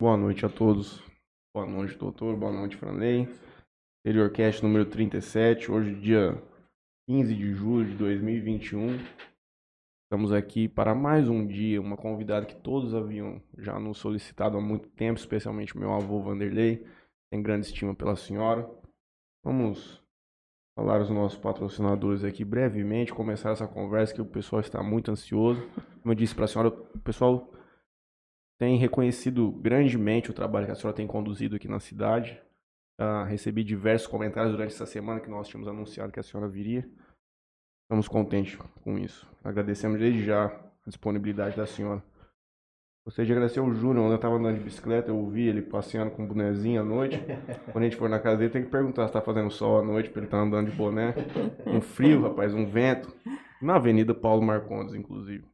Boa 0.00 0.16
noite 0.16 0.44
a 0.44 0.48
todos. 0.48 1.00
Boa 1.54 1.64
noite, 1.64 1.96
doutor. 1.96 2.36
Boa 2.36 2.50
noite, 2.50 2.76
Franley. 2.76 3.28
Interiorcast 4.04 4.60
número 4.60 4.84
37, 4.86 5.70
hoje 5.70 5.94
dia 5.94 6.42
15 7.08 7.32
de 7.32 7.54
julho 7.54 7.90
de 7.90 7.96
2021. 7.98 8.98
Estamos 10.02 10.32
aqui 10.32 10.68
para 10.68 10.96
mais 10.96 11.28
um 11.28 11.46
dia, 11.46 11.80
uma 11.80 11.96
convidada 11.96 12.44
que 12.44 12.56
todos 12.56 12.92
haviam 12.92 13.40
já 13.56 13.78
nos 13.78 13.98
solicitado 13.98 14.58
há 14.58 14.60
muito 14.60 14.88
tempo, 14.88 15.20
especialmente 15.20 15.78
meu 15.78 15.92
avô 15.92 16.20
Vanderlei. 16.20 16.84
Tem 17.30 17.40
grande 17.40 17.66
estima 17.66 17.94
pela 17.94 18.16
senhora. 18.16 18.68
Vamos 19.44 20.02
falar 20.76 21.02
os 21.02 21.10
nossos 21.10 21.38
patrocinadores 21.38 22.24
aqui 22.24 22.44
brevemente, 22.44 23.14
começar 23.14 23.52
essa 23.52 23.68
conversa 23.68 24.12
que 24.12 24.20
o 24.20 24.26
pessoal 24.26 24.60
está 24.60 24.82
muito 24.82 25.12
ansioso. 25.12 25.62
Como 26.02 26.10
eu 26.10 26.16
disse 26.16 26.34
para 26.34 26.46
a 26.46 26.48
senhora, 26.48 26.70
o 26.70 26.98
pessoal 26.98 27.48
tem 28.58 28.76
reconhecido 28.76 29.50
grandemente 29.50 30.30
o 30.30 30.34
trabalho 30.34 30.66
que 30.66 30.72
a 30.72 30.74
senhora 30.74 30.96
tem 30.96 31.06
conduzido 31.06 31.56
aqui 31.56 31.68
na 31.68 31.80
cidade. 31.80 32.40
Uh, 33.00 33.24
recebi 33.24 33.64
diversos 33.64 34.06
comentários 34.06 34.52
durante 34.52 34.72
essa 34.72 34.86
semana 34.86 35.20
que 35.20 35.28
nós 35.28 35.48
tínhamos 35.48 35.68
anunciado 35.68 36.12
que 36.12 36.20
a 36.20 36.22
senhora 36.22 36.48
viria. 36.48 36.88
Estamos 37.82 38.08
contentes 38.08 38.56
com 38.82 38.98
isso. 38.98 39.28
Agradecemos 39.42 39.98
desde 39.98 40.24
já 40.24 40.46
a 40.46 40.88
disponibilidade 40.88 41.56
da 41.56 41.66
senhora. 41.66 42.02
Gostaria 43.04 43.26
de 43.26 43.32
agradecer 43.32 43.60
ao 43.60 43.74
Júnior, 43.74 44.08
eu 44.08 44.14
estava 44.14 44.36
andando 44.36 44.56
de 44.56 44.64
bicicleta, 44.64 45.10
eu 45.10 45.16
ouvi 45.18 45.46
ele 45.46 45.60
passeando 45.60 46.10
com 46.10 46.22
um 46.22 46.26
bonezinho 46.26 46.80
à 46.80 46.84
noite. 46.84 47.20
Quando 47.70 47.84
a 47.84 47.88
gente 47.88 47.96
for 47.96 48.08
na 48.08 48.18
casa 48.18 48.38
dele, 48.38 48.50
tem 48.50 48.64
que 48.64 48.70
perguntar 48.70 49.02
se 49.02 49.08
está 49.08 49.20
fazendo 49.20 49.50
sol 49.50 49.80
à 49.80 49.82
noite, 49.82 50.08
para 50.08 50.20
ele 50.20 50.26
estar 50.26 50.38
tá 50.38 50.42
andando 50.42 50.70
de 50.70 50.76
boné. 50.76 51.14
Um 51.66 51.82
frio, 51.82 52.22
rapaz, 52.22 52.54
um 52.54 52.64
vento. 52.64 53.14
Na 53.60 53.76
Avenida 53.76 54.14
Paulo 54.14 54.40
Marcondes, 54.40 54.94
inclusive. 54.94 55.44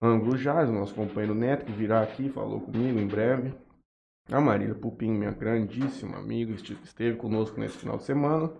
Ângulo 0.00 0.36
Jazz, 0.36 0.70
nosso 0.70 0.94
companheiro 0.94 1.34
Neto, 1.34 1.66
que 1.66 1.72
virá 1.72 2.02
aqui, 2.02 2.28
falou 2.28 2.60
comigo 2.60 2.98
em 2.98 3.06
breve. 3.06 3.52
A 4.30 4.40
Marília 4.40 4.74
Pupim, 4.74 5.10
minha 5.10 5.32
grandíssima 5.32 6.18
amiga, 6.18 6.52
esteve 6.52 7.16
conosco 7.16 7.58
nesse 7.58 7.78
final 7.78 7.96
de 7.96 8.04
semana. 8.04 8.52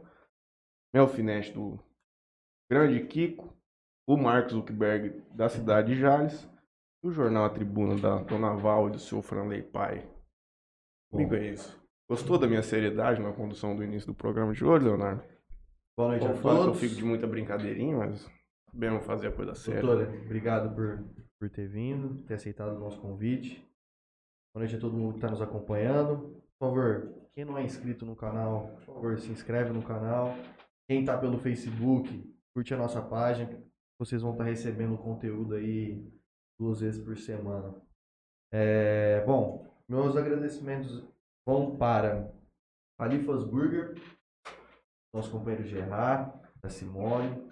Melfinete 0.92 1.52
do 1.52 1.78
Grande 2.70 3.06
Kiko. 3.06 3.56
O 4.06 4.16
Marcos 4.16 4.52
Zuckerberg 4.54 5.22
da 5.34 5.50
cidade 5.50 5.94
de 5.94 6.00
Jales 6.00 6.48
o 7.02 7.10
jornal 7.10 7.44
A 7.44 7.50
Tribuna 7.50 7.96
da 7.96 8.22
Dona 8.22 8.54
Val 8.54 8.88
e 8.88 8.92
do 8.92 8.98
seu 8.98 9.22
Franley 9.22 9.62
Pai. 9.62 10.08
Comigo 11.10 11.34
é 11.34 11.50
isso. 11.50 11.80
Gostou 12.08 12.38
da 12.38 12.46
minha 12.46 12.62
seriedade 12.62 13.20
na 13.20 13.32
condução 13.32 13.76
do 13.76 13.84
início 13.84 14.06
do 14.06 14.14
programa 14.14 14.52
de 14.52 14.64
hoje, 14.64 14.84
Leonardo? 14.84 15.22
Boa 15.96 16.10
noite 16.10 16.26
Bom, 16.26 16.32
a 16.32 16.42
todos. 16.42 16.66
eu 16.66 16.74
fico 16.74 16.94
de 16.94 17.04
muita 17.04 17.26
brincadeirinha, 17.26 17.96
mas 17.96 18.30
bem 18.72 18.98
fazer 19.00 19.28
a 19.28 19.32
coisa 19.32 19.54
séria. 19.54 19.82
Doutora, 19.82 20.08
obrigado 20.24 20.74
por, 20.74 21.04
por 21.38 21.48
ter 21.48 21.68
vindo, 21.68 22.22
ter 22.24 22.34
aceitado 22.34 22.76
o 22.76 22.80
nosso 22.80 23.00
convite. 23.00 23.64
Boa 24.52 24.64
noite 24.64 24.76
a 24.76 24.80
todo 24.80 24.96
mundo 24.96 25.12
que 25.12 25.18
está 25.18 25.30
nos 25.30 25.40
acompanhando. 25.40 26.42
Por 26.58 26.66
favor, 26.66 27.14
quem 27.34 27.44
não 27.44 27.56
é 27.56 27.62
inscrito 27.62 28.04
no 28.04 28.16
canal, 28.16 28.68
por 28.74 28.82
favor, 28.82 29.18
se 29.18 29.30
inscreve 29.30 29.72
no 29.72 29.82
canal. 29.82 30.34
Quem 30.88 31.00
está 31.00 31.16
pelo 31.16 31.38
Facebook, 31.38 32.34
curte 32.52 32.74
a 32.74 32.78
nossa 32.78 33.00
página. 33.00 33.62
Vocês 34.00 34.22
vão 34.22 34.32
estar 34.32 34.44
tá 34.44 34.50
recebendo 34.50 34.98
conteúdo 34.98 35.54
aí 35.54 36.04
duas 36.58 36.80
vezes 36.80 37.02
por 37.02 37.16
semana. 37.16 37.74
É, 38.52 39.24
bom, 39.24 39.66
meus 39.88 40.16
agradecimentos 40.16 41.06
vão 41.46 41.76
para 41.76 42.32
Alifas 42.98 43.44
Burger, 43.44 43.94
nosso 45.14 45.30
companheiro 45.30 45.64
Gerard, 45.64 46.32
da 46.60 46.68
Simone. 46.68 47.48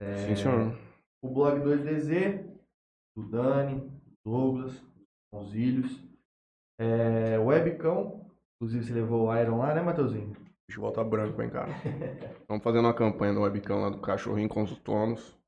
É, 0.00 0.26
Sim, 0.26 0.36
senhor. 0.36 0.78
O 1.22 1.30
blog 1.30 1.60
2DZ, 1.60 2.41
do 3.16 3.28
Dani, 3.28 3.90
Douglas, 4.24 4.82
os 5.32 5.54
Ilhos. 5.54 6.02
É, 6.78 7.38
Webcão, 7.38 8.26
inclusive 8.56 8.84
você 8.84 8.92
levou 8.92 9.28
o 9.28 9.36
Iron 9.36 9.58
lá, 9.58 9.74
né, 9.74 9.82
Matheusinho? 9.82 10.32
Deixa 10.66 10.78
eu 10.78 10.82
voltar 10.82 11.04
branco, 11.04 11.40
hein, 11.42 11.50
cara. 11.50 11.70
Estamos 12.40 12.62
fazendo 12.62 12.86
uma 12.86 12.94
campanha 12.94 13.32
no 13.32 13.42
Webcão 13.42 13.82
lá 13.82 13.90
do 13.90 13.98
cachorrinho 13.98 14.48
com 14.48 14.62
os 14.62 14.76
donos. 14.78 15.38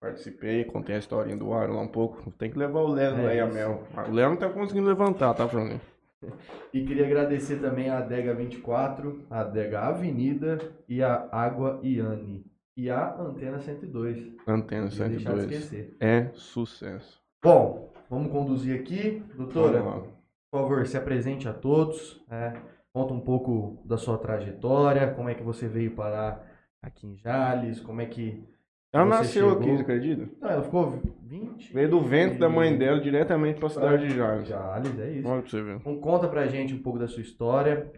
Participei, 0.00 0.64
contei 0.64 0.96
a 0.96 0.98
historinha 0.98 1.36
do 1.36 1.52
Aaron 1.52 1.76
lá 1.76 1.82
um 1.82 1.88
pouco. 1.88 2.30
Tem 2.32 2.50
que 2.50 2.58
levar 2.58 2.80
o 2.80 2.88
Léo 2.88 3.16
é 3.16 3.32
aí, 3.32 3.40
a 3.40 3.46
Mel. 3.46 3.84
O 4.08 4.12
Léo 4.12 4.30
não 4.30 4.36
tá 4.36 4.50
conseguindo 4.50 4.88
levantar, 4.88 5.34
tá, 5.34 5.48
Fran? 5.48 5.78
E 6.72 6.84
queria 6.84 7.06
agradecer 7.06 7.60
também 7.60 7.88
a 7.88 7.98
Adega 7.98 8.34
24, 8.34 9.26
a 9.30 9.40
Adega 9.40 9.80
Avenida 9.80 10.58
e 10.88 11.02
a 11.02 11.28
Água 11.30 11.78
Iane. 11.82 12.44
E 12.76 12.90
a 12.90 13.16
Antena 13.18 13.58
102. 13.58 14.36
Antena 14.46 14.90
102. 14.90 15.10
Deixar 15.10 15.34
de 15.34 15.54
esquecer. 15.54 15.96
É 15.98 16.30
sucesso. 16.34 17.22
Bom, 17.42 17.92
vamos 18.10 18.30
conduzir 18.30 18.78
aqui. 18.78 19.22
Doutora, 19.34 19.82
por 19.82 20.60
favor, 20.60 20.86
se 20.86 20.96
apresente 20.96 21.48
a 21.48 21.54
todos. 21.54 22.22
É, 22.30 22.52
conta 22.92 23.14
um 23.14 23.20
pouco 23.20 23.82
da 23.84 23.96
sua 23.96 24.18
trajetória, 24.18 25.14
como 25.14 25.28
é 25.28 25.34
que 25.34 25.42
você 25.42 25.66
veio 25.66 25.94
parar 25.94 26.46
aqui 26.82 27.06
em 27.06 27.16
Jales, 27.16 27.80
como 27.80 28.00
é 28.00 28.06
que 28.06 28.46
ela 28.92 29.04
nasceu 29.04 29.50
chegou... 29.50 29.62
aqui, 29.62 29.76
você 29.76 29.82
acredita? 29.82 30.28
Não, 30.40 30.48
ela 30.48 30.62
ficou 30.62 31.02
20. 31.22 31.72
Veio 31.72 31.90
do 31.90 32.00
vento 32.00 32.38
da 32.38 32.48
mãe 32.48 32.76
dela 32.78 33.00
diretamente 33.00 33.58
para 33.58 33.66
a 33.66 33.70
cidade 33.70 34.08
de 34.08 34.14
Jales. 34.14 34.48
Jales, 34.48 34.98
é 34.98 35.10
isso. 35.10 35.28
Olha 35.28 35.42
pra 35.42 35.50
você 35.50 35.62
ver. 35.62 35.76
Então 35.76 36.00
conta 36.00 36.28
pra 36.28 36.46
gente 36.46 36.72
um 36.72 36.82
pouco 36.82 36.98
da 36.98 37.08
sua 37.08 37.22
história. 37.22 37.92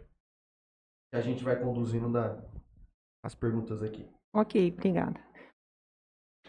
Que 1.10 1.16
a 1.16 1.20
gente 1.20 1.44
vai 1.44 1.56
conduzindo 1.56 2.10
da... 2.10 2.36
as 3.22 3.34
perguntas 3.34 3.82
aqui. 3.82 4.08
Ok, 4.32 4.72
obrigada. 4.72 5.20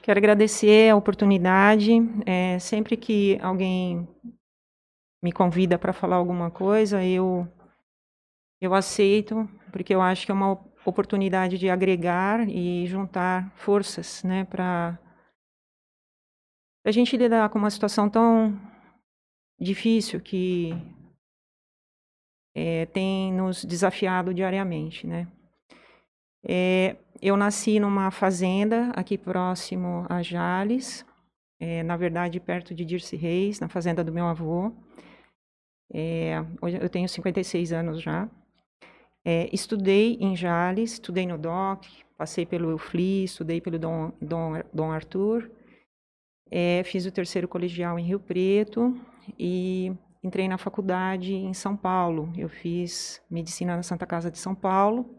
Quero 0.01 0.19
agradecer 0.19 0.89
a 0.89 0.95
oportunidade. 0.95 1.93
É, 2.25 2.57
sempre 2.59 2.95
que 2.97 3.37
alguém 3.41 4.07
me 5.21 5.31
convida 5.31 5.77
para 5.77 5.93
falar 5.93 6.15
alguma 6.15 6.49
coisa, 6.49 7.03
eu 7.03 7.47
eu 8.61 8.73
aceito, 8.73 9.47
porque 9.71 9.95
eu 9.95 10.01
acho 10.01 10.25
que 10.25 10.31
é 10.31 10.35
uma 10.35 10.59
oportunidade 10.85 11.57
de 11.57 11.69
agregar 11.69 12.47
e 12.49 12.85
juntar 12.87 13.53
forças, 13.55 14.21
né, 14.23 14.43
para 14.45 14.99
a 16.85 16.91
gente 16.91 17.15
lidar 17.15 17.49
com 17.49 17.59
uma 17.59 17.69
situação 17.69 18.09
tão 18.09 18.59
difícil 19.59 20.19
que 20.19 20.71
é, 22.55 22.85
tem 22.87 23.31
nos 23.33 23.63
desafiado 23.63 24.33
diariamente, 24.33 25.05
né. 25.07 25.27
É, 26.43 26.97
eu 27.21 27.35
nasci 27.35 27.79
numa 27.79 28.11
fazenda 28.11 28.91
aqui 28.95 29.17
próximo 29.17 30.05
a 30.09 30.21
Jales, 30.21 31.05
é, 31.59 31.83
na 31.83 31.97
verdade 31.97 32.39
perto 32.39 32.73
de 32.73 32.85
Dirce 32.85 33.15
Reis, 33.15 33.59
na 33.59 33.67
fazenda 33.67 34.03
do 34.03 34.11
meu 34.11 34.25
avô. 34.25 34.71
É, 35.91 36.37
eu 36.81 36.89
tenho 36.89 37.09
56 37.09 37.73
anos 37.73 38.01
já. 38.01 38.29
É, 39.25 39.49
estudei 39.53 40.17
em 40.21 40.35
Jales, 40.35 40.93
estudei 40.93 41.27
no 41.27 41.37
DOC, 41.37 41.87
passei 42.17 42.45
pelo 42.45 42.69
EUFLI, 42.71 43.25
estudei 43.25 43.59
pelo 43.59 43.77
Dom, 43.77 44.11
Dom, 44.21 44.61
Dom 44.73 44.91
Arthur, 44.91 45.51
fiz 46.85 47.05
o 47.05 47.11
terceiro 47.11 47.47
colegial 47.47 47.99
em 47.99 48.03
Rio 48.03 48.19
Preto 48.19 48.99
e 49.37 49.91
entrei 50.23 50.47
na 50.47 50.57
faculdade 50.57 51.33
em 51.33 51.53
São 51.53 51.75
Paulo. 51.75 52.31
Eu 52.37 52.49
fiz 52.49 53.21
medicina 53.29 53.75
na 53.75 53.83
Santa 53.83 54.05
Casa 54.05 54.31
de 54.31 54.37
São 54.37 54.55
Paulo, 54.55 55.18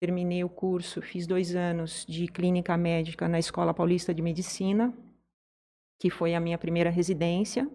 terminei 0.00 0.42
o 0.42 0.48
curso, 0.48 1.02
fiz 1.02 1.26
dois 1.26 1.54
anos 1.54 2.06
de 2.08 2.26
clínica 2.26 2.74
médica 2.76 3.28
na 3.28 3.38
Escola 3.38 3.74
Paulista 3.74 4.14
de 4.14 4.22
Medicina, 4.22 4.94
que 6.00 6.08
foi 6.08 6.34
a 6.34 6.40
minha 6.40 6.56
primeira 6.56 6.88
residência. 6.88 7.70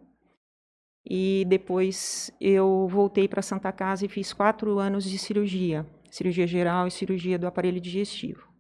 E 1.08 1.46
depois 1.48 2.32
eu 2.42 2.88
voltei 2.88 3.28
para 3.28 3.44
Santa 3.44 3.72
Casa 3.72 4.06
e 4.06 4.10
fiz 4.10 4.34
quatro 4.34 4.80
anos 4.80 5.04
de 5.04 5.20
cirurgia, 5.20 5.86
cirurgia 6.10 6.48
geral 6.48 6.88
e 6.88 6.92
cirurgia 6.92 7.38
do 7.38 7.46
aparelho 7.46 7.80
digestivo. 7.80 8.52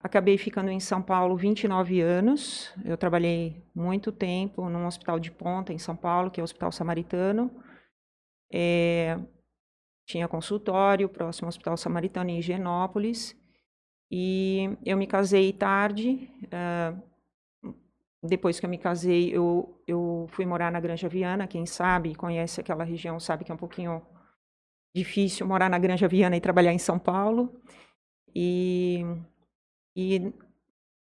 Acabei 0.00 0.36
ficando 0.36 0.70
em 0.70 0.78
São 0.78 1.02
Paulo 1.02 1.36
29 1.36 2.00
anos. 2.02 2.72
Eu 2.84 2.98
trabalhei 2.98 3.64
muito 3.74 4.12
tempo 4.12 4.68
num 4.68 4.86
hospital 4.86 5.18
de 5.18 5.30
ponta 5.30 5.72
em 5.72 5.78
São 5.78 5.96
Paulo, 5.96 6.30
que 6.30 6.38
é 6.38 6.42
o 6.42 6.44
Hospital 6.44 6.70
Samaritano. 6.70 7.50
É, 8.52 9.18
tinha 10.08 10.26
consultório, 10.26 11.06
próximo 11.06 11.46
ao 11.46 11.50
Hospital 11.50 11.76
Samaritano 11.76 12.30
em 12.30 12.38
Higienópolis. 12.38 13.36
E 14.10 14.70
eu 14.84 14.96
me 14.96 15.06
casei 15.06 15.52
tarde, 15.52 16.30
uh, 16.44 17.72
depois 18.22 18.58
que 18.58 18.64
eu 18.64 18.70
me 18.70 18.78
casei, 18.78 19.28
eu, 19.36 19.78
eu 19.86 20.26
fui 20.30 20.46
morar 20.46 20.72
na 20.72 20.80
Granja 20.80 21.10
Viana. 21.10 21.46
Quem 21.46 21.66
sabe, 21.66 22.14
conhece 22.14 22.58
aquela 22.58 22.84
região, 22.84 23.20
sabe 23.20 23.44
que 23.44 23.52
é 23.52 23.54
um 23.54 23.58
pouquinho 23.58 24.00
difícil 24.96 25.46
morar 25.46 25.68
na 25.68 25.78
Granja 25.78 26.08
Viana 26.08 26.36
e 26.36 26.40
trabalhar 26.40 26.72
em 26.72 26.78
São 26.78 26.98
Paulo. 26.98 27.60
E, 28.34 29.04
e 29.94 30.32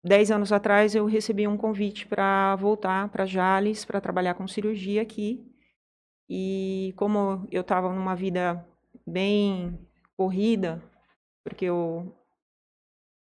dez 0.04 0.32
anos 0.32 0.50
atrás 0.50 0.96
eu 0.96 1.06
recebi 1.06 1.46
um 1.46 1.56
convite 1.56 2.04
para 2.04 2.56
voltar 2.56 3.08
para 3.10 3.24
Jales 3.24 3.84
para 3.84 4.00
trabalhar 4.00 4.34
com 4.34 4.48
cirurgia 4.48 5.02
aqui. 5.02 5.46
E 6.28 6.92
como 6.96 7.46
eu 7.50 7.60
estava 7.60 7.92
numa 7.94 8.16
vida 8.16 8.67
bem 9.08 9.78
corrida, 10.16 10.82
porque 11.44 11.64
eu 11.64 12.14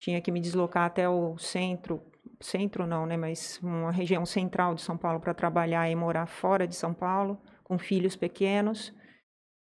tinha 0.01 0.21
que 0.21 0.31
me 0.31 0.41
deslocar 0.41 0.85
até 0.85 1.09
o 1.09 1.37
centro 1.39 2.03
centro 2.41 2.87
não, 2.87 3.07
né, 3.07 3.17
mas 3.17 3.61
uma 3.63 3.93
região 3.93 4.27
central 4.27 4.75
de 4.75 4.83
São 4.83 4.97
Paulo 4.97 5.21
para 5.21 5.33
trabalhar 5.33 5.89
e 5.89 5.95
morar 5.95 6.27
fora 6.27 6.67
de 6.67 6.75
São 6.75 6.93
Paulo, 6.93 7.41
com 7.63 7.79
filhos 7.79 8.17
pequenos, 8.17 8.93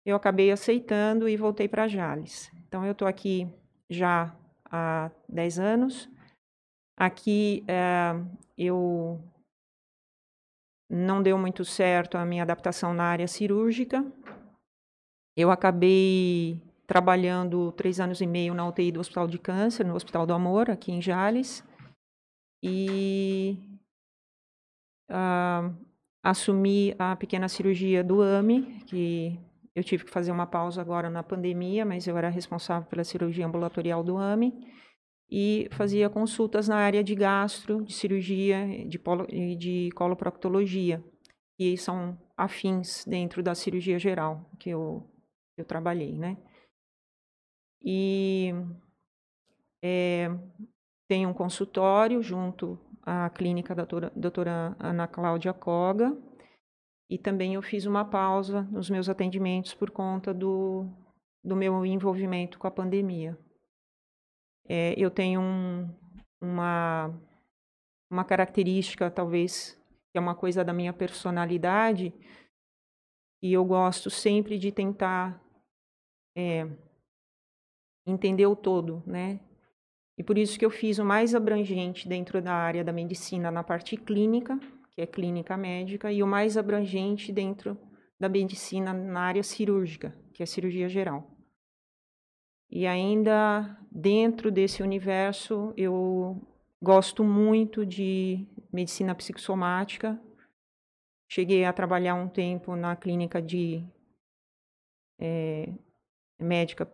eu 0.06 0.16
acabei 0.16 0.52
aceitando 0.52 1.28
e 1.28 1.36
voltei 1.36 1.68
para 1.68 1.88
Jales. 1.88 2.52
Então, 2.68 2.86
eu 2.86 2.94
estou 2.94 3.08
aqui 3.08 3.48
já 3.90 4.36
há 4.66 5.12
10 5.28 5.60
anos. 5.60 6.10
Aqui 6.98 7.64
é, 7.68 8.14
eu 8.58 9.22
não 10.90 11.22
deu 11.22 11.38
muito 11.38 11.64
certo 11.64 12.18
a 12.18 12.26
minha 12.26 12.44
adaptação 12.44 12.94
na 12.94 13.04
área 13.04 13.28
cirúrgica. 13.28 14.06
Eu 15.40 15.50
acabei 15.52 16.62
trabalhando 16.86 17.72
três 17.72 17.98
anos 18.02 18.20
e 18.20 18.28
meio 18.28 18.54
na 18.54 18.68
UTI 18.68 18.92
do 18.92 19.00
Hospital 19.00 19.26
de 19.26 19.40
Câncer, 19.40 19.86
no 19.86 19.96
Hospital 19.96 20.28
do 20.28 20.34
Amor, 20.34 20.70
aqui 20.70 20.92
em 20.92 21.02
Jales. 21.02 21.64
E 22.62 23.58
uh, 25.10 25.74
assumi 26.22 26.94
a 27.00 27.16
pequena 27.16 27.48
cirurgia 27.48 28.04
do 28.04 28.22
AMI, 28.22 28.84
que 28.86 29.40
eu 29.74 29.82
tive 29.82 30.04
que 30.04 30.12
fazer 30.12 30.30
uma 30.30 30.46
pausa 30.46 30.82
agora 30.82 31.10
na 31.10 31.24
pandemia, 31.24 31.86
mas 31.86 32.06
eu 32.06 32.18
era 32.18 32.28
responsável 32.28 32.90
pela 32.90 33.06
cirurgia 33.06 33.48
ambulatorial 33.48 34.04
do 34.04 34.18
AMI 34.18 34.54
e 35.32 35.70
fazia 35.72 36.10
consultas 36.10 36.68
na 36.68 36.76
área 36.76 37.02
de 37.02 37.16
gastro, 37.16 37.82
de 37.86 37.94
cirurgia 37.94 38.68
de 38.86 39.00
polo, 39.00 39.26
e 39.30 39.56
de 39.56 39.90
coloproctologia, 39.96 41.02
que 41.58 41.78
são 41.78 42.20
afins 42.36 43.06
dentro 43.06 43.42
da 43.42 43.56
cirurgia 43.56 43.98
geral 43.98 44.50
que 44.60 44.70
eu, 44.70 45.10
eu 45.60 45.66
trabalhei, 45.66 46.18
né? 46.18 46.38
E 47.82 48.52
é, 49.84 50.28
tem 51.08 51.26
um 51.26 51.34
consultório 51.34 52.22
junto 52.22 52.80
à 53.02 53.30
clínica 53.30 53.74
da 53.74 53.84
doutora, 53.84 54.12
doutora 54.16 54.76
Ana 54.80 55.08
Cláudia 55.08 55.54
Coga, 55.54 56.16
e 57.10 57.18
também 57.18 57.56
eu 57.56 57.62
fiz 57.62 57.86
uma 57.86 58.06
pausa 58.06 58.62
nos 58.64 58.90
meus 58.90 59.10
atendimentos 59.10 59.74
por 59.74 59.90
conta 59.90 60.34
do, 60.34 60.86
do 61.44 61.56
meu 61.56 61.86
envolvimento 61.86 62.60
com 62.60 62.68
a 62.68 62.72
pandemia. 62.72 63.38
É, 64.68 64.94
eu 64.96 65.10
tenho 65.10 65.42
um, 65.42 65.90
uma, 66.40 67.12
uma 68.12 68.24
característica, 68.24 69.10
talvez, 69.10 69.74
que 70.12 70.18
é 70.18 70.20
uma 70.20 70.36
coisa 70.36 70.64
da 70.64 70.72
minha 70.72 70.94
personalidade, 70.94 72.14
e 73.42 73.54
eu 73.54 73.66
gosto 73.66 74.12
sempre 74.12 74.60
de 74.60 74.72
tentar 74.72 75.42
é, 76.40 76.68
entender 78.06 78.46
o 78.46 78.56
todo, 78.56 79.04
né? 79.06 79.40
E 80.18 80.24
por 80.24 80.38
isso 80.38 80.58
que 80.58 80.66
eu 80.66 80.70
fiz 80.70 80.98
o 81.00 81.06
mais 81.06 81.36
abrangente 81.36 82.08
dentro 82.08 82.42
da 82.42 82.54
área 82.54 82.84
da 82.84 82.94
medicina 82.94 83.52
na 83.52 83.64
parte 83.64 83.98
clínica, 83.98 84.60
que 84.92 85.02
é 85.02 85.06
clínica 85.06 85.56
médica, 85.58 86.12
e 86.12 86.24
o 86.24 86.28
mais 86.28 86.58
abrangente 86.58 87.32
dentro 87.32 87.78
da 88.20 88.28
medicina 88.28 88.94
na 88.94 89.22
área 89.22 89.44
cirúrgica, 89.44 90.14
que 90.34 90.44
é 90.44 90.46
cirurgia 90.46 90.90
geral. 90.90 91.30
E 92.70 92.86
ainda 92.86 93.78
dentro 93.92 94.52
desse 94.52 94.84
universo, 94.84 95.74
eu 95.76 96.42
gosto 96.82 97.24
muito 97.24 97.86
de 97.86 98.46
medicina 98.72 99.16
psicossomática. 99.16 100.22
Cheguei 101.30 101.64
a 101.64 101.74
trabalhar 101.74 102.16
um 102.16 102.28
tempo 102.28 102.76
na 102.76 102.96
clínica 102.96 103.42
de 103.42 103.86
é, 105.20 105.74
médica 106.40 106.92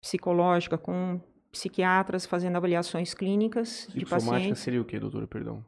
psicológica 0.00 0.76
com 0.76 1.20
psiquiatras 1.50 2.26
fazendo 2.26 2.56
avaliações 2.56 3.14
clínicas 3.14 3.88
de 3.94 4.04
pacientes. 4.04 4.60
seria 4.60 4.80
o 4.80 4.84
que, 4.84 4.98
doutora? 4.98 5.26
Perdão. 5.26 5.64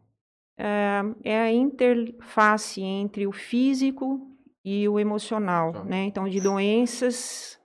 É, 0.58 1.00
é, 1.22 1.40
a 1.42 1.52
interface 1.52 2.82
entre 2.82 3.26
o 3.26 3.32
físico 3.32 4.30
e 4.64 4.88
o 4.88 4.98
emocional, 4.98 5.72
tá. 5.72 5.84
né? 5.84 6.04
Então, 6.04 6.28
de 6.28 6.40
doenças 6.40 7.60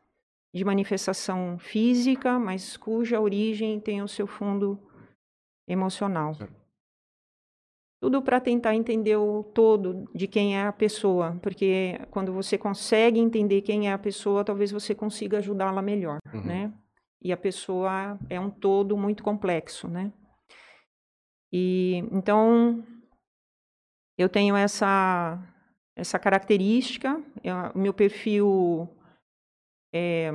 de 0.54 0.66
manifestação 0.66 1.58
física, 1.58 2.38
mas 2.38 2.76
cuja 2.76 3.20
origem 3.20 3.80
tem 3.80 4.02
o 4.02 4.08
seu 4.08 4.28
fundo 4.28 4.78
emocional. 5.68 6.34
Certo. 6.36 6.61
Tudo 8.02 8.20
para 8.22 8.40
tentar 8.40 8.74
entender 8.74 9.16
o 9.16 9.44
todo 9.44 10.10
de 10.14 10.28
quem 10.28 10.58
é 10.58 10.66
a 10.66 10.74
pessoa, 10.74 11.38
porque 11.40 12.00
quando 12.10 12.34
você 12.34 12.58
consegue 12.58 13.20
entender 13.20 13.62
quem 13.62 13.90
é 13.90 13.94
a 13.94 13.98
pessoa, 14.00 14.44
talvez 14.44 14.72
você 14.72 14.96
consiga 14.96 15.38
ajudá-la 15.38 15.84
melhor, 15.84 16.18
uhum. 16.34 16.44
né? 16.44 16.74
E 17.22 17.32
a 17.32 17.38
pessoa 17.38 18.18
é 18.28 18.40
um 18.40 18.50
todo 18.50 18.98
muito 18.98 19.22
complexo, 19.22 19.88
né? 19.88 20.12
E 21.54 21.98
então 22.12 22.84
eu 24.18 24.28
tenho 24.28 24.56
essa 24.56 25.40
essa 25.96 26.18
característica, 26.18 27.22
o 27.76 27.78
meu 27.78 27.94
perfil 27.94 28.90
é, 29.94 30.32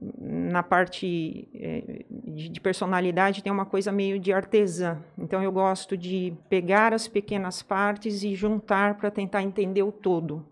na 0.00 0.62
parte 0.62 1.48
é, 1.54 2.04
de, 2.10 2.60
personalidade 2.60 3.42
tem 3.42 3.52
uma 3.52 3.66
coisa 3.66 3.90
meio 3.90 4.18
de 4.18 4.32
artesã. 4.32 5.02
Então 5.16 5.42
eu 5.42 5.50
gosto 5.50 5.96
de 5.96 6.32
pegar 6.48 6.92
as 6.94 7.08
pequenas 7.08 7.62
partes 7.62 8.22
e 8.22 8.34
juntar 8.34 8.96
para 8.96 9.10
tentar 9.10 9.42
entender 9.42 9.82
o 9.82 9.92
todo. 9.92 10.46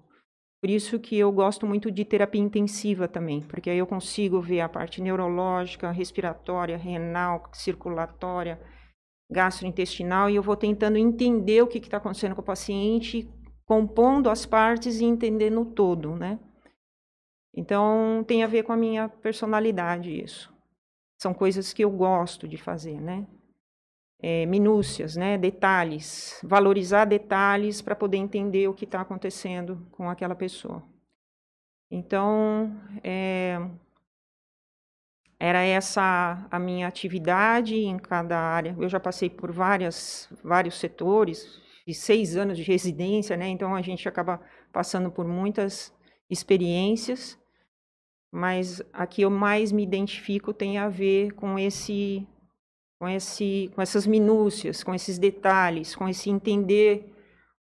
Por 0.61 0.71
isso 0.71 0.99
que 0.99 1.17
eu 1.17 1.31
gosto 1.31 1.67
muito 1.67 1.91
de 1.91 2.05
terapia 2.05 2.41
intensiva 2.41 3.07
também, 3.07 3.41
porque 3.43 3.71
aí 3.71 3.79
eu 3.79 3.87
consigo 3.87 4.41
ver 4.41 4.63
a 4.63 4.69
parte 4.69 5.01
neurológica, 5.01 5.93
respiratória, 5.93 6.77
renal, 6.77 7.49
circulatória, 7.53 8.59
gastrointestinal, 9.31 10.31
e 10.31 10.37
eu 10.37 10.43
vou 10.43 10.57
tentando 10.57 10.97
entender 10.97 11.63
o 11.63 11.67
que 11.67 11.79
está 11.79 11.99
acontecendo 11.99 12.35
com 12.35 12.41
o 12.41 12.45
paciente, 12.45 13.29
compondo 13.65 14.31
as 14.31 14.47
partes 14.47 15.01
e 15.01 15.05
entendendo 15.05 15.61
o 15.61 15.67
todo, 15.67 16.17
né? 16.17 16.39
Então, 17.56 18.23
tem 18.26 18.44
a 18.44 18.47
ver 18.47 18.62
com 18.64 18.73
a 18.73 18.76
minha 18.76 19.08
personalidade 19.08 20.23
isso. 20.23 20.55
São 21.19 21.32
coisas 21.32 21.73
que 21.73 21.82
eu 21.82 21.91
gosto 21.91 22.47
de 22.47 22.58
fazer, 22.58 23.00
né? 23.00 23.26
É, 24.20 24.44
minúcias, 24.47 25.17
né? 25.17 25.38
Detalhes. 25.38 26.38
Valorizar 26.44 27.06
detalhes 27.06 27.81
para 27.81 27.97
poder 27.97 28.19
entender 28.19 28.69
o 28.69 28.75
que 28.75 28.85
está 28.85 29.00
acontecendo 29.00 29.87
com 29.93 30.11
aquela 30.11 30.35
pessoa. 30.35 30.82
Então, 31.91 32.79
é, 33.03 33.59
era 35.38 35.62
essa 35.62 36.47
a 36.50 36.59
minha 36.59 36.88
atividade 36.88 37.76
em 37.76 37.99
cada 37.99 38.38
área. 38.38 38.76
Eu 38.79 38.88
já 38.88 38.99
passei 38.99 39.31
por 39.31 39.52
várias, 39.52 40.29
vários 40.43 40.79
setores, 40.79 41.61
de 41.87 41.94
seis 41.94 42.37
anos 42.37 42.56
de 42.56 42.64
residência, 42.64 43.37
né? 43.37 43.49
Então 43.49 43.75
a 43.75 43.82
gente 43.82 44.09
acaba 44.09 44.41
passando 44.73 45.11
por 45.11 45.26
muitas 45.26 45.95
experiências, 46.28 47.38
mas 48.33 48.83
a 48.92 49.06
que 49.06 49.23
eu 49.23 49.30
mais 49.30 49.73
me 49.73 49.83
identifico 49.83 50.52
tem 50.52 50.78
a 50.78 50.88
ver 50.88 51.33
com 51.33 51.59
esse, 51.59 52.26
com 52.99 53.09
esse, 53.09 53.71
com 53.75 53.83
essas 53.83 54.06
minúcias, 54.06 54.83
com 54.83 54.95
esses 54.95 55.18
detalhes, 55.18 55.95
com 55.95 56.09
esse 56.09 56.30
entender 56.30 57.12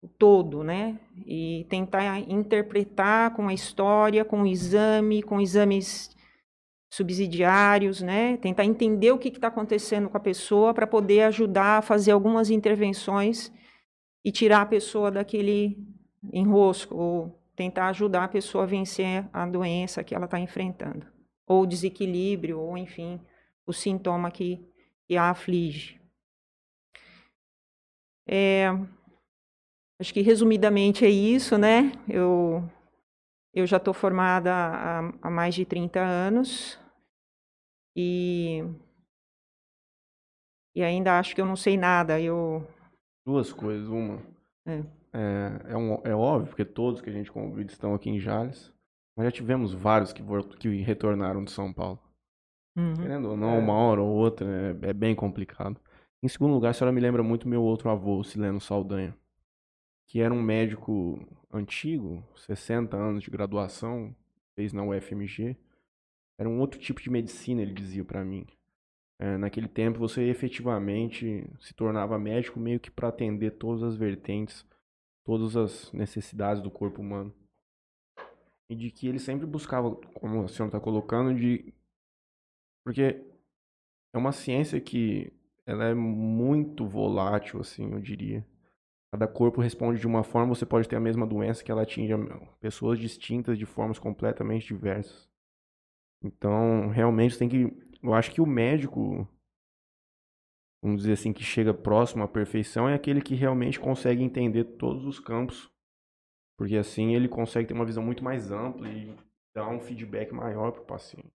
o 0.01 0.07
todo, 0.07 0.63
né? 0.63 0.99
E 1.25 1.65
tentar 1.69 2.19
interpretar 2.29 3.33
com 3.35 3.47
a 3.47 3.53
história, 3.53 4.23
com 4.23 4.43
o 4.43 4.47
exame, 4.47 5.23
com 5.23 5.41
exames 5.41 6.15
subsidiários, 6.91 8.01
né? 8.01 8.37
Tentar 8.37 8.65
entender 8.65 9.11
o 9.11 9.17
que 9.17 9.29
está 9.29 9.47
acontecendo 9.47 10.09
com 10.09 10.17
a 10.17 10.19
pessoa 10.19 10.73
para 10.73 10.87
poder 10.87 11.23
ajudar 11.23 11.79
a 11.79 11.81
fazer 11.81 12.11
algumas 12.11 12.49
intervenções 12.49 13.51
e 14.23 14.31
tirar 14.31 14.61
a 14.61 14.65
pessoa 14.65 15.11
daquele 15.11 15.77
enrosco, 16.33 16.95
ou 16.95 17.44
tentar 17.55 17.87
ajudar 17.89 18.25
a 18.25 18.29
pessoa 18.29 18.63
a 18.63 18.67
vencer 18.67 19.27
a 19.31 19.45
doença 19.45 20.03
que 20.03 20.13
ela 20.13 20.25
está 20.25 20.39
enfrentando, 20.39 21.07
ou 21.47 21.63
o 21.63 21.65
desequilíbrio, 21.67 22.59
ou 22.59 22.77
enfim, 22.77 23.19
o 23.65 23.73
sintoma 23.73 24.29
que, 24.31 24.65
que 25.07 25.15
a 25.15 25.29
aflige. 25.29 26.01
É, 28.27 28.67
acho 29.99 30.13
que 30.13 30.21
resumidamente 30.21 31.05
é 31.05 31.09
isso, 31.09 31.57
né? 31.57 31.91
Eu, 32.09 32.67
eu 33.53 33.67
já 33.67 33.77
estou 33.77 33.93
formada 33.93 34.51
há, 34.53 34.99
há 35.21 35.29
mais 35.29 35.53
de 35.53 35.63
30 35.63 35.99
anos 35.99 36.79
e, 37.95 38.63
e 40.75 40.83
ainda 40.83 41.19
acho 41.19 41.35
que 41.35 41.41
eu 41.41 41.45
não 41.45 41.55
sei 41.55 41.77
nada. 41.77 42.19
Eu 42.19 42.67
Duas 43.25 43.51
coisas. 43.51 43.87
Uma. 43.87 44.21
É. 44.67 44.83
É, 45.15 45.71
é, 45.71 45.77
um, 45.77 46.01
é 46.03 46.13
óbvio, 46.13 46.49
porque 46.49 46.65
todos 46.65 46.99
que 46.99 47.09
a 47.09 47.13
gente 47.13 47.31
convida 47.31 47.71
estão 47.71 47.93
aqui 47.93 48.09
em 48.09 48.19
Jales. 48.19 48.73
Mas 49.15 49.27
já 49.27 49.31
tivemos 49.31 49.73
vários 49.73 50.11
que, 50.11 50.21
que 50.59 50.81
retornaram 50.81 51.41
de 51.41 51.51
São 51.51 51.71
Paulo. 51.71 51.99
Uhum. 52.75 52.95
Querendo 52.95 53.29
ou 53.29 53.37
não, 53.37 53.55
é. 53.55 53.57
uma 53.57 53.73
hora 53.73 54.01
ou 54.01 54.09
outra 54.09 54.45
é, 54.45 54.89
é, 54.89 54.93
bem 54.93 55.15
complicado. 55.15 55.79
Em 56.21 56.27
segundo 56.27 56.53
lugar, 56.53 56.71
a 56.71 56.73
senhora 56.73 56.93
me 56.93 56.99
lembra 56.99 57.23
muito 57.23 57.47
meu 57.47 57.63
outro 57.63 57.89
avô, 57.89 58.21
Sileno 58.25 58.59
Saldanha, 58.59 59.15
que 60.05 60.19
era 60.19 60.33
um 60.33 60.41
médico 60.41 61.25
antigo, 61.53 62.21
60 62.35 62.97
anos 62.97 63.23
de 63.23 63.31
graduação, 63.31 64.13
fez 64.53 64.73
na 64.73 64.83
UFMG. 64.83 65.55
Era 66.37 66.49
um 66.49 66.59
outro 66.59 66.77
tipo 66.77 67.01
de 67.01 67.09
medicina, 67.09 67.61
ele 67.61 67.73
dizia 67.73 68.03
para 68.03 68.25
mim. 68.25 68.45
É, 69.17 69.37
naquele 69.37 69.69
tempo 69.69 69.97
você 69.97 70.23
efetivamente 70.23 71.49
se 71.61 71.73
tornava 71.73 72.19
médico 72.19 72.59
meio 72.59 72.81
que 72.81 72.91
para 72.91 73.07
atender 73.07 73.51
todas 73.51 73.81
as 73.81 73.95
vertentes 73.95 74.65
todas 75.25 75.57
as 75.57 75.91
necessidades 75.91 76.61
do 76.61 76.71
corpo 76.71 77.01
humano. 77.01 77.33
E 78.69 78.75
de 78.75 78.89
que 78.89 79.07
ele 79.07 79.19
sempre 79.19 79.45
buscava, 79.45 79.93
como 80.13 80.43
a 80.43 80.47
senhora 80.47 80.69
está 80.69 80.79
colocando, 80.79 81.35
de. 81.35 81.73
Porque 82.85 83.21
é 84.13 84.17
uma 84.17 84.31
ciência 84.31 84.79
que 84.79 85.33
ela 85.65 85.85
é 85.85 85.93
muito 85.93 86.87
volátil, 86.87 87.59
assim, 87.59 87.91
eu 87.91 87.99
diria. 87.99 88.45
Cada 89.11 89.27
corpo 89.27 89.61
responde 89.61 89.99
de 89.99 90.07
uma 90.07 90.23
forma, 90.23 90.53
você 90.53 90.65
pode 90.65 90.87
ter 90.87 90.95
a 90.95 90.99
mesma 90.99 91.25
doença 91.25 91.63
que 91.63 91.71
ela 91.71 91.83
atinge 91.83 92.13
pessoas 92.59 92.99
distintas 92.99 93.57
de 93.57 93.65
formas 93.65 93.97
completamente 93.97 94.67
diversas. 94.67 95.29
Então, 96.23 96.89
realmente 96.89 97.37
tem 97.37 97.47
que. 97.47 97.71
Eu 98.01 98.13
acho 98.13 98.31
que 98.31 98.41
o 98.41 98.45
médico, 98.45 99.27
vamos 100.85 101.01
dizer 101.01 101.13
assim, 101.13 101.33
que 101.33 101.43
chega 101.43 101.73
próximo 101.73 102.23
à 102.23 102.27
perfeição 102.27 102.87
é 102.87 102.93
aquele 102.93 103.19
que 103.19 103.33
realmente 103.33 103.79
consegue 103.79 104.21
entender 104.21 104.63
todos 104.63 105.03
os 105.05 105.19
campos. 105.19 105.67
Porque 106.55 106.77
assim 106.77 107.15
ele 107.15 107.27
consegue 107.27 107.67
ter 107.67 107.73
uma 107.73 107.85
visão 107.85 108.03
muito 108.03 108.23
mais 108.23 108.51
ampla 108.51 108.87
e 108.87 109.11
dar 109.55 109.67
um 109.67 109.79
feedback 109.79 110.31
maior 110.31 110.71
para 110.71 110.83
o 110.83 110.85
paciente. 110.85 111.33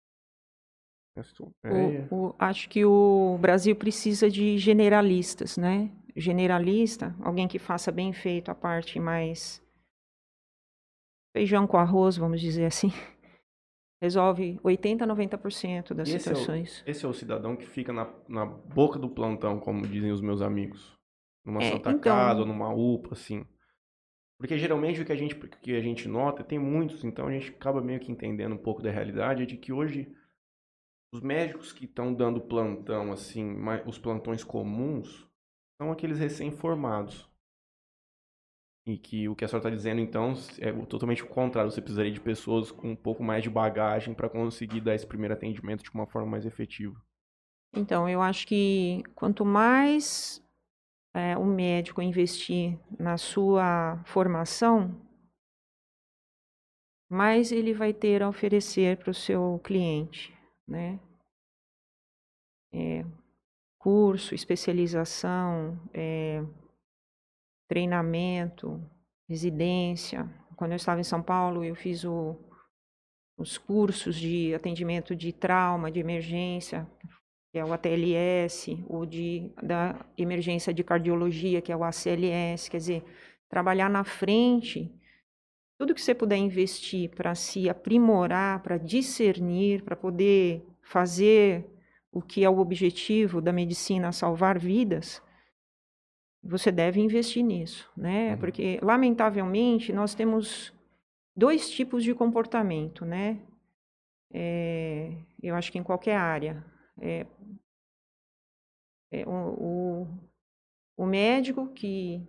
É... 1.64 2.08
O, 2.10 2.26
o, 2.26 2.34
acho 2.40 2.68
que 2.68 2.84
o 2.84 3.38
Brasil 3.40 3.76
precisa 3.76 4.28
de 4.28 4.58
generalistas, 4.58 5.56
né? 5.56 5.92
Generalista, 6.16 7.14
alguém 7.22 7.46
que 7.46 7.58
faça 7.58 7.92
bem 7.92 8.12
feito 8.12 8.50
a 8.50 8.54
parte 8.54 8.98
mais 8.98 9.62
feijão 11.34 11.68
com 11.68 11.76
arroz, 11.78 12.16
vamos 12.16 12.40
dizer 12.40 12.66
assim. 12.66 12.90
Resolve 14.00 14.60
80, 14.62 15.06
90% 15.06 15.94
das 15.94 16.08
esse 16.08 16.18
situações. 16.20 16.82
É 16.84 16.88
o, 16.88 16.90
esse 16.90 17.04
é 17.06 17.08
o 17.08 17.14
cidadão 17.14 17.56
que 17.56 17.66
fica 17.66 17.92
na, 17.92 18.12
na 18.28 18.44
boca 18.44 18.98
do 18.98 19.08
plantão, 19.08 19.58
como 19.58 19.86
dizem 19.86 20.12
os 20.12 20.20
meus 20.20 20.42
amigos. 20.42 20.94
Numa 21.44 21.62
é, 21.62 21.72
Santa 21.72 21.90
então... 21.90 22.00
Casa, 22.00 22.44
numa 22.44 22.74
UPA, 22.74 23.14
assim. 23.14 23.46
Porque 24.38 24.58
geralmente 24.58 25.00
o 25.00 25.04
que 25.04 25.12
a, 25.12 25.16
gente, 25.16 25.34
que 25.34 25.74
a 25.74 25.80
gente 25.80 26.08
nota, 26.08 26.44
tem 26.44 26.58
muitos, 26.58 27.04
então 27.04 27.26
a 27.26 27.32
gente 27.32 27.50
acaba 27.50 27.80
meio 27.80 27.98
que 27.98 28.12
entendendo 28.12 28.54
um 28.54 28.58
pouco 28.58 28.82
da 28.82 28.90
realidade, 28.90 29.44
é 29.44 29.46
de 29.46 29.56
que 29.56 29.72
hoje 29.72 30.14
os 31.14 31.22
médicos 31.22 31.72
que 31.72 31.86
estão 31.86 32.12
dando 32.12 32.42
plantão, 32.42 33.12
assim, 33.12 33.56
os 33.86 33.98
plantões 33.98 34.44
comuns, 34.44 35.26
são 35.80 35.90
aqueles 35.90 36.18
recém-formados. 36.18 37.26
E 38.86 38.96
que 38.96 39.28
o 39.28 39.34
que 39.34 39.44
a 39.44 39.48
senhora 39.48 39.66
está 39.66 39.76
dizendo, 39.76 40.00
então, 40.00 40.34
é 40.60 40.72
totalmente 40.86 41.24
o 41.24 41.26
contrário. 41.26 41.70
Você 41.70 41.80
precisaria 41.80 42.12
de 42.12 42.20
pessoas 42.20 42.70
com 42.70 42.92
um 42.92 42.96
pouco 42.96 43.22
mais 43.22 43.42
de 43.42 43.50
bagagem 43.50 44.14
para 44.14 44.28
conseguir 44.28 44.80
dar 44.80 44.94
esse 44.94 45.06
primeiro 45.06 45.34
atendimento 45.34 45.82
de 45.82 45.90
uma 45.90 46.06
forma 46.06 46.30
mais 46.30 46.46
efetiva. 46.46 46.94
Então, 47.74 48.08
eu 48.08 48.22
acho 48.22 48.46
que 48.46 49.02
quanto 49.14 49.44
mais 49.44 50.40
é, 51.12 51.36
o 51.36 51.44
médico 51.44 52.00
investir 52.00 52.78
na 52.96 53.18
sua 53.18 54.00
formação, 54.04 54.94
mais 57.08 57.50
ele 57.50 57.74
vai 57.74 57.92
ter 57.92 58.22
a 58.22 58.28
oferecer 58.28 58.98
para 58.98 59.10
o 59.10 59.14
seu 59.14 59.60
cliente, 59.64 60.32
né? 60.66 61.00
É, 62.72 63.04
curso, 63.78 64.34
especialização, 64.34 65.80
é, 65.94 66.44
treinamento, 67.68 68.80
residência. 69.28 70.28
Quando 70.56 70.72
eu 70.72 70.76
estava 70.76 71.00
em 71.00 71.04
São 71.04 71.22
Paulo, 71.22 71.64
eu 71.64 71.74
fiz 71.74 72.04
o, 72.04 72.36
os 73.36 73.58
cursos 73.58 74.16
de 74.16 74.54
atendimento 74.54 75.14
de 75.14 75.32
trauma, 75.32 75.90
de 75.90 76.00
emergência, 76.00 76.86
que 77.52 77.58
é 77.58 77.64
o 77.64 77.72
ATLS, 77.72 78.84
o 78.88 79.04
de, 79.04 79.50
da 79.62 80.04
emergência 80.16 80.72
de 80.72 80.84
cardiologia, 80.84 81.60
que 81.60 81.72
é 81.72 81.76
o 81.76 81.84
ACLS. 81.84 82.70
Quer 82.70 82.78
dizer, 82.78 83.04
trabalhar 83.48 83.90
na 83.90 84.04
frente, 84.04 84.92
tudo 85.78 85.94
que 85.94 86.00
você 86.00 86.14
puder 86.14 86.36
investir 86.36 87.10
para 87.10 87.34
se 87.34 87.68
aprimorar, 87.68 88.62
para 88.62 88.78
discernir, 88.78 89.82
para 89.82 89.94
poder 89.94 90.66
fazer 90.82 91.66
o 92.10 92.22
que 92.22 92.44
é 92.44 92.48
o 92.48 92.58
objetivo 92.58 93.42
da 93.42 93.52
medicina, 93.52 94.10
salvar 94.10 94.58
vidas, 94.58 95.22
você 96.46 96.70
deve 96.70 97.00
investir 97.00 97.44
nisso, 97.44 97.90
né? 97.96 98.32
Uhum. 98.32 98.38
Porque, 98.38 98.78
lamentavelmente, 98.82 99.92
nós 99.92 100.14
temos 100.14 100.72
dois 101.36 101.70
tipos 101.70 102.02
de 102.02 102.14
comportamento, 102.14 103.04
né? 103.04 103.40
É, 104.32 105.12
eu 105.42 105.54
acho 105.54 105.70
que 105.70 105.78
em 105.78 105.82
qualquer 105.82 106.16
área. 106.16 106.64
É, 107.00 107.26
é, 109.12 109.26
o, 109.26 110.02
o, 110.02 110.06
o 110.96 111.06
médico 111.06 111.68
que 111.72 112.26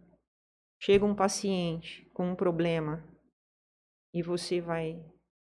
chega 0.81 1.05
um 1.05 1.15
paciente 1.15 2.05
com 2.13 2.31
um 2.31 2.35
problema 2.35 3.03
e 4.13 4.21
você 4.21 4.61
vai 4.61 5.03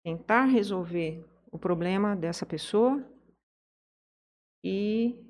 tentar 0.03 0.45
resolver 0.45 1.25
o 1.51 1.59
problema 1.59 2.15
dessa 2.15 2.45
pessoa 2.45 3.03
e 4.63 5.26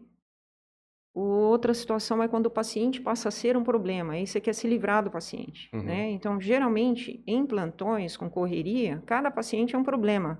Outra 1.20 1.74
situação 1.74 2.22
é 2.22 2.28
quando 2.28 2.46
o 2.46 2.52
paciente 2.52 3.02
passa 3.02 3.30
a 3.30 3.32
ser 3.32 3.58
um 3.58 3.64
problema, 3.64 4.14
aí 4.14 4.28
você 4.28 4.40
quer 4.40 4.54
se 4.54 4.68
livrar 4.68 5.04
do 5.04 5.10
paciente, 5.10 5.68
uhum. 5.74 5.82
né? 5.82 6.12
Então, 6.12 6.40
geralmente, 6.40 7.24
em 7.26 7.44
plantões 7.44 8.16
com 8.16 8.30
correria, 8.30 9.02
cada 9.04 9.32
paciente 9.32 9.76
é 9.76 9.80
um 9.80 9.84
problema. 9.84 10.40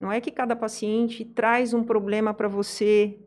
Não 0.00 0.12
é 0.12 0.20
que 0.20 0.30
cada 0.30 0.54
paciente 0.54 1.24
traz 1.24 1.74
um 1.74 1.82
problema 1.82 2.32
para 2.32 2.46
você 2.46 3.18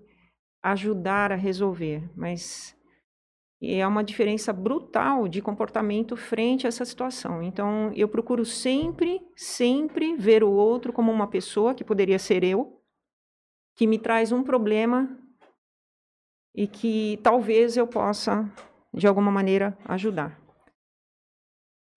ajudar 0.64 1.34
a 1.34 1.36
resolver, 1.36 2.10
mas 2.16 2.74
é 3.62 3.86
uma 3.86 4.02
diferença 4.02 4.54
brutal 4.54 5.28
de 5.28 5.42
comportamento 5.42 6.16
frente 6.16 6.66
a 6.66 6.70
essa 6.70 6.86
situação. 6.86 7.44
Então, 7.44 7.92
eu 7.98 8.08
procuro 8.08 8.46
sempre, 8.46 9.20
sempre 9.36 10.16
ver 10.16 10.42
o 10.42 10.52
outro 10.52 10.94
como 10.94 11.12
uma 11.12 11.28
pessoa, 11.28 11.76
que 11.76 11.84
poderia 11.84 12.18
ser 12.18 12.46
eu, 12.46 12.82
que 13.76 13.86
me 13.86 14.00
traz 14.00 14.32
um 14.32 14.42
problema 14.42 15.27
e 16.58 16.68
que 16.68 17.20
talvez 17.22 17.78
eu 17.78 17.86
possa, 17.86 18.52
de 18.92 19.06
alguma 19.06 19.32
maneira, 19.32 19.78
ajudar. 19.86 20.42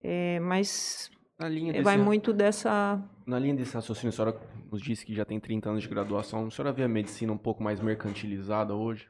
É, 0.03 0.39
mas 0.39 1.09
desse, 1.39 1.81
vai 1.81 1.97
muito 1.97 2.31
dessa. 2.31 3.01
Na 3.25 3.39
linha 3.39 3.55
desse 3.55 3.73
raciocínio, 3.73 4.09
a 4.09 4.11
senhora 4.11 4.39
nos 4.71 4.79
disse 4.79 5.03
que 5.03 5.15
já 5.15 5.25
tem 5.25 5.39
30 5.39 5.71
anos 5.71 5.81
de 5.81 5.89
graduação. 5.89 6.45
A 6.45 6.51
senhora 6.51 6.71
vê 6.71 6.83
a 6.83 6.87
medicina 6.87 7.33
um 7.33 7.37
pouco 7.39 7.63
mais 7.63 7.79
mercantilizada 7.79 8.75
hoje? 8.75 9.09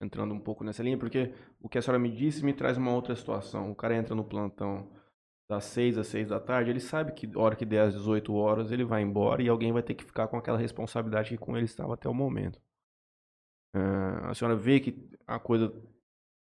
Entrando 0.00 0.32
um 0.32 0.38
pouco 0.38 0.62
nessa 0.62 0.80
linha, 0.80 0.96
porque 0.96 1.34
o 1.60 1.68
que 1.68 1.76
a 1.76 1.82
senhora 1.82 1.98
me 1.98 2.12
disse 2.12 2.44
me 2.44 2.52
traz 2.52 2.78
uma 2.78 2.92
outra 2.92 3.16
situação. 3.16 3.72
O 3.72 3.74
cara 3.74 3.96
entra 3.96 4.14
no 4.14 4.22
plantão 4.22 4.88
das 5.50 5.64
6 5.64 5.98
às 5.98 6.06
6 6.06 6.28
da 6.28 6.38
tarde, 6.38 6.70
ele 6.70 6.78
sabe 6.78 7.12
que 7.12 7.28
hora 7.36 7.56
que 7.56 7.64
der 7.64 7.80
às 7.80 7.94
18 7.94 8.32
horas 8.32 8.70
ele 8.70 8.84
vai 8.84 9.02
embora 9.02 9.42
e 9.42 9.48
alguém 9.48 9.72
vai 9.72 9.82
ter 9.82 9.94
que 9.94 10.04
ficar 10.04 10.28
com 10.28 10.36
aquela 10.36 10.58
responsabilidade 10.58 11.30
que 11.30 11.38
com 11.38 11.56
ele 11.56 11.64
estava 11.64 11.94
até 11.94 12.08
o 12.08 12.14
momento. 12.14 12.60
Uh, 13.74 14.26
a 14.26 14.34
senhora 14.34 14.56
vê 14.56 14.80
que 14.80 14.96
a 15.26 15.38
coisa. 15.38 15.72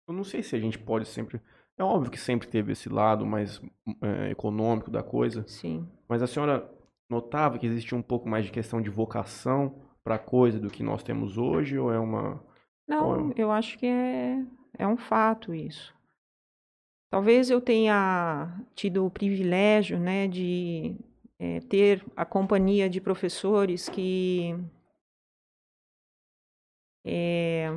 Eu 0.08 0.14
não 0.14 0.24
sei 0.24 0.42
se 0.42 0.56
a 0.56 0.58
gente 0.58 0.78
pode 0.78 1.06
sempre. 1.06 1.40
É 1.78 1.82
óbvio 1.82 2.10
que 2.10 2.20
sempre 2.20 2.48
teve 2.48 2.72
esse 2.72 2.88
lado 2.88 3.24
mais 3.24 3.58
uh, 3.58 4.30
econômico 4.30 4.90
da 4.90 5.02
coisa. 5.02 5.44
Sim. 5.46 5.88
Mas 6.08 6.22
a 6.22 6.26
senhora 6.26 6.70
notava 7.10 7.58
que 7.58 7.66
existia 7.66 7.96
um 7.96 8.02
pouco 8.02 8.28
mais 8.28 8.44
de 8.44 8.50
questão 8.50 8.80
de 8.80 8.90
vocação 8.90 9.82
para 10.04 10.16
a 10.16 10.18
coisa 10.18 10.58
do 10.58 10.70
que 10.70 10.82
nós 10.82 11.02
temos 11.02 11.38
hoje? 11.38 11.78
Ou 11.78 11.92
é 11.92 11.98
uma. 11.98 12.42
Não, 12.88 13.30
é... 13.30 13.34
eu 13.36 13.50
acho 13.50 13.78
que 13.78 13.86
é, 13.86 14.44
é 14.78 14.86
um 14.86 14.96
fato 14.96 15.54
isso. 15.54 15.94
Talvez 17.10 17.50
eu 17.50 17.60
tenha 17.60 18.58
tido 18.74 19.04
o 19.04 19.10
privilégio 19.10 20.00
né, 20.00 20.26
de 20.26 20.96
é, 21.38 21.60
ter 21.60 22.02
a 22.16 22.24
companhia 22.24 22.88
de 22.88 23.02
professores 23.02 23.86
que 23.86 24.56
é, 27.04 27.76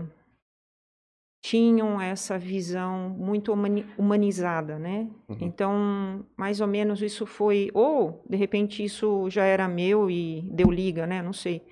tinham 1.46 2.02
essa 2.02 2.40
visão 2.40 3.10
muito 3.10 3.54
humanizada, 3.98 4.80
né? 4.80 5.08
Uhum. 5.30 5.38
Então, 5.42 6.26
mais 6.36 6.60
ou 6.60 6.68
menos 6.68 7.04
isso 7.04 7.26
foi, 7.28 7.70
ou 7.72 8.24
de 8.28 8.36
repente 8.36 8.84
isso 8.84 9.30
já 9.30 9.46
era 9.46 9.68
meu 9.68 10.10
e 10.10 10.42
deu 10.52 10.72
liga, 10.72 11.06
né? 11.06 11.22
Não 11.22 11.34
sei. 11.34 11.64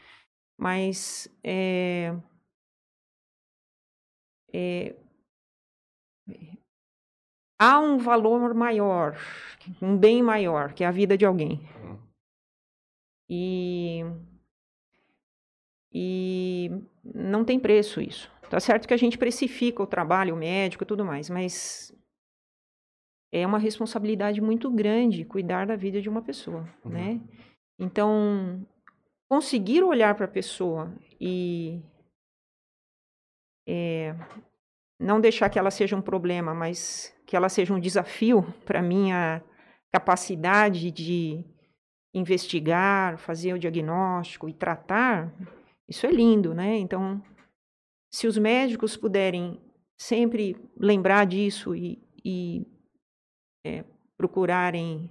Mas 0.55 1.27
é, 1.43 2.15
é, 4.53 4.95
há 7.59 7.79
um 7.79 7.97
valor 7.97 8.53
maior, 8.53 9.17
um 9.81 9.97
bem 9.97 10.21
maior, 10.21 10.73
que 10.73 10.83
é 10.83 10.87
a 10.87 10.91
vida 10.91 11.17
de 11.17 11.25
alguém. 11.25 11.67
Uhum. 11.81 11.99
E 13.27 14.03
e 15.91 16.69
não 17.03 17.43
tem 17.43 17.59
preço 17.59 18.01
isso. 18.01 18.31
Tá 18.49 18.59
certo 18.59 18.87
que 18.87 18.93
a 18.93 18.97
gente 18.97 19.17
precifica 19.17 19.81
o 19.81 19.87
trabalho, 19.87 20.35
o 20.35 20.37
médico 20.37 20.83
e 20.83 20.87
tudo 20.87 21.03
mais, 21.03 21.29
mas 21.29 21.91
é 23.31 23.45
uma 23.47 23.57
responsabilidade 23.57 24.39
muito 24.39 24.69
grande 24.69 25.25
cuidar 25.25 25.65
da 25.65 25.75
vida 25.75 25.99
de 25.99 26.07
uma 26.07 26.21
pessoa, 26.21 26.69
uhum. 26.85 26.91
né? 26.91 27.21
Então, 27.79 28.63
conseguir 29.27 29.81
olhar 29.81 30.13
para 30.13 30.25
a 30.25 30.29
pessoa 30.29 30.93
e 31.19 31.81
é, 33.67 34.15
não 34.99 35.19
deixar 35.19 35.49
que 35.49 35.57
ela 35.57 35.71
seja 35.71 35.95
um 35.95 36.01
problema, 36.01 36.53
mas 36.53 37.11
que 37.25 37.35
ela 37.35 37.49
seja 37.49 37.73
um 37.73 37.79
desafio 37.79 38.43
para 38.63 38.81
minha 38.81 39.43
capacidade 39.91 40.91
de 40.91 41.43
investigar, 42.13 43.17
fazer 43.17 43.53
o 43.53 43.59
diagnóstico 43.59 44.47
e 44.47 44.53
tratar, 44.53 45.33
isso 45.93 46.07
é 46.07 46.11
lindo, 46.11 46.55
né? 46.55 46.75
Então, 46.77 47.23
se 48.11 48.25
os 48.25 48.35
médicos 48.35 48.97
puderem 48.97 49.61
sempre 49.95 50.57
lembrar 50.75 51.23
disso 51.25 51.75
e, 51.75 52.01
e 52.25 52.65
é, 53.63 53.85
procurarem 54.17 55.07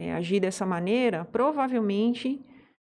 é, 0.00 0.14
agir 0.14 0.40
dessa 0.40 0.64
maneira, 0.64 1.26
provavelmente 1.26 2.42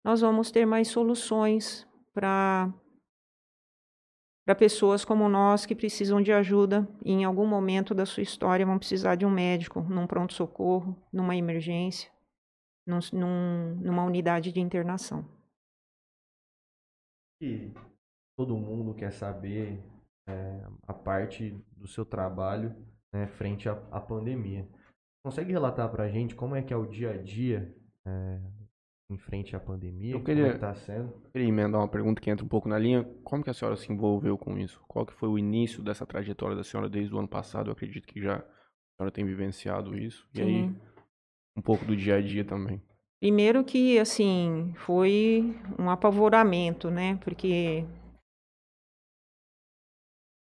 nós 0.04 0.20
vamos 0.20 0.50
ter 0.50 0.66
mais 0.66 0.88
soluções 0.88 1.88
para 2.12 2.72
para 4.44 4.56
pessoas 4.56 5.04
como 5.04 5.28
nós 5.28 5.64
que 5.64 5.74
precisam 5.74 6.20
de 6.20 6.32
ajuda 6.32 6.86
e 7.04 7.12
em 7.12 7.24
algum 7.24 7.46
momento 7.46 7.94
da 7.94 8.04
sua 8.04 8.24
história 8.24 8.66
vão 8.66 8.76
precisar 8.76 9.14
de 9.14 9.24
um 9.24 9.30
médico, 9.30 9.80
num 9.82 10.04
pronto-socorro, 10.04 11.00
numa 11.12 11.36
emergência, 11.36 12.10
num, 12.84 12.98
num, 13.12 13.76
numa 13.76 14.02
unidade 14.02 14.50
de 14.50 14.60
internação. 14.60 15.24
E 17.42 17.72
todo 18.38 18.56
mundo 18.56 18.94
quer 18.94 19.12
saber 19.12 19.82
é, 20.28 20.64
a 20.86 20.94
parte 20.94 21.50
do 21.76 21.88
seu 21.88 22.04
trabalho 22.04 22.72
né, 23.12 23.26
frente 23.26 23.68
à, 23.68 23.72
à 23.90 24.00
pandemia. 24.00 24.68
Consegue 25.24 25.50
relatar 25.50 25.90
para 25.90 26.04
a 26.04 26.08
gente 26.08 26.36
como 26.36 26.54
é 26.54 26.62
que 26.62 26.72
é 26.72 26.76
o 26.76 26.86
dia 26.86 27.10
a 27.10 27.16
dia 27.16 27.74
é, 28.06 28.40
em 29.10 29.18
frente 29.18 29.56
à 29.56 29.60
pandemia? 29.60 30.14
Eu 30.14 30.22
queria, 30.22 30.44
como 30.44 30.56
é 30.56 30.58
tá 30.58 30.74
sendo? 30.74 31.12
queria 31.32 31.48
emendar 31.48 31.80
uma 31.80 31.88
pergunta 31.88 32.20
que 32.20 32.30
entra 32.30 32.44
um 32.44 32.48
pouco 32.48 32.68
na 32.68 32.78
linha. 32.78 33.02
Como 33.24 33.42
que 33.42 33.50
a 33.50 33.54
senhora 33.54 33.76
se 33.76 33.92
envolveu 33.92 34.38
com 34.38 34.56
isso? 34.56 34.80
Qual 34.86 35.04
que 35.04 35.12
foi 35.12 35.28
o 35.28 35.36
início 35.36 35.82
dessa 35.82 36.06
trajetória 36.06 36.54
da 36.54 36.62
senhora 36.62 36.88
desde 36.88 37.12
o 37.12 37.18
ano 37.18 37.28
passado? 37.28 37.68
Eu 37.68 37.72
acredito 37.72 38.06
que 38.06 38.22
já 38.22 38.36
a 38.36 38.44
senhora 38.96 39.12
tem 39.12 39.24
vivenciado 39.24 39.98
isso. 39.98 40.28
E 40.32 40.38
Sim. 40.38 40.44
aí, 40.44 40.76
um 41.56 41.62
pouco 41.62 41.84
do 41.84 41.96
dia 41.96 42.16
a 42.16 42.22
dia 42.22 42.44
também. 42.44 42.80
Primeiro 43.22 43.62
que, 43.62 44.00
assim, 44.00 44.74
foi 44.78 45.54
um 45.78 45.88
apavoramento, 45.88 46.90
né? 46.90 47.20
Porque 47.22 47.86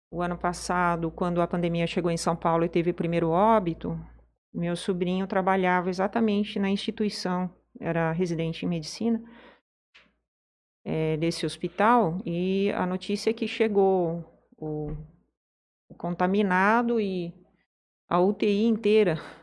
o 0.08 0.22
ano 0.22 0.38
passado, 0.38 1.10
quando 1.10 1.42
a 1.42 1.48
pandemia 1.48 1.84
chegou 1.88 2.12
em 2.12 2.16
São 2.16 2.36
Paulo 2.36 2.64
e 2.64 2.68
teve 2.68 2.92
o 2.92 2.94
primeiro 2.94 3.30
óbito, 3.30 3.98
meu 4.54 4.76
sobrinho 4.76 5.26
trabalhava 5.26 5.90
exatamente 5.90 6.60
na 6.60 6.70
instituição, 6.70 7.52
era 7.80 8.12
residente 8.12 8.64
em 8.64 8.68
medicina 8.68 9.20
é, 10.84 11.16
desse 11.16 11.44
hospital, 11.44 12.22
e 12.24 12.70
a 12.70 12.86
notícia 12.86 13.30
é 13.30 13.34
que 13.34 13.48
chegou 13.48 14.24
o, 14.56 14.92
o 15.88 15.94
contaminado 15.96 17.00
e 17.00 17.34
a 18.08 18.20
UTI 18.20 18.66
inteira 18.66 19.39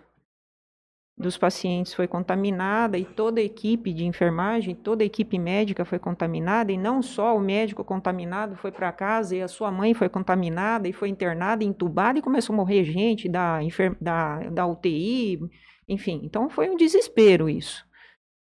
dos 1.18 1.36
pacientes 1.36 1.96
foi 1.96 2.08
contaminada 2.08 2.98
e 2.98 3.04
toda 3.04 3.42
a 3.42 3.44
equipe 3.44 3.92
de 3.92 4.06
enfermagem, 4.06 4.76
toda 4.76 5.04
a 5.04 5.06
equipe 5.06 5.40
médica 5.40 5.84
foi 5.84 5.98
contaminada 5.98 6.72
e 6.72 6.78
não 6.78 7.02
só 7.02 7.36
o 7.36 7.40
médico 7.40 7.84
contaminado 7.84 8.56
foi 8.56 8.72
para 8.72 8.92
casa 8.92 9.36
e 9.36 9.42
a 9.42 9.48
sua 9.48 9.72
mãe 9.72 9.96
foi 9.96 10.10
contaminada 10.10 10.88
e 10.88 10.94
foi 10.94 11.10
internada, 11.10 11.64
entubada 11.64 12.20
e 12.20 12.22
começou 12.22 12.54
a 12.54 12.58
morrer 12.58 12.84
gente 12.84 13.28
da, 13.28 13.60
da, 14.00 14.50
da 14.50 14.68
UTI, 14.68 15.40
enfim. 15.88 16.22
Então 16.24 16.50
foi 16.50 16.70
um 16.70 16.78
desespero 16.78 17.50
isso. 17.50 17.84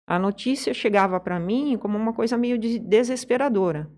A 0.04 0.18
notícia 0.18 0.74
chegava 0.74 1.20
para 1.20 1.38
mim 1.38 1.78
como 1.78 1.96
uma 1.96 2.12
coisa 2.12 2.36
meio 2.36 2.58
desesperadora. 2.58 3.88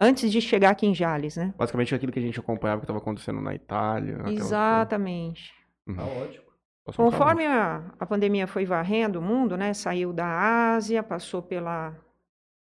Antes 0.00 0.30
de 0.30 0.40
chegar 0.40 0.70
aqui 0.70 0.86
em 0.86 0.94
Jales, 0.94 1.36
né? 1.36 1.52
Basicamente 1.58 1.92
aquilo 1.92 2.12
que 2.12 2.20
a 2.20 2.22
gente 2.22 2.38
acompanhava 2.38 2.80
que 2.80 2.84
estava 2.84 3.00
acontecendo 3.00 3.40
na 3.40 3.52
Itália. 3.52 4.22
Exatamente. 4.28 5.52
Uhum. 5.88 5.96
Tá 5.96 6.04
ótimo. 6.04 6.47
Conforme 6.96 7.46
a, 7.46 7.82
a 7.98 8.06
pandemia 8.06 8.46
foi 8.46 8.64
varrendo 8.64 9.18
o 9.18 9.22
mundo, 9.22 9.56
né, 9.56 9.74
saiu 9.74 10.12
da 10.12 10.74
Ásia, 10.74 11.02
passou 11.02 11.42
pela 11.42 11.94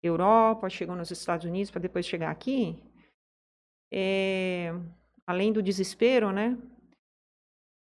Europa, 0.03 0.69
chegou 0.69 0.95
nos 0.95 1.11
Estados 1.11 1.45
Unidos 1.45 1.71
para 1.71 1.81
depois 1.81 2.05
chegar 2.05 2.29
aqui, 2.29 2.81
é, 3.91 4.73
além 5.25 5.51
do 5.51 5.61
desespero, 5.61 6.31
né, 6.31 6.57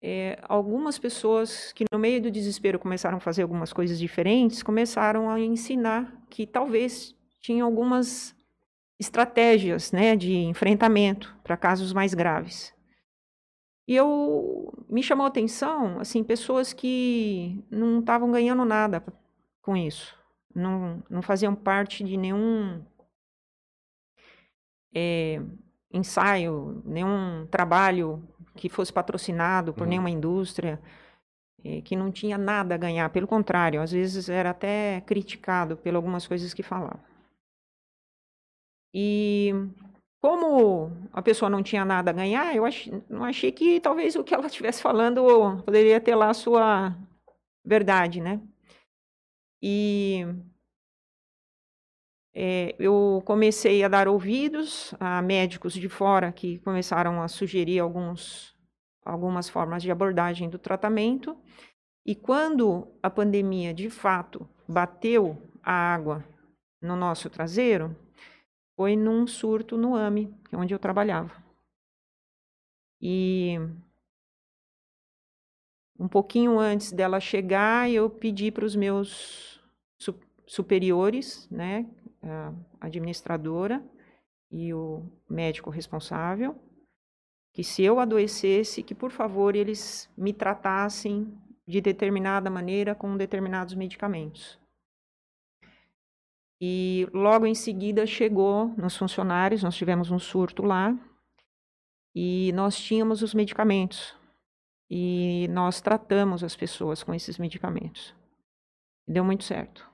é, 0.02 0.36
algumas 0.48 0.98
pessoas 0.98 1.72
que 1.72 1.84
no 1.92 1.98
meio 1.98 2.20
do 2.20 2.30
desespero 2.30 2.78
começaram 2.78 3.18
a 3.18 3.20
fazer 3.20 3.42
algumas 3.42 3.72
coisas 3.72 3.98
diferentes, 3.98 4.62
começaram 4.62 5.30
a 5.30 5.38
ensinar 5.38 6.12
que 6.28 6.44
talvez 6.44 7.14
tinham 7.40 7.66
algumas 7.66 8.34
estratégias 8.98 9.92
né, 9.92 10.16
de 10.16 10.34
enfrentamento 10.34 11.36
para 11.44 11.56
casos 11.56 11.92
mais 11.92 12.14
graves. 12.14 12.74
E 13.86 13.96
eu 13.96 14.72
me 14.88 15.02
chamou 15.02 15.24
a 15.24 15.28
atenção, 15.28 15.98
assim, 15.98 16.22
pessoas 16.22 16.72
que 16.72 17.64
não 17.70 17.98
estavam 18.00 18.30
ganhando 18.30 18.64
nada 18.64 19.04
com 19.60 19.76
isso, 19.76 20.16
não, 20.54 21.02
não 21.10 21.22
faziam 21.22 21.54
parte 21.54 22.04
de 22.04 22.16
nenhum 22.16 22.82
é, 24.94 25.40
ensaio, 25.92 26.82
nenhum 26.84 27.46
trabalho 27.50 28.22
que 28.54 28.68
fosse 28.68 28.92
patrocinado 28.92 29.72
por 29.72 29.82
uhum. 29.82 29.88
nenhuma 29.88 30.10
indústria, 30.10 30.80
é, 31.64 31.80
que 31.80 31.96
não 31.96 32.10
tinha 32.10 32.36
nada 32.36 32.74
a 32.74 32.78
ganhar, 32.78 33.08
pelo 33.10 33.26
contrário, 33.26 33.80
às 33.80 33.92
vezes 33.92 34.28
era 34.28 34.50
até 34.50 35.00
criticado 35.02 35.76
por 35.76 35.94
algumas 35.94 36.26
coisas 36.26 36.52
que 36.52 36.62
falava. 36.62 37.00
E 38.94 39.52
como 40.22 40.92
a 41.12 41.20
pessoa 41.20 41.50
não 41.50 41.64
tinha 41.64 41.84
nada 41.84 42.12
a 42.12 42.14
ganhar, 42.14 42.54
eu 42.54 42.64
ach, 42.64 42.88
não 43.10 43.24
achei 43.24 43.50
que 43.50 43.80
talvez 43.80 44.14
o 44.14 44.22
que 44.22 44.32
ela 44.32 44.46
estivesse 44.46 44.80
falando 44.80 45.24
poderia 45.64 46.00
ter 46.00 46.14
lá 46.14 46.30
a 46.30 46.34
sua 46.34 46.96
verdade, 47.64 48.20
né? 48.20 48.40
E 49.60 50.24
é, 52.32 52.76
eu 52.78 53.20
comecei 53.24 53.82
a 53.82 53.88
dar 53.88 54.06
ouvidos 54.06 54.94
a 55.00 55.20
médicos 55.20 55.74
de 55.74 55.88
fora 55.88 56.30
que 56.30 56.60
começaram 56.60 57.20
a 57.20 57.26
sugerir 57.26 57.80
alguns, 57.80 58.56
algumas 59.04 59.48
formas 59.48 59.82
de 59.82 59.90
abordagem 59.90 60.48
do 60.48 60.58
tratamento. 60.58 61.36
E 62.06 62.14
quando 62.14 62.86
a 63.02 63.10
pandemia 63.10 63.74
de 63.74 63.90
fato 63.90 64.48
bateu 64.68 65.36
a 65.64 65.72
água 65.72 66.24
no 66.80 66.94
nosso 66.94 67.28
traseiro, 67.28 67.96
foi 68.76 68.96
num 68.96 69.26
surto 69.26 69.76
no 69.76 69.94
AME, 69.94 70.34
é 70.50 70.56
onde 70.56 70.74
eu 70.74 70.78
trabalhava. 70.78 71.42
E 73.00 73.58
um 75.98 76.08
pouquinho 76.08 76.58
antes 76.58 76.92
dela 76.92 77.20
chegar, 77.20 77.90
eu 77.90 78.08
pedi 78.08 78.50
para 78.50 78.64
os 78.64 78.74
meus 78.76 79.60
superiores, 80.46 81.48
né, 81.50 81.88
a 82.22 82.52
administradora 82.80 83.82
e 84.50 84.72
o 84.74 85.02
médico 85.28 85.70
responsável, 85.70 86.54
que 87.52 87.64
se 87.64 87.82
eu 87.82 87.98
adoecesse, 87.98 88.82
que 88.82 88.94
por 88.94 89.10
favor 89.10 89.56
eles 89.56 90.10
me 90.16 90.32
tratassem 90.32 91.32
de 91.66 91.80
determinada 91.80 92.50
maneira 92.50 92.94
com 92.94 93.16
determinados 93.16 93.74
medicamentos. 93.74 94.61
E 96.64 97.08
logo 97.12 97.44
em 97.44 97.56
seguida 97.56 98.06
chegou 98.06 98.68
nos 98.78 98.96
funcionários, 98.96 99.64
nós 99.64 99.74
tivemos 99.74 100.12
um 100.12 100.18
surto 100.20 100.62
lá, 100.62 100.96
e 102.14 102.52
nós 102.52 102.78
tínhamos 102.78 103.20
os 103.20 103.34
medicamentos. 103.34 104.14
E 104.88 105.48
nós 105.50 105.80
tratamos 105.80 106.44
as 106.44 106.54
pessoas 106.54 107.02
com 107.02 107.12
esses 107.12 107.36
medicamentos. 107.36 108.14
Deu 109.08 109.24
muito 109.24 109.42
certo. 109.42 109.90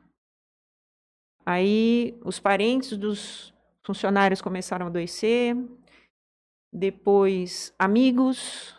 Aí 1.47 2.21
os 2.23 2.39
parentes 2.39 2.99
dos 2.99 3.55
funcionários 3.83 4.43
começaram 4.43 4.85
a 4.85 4.89
adoecer, 4.91 5.57
depois 6.71 7.75
amigos, 7.79 8.77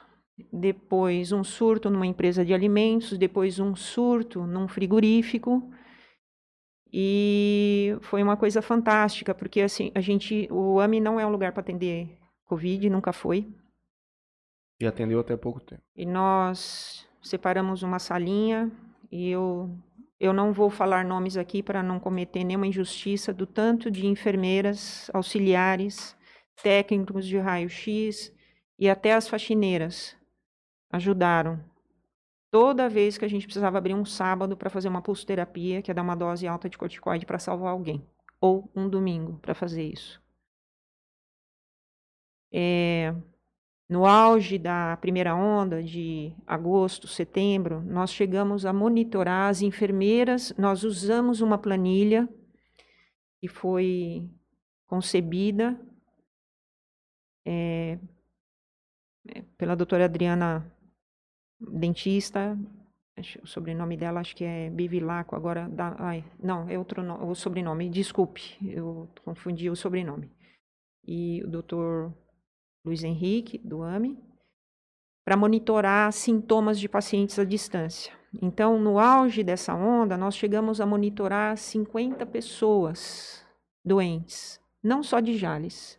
depois 0.54 1.32
um 1.32 1.44
surto 1.44 1.90
numa 1.90 2.06
empresa 2.06 2.46
de 2.46 2.54
alimentos, 2.54 3.18
depois 3.18 3.60
um 3.60 3.76
surto 3.76 4.46
num 4.46 4.68
frigorífico. 4.68 5.74
E 6.92 7.96
foi 8.02 8.24
uma 8.24 8.36
coisa 8.36 8.62
fantástica, 8.62 9.34
porque 9.34 9.62
assim, 9.62 9.92
a 9.94 10.02
gente, 10.02 10.48
o 10.52 10.80
AMI 10.80 11.00
não 11.00 11.20
é 11.20 11.26
um 11.26 11.30
lugar 11.30 11.52
para 11.52 11.62
atender 11.62 12.18
Covid, 12.46 12.90
nunca 12.90 13.14
foi. 13.14 13.48
E 14.80 14.88
atendeu 14.88 15.20
até 15.20 15.38
pouco 15.38 15.60
tempo. 15.60 15.84
E 15.96 16.06
nós 16.06 17.08
separamos 17.22 17.84
uma 17.84 18.00
salinha 18.00 18.72
e 19.12 19.30
eu 19.30 19.70
eu 20.20 20.34
não 20.34 20.52
vou 20.52 20.70
falar 20.70 21.06
nomes 21.06 21.38
aqui 21.38 21.64
para 21.64 21.82
não 21.82 21.98
cometer 21.98 22.44
nenhuma 22.44 22.68
injustiça 22.68 23.34
do 23.34 23.46
tanto 23.46 23.90
de 23.90 24.06
enfermeiras, 24.06 25.10
auxiliares, 25.14 26.14
técnicos 26.62 27.26
de 27.26 27.38
raio-x 27.38 28.34
e 28.78 28.90
até 28.90 29.14
as 29.14 29.30
faxineiras 29.30 30.18
ajudaram 30.92 31.64
Toda 32.52 32.90
vez 32.90 33.18
que 33.18 33.26
a 33.26 33.28
gente 33.28 33.46
precisava 33.46 33.78
abrir 33.78 33.94
um 33.94 34.06
sábado 34.06 34.58
para 34.58 34.70
fazer 34.70 34.88
uma 34.90 35.02
pulsoterapia, 35.02 35.82
que 35.82 35.92
é 35.92 35.94
dar 35.94 36.02
uma 36.02 36.16
dose 36.16 36.48
alta 36.48 36.68
de 36.68 36.78
corticoide 36.78 37.26
para 37.26 37.38
salvar 37.38 37.72
alguém, 37.72 38.04
ou 38.42 38.70
um 38.76 38.90
domingo 38.90 39.38
para 39.40 39.54
fazer 39.54 39.84
isso. 39.84 40.22
É... 42.52 43.14
no 43.88 44.06
auge 44.06 44.58
da 44.58 44.98
primeira 44.98 45.36
onda, 45.36 45.84
de 45.84 46.34
agosto, 46.48 47.08
setembro, 47.08 47.82
nós 47.84 48.12
chegamos 48.12 48.66
a 48.66 48.74
monitorar 48.74 49.50
as 49.50 49.62
enfermeiras. 49.62 50.52
Nós 50.58 50.84
usamos 50.84 51.42
uma 51.42 51.58
planilha 51.58 52.28
que 53.40 53.48
foi 53.48 54.28
concebida 54.88 55.80
é, 57.46 58.00
pela 59.58 59.76
doutora 59.76 60.06
Adriana, 60.06 60.66
dentista. 61.60 62.58
O 63.44 63.48
sobrenome 63.48 63.98
dela 63.98 64.22
acho 64.22 64.34
que 64.36 64.46
é 64.46 64.70
Bivilaco, 64.70 65.36
agora. 65.36 65.68
Da, 65.68 65.96
ai, 66.00 66.24
não, 66.42 66.70
é 66.70 66.78
outro 66.78 67.02
o 67.26 67.36
sobrenome, 67.36 67.90
desculpe, 67.90 68.58
eu 68.62 69.10
confundi 69.26 69.70
o 69.70 69.76
sobrenome. 69.76 70.32
E 71.06 71.44
o 71.44 71.48
doutor 71.50 72.14
Luiz 72.86 73.04
Henrique, 73.04 73.58
do 73.58 73.84
AME, 73.84 74.18
para 75.26 75.36
monitorar 75.36 76.14
sintomas 76.14 76.80
de 76.80 76.88
pacientes 76.88 77.38
à 77.38 77.44
distância. 77.44 78.14
Então, 78.42 78.80
no 78.80 79.00
auge 79.00 79.44
dessa 79.44 79.76
onda, 79.76 80.16
nós 80.16 80.36
chegamos 80.36 80.80
a 80.80 80.86
monitorar 80.86 81.58
50 81.58 82.26
pessoas 82.26 83.46
doentes, 83.84 84.62
não 84.82 85.04
só 85.04 85.20
de 85.20 85.36
Jales, 85.38 85.99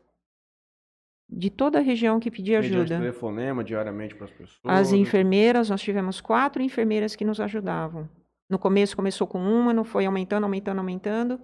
de 1.33 1.49
toda 1.51 1.79
a 1.79 1.83
região 1.83 2.19
que 2.19 2.31
pedia 2.31 2.59
ajuda. 2.59 2.99
telefonema 2.99 3.63
diariamente 3.63 4.15
para 4.15 4.25
as 4.25 4.31
pessoas. 4.31 4.61
As 4.65 4.93
enfermeiras, 4.93 5.71
nós 5.71 5.81
tivemos 5.81 6.21
quatro 6.21 6.63
enfermeiras 6.63 7.15
que 7.15 7.25
nos 7.25 7.41
ajudavam. 7.41 8.09
No 8.49 8.59
começo 8.59 8.97
começou 8.97 9.27
com 9.27 9.39
uma, 9.39 9.73
não 9.73 9.85
foi 9.85 10.07
aumentando, 10.07 10.45
aumentando, 10.45 10.79
aumentando 10.79 11.41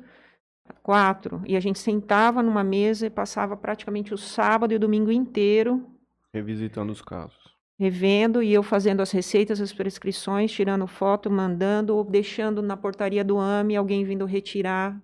quatro. 0.83 1.43
E 1.47 1.57
a 1.57 1.61
gente 1.61 1.79
sentava 1.79 2.43
numa 2.43 2.65
mesa 2.65 3.07
e 3.07 3.11
passava 3.11 3.57
praticamente 3.57 4.13
o 4.13 4.19
sábado 4.19 4.73
e 4.73 4.77
o 4.77 4.81
domingo 4.81 5.13
inteiro. 5.13 5.87
Revisitando 6.35 6.93
os 6.93 7.01
casos. 7.01 7.39
Revendo 7.79 8.43
e 8.43 8.53
eu 8.53 8.63
fazendo 8.63 9.01
as 9.01 9.11
receitas, 9.11 9.61
as 9.61 9.73
prescrições, 9.73 10.51
tirando 10.51 10.87
foto, 10.87 11.31
mandando 11.31 11.95
ou 11.95 12.03
deixando 12.03 12.63
na 12.63 12.77
portaria 12.77 13.23
do 13.23 13.39
AME 13.39 13.77
alguém 13.77 14.05
vindo 14.05 14.25
retirar 14.25 15.01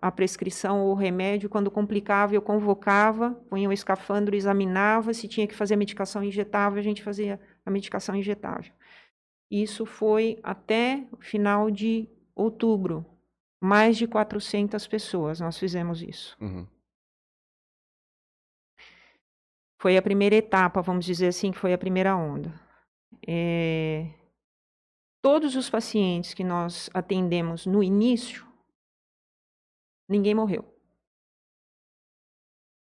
a 0.00 0.10
prescrição 0.10 0.80
ou 0.80 0.92
o 0.92 0.94
remédio. 0.94 1.48
Quando 1.48 1.70
complicava, 1.70 2.34
eu 2.34 2.42
convocava, 2.42 3.32
punha 3.48 3.68
o 3.68 3.72
escafandro, 3.72 4.34
examinava. 4.34 5.12
Se 5.12 5.28
tinha 5.28 5.46
que 5.46 5.54
fazer 5.54 5.74
a 5.74 5.76
medicação 5.76 6.22
injetável, 6.22 6.78
a 6.78 6.82
gente 6.82 7.02
fazia 7.02 7.40
a 7.64 7.70
medicação 7.70 8.14
injetável. 8.14 8.72
Isso 9.50 9.84
foi 9.84 10.38
até 10.42 11.04
o 11.12 11.16
final 11.22 11.70
de 11.70 12.08
outubro 12.34 13.04
mais 13.60 13.98
de 13.98 14.06
400 14.06 14.86
pessoas 14.86 15.40
nós 15.40 15.58
fizemos 15.58 16.02
isso. 16.02 16.36
Uhum. 16.40 16.66
Foi 19.78 19.96
a 19.96 20.02
primeira 20.02 20.36
etapa, 20.36 20.82
vamos 20.82 21.04
dizer 21.04 21.28
assim, 21.28 21.52
que 21.52 21.58
foi 21.58 21.72
a 21.72 21.78
primeira 21.78 22.16
onda. 22.16 22.52
É... 23.26 24.10
Todos 25.22 25.56
os 25.56 25.68
pacientes 25.68 26.32
que 26.32 26.44
nós 26.44 26.88
atendemos 26.94 27.66
no 27.66 27.82
início, 27.82 28.46
ninguém 30.10 30.34
morreu. 30.34 30.64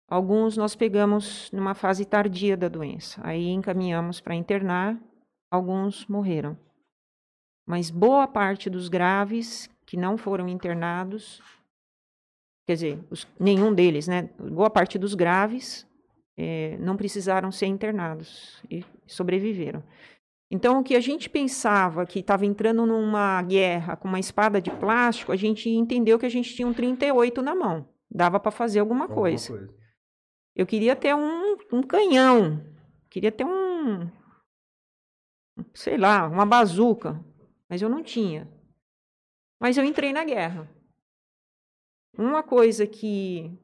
Alguns 0.09 0.57
nós 0.57 0.77
pegamos 0.77 1.51
numa 1.51 1.75
fase 1.75 2.05
tardia 2.05 2.57
da 2.57 2.69
doença, 2.69 3.21
aí 3.25 3.49
encaminhamos 3.49 4.21
para 4.21 4.37
internar, 4.37 4.97
alguns 5.51 6.07
morreram. 6.07 6.57
Mas 7.67 7.91
boa 7.91 8.29
parte 8.29 8.71
dos 8.71 8.89
graves 8.89 9.69
que 9.85 9.97
não 9.97 10.17
foram 10.17 10.49
internados, 10.49 11.43
quer 12.67 12.75
dizer, 12.75 13.05
os, 13.11 13.27
nenhum 13.39 13.75
deles, 13.75 14.07
né? 14.07 14.31
Boa 14.39 14.71
parte 14.71 14.97
dos 14.97 15.15
graves 15.15 15.85
é, 16.37 16.77
não 16.79 16.97
precisaram 16.97 17.51
ser 17.51 17.67
internados 17.67 18.63
e 18.71 18.85
sobreviveram. 19.07 19.83
Então, 20.51 20.79
o 20.79 20.85
que 20.85 20.95
a 20.95 21.01
gente 21.01 21.29
pensava 21.29 22.07
que 22.07 22.21
estava 22.21 22.47
entrando 22.47 22.87
numa 22.87 23.43
guerra 23.43 23.97
com 23.97 24.07
uma 24.07 24.21
espada 24.21 24.61
de 24.61 24.71
plástico, 24.71 25.33
a 25.33 25.37
gente 25.37 25.69
entendeu 25.69 26.19
que 26.19 26.27
a 26.27 26.31
gente 26.31 26.55
tinha 26.55 26.69
um 26.69 26.73
38 26.73 27.43
na 27.43 27.55
mão. 27.55 27.89
Dava 28.09 28.39
para 28.39 28.53
fazer 28.53 28.79
alguma, 28.79 29.05
alguma 29.05 29.21
coisa. 29.21 29.49
coisa. 29.49 29.75
Eu 30.55 30.65
queria 30.65 30.95
ter 30.95 31.15
um, 31.15 31.57
um 31.73 31.83
canhão, 31.83 32.65
queria 33.11 33.33
ter 33.33 33.45
um, 33.45 34.09
sei 35.75 35.97
lá, 35.97 36.27
uma 36.27 36.47
bazuca, 36.47 37.23
mas 37.69 37.83
eu 37.83 37.89
não 37.89 38.03
tinha. 38.03 38.49
Mas 39.61 39.77
eu 39.77 39.85
entrei 39.85 40.13
na 40.13 40.25
guerra. 40.25 40.71
Uma 42.17 42.43
coisa 42.43 42.87
que, 42.87 43.59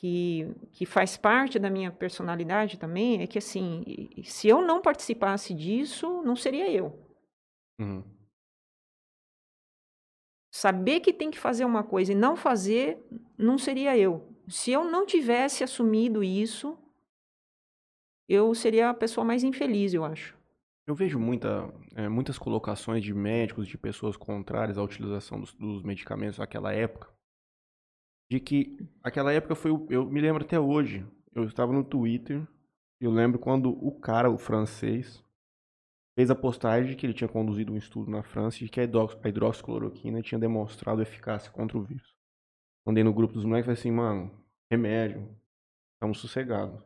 que, 0.00 0.50
que 0.72 0.86
faz 0.86 1.18
parte 1.18 1.58
da 1.58 1.68
minha 1.68 1.92
personalidade 1.92 2.78
também 2.78 3.20
é 3.20 3.26
que, 3.26 3.36
assim, 3.36 3.84
se 4.24 4.48
eu 4.48 4.62
não 4.62 4.80
participasse 4.80 5.52
disso, 5.52 6.22
não 6.22 6.34
seria 6.34 6.72
eu. 6.72 6.98
Uhum. 7.78 8.02
Saber 10.50 11.00
que 11.00 11.12
tem 11.12 11.30
que 11.30 11.38
fazer 11.38 11.66
uma 11.66 11.84
coisa 11.84 12.12
e 12.12 12.14
não 12.14 12.34
fazer, 12.34 12.98
não 13.36 13.58
seria 13.58 13.96
eu. 13.96 14.26
Se 14.48 14.72
eu 14.72 14.90
não 14.90 15.04
tivesse 15.04 15.62
assumido 15.62 16.24
isso, 16.24 16.78
eu 18.26 18.54
seria 18.54 18.88
a 18.88 18.94
pessoa 18.94 19.22
mais 19.22 19.44
infeliz, 19.44 19.92
eu 19.92 20.02
acho. 20.02 20.34
Eu 20.86 20.94
vejo 20.94 21.18
muita, 21.18 21.70
é, 21.94 22.08
muitas 22.08 22.38
colocações 22.38 23.04
de 23.04 23.12
médicos, 23.12 23.68
de 23.68 23.76
pessoas 23.76 24.16
contrárias 24.16 24.78
à 24.78 24.82
utilização 24.82 25.38
dos, 25.38 25.52
dos 25.52 25.82
medicamentos 25.82 26.38
naquela 26.38 26.72
época, 26.72 27.12
de 28.30 28.38
que 28.38 28.78
aquela 29.02 29.32
época 29.32 29.56
foi, 29.56 29.72
eu 29.90 30.06
me 30.06 30.20
lembro 30.20 30.44
até 30.44 30.58
hoje, 30.58 31.04
eu 31.34 31.44
estava 31.44 31.72
no 31.72 31.82
Twitter, 31.82 32.46
eu 33.00 33.10
lembro 33.10 33.40
quando 33.40 33.70
o 33.84 33.90
cara, 33.98 34.30
o 34.30 34.38
francês, 34.38 35.24
fez 36.16 36.30
a 36.30 36.34
postagem 36.34 36.90
de 36.90 36.96
que 36.96 37.04
ele 37.04 37.14
tinha 37.14 37.28
conduzido 37.28 37.72
um 37.72 37.76
estudo 37.76 38.10
na 38.10 38.22
França 38.22 38.62
e 38.62 38.68
que 38.68 38.80
a 38.80 38.84
hidroxicloroquina 38.84 40.22
tinha 40.22 40.38
demonstrado 40.38 41.02
eficácia 41.02 41.50
contra 41.50 41.76
o 41.76 41.82
vírus. 41.82 42.14
Mandei 42.86 43.02
no 43.02 43.12
grupo 43.12 43.34
dos 43.34 43.44
moleques 43.44 43.64
e 43.64 43.66
falei 43.66 43.80
assim, 43.80 43.90
mano, 43.90 44.30
remédio, 44.70 45.28
estamos 45.94 46.18
sossegados. 46.18 46.84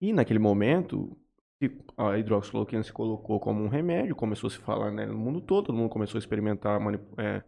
E 0.00 0.12
naquele 0.12 0.38
momento, 0.38 1.16
a 1.96 2.18
hidroxicloroquina 2.18 2.82
se 2.82 2.92
colocou 2.92 3.40
como 3.40 3.62
um 3.62 3.68
remédio, 3.68 4.14
começou 4.14 4.48
a 4.48 4.50
se 4.50 4.58
falar 4.58 4.90
né, 4.90 5.06
no 5.06 5.16
mundo 5.16 5.40
todo, 5.40 5.66
todo 5.66 5.76
mundo 5.76 5.88
começou 5.88 6.18
a 6.18 6.20
experimentar, 6.20 6.80
é, 7.18 7.42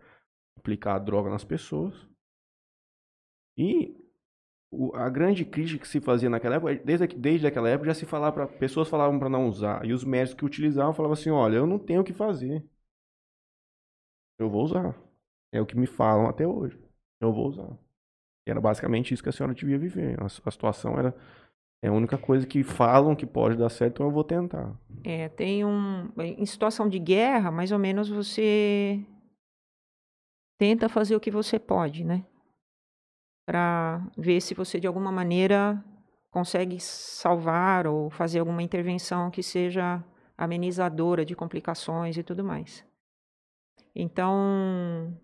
aplicar 0.56 0.94
a 0.94 0.98
droga 0.98 1.28
nas 1.28 1.44
pessoas. 1.44 2.13
E 3.56 3.96
a 4.94 5.08
grande 5.08 5.44
crítica 5.44 5.80
que 5.80 5.88
se 5.88 6.00
fazia 6.00 6.28
naquela 6.28 6.56
época, 6.56 6.74
desde, 6.84 7.06
desde 7.06 7.46
aquela 7.46 7.68
época 7.68 7.86
já 7.86 7.94
se 7.94 8.06
falava 8.06 8.32
para 8.32 8.46
pessoas 8.46 8.88
falavam 8.88 9.18
para 9.18 9.28
não 9.28 9.48
usar, 9.48 9.84
e 9.84 9.92
os 9.92 10.04
médicos 10.04 10.34
que 10.34 10.44
utilizavam 10.44 10.92
falavam 10.92 11.12
assim, 11.12 11.30
olha, 11.30 11.56
eu 11.56 11.66
não 11.66 11.78
tenho 11.78 12.00
o 12.00 12.04
que 12.04 12.12
fazer. 12.12 12.64
Eu 14.38 14.50
vou 14.50 14.64
usar. 14.64 14.96
É 15.52 15.60
o 15.60 15.66
que 15.66 15.76
me 15.76 15.86
falam 15.86 16.26
até 16.26 16.46
hoje. 16.46 16.76
Eu 17.20 17.32
vou 17.32 17.46
usar. 17.48 17.78
E 18.46 18.50
era 18.50 18.60
basicamente 18.60 19.14
isso 19.14 19.22
que 19.22 19.28
a 19.28 19.32
senhora 19.32 19.54
devia 19.54 19.78
viver. 19.78 20.20
A, 20.20 20.26
a 20.26 20.50
situação 20.50 20.98
era 20.98 21.14
é 21.84 21.88
a 21.88 21.92
única 21.92 22.16
coisa 22.16 22.46
que 22.46 22.64
falam 22.64 23.14
que 23.14 23.26
pode 23.26 23.58
dar 23.58 23.68
certo, 23.68 23.96
então 23.96 24.06
eu 24.06 24.12
vou 24.12 24.24
tentar. 24.24 24.74
É, 25.04 25.28
tem 25.28 25.66
um. 25.66 26.10
Em 26.18 26.46
situação 26.46 26.88
de 26.88 26.98
guerra, 26.98 27.50
mais 27.50 27.70
ou 27.72 27.78
menos 27.78 28.08
você 28.08 29.04
tenta 30.58 30.88
fazer 30.88 31.14
o 31.14 31.20
que 31.20 31.30
você 31.30 31.58
pode, 31.58 32.02
né? 32.02 32.24
Para 33.46 34.06
ver 34.16 34.40
se 34.40 34.54
você 34.54 34.80
de 34.80 34.86
alguma 34.86 35.12
maneira 35.12 35.82
consegue 36.30 36.80
salvar 36.80 37.86
ou 37.86 38.10
fazer 38.10 38.38
alguma 38.38 38.62
intervenção 38.62 39.30
que 39.30 39.42
seja 39.42 40.02
amenizadora 40.36 41.24
de 41.24 41.36
complicações 41.36 42.16
e 42.16 42.22
tudo 42.22 42.42
mais. 42.42 42.84
Então, 43.94 45.16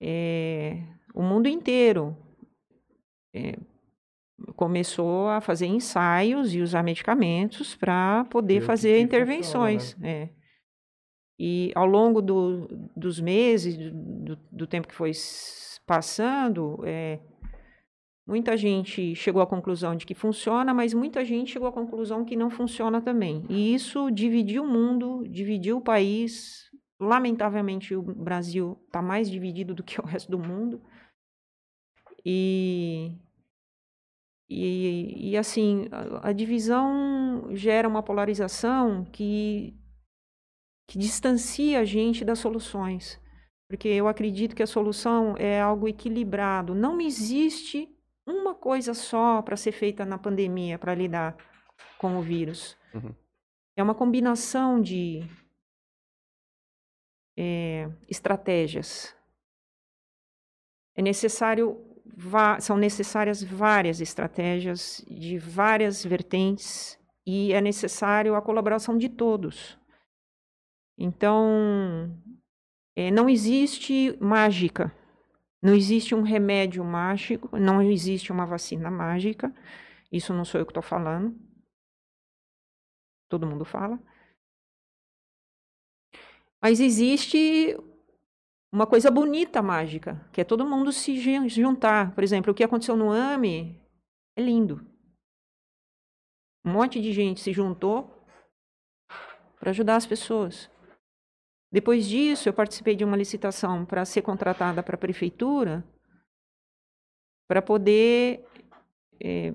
é, 0.00 0.82
o 1.14 1.22
mundo 1.22 1.46
inteiro 1.46 2.16
é, 3.32 3.56
começou 4.56 5.28
a 5.28 5.40
fazer 5.40 5.66
ensaios 5.66 6.54
e 6.54 6.60
usar 6.60 6.82
medicamentos 6.82 7.76
para 7.76 8.24
poder 8.24 8.62
fazer 8.62 8.98
intervenções. 8.98 9.92
Funciona, 9.92 10.12
né? 10.12 10.22
é. 10.22 10.30
E 11.38 11.72
ao 11.74 11.86
longo 11.86 12.20
do, 12.20 12.68
dos 12.96 13.18
meses, 13.18 13.76
do, 13.76 14.36
do, 14.50 14.66
tempo 14.66 14.86
que 14.86 14.94
foi 14.94 15.12
passando, 15.86 16.80
é, 16.84 17.20
muita 18.26 18.56
gente 18.56 19.14
chegou 19.14 19.42
à 19.42 19.46
conclusão 19.46 19.96
de 19.96 20.06
que 20.06 20.14
funciona, 20.14 20.72
mas 20.72 20.94
muita 20.94 21.24
gente 21.24 21.52
chegou 21.52 21.68
à 21.68 21.72
conclusão 21.72 22.24
que 22.24 22.36
não 22.36 22.50
funciona 22.50 23.00
também. 23.00 23.44
E 23.48 23.74
isso 23.74 24.10
dividiu 24.10 24.64
o 24.64 24.68
mundo, 24.68 25.24
dividiu 25.28 25.78
o 25.78 25.82
país. 25.82 26.70
Lamentavelmente, 27.00 27.94
o 27.94 28.02
Brasil 28.02 28.80
está 28.86 29.02
mais 29.02 29.30
dividido 29.30 29.74
do 29.74 29.82
que 29.82 30.00
o 30.00 30.04
resto 30.04 30.30
do 30.30 30.38
mundo. 30.38 30.80
E 32.24 33.18
e, 34.54 35.30
e 35.30 35.36
assim, 35.38 35.88
a, 35.90 36.28
a, 36.28 36.32
divisão 36.32 37.48
gera 37.52 37.88
uma 37.88 38.02
polarização 38.02 39.02
que, 39.06 39.74
que 40.86 40.98
distancia 40.98 41.80
a 41.80 41.84
gente 41.86 42.22
das 42.22 42.38
soluções. 42.38 43.18
Porque 43.72 43.88
eu 43.88 44.06
acredito 44.06 44.54
que 44.54 44.62
a 44.62 44.66
solução 44.66 45.34
é 45.38 45.58
algo 45.58 45.88
equilibrado. 45.88 46.74
Não 46.74 47.00
existe 47.00 47.88
uma 48.26 48.54
coisa 48.54 48.92
só 48.92 49.40
para 49.40 49.56
ser 49.56 49.72
feita 49.72 50.04
na 50.04 50.18
pandemia 50.18 50.78
para 50.78 50.94
lidar 50.94 51.34
com 51.96 52.18
o 52.18 52.20
vírus. 52.20 52.76
Uhum. 52.92 53.14
É 53.74 53.82
uma 53.82 53.94
combinação 53.94 54.78
de 54.78 55.26
é, 57.34 57.88
estratégias. 58.10 59.16
É 60.94 61.00
necessário, 61.00 61.82
são 62.60 62.76
necessárias 62.76 63.42
várias 63.42 64.02
estratégias 64.02 65.02
de 65.08 65.38
várias 65.38 66.04
vertentes 66.04 67.00
e 67.26 67.54
é 67.54 67.60
necessário 67.62 68.34
a 68.34 68.42
colaboração 68.42 68.98
de 68.98 69.08
todos. 69.08 69.78
Então, 70.98 72.14
é, 72.96 73.10
não 73.10 73.28
existe 73.28 74.16
mágica, 74.20 74.94
não 75.62 75.74
existe 75.74 76.14
um 76.14 76.22
remédio 76.22 76.84
mágico, 76.84 77.56
não 77.56 77.80
existe 77.80 78.32
uma 78.32 78.44
vacina 78.44 78.90
mágica. 78.90 79.54
Isso 80.10 80.34
não 80.34 80.44
sou 80.44 80.60
eu 80.60 80.66
que 80.66 80.70
estou 80.70 80.82
falando. 80.82 81.34
Todo 83.28 83.46
mundo 83.46 83.64
fala. 83.64 83.98
Mas 86.60 86.80
existe 86.80 87.76
uma 88.72 88.86
coisa 88.86 89.10
bonita 89.10 89.62
mágica, 89.62 90.28
que 90.32 90.40
é 90.40 90.44
todo 90.44 90.66
mundo 90.66 90.92
se 90.92 91.16
juntar. 91.48 92.14
Por 92.14 92.24
exemplo, 92.24 92.52
o 92.52 92.54
que 92.54 92.64
aconteceu 92.64 92.96
no 92.96 93.10
AME 93.10 93.80
é 94.36 94.42
lindo. 94.42 94.84
Um 96.64 96.72
monte 96.72 97.00
de 97.00 97.12
gente 97.12 97.40
se 97.40 97.52
juntou 97.52 98.26
para 99.58 99.70
ajudar 99.70 99.96
as 99.96 100.06
pessoas. 100.06 100.71
Depois 101.72 102.06
disso, 102.06 102.50
eu 102.50 102.52
participei 102.52 102.94
de 102.94 103.02
uma 103.02 103.16
licitação 103.16 103.86
para 103.86 104.04
ser 104.04 104.20
contratada 104.20 104.82
para 104.82 104.94
a 104.94 104.98
prefeitura 104.98 105.82
para 107.48 107.62
poder 107.62 108.44
é, 109.18 109.54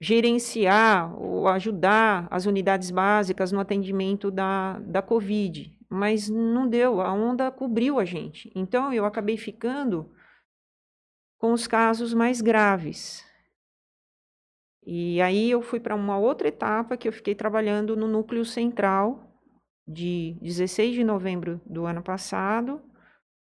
gerenciar 0.00 1.14
ou 1.20 1.46
ajudar 1.46 2.26
as 2.30 2.46
unidades 2.46 2.90
básicas 2.90 3.52
no 3.52 3.60
atendimento 3.60 4.28
da, 4.28 4.80
da 4.80 5.00
Covid. 5.00 5.72
Mas 5.88 6.28
não 6.28 6.68
deu, 6.68 7.00
a 7.00 7.12
onda 7.12 7.50
cobriu 7.50 8.00
a 8.00 8.04
gente. 8.04 8.50
Então, 8.52 8.92
eu 8.92 9.04
acabei 9.04 9.36
ficando 9.36 10.10
com 11.38 11.52
os 11.52 11.68
casos 11.68 12.12
mais 12.12 12.40
graves. 12.40 13.24
E 14.84 15.20
aí 15.22 15.50
eu 15.50 15.62
fui 15.62 15.78
para 15.78 15.94
uma 15.94 16.18
outra 16.18 16.48
etapa 16.48 16.96
que 16.96 17.06
eu 17.06 17.12
fiquei 17.12 17.34
trabalhando 17.36 17.96
no 17.96 18.08
núcleo 18.08 18.44
central 18.44 19.33
de 19.86 20.36
16 20.40 20.94
de 20.94 21.04
novembro 21.04 21.60
do 21.66 21.84
ano 21.84 22.02
passado 22.02 22.80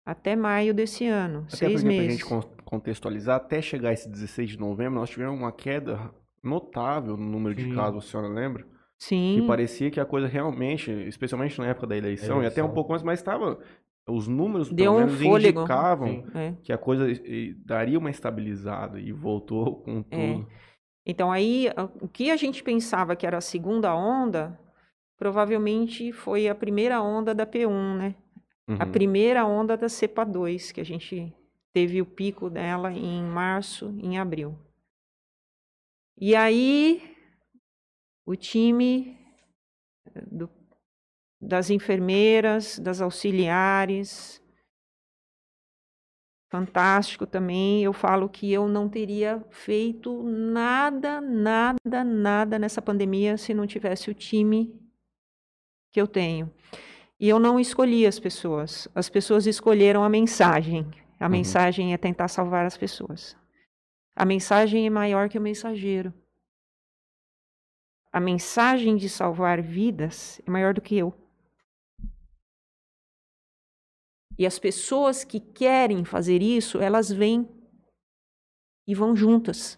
até 0.06 0.36
maio 0.36 0.74
desse 0.74 1.06
ano, 1.06 1.46
até 1.48 1.58
seis 1.58 1.84
meses. 1.84 2.24
Para 2.24 2.38
a 2.38 2.42
gente 2.42 2.56
contextualizar, 2.66 3.36
até 3.38 3.62
chegar 3.62 3.94
esse 3.94 4.10
16 4.10 4.52
de 4.52 4.60
novembro, 4.60 5.00
nós 5.00 5.10
tivemos 5.10 5.38
uma 5.38 5.52
queda 5.52 6.12
notável 6.44 7.16
no 7.18 7.26
número 7.26 7.60
Sim. 7.60 7.70
de 7.70 7.76
casos, 7.76 8.06
a 8.06 8.08
senhora 8.08 8.28
lembra? 8.28 8.66
Sim. 8.98 9.40
Que 9.40 9.48
parecia 9.48 9.92
que 9.92 10.00
a 10.00 10.06
coisa 10.06 10.28
realmente, 10.28 10.92
especialmente 10.92 11.58
na 11.60 11.68
época 11.68 11.88
da 11.88 11.96
eleição, 11.96 12.38
eleição. 12.38 12.44
e 12.44 12.48
até 12.48 12.64
um 12.64 12.74
pouco 12.74 12.94
antes, 12.94 13.04
mas 13.04 13.20
estava 13.20 13.60
os 14.08 14.28
números 14.28 14.70
Deu 14.70 14.94
pelo 14.94 14.96
um 14.96 15.06
menos 15.06 15.22
fôlego. 15.22 15.60
indicavam 15.60 16.24
é. 16.34 16.54
que 16.64 16.74
a 16.74 16.78
coisa 16.78 17.06
daria 17.64 17.98
uma 17.98 18.10
estabilizada 18.10 19.00
e 19.00 19.12
voltou 19.12 19.82
com 19.82 20.00
é. 20.00 20.04
tudo. 20.04 20.48
É. 20.50 20.70
Então 21.06 21.32
aí 21.32 21.70
o 22.02 22.08
que 22.08 22.30
a 22.30 22.36
gente 22.36 22.64
pensava 22.64 23.16
que 23.16 23.26
era 23.26 23.38
a 23.38 23.42
segunda 23.42 23.96
onda 23.96 24.60
provavelmente 25.20 26.14
foi 26.14 26.48
a 26.48 26.56
primeira 26.56 27.02
onda 27.02 27.36
da 27.36 27.46
P1, 27.46 27.98
né? 27.98 28.16
Uhum. 28.68 28.78
A 28.80 28.86
primeira 28.86 29.46
onda 29.46 29.76
da 29.76 29.90
cepa 29.90 30.24
2, 30.24 30.72
que 30.72 30.80
a 30.80 30.86
gente 30.86 31.36
teve 31.74 32.02
o 32.02 32.06
pico 32.06 32.50
dela 32.50 32.92
em 32.94 33.22
março, 33.22 33.94
em 34.02 34.18
abril. 34.18 34.58
E 36.18 36.36
aí 36.36 37.16
o 38.26 38.36
time 38.36 39.18
eh, 40.16 40.22
do, 40.32 40.50
das 41.42 41.70
enfermeiras, 41.70 42.80
das 42.80 43.02
auxiliares, 43.02 44.42
fantástico 46.50 47.28
também. 47.28 47.84
Eu 47.84 47.92
falo 47.92 48.30
que 48.30 48.52
eu 48.52 48.68
não 48.68 48.88
teria 48.88 49.44
feito 49.50 50.24
nada, 50.24 51.20
nada, 51.20 52.04
nada 52.06 52.58
nessa 52.58 52.82
pandemia 52.82 53.38
se 53.38 53.54
não 53.54 53.68
tivesse 53.68 54.10
o 54.10 54.14
time 54.14 54.89
que 56.00 56.02
eu 56.02 56.08
tenho. 56.08 56.50
E 57.20 57.28
eu 57.28 57.38
não 57.38 57.60
escolhi 57.60 58.08
as 58.08 58.18
pessoas. 58.18 58.88
As 58.96 59.10
pessoas 59.10 59.46
escolheram 59.46 60.02
a 60.02 60.10
mensagem. 60.10 60.90
A 61.20 61.26
uhum. 61.26 61.32
mensagem 61.32 61.94
é 61.94 61.98
tentar 61.98 62.30
salvar 62.30 62.66
as 62.66 62.78
pessoas. 62.78 63.36
A 64.16 64.24
mensagem 64.24 64.88
é 64.88 64.90
maior 64.90 65.28
que 65.28 65.38
o 65.38 65.42
mensageiro. 65.42 66.14
A 68.12 68.20
mensagem 68.20 68.96
de 68.96 69.10
salvar 69.10 69.62
vidas 69.62 70.42
é 70.48 70.50
maior 70.50 70.74
do 70.74 70.82
que 70.82 70.98
eu. 70.98 71.14
E 74.38 74.46
as 74.46 74.58
pessoas 74.58 75.26
que 75.26 75.42
querem 75.42 76.06
fazer 76.06 76.42
isso, 76.42 76.80
elas 76.80 77.12
vêm 77.12 77.48
e 78.88 78.96
vão 78.96 79.14
juntas. 79.14 79.78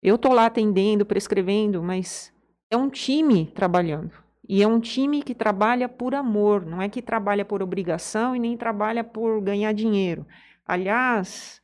Eu 0.00 0.14
estou 0.14 0.32
lá 0.32 0.46
atendendo, 0.46 1.04
prescrevendo, 1.04 1.82
mas 1.82 2.32
é 2.70 2.76
um 2.76 2.88
time 2.88 3.50
trabalhando. 3.50 4.19
E 4.52 4.64
é 4.64 4.66
um 4.66 4.80
time 4.80 5.22
que 5.22 5.32
trabalha 5.32 5.88
por 5.88 6.12
amor, 6.12 6.66
não 6.66 6.82
é 6.82 6.88
que 6.88 7.00
trabalha 7.00 7.44
por 7.44 7.62
obrigação 7.62 8.34
e 8.34 8.40
nem 8.40 8.56
trabalha 8.56 9.04
por 9.04 9.40
ganhar 9.40 9.72
dinheiro. 9.72 10.26
Aliás, 10.66 11.62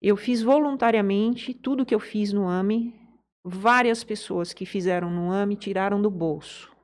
eu 0.00 0.16
fiz 0.16 0.40
voluntariamente 0.40 1.52
tudo 1.52 1.84
que 1.84 1.94
eu 1.94 2.00
fiz 2.00 2.32
no 2.32 2.48
AME. 2.48 2.98
Várias 3.44 4.02
pessoas 4.02 4.54
que 4.54 4.64
fizeram 4.64 5.10
no 5.10 5.30
AME 5.30 5.56
tiraram 5.56 6.00
do 6.00 6.10
bolso 6.10 6.74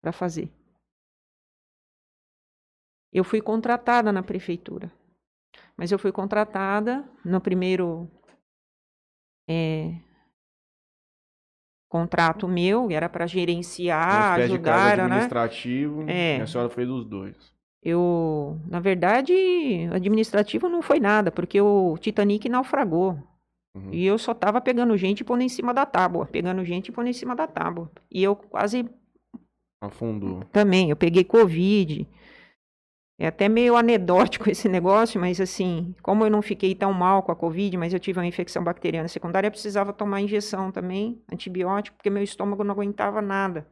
para 0.00 0.10
fazer. 0.10 0.50
Eu 3.12 3.24
fui 3.24 3.42
contratada 3.42 4.10
na 4.10 4.22
prefeitura, 4.22 4.90
mas 5.76 5.92
eu 5.92 5.98
fui 5.98 6.12
contratada 6.12 7.06
no 7.22 7.42
primeiro 7.42 8.10
é, 9.46 10.00
contrato 11.90 12.46
meu, 12.46 12.88
era 12.90 13.08
para 13.08 13.26
gerenciar, 13.26 14.38
Uma 14.38 14.44
ajudar, 14.44 14.94
de 14.94 15.00
administrativo, 15.02 16.04
né? 16.04 16.36
É. 16.36 16.40
a 16.40 16.46
senhora 16.46 16.70
fez 16.70 16.88
os 16.88 17.04
dois. 17.04 17.34
Eu, 17.82 18.58
na 18.68 18.78
verdade, 18.78 19.34
administrativo 19.92 20.68
não 20.68 20.80
foi 20.82 21.00
nada, 21.00 21.32
porque 21.32 21.60
o 21.60 21.98
Titanic 21.98 22.48
naufragou. 22.48 23.18
Uhum. 23.74 23.92
E 23.92 24.06
eu 24.06 24.18
só 24.18 24.32
tava 24.32 24.60
pegando 24.60 24.96
gente 24.96 25.20
e 25.20 25.24
pondo 25.24 25.42
em 25.42 25.48
cima 25.48 25.74
da 25.74 25.84
tábua, 25.84 26.26
pegando 26.26 26.64
gente 26.64 26.88
e 26.88 26.92
pondo 26.92 27.08
em 27.08 27.12
cima 27.12 27.34
da 27.34 27.46
tábua. 27.46 27.90
E 28.10 28.22
eu 28.22 28.36
quase 28.36 28.88
afundou. 29.82 30.44
Também, 30.52 30.90
eu 30.90 30.96
peguei 30.96 31.24
covid. 31.24 32.06
É 33.20 33.26
até 33.26 33.50
meio 33.50 33.76
anedótico 33.76 34.48
esse 34.50 34.66
negócio, 34.66 35.20
mas 35.20 35.38
assim, 35.42 35.94
como 36.02 36.24
eu 36.24 36.30
não 36.30 36.40
fiquei 36.40 36.74
tão 36.74 36.90
mal 36.90 37.22
com 37.22 37.30
a 37.30 37.36
Covid, 37.36 37.76
mas 37.76 37.92
eu 37.92 38.00
tive 38.00 38.18
uma 38.18 38.26
infecção 38.26 38.64
bacteriana 38.64 39.08
secundária, 39.08 39.46
eu 39.46 39.50
precisava 39.52 39.92
tomar 39.92 40.22
injeção 40.22 40.72
também, 40.72 41.22
antibiótico, 41.30 41.98
porque 41.98 42.08
meu 42.08 42.22
estômago 42.22 42.64
não 42.64 42.72
aguentava 42.72 43.20
nada. 43.20 43.66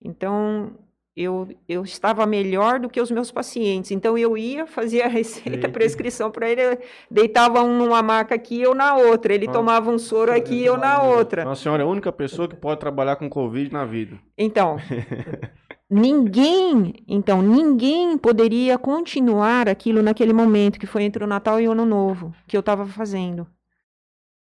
Então, 0.00 0.78
eu, 1.16 1.48
eu 1.68 1.82
estava 1.82 2.24
melhor 2.24 2.78
do 2.78 2.88
que 2.88 3.00
os 3.00 3.10
meus 3.10 3.32
pacientes. 3.32 3.90
Então, 3.90 4.16
eu 4.16 4.38
ia, 4.38 4.68
fazia 4.68 5.06
a 5.06 5.08
receita, 5.10 5.66
a 5.66 5.70
prescrição 5.70 6.30
para 6.30 6.48
ele, 6.48 6.78
deitava 7.10 7.62
um 7.62 7.76
numa 7.76 8.00
maca 8.04 8.36
aqui, 8.36 8.62
eu 8.62 8.72
na 8.72 8.94
outra. 8.94 9.34
Ele 9.34 9.48
tomava 9.48 9.90
um 9.90 9.98
soro 9.98 10.32
aqui, 10.32 10.64
eu 10.64 10.76
na 10.76 11.02
outra. 11.02 11.44
Nossa 11.44 11.64
senhora 11.64 11.82
é 11.82 11.86
a 11.86 11.88
única 11.88 12.12
pessoa 12.12 12.46
que 12.46 12.54
pode 12.54 12.78
trabalhar 12.78 13.16
com 13.16 13.28
Covid 13.28 13.72
na 13.72 13.84
vida. 13.84 14.16
Então, 14.38 14.76
Ninguém, 15.90 16.94
então, 17.08 17.42
ninguém 17.42 18.16
poderia 18.16 18.78
continuar 18.78 19.68
aquilo 19.68 20.00
naquele 20.02 20.32
momento 20.32 20.78
que 20.78 20.86
foi 20.86 21.02
entre 21.02 21.24
o 21.24 21.26
Natal 21.26 21.60
e 21.60 21.66
o 21.66 21.72
Ano 21.72 21.84
Novo, 21.84 22.32
que 22.46 22.56
eu 22.56 22.60
estava 22.60 22.86
fazendo. 22.86 23.44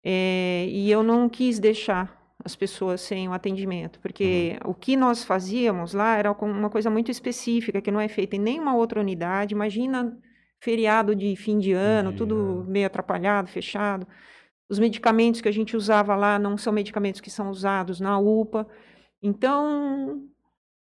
É, 0.03 0.65
e 0.67 0.89
eu 0.89 1.03
não 1.03 1.29
quis 1.29 1.59
deixar 1.59 2.19
as 2.43 2.55
pessoas 2.55 3.01
sem 3.01 3.27
o 3.27 3.33
atendimento, 3.33 3.99
porque 3.99 4.57
uhum. 4.63 4.71
o 4.71 4.73
que 4.73 4.97
nós 4.97 5.23
fazíamos 5.23 5.93
lá 5.93 6.17
era 6.17 6.31
uma 6.31 6.69
coisa 6.69 6.89
muito 6.89 7.11
específica, 7.11 7.81
que 7.81 7.91
não 7.91 7.99
é 7.99 8.07
feita 8.07 8.35
em 8.35 8.39
nenhuma 8.39 8.75
outra 8.75 8.99
unidade. 8.99 9.53
Imagina 9.53 10.17
feriado 10.59 11.15
de 11.15 11.35
fim 11.35 11.59
de 11.59 11.73
ano, 11.73 12.09
uhum. 12.09 12.15
tudo 12.15 12.65
meio 12.67 12.87
atrapalhado, 12.87 13.49
fechado. 13.49 14.07
Os 14.67 14.79
medicamentos 14.79 15.41
que 15.41 15.49
a 15.49 15.51
gente 15.51 15.77
usava 15.77 16.15
lá 16.15 16.39
não 16.39 16.57
são 16.57 16.73
medicamentos 16.73 17.21
que 17.21 17.29
são 17.29 17.51
usados 17.51 17.99
na 17.99 18.17
UPA. 18.17 18.67
Então, 19.21 20.27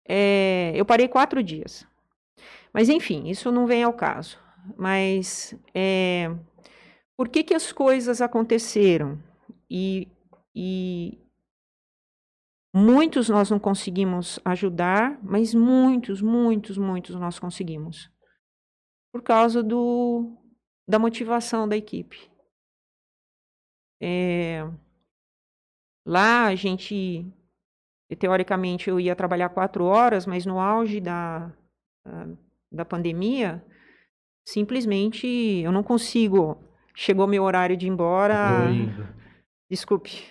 é, 0.06 0.72
eu 0.74 0.84
parei 0.84 1.08
quatro 1.08 1.42
dias. 1.42 1.86
Mas, 2.72 2.88
enfim, 2.88 3.28
isso 3.28 3.50
não 3.52 3.66
vem 3.66 3.82
ao 3.82 3.92
caso. 3.92 4.38
Mas 4.76 5.54
é, 5.74 6.30
por 7.16 7.28
que, 7.28 7.44
que 7.44 7.54
as 7.54 7.72
coisas 7.72 8.20
aconteceram? 8.20 9.22
E, 9.70 10.08
e 10.54 11.18
muitos 12.74 13.28
nós 13.28 13.50
não 13.50 13.58
conseguimos 13.58 14.40
ajudar, 14.44 15.18
mas 15.22 15.54
muitos, 15.54 16.20
muitos, 16.20 16.76
muitos 16.76 17.14
nós 17.14 17.38
conseguimos. 17.38 18.10
Por 19.12 19.22
causa 19.22 19.62
do, 19.62 20.36
da 20.88 20.98
motivação 20.98 21.68
da 21.68 21.76
equipe. 21.76 22.30
É, 24.02 24.68
lá 26.04 26.46
a 26.46 26.54
gente, 26.54 27.24
teoricamente, 28.16 28.90
eu 28.90 29.00
ia 29.00 29.16
trabalhar 29.16 29.48
quatro 29.48 29.84
horas, 29.84 30.26
mas 30.26 30.44
no 30.44 30.58
auge 30.58 31.00
da, 31.00 31.50
da 32.70 32.84
pandemia, 32.84 33.64
simplesmente 34.44 35.26
eu 35.26 35.72
não 35.72 35.82
consigo. 35.82 36.62
Chegou 36.94 37.26
meu 37.26 37.42
horário 37.42 37.76
de 37.76 37.86
ir 37.86 37.90
embora. 37.90 38.68
Desculpe. 39.70 40.22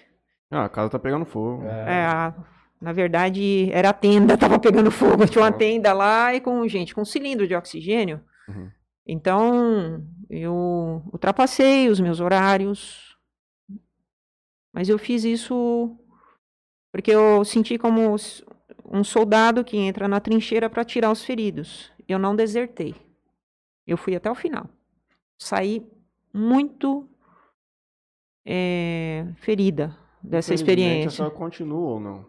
Ah, 0.50 0.66
a 0.66 0.70
casa 0.70 0.92
tá 0.92 1.00
pegando 1.00 1.26
fogo. 1.26 1.64
É, 1.66 2.06
a, 2.06 2.34
na 2.80 2.94
verdade, 2.94 3.70
era 3.72 3.90
a 3.90 3.94
tenda, 3.94 4.38
tava 4.38 4.60
pegando 4.60 4.92
fogo. 4.92 5.26
Tinha 5.26 5.44
uma 5.44 5.52
tenda 5.52 5.92
lá 5.94 6.34
e 6.34 6.40
com, 6.40 6.66
gente, 6.68 6.94
com 6.94 7.02
um 7.02 7.06
cilindro 7.06 7.48
de 7.48 7.56
oxigênio. 7.56 8.22
Uhum. 8.48 8.70
Então, 9.06 10.06
eu 10.30 11.02
ultrapassei 11.12 11.90
os 11.90 12.00
meus 12.00 12.20
horários. 12.20 13.18
Mas 14.74 14.90
eu 14.90 14.98
fiz 14.98 15.24
isso 15.24 15.98
porque 16.93 17.10
eu 17.10 17.43
senti 17.43 17.75
como 17.75 18.15
um 18.86 19.03
soldado 19.03 19.63
que 19.63 19.75
entra 19.75 20.08
na 20.08 20.19
trincheira 20.19 20.69
para 20.69 20.86
tirar 20.86 21.12
os 21.12 21.25
feridos. 21.25 21.91
Eu 22.08 22.19
não 22.19 22.36
desertei. 22.36 22.93
Eu 23.88 23.97
fui 23.97 24.15
até 24.15 24.29
o 24.29 24.36
final. 24.36 24.69
Saí 25.36 25.84
muito 26.32 27.10
é, 28.45 29.25
ferida 29.38 29.97
dessa 30.21 30.53
experiência. 30.53 31.08
A 31.08 31.12
senhora 31.12 31.36
continua 31.36 31.93
ou 31.93 31.99
não? 31.99 32.25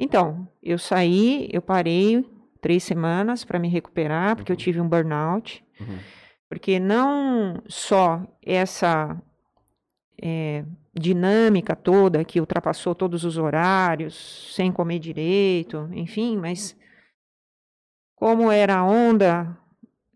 Então, 0.00 0.48
eu 0.62 0.78
saí, 0.78 1.50
eu 1.52 1.60
parei 1.60 2.24
três 2.62 2.82
semanas 2.82 3.44
para 3.44 3.58
me 3.58 3.68
recuperar, 3.68 4.34
porque 4.34 4.50
uhum. 4.50 4.54
eu 4.54 4.58
tive 4.58 4.80
um 4.80 4.88
burnout. 4.88 5.62
Uhum. 5.78 5.98
Porque 6.48 6.80
não 6.80 7.62
só 7.68 8.26
essa 8.42 9.22
é, 10.22 10.64
dinâmica 10.92 11.76
toda 11.76 12.24
que 12.24 12.40
ultrapassou 12.40 12.94
todos 12.94 13.24
os 13.24 13.38
horários, 13.38 14.52
sem 14.54 14.72
comer 14.72 14.98
direito, 14.98 15.88
enfim, 15.92 16.36
mas 16.36 16.76
como 18.16 18.50
era 18.50 18.76
a 18.76 18.84
onda 18.84 19.56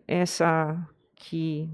essa 0.06 0.76
que 1.16 1.70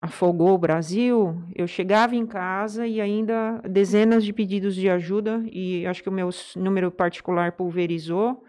afogou 0.00 0.54
o 0.54 0.58
Brasil, 0.58 1.42
eu 1.54 1.66
chegava 1.66 2.14
em 2.14 2.26
casa 2.26 2.86
e 2.86 3.00
ainda 3.00 3.60
dezenas 3.68 4.24
de 4.24 4.32
pedidos 4.32 4.74
de 4.74 4.88
ajuda 4.88 5.42
e 5.50 5.86
acho 5.86 6.02
que 6.02 6.08
o 6.08 6.12
meu 6.12 6.30
número 6.56 6.90
particular 6.90 7.52
pulverizou 7.52 8.42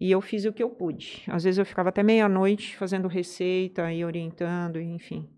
e 0.00 0.10
eu 0.10 0.20
fiz 0.20 0.44
o 0.44 0.52
que 0.52 0.62
eu 0.62 0.70
pude. 0.70 1.24
Às 1.28 1.44
vezes 1.44 1.58
eu 1.58 1.66
ficava 1.66 1.90
até 1.90 2.02
meia-noite 2.02 2.76
fazendo 2.76 3.06
receita 3.06 3.92
e 3.92 4.04
orientando, 4.04 4.80
enfim. 4.80 5.28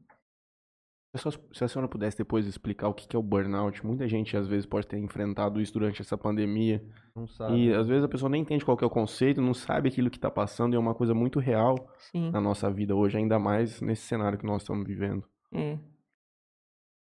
Se 1.16 1.62
a 1.62 1.68
senhora 1.68 1.88
pudesse 1.88 2.18
depois 2.18 2.44
explicar 2.44 2.88
o 2.88 2.94
que 2.94 3.14
é 3.14 3.18
o 3.18 3.22
burnout, 3.22 3.87
muita 3.87 4.09
gente 4.09 4.37
às 4.37 4.48
vezes 4.48 4.66
pode 4.66 4.87
ter 4.87 4.98
enfrentado 4.98 5.61
isso 5.61 5.72
durante 5.72 6.03
essa 6.03 6.18
pandemia. 6.18 6.85
Não 7.14 7.29
sabe. 7.29 7.57
E 7.57 7.72
às 7.72 7.87
vezes 7.87 8.03
a 8.03 8.09
pessoa 8.09 8.29
nem 8.29 8.42
entende 8.42 8.64
qual 8.64 8.77
é 8.81 8.85
o 8.85 8.90
conceito, 8.90 9.40
não 9.40 9.55
sabe 9.55 9.88
aquilo 9.88 10.11
que 10.11 10.16
está 10.16 10.31
passando 10.31 10.74
e 10.74 10.77
é 10.77 10.79
uma 10.79 10.94
coisa 10.94 11.14
muito 11.14 11.38
real 11.38 11.88
Sim. 11.98 12.31
na 12.33 12.40
nossa 12.40 12.68
vida 12.68 12.96
hoje, 12.96 13.16
ainda 13.16 13.38
mais 13.38 13.81
nesse 13.81 14.03
cenário 14.03 14.37
que 14.37 14.44
nós 14.44 14.62
estamos 14.62 14.85
vivendo. 14.85 15.24
É. 15.53 15.79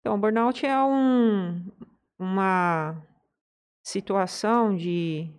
Então, 0.01 0.15
o 0.15 0.19
burnout 0.19 0.65
é 0.65 0.83
um, 0.83 1.71
uma 2.19 2.97
situação 3.85 4.75
de 4.75 5.31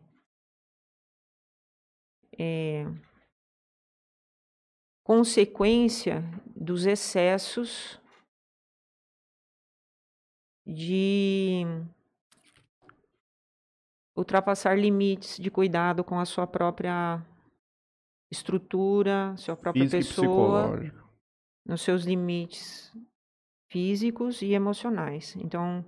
é, 2.38 2.86
consequência 5.04 6.24
dos 6.56 6.86
excessos 6.86 7.99
de 10.70 11.66
ultrapassar 14.16 14.78
limites 14.78 15.38
de 15.38 15.50
cuidado 15.50 16.04
com 16.04 16.20
a 16.20 16.26
sua 16.26 16.46
própria 16.46 17.26
estrutura, 18.32 19.34
sua 19.38 19.56
própria 19.56 19.90
pessoa, 19.90 20.80
nos 21.66 21.82
seus 21.82 22.04
limites 22.04 22.96
físicos 23.72 24.42
e 24.42 24.54
emocionais. 24.54 25.36
Então, 25.38 25.86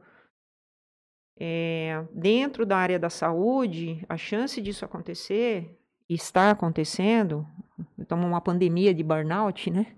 é, 1.39 2.05
dentro 2.13 2.65
da 2.65 2.77
área 2.77 2.99
da 2.99 3.09
saúde, 3.09 4.03
a 4.07 4.17
chance 4.17 4.61
disso 4.61 4.85
acontecer 4.85 5.77
está 6.09 6.51
acontecendo, 6.51 7.47
estamos 7.97 8.25
uma 8.25 8.41
pandemia 8.41 8.93
de 8.93 9.03
burnout, 9.03 9.69
né? 9.69 9.95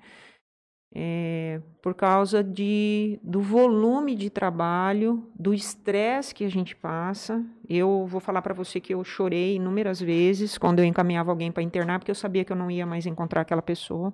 É, 0.96 1.60
por 1.82 1.96
causa 1.96 2.44
de, 2.44 3.20
do 3.24 3.42
volume 3.42 4.16
de 4.16 4.30
trabalho, 4.30 5.28
do 5.34 5.52
estresse 5.52 6.36
que 6.36 6.44
a 6.44 6.50
gente 6.50 6.76
passa. 6.76 7.44
Eu 7.68 8.06
vou 8.06 8.20
falar 8.20 8.44
para 8.44 8.54
você 8.54 8.80
que 8.80 8.94
eu 8.94 9.04
chorei 9.04 9.56
inúmeras 9.56 10.00
vezes 10.00 10.56
quando 10.56 10.80
eu 10.80 10.86
encaminhava 10.86 11.32
alguém 11.32 11.52
para 11.52 11.64
internar, 11.64 11.98
porque 11.98 12.12
eu 12.12 12.16
sabia 12.16 12.46
que 12.46 12.52
eu 12.52 12.56
não 12.56 12.70
ia 12.70 12.86
mais 12.86 13.08
encontrar 13.08 13.42
aquela 13.42 13.62
pessoa. 13.62 14.14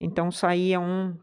Então 0.00 0.32
saía 0.32 0.80
um 0.80 1.16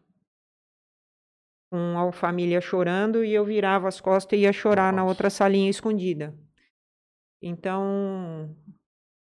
com 1.69 1.99
a 1.99 2.11
família 2.11 2.61
chorando 2.61 3.23
e 3.23 3.33
eu 3.33 3.45
virava 3.45 3.87
as 3.87 4.01
costas 4.01 4.39
e 4.39 4.43
ia 4.43 4.53
chorar 4.53 4.91
Nossa. 4.91 5.03
na 5.03 5.09
outra 5.09 5.29
salinha 5.29 5.69
escondida. 5.69 6.33
Então 7.41 8.55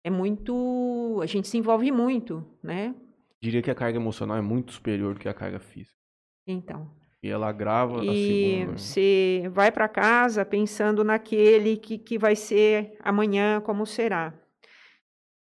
é 0.03 0.09
muito, 0.09 1.19
a 1.21 1.25
gente 1.25 1.47
se 1.47 1.57
envolve 1.57 1.91
muito, 1.91 2.45
né? 2.63 2.95
Diria 3.41 3.61
que 3.61 3.71
a 3.71 3.75
carga 3.75 3.97
emocional 3.97 4.37
é 4.37 4.41
muito 4.41 4.71
superior 4.71 5.15
do 5.15 5.19
que 5.19 5.27
a 5.27 5.33
carga 5.33 5.59
física. 5.59 5.97
Então. 6.45 6.93
E 7.23 7.29
ela 7.29 7.51
grava 7.51 8.03
e 8.03 8.09
a 8.09 8.13
segunda. 8.13 8.71
Né? 8.71 8.77
Você 8.77 9.49
vai 9.51 9.71
para 9.71 9.87
casa 9.87 10.45
pensando 10.45 11.03
naquele 11.03 11.77
que, 11.77 11.97
que 11.97 12.17
vai 12.17 12.35
ser 12.35 12.97
amanhã, 12.99 13.61
como 13.61 13.85
será. 13.85 14.33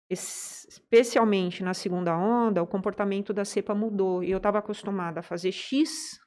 Especialmente 0.09 1.63
na 1.63 1.73
segunda 1.73 2.17
onda, 2.17 2.61
o 2.61 2.67
comportamento 2.67 3.33
da 3.33 3.45
cepa 3.45 3.73
mudou. 3.73 4.23
E 4.23 4.31
eu 4.31 4.37
estava 4.37 4.59
acostumada 4.59 5.19
a 5.21 5.23
fazer 5.23 5.51
X. 5.51 6.19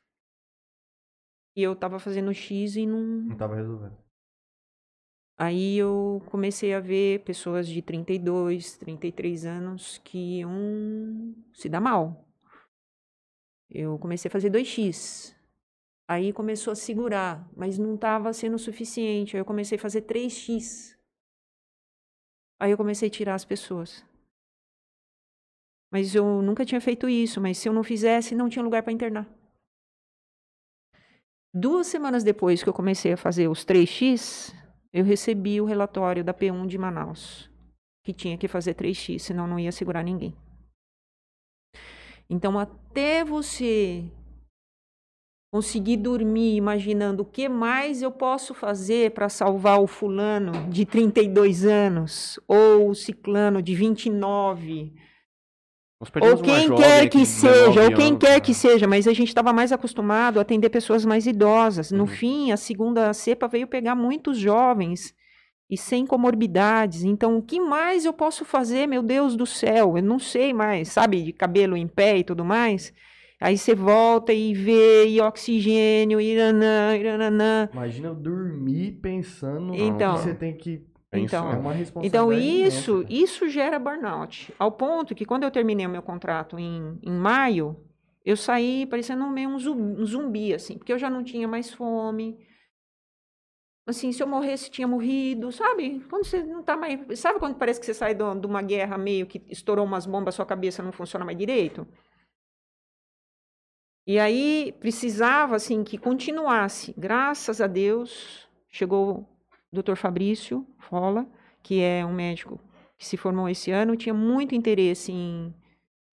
E 1.55 1.62
eu 1.62 1.73
estava 1.73 1.99
fazendo 1.99 2.33
X 2.35 2.77
e 2.77 2.87
não. 2.87 3.01
Não 3.01 3.33
estava 3.33 3.55
resolvendo. 3.55 4.06
Aí 5.38 5.77
eu 5.77 6.22
comecei 6.31 6.72
a 6.72 6.81
ver 6.81 7.22
pessoas 7.25 7.68
de 7.68 7.83
32, 7.83 8.79
33 8.79 9.44
anos 9.44 9.99
que 9.99 10.38
iam 10.38 11.35
se 11.53 11.68
dar 11.68 11.81
mal. 11.81 12.27
Eu 13.68 13.99
comecei 13.99 14.29
a 14.29 14.33
fazer 14.33 14.51
2x. 14.51 15.35
Aí 16.09 16.33
começou 16.33 16.72
a 16.72 16.77
segurar, 16.77 17.46
mas 17.55 17.77
não 17.77 17.96
estava 17.96 18.33
sendo 18.33 18.59
suficiente. 18.59 19.37
Aí 19.37 19.40
eu 19.40 19.44
comecei 19.44 19.77
a 19.77 19.81
fazer 19.81 20.03
3x. 20.03 20.96
Aí 22.59 22.70
eu 22.70 22.77
comecei 22.79 23.09
a 23.09 23.11
tirar 23.11 23.35
as 23.35 23.44
pessoas. 23.44 24.03
Mas 25.90 26.14
eu 26.14 26.40
nunca 26.40 26.64
tinha 26.64 26.81
feito 26.81 27.09
isso, 27.09 27.40
mas 27.40 27.59
se 27.59 27.68
eu 27.68 27.72
não 27.72 27.85
fizesse, 27.85 28.35
não 28.35 28.49
tinha 28.49 28.62
lugar 28.62 28.83
para 28.83 28.92
internar. 28.92 29.29
Duas 31.53 31.87
semanas 31.87 32.25
depois 32.25 32.62
que 32.62 32.68
eu 32.68 32.75
comecei 32.75 33.12
a 33.12 33.16
fazer 33.16 33.49
os 33.49 33.64
3x, 33.64 34.55
eu 34.92 35.05
recebi 35.05 35.61
o 35.61 35.64
relatório 35.64 36.25
da 36.25 36.35
P1 36.35 36.66
de 36.66 36.79
Manaus, 36.79 37.51
que 38.05 38.12
tinha 38.12 38.38
que 38.38 38.49
fazer 38.49 38.75
3x, 38.75 39.18
senão 39.20 39.46
não 39.46 39.59
ia 39.59 39.72
segurar 39.72 40.03
ninguém. 40.03 40.37
Então, 42.29 42.59
até 42.59 43.25
você 43.25 44.11
conseguir 45.53 45.96
dormir 45.96 46.57
imaginando 46.57 47.22
o 47.22 47.27
que 47.27 47.49
mais 47.49 48.03
eu 48.03 48.11
posso 48.11 48.53
fazer 48.53 49.12
para 49.12 49.29
salvar 49.29 49.81
o 49.81 49.87
fulano 49.87 50.68
de 50.68 50.85
32 50.85 51.64
anos 51.64 52.38
ou 52.46 52.90
o 52.90 52.94
ciclano 52.94 53.62
de 53.62 53.75
29 53.75 54.92
ou 55.99 56.43
quem 56.43 56.75
quer 56.75 57.09
que 57.09 57.25
seja, 57.25 57.85
ou 57.85 57.93
quem 57.93 58.17
quer 58.17 58.41
que 58.41 58.53
seja, 58.53 58.87
mas 58.87 59.09
a 59.09 59.15
gente 59.15 59.29
estava 59.29 59.53
mais 59.53 59.73
acostumado 59.73 60.38
a 60.38 60.42
atender 60.42 60.69
pessoas 60.69 61.07
mais 61.07 61.27
idosas. 61.27 61.90
No 61.90 62.01
uhum. 62.01 62.07
fim, 62.07 62.53
a 62.53 62.57
segunda 62.57 63.13
cepa 63.15 63.49
veio 63.49 63.67
pegar 63.67 63.94
muitos 63.94 64.38
jovens 64.38 65.15
e 65.71 65.77
sem 65.77 66.07
comorbidades. 66.07 67.03
Então, 67.03 67.38
o 67.38 67.42
que 67.42 67.59
mais 67.59 68.05
eu 68.05 68.13
posso 68.13 68.44
fazer, 68.44 68.87
meu 68.87 69.03
Deus 69.03 69.37
do 69.37 69.47
céu? 69.47 69.97
Eu 69.97 70.03
não 70.03 70.19
sei 70.19 70.53
mais, 70.53 70.88
sabe, 70.88 71.23
de 71.23 71.33
cabelo 71.33 71.77
em 71.77 71.88
pé 71.88 72.19
e 72.19 72.25
tudo 72.25 72.44
mais. 72.44 72.92
Aí 73.40 73.57
você 73.57 73.75
volta 73.75 74.33
e 74.33 74.55
vê, 74.55 75.09
e 75.09 75.21
oxigênio, 75.21 76.21
iranã, 76.21 76.97
iranã. 76.97 77.69
Imagina 77.73 78.09
eu 78.09 78.15
dormir 78.15 78.92
pensando 79.03 79.75
então, 79.75 80.15
que 80.15 80.21
você 80.21 80.35
tem 80.35 80.55
que 80.55 80.83
então, 81.19 81.52
é 81.52 81.56
uma 81.56 81.75
então 82.02 82.33
isso, 82.33 83.04
isso 83.08 83.48
gera 83.48 83.79
burnout. 83.79 84.52
Ao 84.58 84.73
ponto 84.73 85.14
que 85.14 85.25
quando 85.25 85.44
eu 85.44 85.50
terminei 85.50 85.87
o 85.87 85.90
meu 85.90 86.02
contrato 86.02 86.58
em, 86.58 86.98
em 87.02 87.12
maio, 87.12 87.77
eu 88.25 88.37
saí 88.37 88.87
parecendo 88.87 89.27
meio 89.29 89.48
um 89.48 89.58
zumbi, 89.58 90.02
um 90.02 90.04
zumbi, 90.04 90.54
assim, 90.54 90.77
porque 90.77 90.92
eu 90.92 90.98
já 90.98 91.08
não 91.08 91.23
tinha 91.23 91.46
mais 91.46 91.73
fome. 91.73 92.38
Assim, 93.87 94.10
se 94.10 94.21
eu 94.21 94.27
morresse, 94.27 94.69
tinha 94.69 94.88
morrido, 94.88 95.52
sabe? 95.52 96.00
Quando 96.10 96.25
você 96.25 96.42
não 96.42 96.62
tá 96.62 96.77
mais. 96.77 97.21
Sabe 97.21 97.38
quando 97.38 97.54
parece 97.54 97.79
que 97.79 97.87
você 97.87 97.94
sai 97.94 98.14
de 98.14 98.46
uma 98.46 98.62
guerra 98.62 98.98
meio 98.98 99.27
que 99.27 99.40
estourou 99.48 99.85
umas 99.85 100.06
bombas, 100.06 100.35
sua 100.35 100.44
cabeça 100.44 100.83
não 100.83 100.90
funciona 100.90 101.25
mais 101.25 101.38
direito? 101.38 101.87
E 104.04 104.19
aí 104.19 104.73
precisava 104.81 105.54
assim 105.54 105.85
que 105.85 105.96
continuasse. 105.96 106.94
Graças 106.98 107.60
a 107.60 107.69
Deus, 107.69 108.48
chegou 108.69 109.25
Dr. 109.83 109.94
Fabrício 109.96 110.66
Fola, 110.79 111.27
que 111.62 111.81
é 111.81 112.04
um 112.04 112.12
médico 112.12 112.60
que 112.98 113.06
se 113.06 113.16
formou 113.16 113.48
esse 113.48 113.70
ano, 113.70 113.96
tinha 113.96 114.14
muito 114.14 114.54
interesse 114.54 115.12
em, 115.12 115.54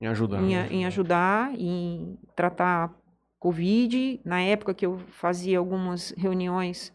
Em 0.01 0.07
ajudar. 0.07 0.41
em, 0.41 0.55
né? 0.55 0.67
em 0.71 0.85
ajudar, 0.85 1.53
em 1.57 2.17
tratar 2.35 2.93
Covid. 3.39 4.21
Na 4.23 4.41
época 4.41 4.73
que 4.73 4.85
eu 4.85 4.97
fazia 5.09 5.57
algumas 5.57 6.11
reuniões 6.17 6.91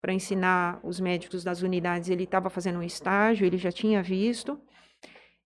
para 0.00 0.12
ensinar 0.12 0.80
os 0.82 0.98
médicos 0.98 1.44
das 1.44 1.62
unidades, 1.62 2.08
ele 2.08 2.24
estava 2.24 2.50
fazendo 2.50 2.78
um 2.78 2.82
estágio, 2.82 3.46
ele 3.46 3.56
já 3.56 3.70
tinha 3.70 4.02
visto. 4.02 4.58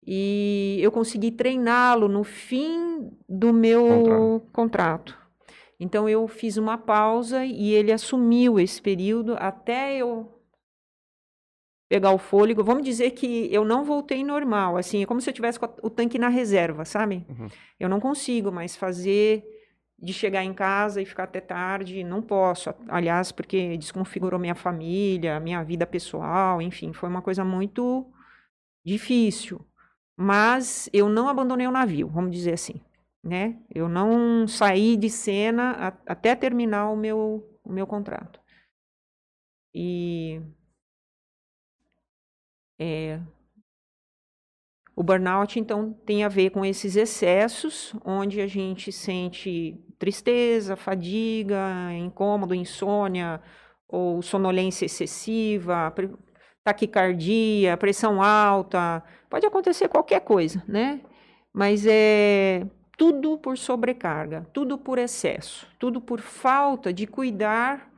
E 0.07 0.79
eu 0.81 0.91
consegui 0.91 1.31
treiná-lo 1.31 2.09
no 2.09 2.25
fim 2.25 3.11
do 3.29 3.53
meu 3.53 4.43
contrato. 4.53 5.19
Então 5.79 6.09
eu 6.09 6.27
fiz 6.27 6.57
uma 6.57 6.79
pausa 6.79 7.45
e 7.45 7.73
ele 7.75 7.93
assumiu 7.93 8.59
esse 8.59 8.81
período 8.81 9.37
até 9.39 9.97
eu 9.99 10.38
pegar 11.89 12.11
o 12.11 12.19
fôlego. 12.19 12.63
Vamos 12.63 12.85
dizer 12.85 13.13
que 13.13 13.53
eu 13.53 13.65
não 13.65 13.85
voltei 13.85 14.23
normal, 14.23 14.77
assim, 14.77 15.03
é 15.03 15.07
como 15.07 15.21
se 15.21 15.31
eu 15.31 15.35
tivesse 15.35 15.59
o 15.83 15.91
tanque 15.91 16.19
na 16.19 16.29
reserva, 16.29 16.85
sabe? 16.85 17.25
Uhum. 17.29 17.49
Eu 17.81 17.89
não 17.89 17.99
consigo 17.99 18.53
mais 18.53 18.77
fazer 18.77 19.45
de 19.99 20.13
chegar 20.13 20.45
em 20.45 20.55
casa 20.55 21.03
e 21.03 21.07
ficar 21.07 21.25
até 21.25 21.41
tarde, 21.41 22.05
não 22.05 22.23
posso. 22.23 22.73
Aliás, 22.89 23.33
porque 23.33 23.77
desconfigurou 23.77 24.39
minha 24.39 24.55
família, 24.55 25.41
minha 25.41 25.63
vida 25.65 25.87
pessoal, 25.87 26.63
enfim, 26.63 26.93
foi 26.93 27.09
uma 27.09 27.23
coisa 27.23 27.45
muito 27.45 28.07
difícil. 28.85 29.61
Mas 30.17 30.89
eu 30.93 31.09
não 31.09 31.29
abandonei 31.29 31.67
o 31.67 31.71
navio, 31.73 32.09
vamos 32.09 32.33
dizer 32.33 32.53
assim, 32.55 32.81
né? 33.23 33.57
Eu 33.75 33.89
não 33.89 34.47
saí 34.47 34.97
de 34.97 35.09
cena 35.09 35.73
a- 35.73 36.13
até 36.13 36.35
terminar 36.35 36.91
o 36.91 36.97
meu, 36.97 37.45
o 37.65 37.73
meu 37.73 37.87
contrato. 37.87 38.41
E 39.75 40.41
é, 42.79 43.21
o 44.95 45.03
burnout, 45.03 45.61
então, 45.61 45.93
tem 46.05 46.25
a 46.25 46.29
ver 46.29 46.51
com 46.51 46.65
esses 46.65 46.97
excessos, 46.97 47.95
onde 48.05 48.41
a 48.41 48.47
gente 48.47 48.91
sente 48.91 49.81
tristeza, 49.99 50.75
fadiga, 50.75 51.93
incômodo, 51.93 52.55
insônia, 52.55 53.41
ou 53.89 54.21
sonolência 54.21 54.87
excessiva, 54.87 55.95
taquicardia, 56.65 57.77
pressão 57.77 58.21
alta, 58.21 59.03
pode 59.31 59.47
acontecer 59.47 59.89
qualquer 59.89 60.21
coisa, 60.21 60.63
né? 60.67 61.01
Mas 61.53 61.87
é 61.87 62.67
tudo 62.97 63.39
por 63.39 63.57
sobrecarga, 63.57 64.47
tudo 64.53 64.77
por 64.77 64.99
excesso, 64.99 65.67
tudo 65.79 66.01
por 66.01 66.21
falta 66.21 66.93
de 66.93 67.07
cuidar 67.07 67.89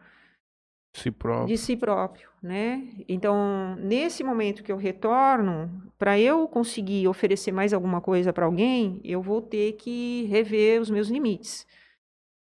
Si 0.95 1.11
de 1.47 1.57
si 1.57 1.77
próprio, 1.77 2.30
né? 2.43 2.89
Então, 3.09 3.77
nesse 3.77 4.25
momento 4.25 4.63
que 4.63 4.73
eu 4.73 4.77
retorno, 4.77 5.83
para 5.99 6.19
eu 6.19 6.49
conseguir 6.49 7.07
oferecer 7.07 7.53
mais 7.53 7.73
alguma 7.73 8.01
coisa 8.01 8.33
para 8.33 8.47
alguém, 8.47 9.01
eu 9.05 9.21
vou 9.21 9.43
ter 9.43 9.73
que 9.73 10.25
rever 10.31 10.81
os 10.81 10.91
meus 10.91 11.09
limites. 11.09 11.67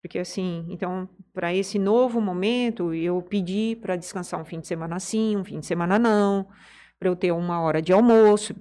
Porque 0.02 0.20
assim, 0.20 0.66
então, 0.70 1.08
para 1.34 1.54
esse 1.54 1.80
novo 1.80 2.20
momento, 2.20 2.94
eu 2.94 3.22
pedi 3.22 3.78
para 3.82 3.96
descansar 3.96 4.42
um 4.42 4.46
fim 4.46 4.60
de 4.60 4.68
semana 4.68 5.00
sim, 5.00 5.38
um 5.38 5.46
fim 5.46 5.60
de 5.60 5.66
semana 5.66 5.98
não, 5.98 6.48
para 7.00 7.08
eu 7.08 7.16
ter 7.16 7.32
uma 7.32 7.62
hora 7.62 7.82
de 7.82 7.94
almoço 7.94 8.54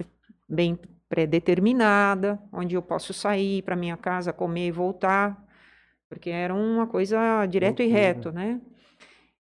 bem 0.49 0.79
pré-determinada, 1.09 2.39
onde 2.53 2.75
eu 2.75 2.83
posso 2.83 3.13
sair 3.13 3.63
para 3.63 3.75
minha 3.75 3.97
casa, 3.97 4.33
comer 4.33 4.69
e 4.69 4.71
voltar, 4.71 5.43
porque 6.09 6.31
era 6.31 6.55
uma 6.55 6.87
coisa 6.87 7.45
direto 7.47 7.83
e 7.83 7.87
Loucura. 7.87 8.03
reto, 8.03 8.33
né? 8.33 8.61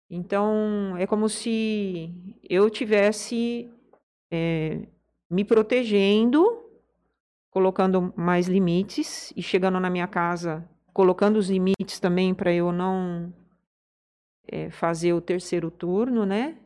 Então, 0.10 0.96
é 0.98 1.06
como 1.06 1.28
se 1.28 2.14
eu 2.50 2.70
tivesse 2.70 3.70
eh, 4.32 4.88
me 5.30 5.44
protegendo, 5.44 6.64
colocando 7.50 8.14
mais 8.16 8.48
limites 8.48 9.34
e 9.36 9.42
chegando 9.42 9.80
na 9.80 9.90
minha 9.90 10.08
casa, 10.08 10.68
colocando 10.94 11.38
os 11.38 11.50
limites 11.50 12.00
também 12.00 12.34
para 12.34 12.54
eu 12.54 12.72
não 12.72 13.34
eh, 14.48 14.70
fazer 14.70 15.14
o 15.14 15.22
terceiro 15.22 15.70
turno, 15.70 16.26
né? 16.26 16.58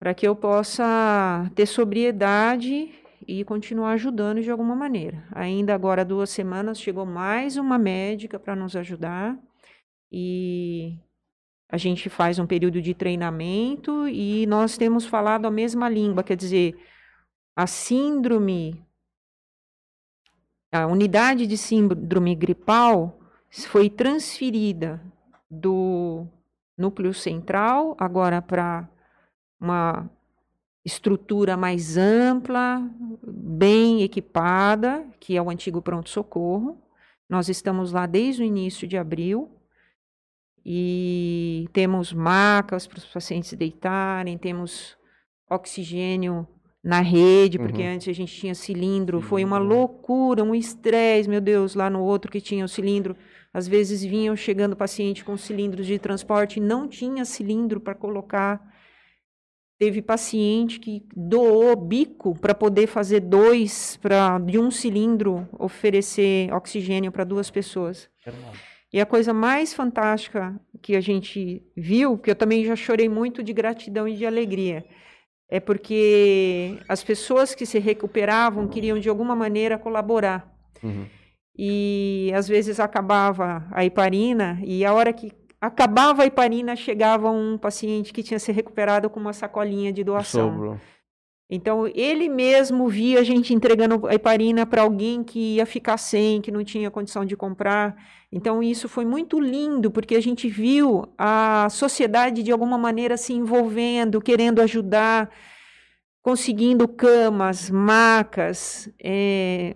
Para 0.00 0.14
que 0.14 0.26
eu 0.26 0.34
possa 0.34 1.48
ter 1.54 1.66
sobriedade 1.66 2.92
e 3.26 3.44
continuar 3.44 3.92
ajudando 3.92 4.42
de 4.42 4.50
alguma 4.50 4.74
maneira. 4.74 5.24
Ainda 5.30 5.72
agora, 5.74 6.04
duas 6.04 6.30
semanas, 6.30 6.80
chegou 6.80 7.06
mais 7.06 7.56
uma 7.56 7.78
médica 7.78 8.40
para 8.40 8.56
nos 8.56 8.74
ajudar 8.74 9.38
e 10.10 10.98
a 11.72 11.78
gente 11.78 12.10
faz 12.10 12.38
um 12.38 12.46
período 12.46 12.82
de 12.82 12.92
treinamento 12.92 14.06
e 14.06 14.44
nós 14.46 14.76
temos 14.76 15.06
falado 15.06 15.46
a 15.46 15.50
mesma 15.50 15.88
língua, 15.88 16.22
quer 16.22 16.36
dizer, 16.36 16.78
a 17.56 17.66
síndrome, 17.66 18.84
a 20.70 20.86
unidade 20.86 21.46
de 21.46 21.56
síndrome 21.56 22.34
gripal 22.34 23.18
foi 23.68 23.88
transferida 23.88 25.02
do 25.50 26.26
núcleo 26.76 27.14
central 27.14 27.96
agora 27.98 28.42
para 28.42 28.86
uma 29.58 30.10
estrutura 30.84 31.56
mais 31.56 31.96
ampla, 31.96 32.86
bem 33.22 34.02
equipada, 34.02 35.06
que 35.18 35.38
é 35.38 35.40
o 35.40 35.48
antigo 35.48 35.80
pronto-socorro. 35.80 36.78
Nós 37.30 37.48
estamos 37.48 37.92
lá 37.92 38.04
desde 38.04 38.42
o 38.42 38.44
início 38.44 38.86
de 38.86 38.98
abril 38.98 39.50
e 40.64 41.68
temos 41.72 42.12
macas 42.12 42.86
para 42.86 42.98
os 42.98 43.04
pacientes 43.06 43.52
deitarem, 43.54 44.38
temos 44.38 44.96
oxigênio 45.50 46.46
na 46.82 47.00
rede, 47.00 47.58
porque 47.58 47.82
Uhum. 47.82 47.94
antes 47.94 48.08
a 48.08 48.12
gente 48.12 48.34
tinha 48.34 48.54
cilindro, 48.54 49.20
foi 49.20 49.44
uma 49.44 49.58
loucura, 49.58 50.42
um 50.42 50.54
estresse, 50.54 51.28
meu 51.28 51.40
Deus, 51.40 51.74
lá 51.74 51.88
no 51.88 52.02
outro 52.02 52.30
que 52.30 52.40
tinha 52.40 52.64
o 52.64 52.68
cilindro. 52.68 53.16
Às 53.54 53.68
vezes 53.68 54.02
vinham 54.02 54.34
chegando 54.34 54.74
paciente 54.74 55.24
com 55.24 55.36
cilindros 55.36 55.86
de 55.86 55.98
transporte, 55.98 56.58
e 56.58 56.62
não 56.62 56.88
tinha 56.88 57.24
cilindro 57.24 57.80
para 57.80 57.94
colocar. 57.94 58.60
Teve 59.78 60.00
paciente 60.00 60.78
que 60.80 61.04
doou 61.14 61.74
bico 61.76 62.38
para 62.38 62.54
poder 62.54 62.86
fazer 62.86 63.20
dois, 63.20 63.96
para 64.00 64.38
de 64.38 64.58
um 64.58 64.70
cilindro 64.70 65.48
oferecer 65.58 66.52
oxigênio 66.52 67.12
para 67.12 67.24
duas 67.24 67.50
pessoas. 67.50 68.08
Nada. 68.26 68.71
E 68.92 69.00
a 69.00 69.06
coisa 69.06 69.32
mais 69.32 69.72
fantástica 69.72 70.54
que 70.82 70.94
a 70.94 71.00
gente 71.00 71.62
viu, 71.74 72.18
que 72.18 72.30
eu 72.30 72.36
também 72.36 72.64
já 72.64 72.76
chorei 72.76 73.08
muito 73.08 73.42
de 73.42 73.52
gratidão 73.52 74.06
e 74.06 74.14
de 74.14 74.26
alegria, 74.26 74.84
é 75.48 75.58
porque 75.58 76.78
as 76.88 77.02
pessoas 77.02 77.54
que 77.54 77.64
se 77.64 77.78
recuperavam 77.78 78.68
queriam 78.68 78.98
de 78.98 79.08
alguma 79.08 79.34
maneira 79.34 79.78
colaborar. 79.78 80.50
Uhum. 80.82 81.06
E 81.56 82.32
às 82.34 82.48
vezes 82.48 82.80
acabava 82.80 83.66
a 83.70 83.84
heparina, 83.84 84.60
e 84.64 84.84
a 84.84 84.92
hora 84.92 85.12
que 85.12 85.32
acabava 85.60 86.22
a 86.22 86.26
heparina, 86.26 86.74
chegava 86.74 87.30
um 87.30 87.56
paciente 87.56 88.12
que 88.12 88.22
tinha 88.22 88.38
se 88.38 88.50
recuperado 88.50 89.08
com 89.08 89.20
uma 89.20 89.32
sacolinha 89.32 89.92
de 89.92 90.02
doação. 90.02 90.78
Então, 91.50 91.86
ele 91.94 92.28
mesmo 92.30 92.88
via 92.88 93.20
a 93.20 93.22
gente 93.22 93.52
entregando 93.52 94.06
a 94.06 94.14
heparina 94.14 94.64
para 94.64 94.82
alguém 94.82 95.22
que 95.22 95.56
ia 95.56 95.66
ficar 95.66 95.98
sem, 95.98 96.40
que 96.40 96.50
não 96.50 96.64
tinha 96.64 96.90
condição 96.90 97.24
de 97.26 97.36
comprar. 97.36 97.94
Então, 98.30 98.62
isso 98.62 98.88
foi 98.88 99.04
muito 99.04 99.38
lindo, 99.38 99.90
porque 99.90 100.14
a 100.14 100.20
gente 100.22 100.48
viu 100.48 101.04
a 101.18 101.68
sociedade, 101.70 102.42
de 102.42 102.50
alguma 102.50 102.78
maneira, 102.78 103.18
se 103.18 103.34
envolvendo, 103.34 104.20
querendo 104.20 104.62
ajudar, 104.62 105.30
conseguindo 106.22 106.88
camas, 106.88 107.68
macas. 107.68 108.88
eh, 109.02 109.74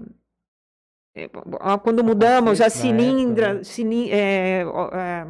quando 1.82 2.04
mudamos 2.04 2.60
a 2.60 2.70
cilindra, 2.70 3.54
né? 3.54 3.64
cilin- 3.64 4.08
eh, 4.10 4.64
ó, 4.66 4.88
eh, 4.94 5.26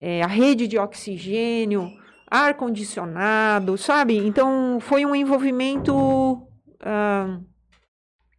eh, 0.00 0.22
a 0.22 0.26
rede 0.26 0.66
de 0.68 0.78
oxigênio, 0.78 1.90
ar-condicionado, 2.30 3.76
sabe? 3.78 4.16
Então, 4.16 4.78
foi 4.80 5.04
um 5.04 5.14
envolvimento 5.14 6.46
ah, 6.80 7.38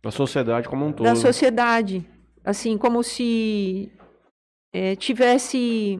Da 0.01 0.11
sociedade 0.11 0.67
como 0.67 0.85
um 0.85 0.91
todo. 0.91 1.05
da 1.05 1.15
sociedade. 1.15 2.05
Assim, 2.43 2.77
como 2.77 3.03
se 3.03 3.91
eh, 4.73 4.95
tivesse 4.95 5.99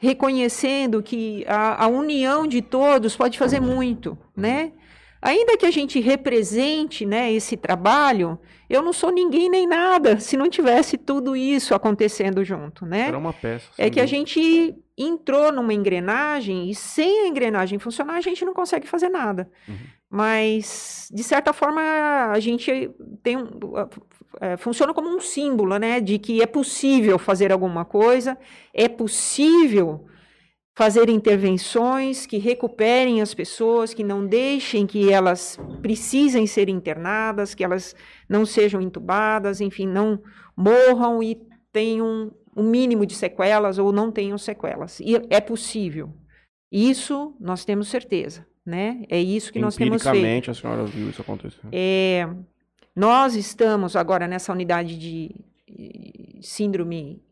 reconhecendo 0.00 1.02
que 1.02 1.44
a, 1.46 1.84
a 1.84 1.86
união 1.86 2.46
de 2.46 2.60
todos 2.60 3.16
pode 3.16 3.38
fazer 3.38 3.60
muito, 3.60 4.18
né? 4.36 4.72
Ainda 5.20 5.56
que 5.56 5.64
a 5.64 5.70
gente 5.70 6.00
represente 6.00 7.06
né, 7.06 7.32
esse 7.32 7.56
trabalho, 7.56 8.36
eu 8.68 8.82
não 8.82 8.92
sou 8.92 9.12
ninguém 9.12 9.48
nem 9.48 9.68
nada 9.68 10.18
se 10.18 10.36
não 10.36 10.50
tivesse 10.50 10.98
tudo 10.98 11.36
isso 11.36 11.76
acontecendo 11.76 12.44
junto, 12.44 12.84
né? 12.84 13.06
Era 13.06 13.18
uma 13.18 13.32
peça. 13.32 13.66
É 13.78 13.88
que 13.88 14.00
a 14.00 14.06
gente 14.06 14.74
entrou 14.96 15.50
numa 15.52 15.72
engrenagem 15.72 16.70
e 16.70 16.74
sem 16.74 17.22
a 17.22 17.28
engrenagem 17.28 17.78
funcionar, 17.78 18.14
a 18.14 18.20
gente 18.20 18.44
não 18.44 18.52
consegue 18.52 18.86
fazer 18.86 19.08
nada. 19.08 19.50
Uhum. 19.68 19.76
Mas, 20.10 21.08
de 21.10 21.22
certa 21.22 21.52
forma, 21.52 21.80
a 22.30 22.38
gente 22.38 22.90
tem 23.22 23.36
um- 23.38 23.48
é, 24.40 24.56
funciona 24.56 24.92
como 24.92 25.08
um 25.08 25.20
símbolo, 25.20 25.78
né, 25.78 26.00
de 26.00 26.18
que 26.18 26.42
é 26.42 26.46
possível 26.46 27.18
fazer 27.18 27.50
alguma 27.52 27.84
coisa, 27.84 28.36
é 28.74 28.88
possível 28.88 30.06
fazer 30.74 31.08
intervenções 31.10 32.26
que 32.26 32.38
recuperem 32.38 33.20
as 33.20 33.34
pessoas, 33.34 33.92
que 33.92 34.02
não 34.02 34.26
deixem 34.26 34.86
que 34.86 35.10
elas 35.10 35.58
precisem 35.82 36.46
ser 36.46 36.68
internadas, 36.68 37.54
que 37.54 37.62
elas 37.62 37.94
não 38.28 38.46
sejam 38.46 38.80
entubadas, 38.80 39.60
enfim, 39.60 39.86
não 39.86 40.22
morram 40.56 41.22
e 41.22 41.38
tenham 41.70 42.32
o 42.54 42.62
um 42.62 42.70
mínimo 42.70 43.06
de 43.06 43.14
sequelas 43.14 43.78
ou 43.78 43.92
não 43.92 44.10
tenham 44.10 44.38
sequelas. 44.38 45.00
E 45.00 45.14
é 45.30 45.40
possível. 45.40 46.12
Isso 46.70 47.36
nós 47.40 47.64
temos 47.64 47.88
certeza, 47.88 48.46
né? 48.64 49.04
É 49.08 49.20
isso 49.20 49.52
que 49.52 49.58
nós 49.58 49.76
temos 49.76 50.02
feito. 50.02 50.16
Empiricamente 50.16 50.50
a 50.50 50.54
senhora 50.54 50.84
viu 50.84 51.10
isso 51.10 51.20
acontecer. 51.20 51.60
É, 51.70 52.28
nós 52.94 53.34
estamos 53.34 53.96
agora 53.96 54.26
nessa 54.26 54.52
unidade 54.52 54.98
de 54.98 55.34
síndrome 56.40 57.22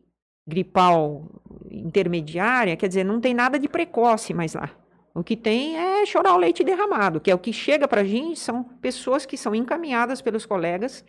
gripal 0.47 1.41
intermediária, 1.69 2.75
quer 2.75 2.87
dizer, 2.87 3.03
não 3.03 3.21
tem 3.21 3.33
nada 3.33 3.59
de 3.59 3.69
precoce 3.69 4.33
mais 4.33 4.53
lá. 4.53 4.71
O 5.13 5.23
que 5.23 5.35
tem 5.35 5.77
é 5.77 6.05
chorar 6.05 6.33
o 6.33 6.37
leite 6.37 6.63
derramado, 6.63 7.19
que 7.19 7.29
é 7.29 7.35
o 7.35 7.39
que 7.39 7.51
chega 7.51 7.87
para 7.87 8.01
a 8.01 8.05
gente, 8.05 8.39
são 8.39 8.63
pessoas 8.63 9.25
que 9.25 9.37
são 9.37 9.53
encaminhadas 9.53 10.21
pelos 10.21 10.45
colegas 10.45 11.03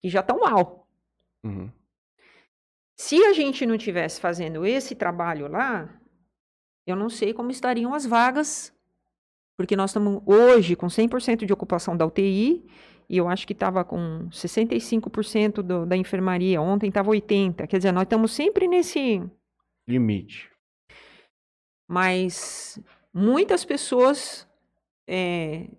que 0.00 0.08
já 0.08 0.20
estão 0.20 0.38
mal. 0.38 0.86
Uhum. 1.44 1.70
Se 3.00 3.24
a 3.24 3.32
gente 3.32 3.64
não 3.64 3.78
tivesse 3.78 4.20
fazendo 4.20 4.66
esse 4.66 4.94
trabalho 4.94 5.48
lá, 5.48 5.88
eu 6.86 6.94
não 6.94 7.08
sei 7.08 7.32
como 7.32 7.50
estariam 7.50 7.94
as 7.94 8.04
vagas, 8.04 8.76
porque 9.56 9.74
nós 9.74 9.88
estamos 9.88 10.22
hoje 10.26 10.76
com 10.76 10.86
100% 10.86 11.46
de 11.46 11.52
ocupação 11.52 11.96
da 11.96 12.04
UTI, 12.04 12.62
e 13.08 13.16
eu 13.16 13.26
acho 13.26 13.46
que 13.46 13.54
estava 13.54 13.82
com 13.86 14.28
65% 14.30 15.62
do, 15.62 15.86
da 15.86 15.96
enfermaria, 15.96 16.60
ontem 16.60 16.88
estava 16.88 17.10
80%. 17.10 17.66
Quer 17.66 17.78
dizer, 17.78 17.90
nós 17.90 18.02
estamos 18.02 18.32
sempre 18.32 18.68
nesse 18.68 19.22
limite. 19.88 20.50
Mas 21.88 22.78
muitas 23.14 23.64
pessoas 23.64 24.46
é, 25.08 25.70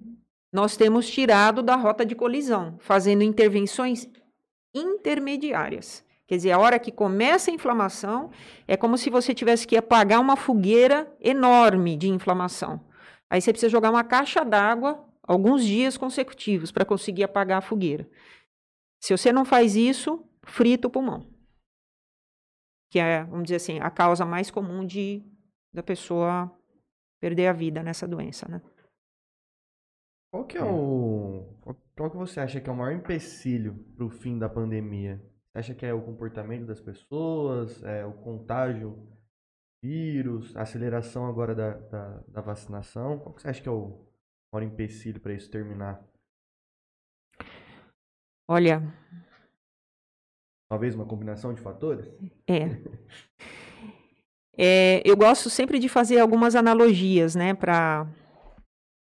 nós 0.52 0.76
temos 0.76 1.08
tirado 1.08 1.62
da 1.62 1.76
rota 1.76 2.04
de 2.04 2.16
colisão, 2.16 2.80
fazendo 2.80 3.22
intervenções 3.22 4.10
intermediárias. 4.74 6.04
Quer 6.32 6.38
dizer, 6.38 6.52
a 6.52 6.60
hora 6.60 6.80
que 6.80 6.94
começa 6.94 7.52
a 7.52 7.54
inflamação, 7.54 8.32
é 8.66 8.78
como 8.78 8.98
se 8.98 9.10
você 9.10 9.34
tivesse 9.34 9.68
que 9.68 9.76
apagar 9.76 10.22
uma 10.22 10.38
fogueira 10.38 11.14
enorme 11.20 11.98
de 11.98 12.08
inflamação. 12.08 12.80
Aí 13.30 13.42
você 13.42 13.52
precisa 13.52 13.70
jogar 13.70 13.90
uma 13.90 14.04
caixa 14.04 14.46
d'água 14.46 15.06
alguns 15.22 15.66
dias 15.66 15.98
consecutivos 15.98 16.72
para 16.72 16.86
conseguir 16.86 17.24
apagar 17.24 17.58
a 17.58 17.62
fogueira. 17.62 18.10
Se 19.04 19.16
você 19.16 19.34
não 19.34 19.44
faz 19.44 19.76
isso, 19.76 20.24
frita 20.46 20.88
o 20.88 20.92
pulmão 20.92 21.30
que 22.92 23.00
é, 23.00 23.24
vamos 23.24 23.46
dizer 23.46 23.56
assim, 23.56 23.80
a 23.80 23.90
causa 23.90 24.26
mais 24.26 24.52
comum 24.52 24.86
de 24.86 25.24
da 25.74 25.82
pessoa 25.82 26.52
perder 27.22 27.48
a 27.48 27.54
vida 27.54 27.82
nessa 27.82 28.06
doença, 28.06 28.48
né? 28.50 28.62
Qual 30.30 30.46
que 30.46 30.58
é, 30.58 30.62
é. 30.62 30.64
o 30.64 31.58
qual 31.96 32.12
que 32.12 32.18
você 32.18 32.42
acha 32.42 32.60
que 32.60 32.70
é 32.70 32.74
o 32.74 32.76
maior 32.76 32.94
empecilho 32.94 33.76
para 33.96 34.06
o 34.06 34.10
fim 34.10 34.38
da 34.38 34.50
pandemia? 34.50 35.24
Você 35.52 35.60
acha 35.60 35.76
que 35.76 35.86
é 35.86 35.94
o 35.94 36.02
comportamento 36.02 36.66
das 36.66 36.80
pessoas, 36.80 37.84
é 37.84 38.06
o 38.06 38.14
contágio, 38.14 39.08
vírus, 39.84 40.56
a 40.56 40.62
aceleração 40.62 41.26
agora 41.26 41.54
da, 41.54 41.74
da, 41.74 42.24
da 42.28 42.42
vacinação? 42.42 43.20
Qual 43.20 43.36
que 43.36 43.42
você 43.42 43.50
acha 43.50 43.62
que 43.62 43.70
é 43.70 43.72
o 43.72 44.06
maior 44.54 44.66
empecilho 44.66 45.20
para 45.20 45.34
isso 45.34 45.50
terminar? 45.50 46.02
Olha, 48.48 48.82
Talvez 50.72 50.96
uma 50.96 51.06
combinação 51.06 51.54
de 51.54 51.60
fatores? 51.60 52.10
É. 52.48 52.80
é 54.58 55.02
eu 55.04 55.18
gosto 55.18 55.50
sempre 55.50 55.78
de 55.78 55.90
fazer 55.90 56.18
algumas 56.18 56.56
analogias, 56.56 57.36
né, 57.36 57.54
para 57.54 58.08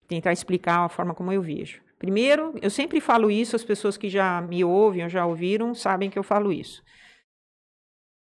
tentar 0.06 0.34
explicar 0.34 0.80
a 0.80 0.89
forma 0.89 1.16
como 1.16 1.32
eu 1.32 1.41
vejo. 1.41 1.82
Primeiro, 2.04 2.54
eu 2.62 2.70
sempre 2.70 2.99
falo 2.99 3.32
isso, 3.32 3.56
as 3.56 3.64
pessoas 3.64 3.95
que 3.95 4.10
já 4.10 4.41
me 4.41 4.62
ouvem 4.62 5.06
ou 5.06 5.10
já 5.10 5.26
ouviram 5.26 5.74
sabem 5.74 6.10
que 6.10 6.20
eu 6.20 6.24
falo 6.24 6.51
isso. 6.51 6.84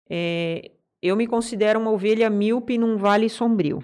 É, 0.08 0.70
eu 1.02 1.16
me 1.16 1.26
considero 1.26 1.80
uma 1.80 1.90
ovelha 1.90 2.30
míope 2.30 2.78
num 2.78 2.96
vale 2.96 3.28
sombrio. 3.28 3.80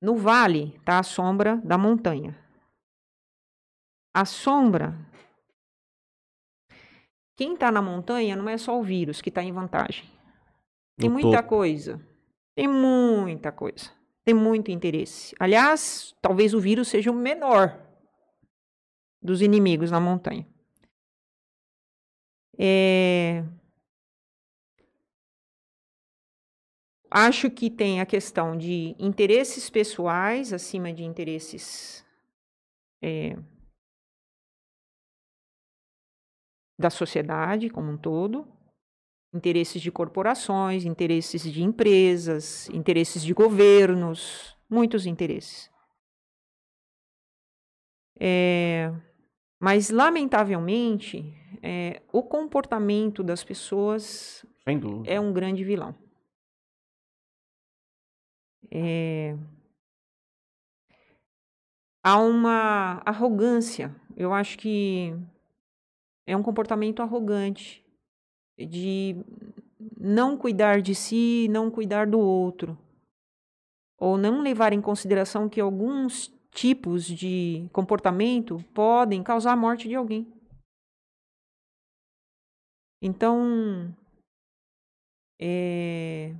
No 0.00 0.16
vale 0.16 0.74
está 0.78 0.98
a 0.98 1.02
sombra 1.02 1.58
da 1.58 1.76
montanha. 1.76 2.34
A 4.14 4.24
sombra 4.24 4.96
quem 7.36 7.52
está 7.52 7.70
na 7.70 7.82
montanha 7.82 8.34
não 8.36 8.48
é 8.48 8.56
só 8.56 8.80
o 8.80 8.82
vírus 8.82 9.20
que 9.20 9.28
está 9.28 9.42
em 9.42 9.52
vantagem. 9.52 10.10
Tem 10.96 11.10
no 11.10 11.14
muita 11.14 11.42
topo. 11.42 11.48
coisa. 11.50 12.00
Tem 12.54 12.66
muita 12.66 13.52
coisa. 13.52 14.01
Tem 14.24 14.34
muito 14.34 14.70
interesse. 14.70 15.34
Aliás, 15.38 16.14
talvez 16.20 16.54
o 16.54 16.60
vírus 16.60 16.88
seja 16.88 17.10
o 17.10 17.14
menor 17.14 17.78
dos 19.20 19.42
inimigos 19.42 19.90
na 19.90 20.00
montanha. 20.00 20.46
É... 22.58 23.44
Acho 27.10 27.50
que 27.50 27.68
tem 27.68 28.00
a 28.00 28.06
questão 28.06 28.56
de 28.56 28.96
interesses 28.98 29.68
pessoais 29.68 30.52
acima 30.52 30.92
de 30.92 31.04
interesses 31.04 32.02
é, 33.02 33.36
da 36.78 36.88
sociedade 36.88 37.68
como 37.68 37.90
um 37.90 37.98
todo, 37.98 38.46
interesses 39.32 39.80
de 39.80 39.90
corporações, 39.90 40.84
interesses 40.84 41.42
de 41.42 41.62
empresas, 41.62 42.68
interesses 42.68 43.22
de 43.22 43.32
governos, 43.32 44.56
muitos 44.68 45.06
interesses. 45.06 45.70
É, 48.20 48.92
mas, 49.58 49.90
lamentavelmente, 49.90 51.34
é, 51.62 52.02
o 52.12 52.22
comportamento 52.22 53.22
das 53.22 53.42
pessoas 53.42 54.44
é 55.06 55.18
um 55.18 55.32
grande 55.32 55.64
vilão. 55.64 55.94
É, 58.70 59.36
há 62.02 62.18
uma 62.18 63.02
arrogância. 63.04 63.94
Eu 64.16 64.32
acho 64.32 64.58
que 64.58 65.14
é 66.26 66.36
um 66.36 66.42
comportamento 66.42 67.02
arrogante 67.02 67.81
de 68.66 69.16
não 69.98 70.36
cuidar 70.36 70.80
de 70.80 70.94
si, 70.94 71.46
não 71.50 71.70
cuidar 71.70 72.06
do 72.06 72.18
outro, 72.18 72.78
ou 73.98 74.18
não 74.18 74.40
levar 74.40 74.72
em 74.72 74.80
consideração 74.80 75.48
que 75.48 75.60
alguns 75.60 76.32
tipos 76.50 77.04
de 77.04 77.68
comportamento 77.72 78.62
podem 78.74 79.22
causar 79.22 79.52
a 79.52 79.56
morte 79.56 79.88
de 79.88 79.94
alguém. 79.94 80.26
Então, 83.00 83.94
é, 85.40 86.34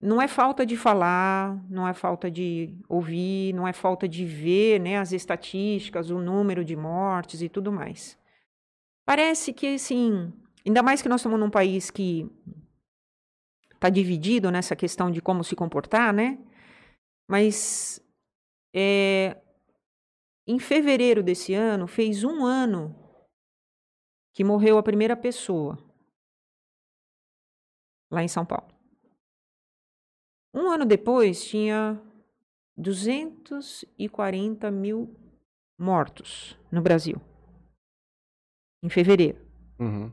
não 0.00 0.20
é 0.20 0.26
falta 0.26 0.64
de 0.64 0.76
falar, 0.76 1.62
não 1.70 1.86
é 1.86 1.92
falta 1.92 2.30
de 2.30 2.74
ouvir, 2.88 3.52
não 3.52 3.68
é 3.68 3.72
falta 3.72 4.08
de 4.08 4.24
ver 4.24 4.80
né, 4.80 4.96
as 4.96 5.12
estatísticas, 5.12 6.10
o 6.10 6.18
número 6.18 6.64
de 6.64 6.74
mortes 6.74 7.42
e 7.42 7.48
tudo 7.48 7.70
mais. 7.70 8.18
Parece 9.04 9.52
que, 9.52 9.74
assim, 9.74 10.32
ainda 10.66 10.82
mais 10.82 11.02
que 11.02 11.08
nós 11.08 11.20
estamos 11.20 11.38
num 11.38 11.50
país 11.50 11.90
que 11.90 12.30
está 13.74 13.88
dividido 13.88 14.50
nessa 14.50 14.76
questão 14.76 15.10
de 15.10 15.22
como 15.22 15.42
se 15.42 15.56
comportar, 15.56 16.12
né? 16.12 16.38
Mas 17.28 18.00
é, 18.74 19.40
em 20.46 20.58
fevereiro 20.58 21.22
desse 21.22 21.54
ano, 21.54 21.86
fez 21.86 22.24
um 22.24 22.44
ano 22.44 22.94
que 24.34 24.44
morreu 24.44 24.78
a 24.78 24.82
primeira 24.82 25.16
pessoa 25.16 25.78
lá 28.10 28.22
em 28.22 28.28
São 28.28 28.44
Paulo. 28.44 28.68
Um 30.52 30.68
ano 30.68 30.84
depois, 30.84 31.44
tinha 31.44 32.00
240 32.76 34.70
mil 34.70 35.14
mortos 35.78 36.58
no 36.70 36.82
Brasil 36.82 37.20
em 38.82 38.88
fevereiro. 38.88 39.38
Uhum. 39.78 40.12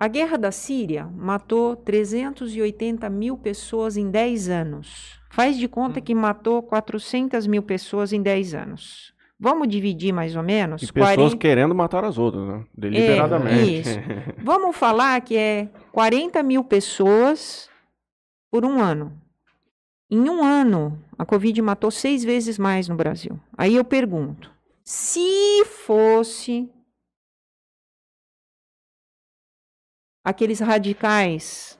A 0.00 0.06
guerra 0.06 0.38
da 0.38 0.52
Síria 0.52 1.10
matou 1.12 1.74
380 1.74 3.10
mil 3.10 3.36
pessoas 3.36 3.96
em 3.96 4.08
10 4.08 4.48
anos. 4.48 5.18
Faz 5.28 5.58
de 5.58 5.66
conta 5.66 5.98
uhum. 5.98 6.04
que 6.04 6.14
matou 6.14 6.62
400 6.62 7.48
mil 7.48 7.64
pessoas 7.64 8.12
em 8.12 8.22
10 8.22 8.54
anos. 8.54 9.12
Vamos 9.40 9.66
dividir 9.66 10.12
mais 10.12 10.36
ou 10.36 10.42
menos? 10.42 10.82
E 10.84 10.92
pessoas 10.92 11.16
40... 11.16 11.36
querendo 11.38 11.74
matar 11.74 12.04
as 12.04 12.16
outras, 12.16 12.46
né? 12.46 12.64
Deliberadamente. 12.76 13.58
É, 13.58 13.80
isso. 13.80 13.98
Vamos 14.42 14.76
falar 14.76 15.20
que 15.20 15.36
é 15.36 15.68
40 15.90 16.44
mil 16.44 16.62
pessoas 16.62 17.68
por 18.52 18.64
um 18.64 18.80
ano. 18.80 19.12
Em 20.08 20.30
um 20.30 20.44
ano, 20.44 20.96
a 21.18 21.24
Covid 21.24 21.60
matou 21.60 21.90
seis 21.90 22.22
vezes 22.22 22.56
mais 22.56 22.88
no 22.88 22.94
Brasil. 22.94 23.38
Aí 23.56 23.74
eu 23.74 23.84
pergunto: 23.84 24.50
Se 24.84 25.64
fosse 25.64 26.70
aqueles 30.28 30.60
radicais 30.60 31.78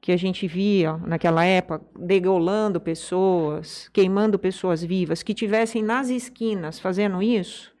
que 0.00 0.10
a 0.10 0.16
gente 0.16 0.46
via 0.48 0.96
naquela 0.98 1.44
época, 1.44 1.84
degolando 1.98 2.80
pessoas, 2.80 3.88
queimando 3.90 4.38
pessoas 4.38 4.82
vivas, 4.82 5.22
que 5.22 5.32
tivessem 5.34 5.82
nas 5.82 6.08
esquinas 6.08 6.78
fazendo 6.80 7.22
isso, 7.22 7.76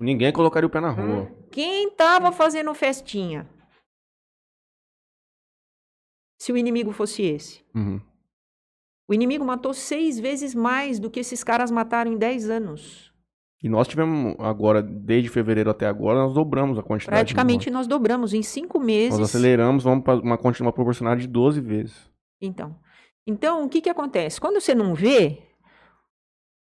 Ninguém 0.00 0.32
colocaria 0.32 0.66
o 0.66 0.70
pé 0.70 0.80
na 0.80 0.90
rua. 0.90 1.30
quem 1.52 1.88
estava 1.88 2.32
fazendo 2.32 2.74
festinha? 2.74 3.48
Se 6.38 6.52
o 6.52 6.56
inimigo 6.56 6.90
fosse 6.92 7.22
esse. 7.22 7.64
Uhum. 7.74 8.00
O 9.08 9.14
inimigo 9.14 9.44
matou 9.44 9.72
seis 9.72 10.18
vezes 10.18 10.54
mais 10.54 10.98
do 10.98 11.10
que 11.10 11.20
esses 11.20 11.44
caras 11.44 11.70
mataram 11.70 12.12
em 12.12 12.18
dez 12.18 12.50
anos. 12.50 13.13
E 13.64 13.68
nós 13.70 13.88
tivemos 13.88 14.34
agora, 14.40 14.82
desde 14.82 15.30
fevereiro 15.30 15.70
até 15.70 15.86
agora, 15.86 16.18
nós 16.18 16.34
dobramos 16.34 16.78
a 16.78 16.82
quantidade. 16.82 17.16
de 17.28 17.34
Praticamente 17.34 17.70
nós 17.70 17.86
dobramos 17.86 18.34
em 18.34 18.42
cinco 18.42 18.78
meses. 18.78 19.18
Nós 19.18 19.30
aceleramos, 19.30 19.82
vamos 19.84 20.04
para 20.04 20.20
uma 20.20 20.36
quantidade 20.36 20.64
uma 20.66 20.72
proporcional 20.72 21.16
de 21.16 21.26
12 21.26 21.62
vezes. 21.62 21.96
Então, 22.42 22.76
então 23.26 23.64
o 23.64 23.68
que 23.70 23.80
que 23.80 23.88
acontece? 23.88 24.38
Quando 24.38 24.60
você 24.60 24.74
não 24.74 24.94
vê, 24.94 25.38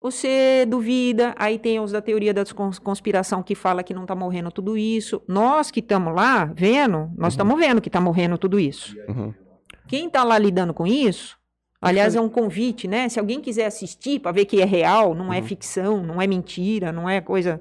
você 0.02 0.66
duvida, 0.68 1.36
aí 1.38 1.60
tem 1.60 1.80
os 1.80 1.92
da 1.92 2.02
teoria 2.02 2.34
da 2.34 2.44
cons- 2.46 2.80
conspiração 2.80 3.44
que 3.44 3.54
fala 3.54 3.84
que 3.84 3.94
não 3.94 4.04
está 4.04 4.16
morrendo 4.16 4.52
tudo 4.52 4.76
isso. 4.76 5.22
Nós 5.28 5.70
que 5.70 5.80
estamos 5.82 6.16
lá 6.16 6.46
vendo, 6.46 7.12
nós 7.16 7.34
estamos 7.34 7.60
vendo 7.60 7.80
que 7.80 7.90
está 7.90 8.02
morrendo 8.02 8.38
tudo 8.40 8.60
isso. 8.60 8.96
Uhum. 9.08 9.34
Quem 9.88 10.08
está 10.08 10.24
lá 10.24 10.38
lidando 10.38 10.74
com 10.74 10.88
isso, 10.88 11.38
aliás, 11.82 12.16
é 12.16 12.22
um 12.22 12.30
convite, 12.30 12.88
né? 12.88 13.10
Se 13.10 13.20
alguém 13.20 13.42
quiser 13.42 13.66
assistir 13.66 14.20
para 14.20 14.32
ver 14.32 14.46
que 14.46 14.62
é 14.62 14.66
real, 14.66 15.16
não 15.16 15.34
é 15.34 15.38
Uhum. 15.40 15.44
ficção, 15.44 16.04
não 16.04 16.22
é 16.22 16.28
mentira, 16.28 16.92
não 16.92 17.10
é 17.10 17.20
coisa. 17.22 17.60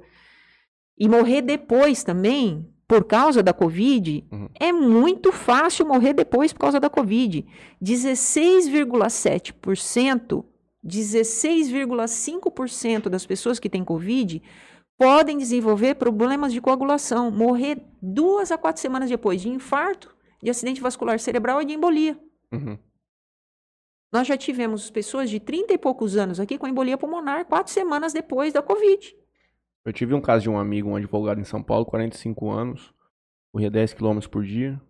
E 0.99 1.09
morrer 1.09 1.43
depois 1.43 2.03
também, 2.03 2.67
por 2.89 3.05
causa 3.05 3.43
da 3.43 3.53
Covid, 3.53 4.25
Uhum. 4.33 4.49
é 4.59 4.73
muito 4.73 5.31
fácil 5.33 5.87
morrer 5.87 6.15
depois 6.15 6.53
por 6.53 6.61
causa 6.61 6.81
da 6.81 6.89
Covid. 6.89 7.45
16,7%, 7.81 10.45
16,5% 10.83 13.09
das 13.09 13.27
pessoas 13.27 13.59
que 13.59 13.69
têm 13.69 13.85
Covid 13.85 14.41
podem 14.99 15.37
desenvolver 15.37 15.95
problemas 15.97 16.53
de 16.53 16.61
coagulação, 16.61 17.31
morrer 17.31 17.79
duas 18.01 18.51
a 18.51 18.57
quatro 18.57 18.81
semanas 18.81 19.11
depois 19.11 19.43
de 19.43 19.49
infarto, 19.49 20.15
de 20.43 20.49
acidente 20.49 20.81
vascular 20.81 21.19
cerebral 21.21 21.61
e 21.61 21.67
de 21.67 21.75
embolia. 21.75 22.19
Uhum. 22.53 22.79
Nós 24.17 24.27
já 24.27 24.35
tivemos 24.35 24.91
pessoas 24.91 25.29
de 25.29 25.39
30 25.39 25.75
e 25.75 25.77
poucos 25.77 26.17
anos 26.17 26.41
aqui 26.41 26.57
com 26.57 26.67
embolia 26.67 26.97
pulmonar 26.97 27.45
quatro 27.45 27.71
semanas 27.71 28.15
depois 28.15 28.51
da 28.51 28.63
Covid. 28.63 29.15
Eu 29.85 29.93
tive 29.93 30.15
um 30.15 30.23
caso 30.23 30.45
de 30.45 30.49
um 30.49 30.59
amigo, 30.59 30.89
um 30.89 30.97
advogado 30.97 31.39
em 31.39 31.45
São 31.45 31.63
Paulo, 31.63 31.85
45 31.85 32.51
anos, 32.51 32.95
corria 33.53 33.71
10 33.71 33.93
km 33.93 34.21
por 34.31 34.43
dia, 34.43 34.81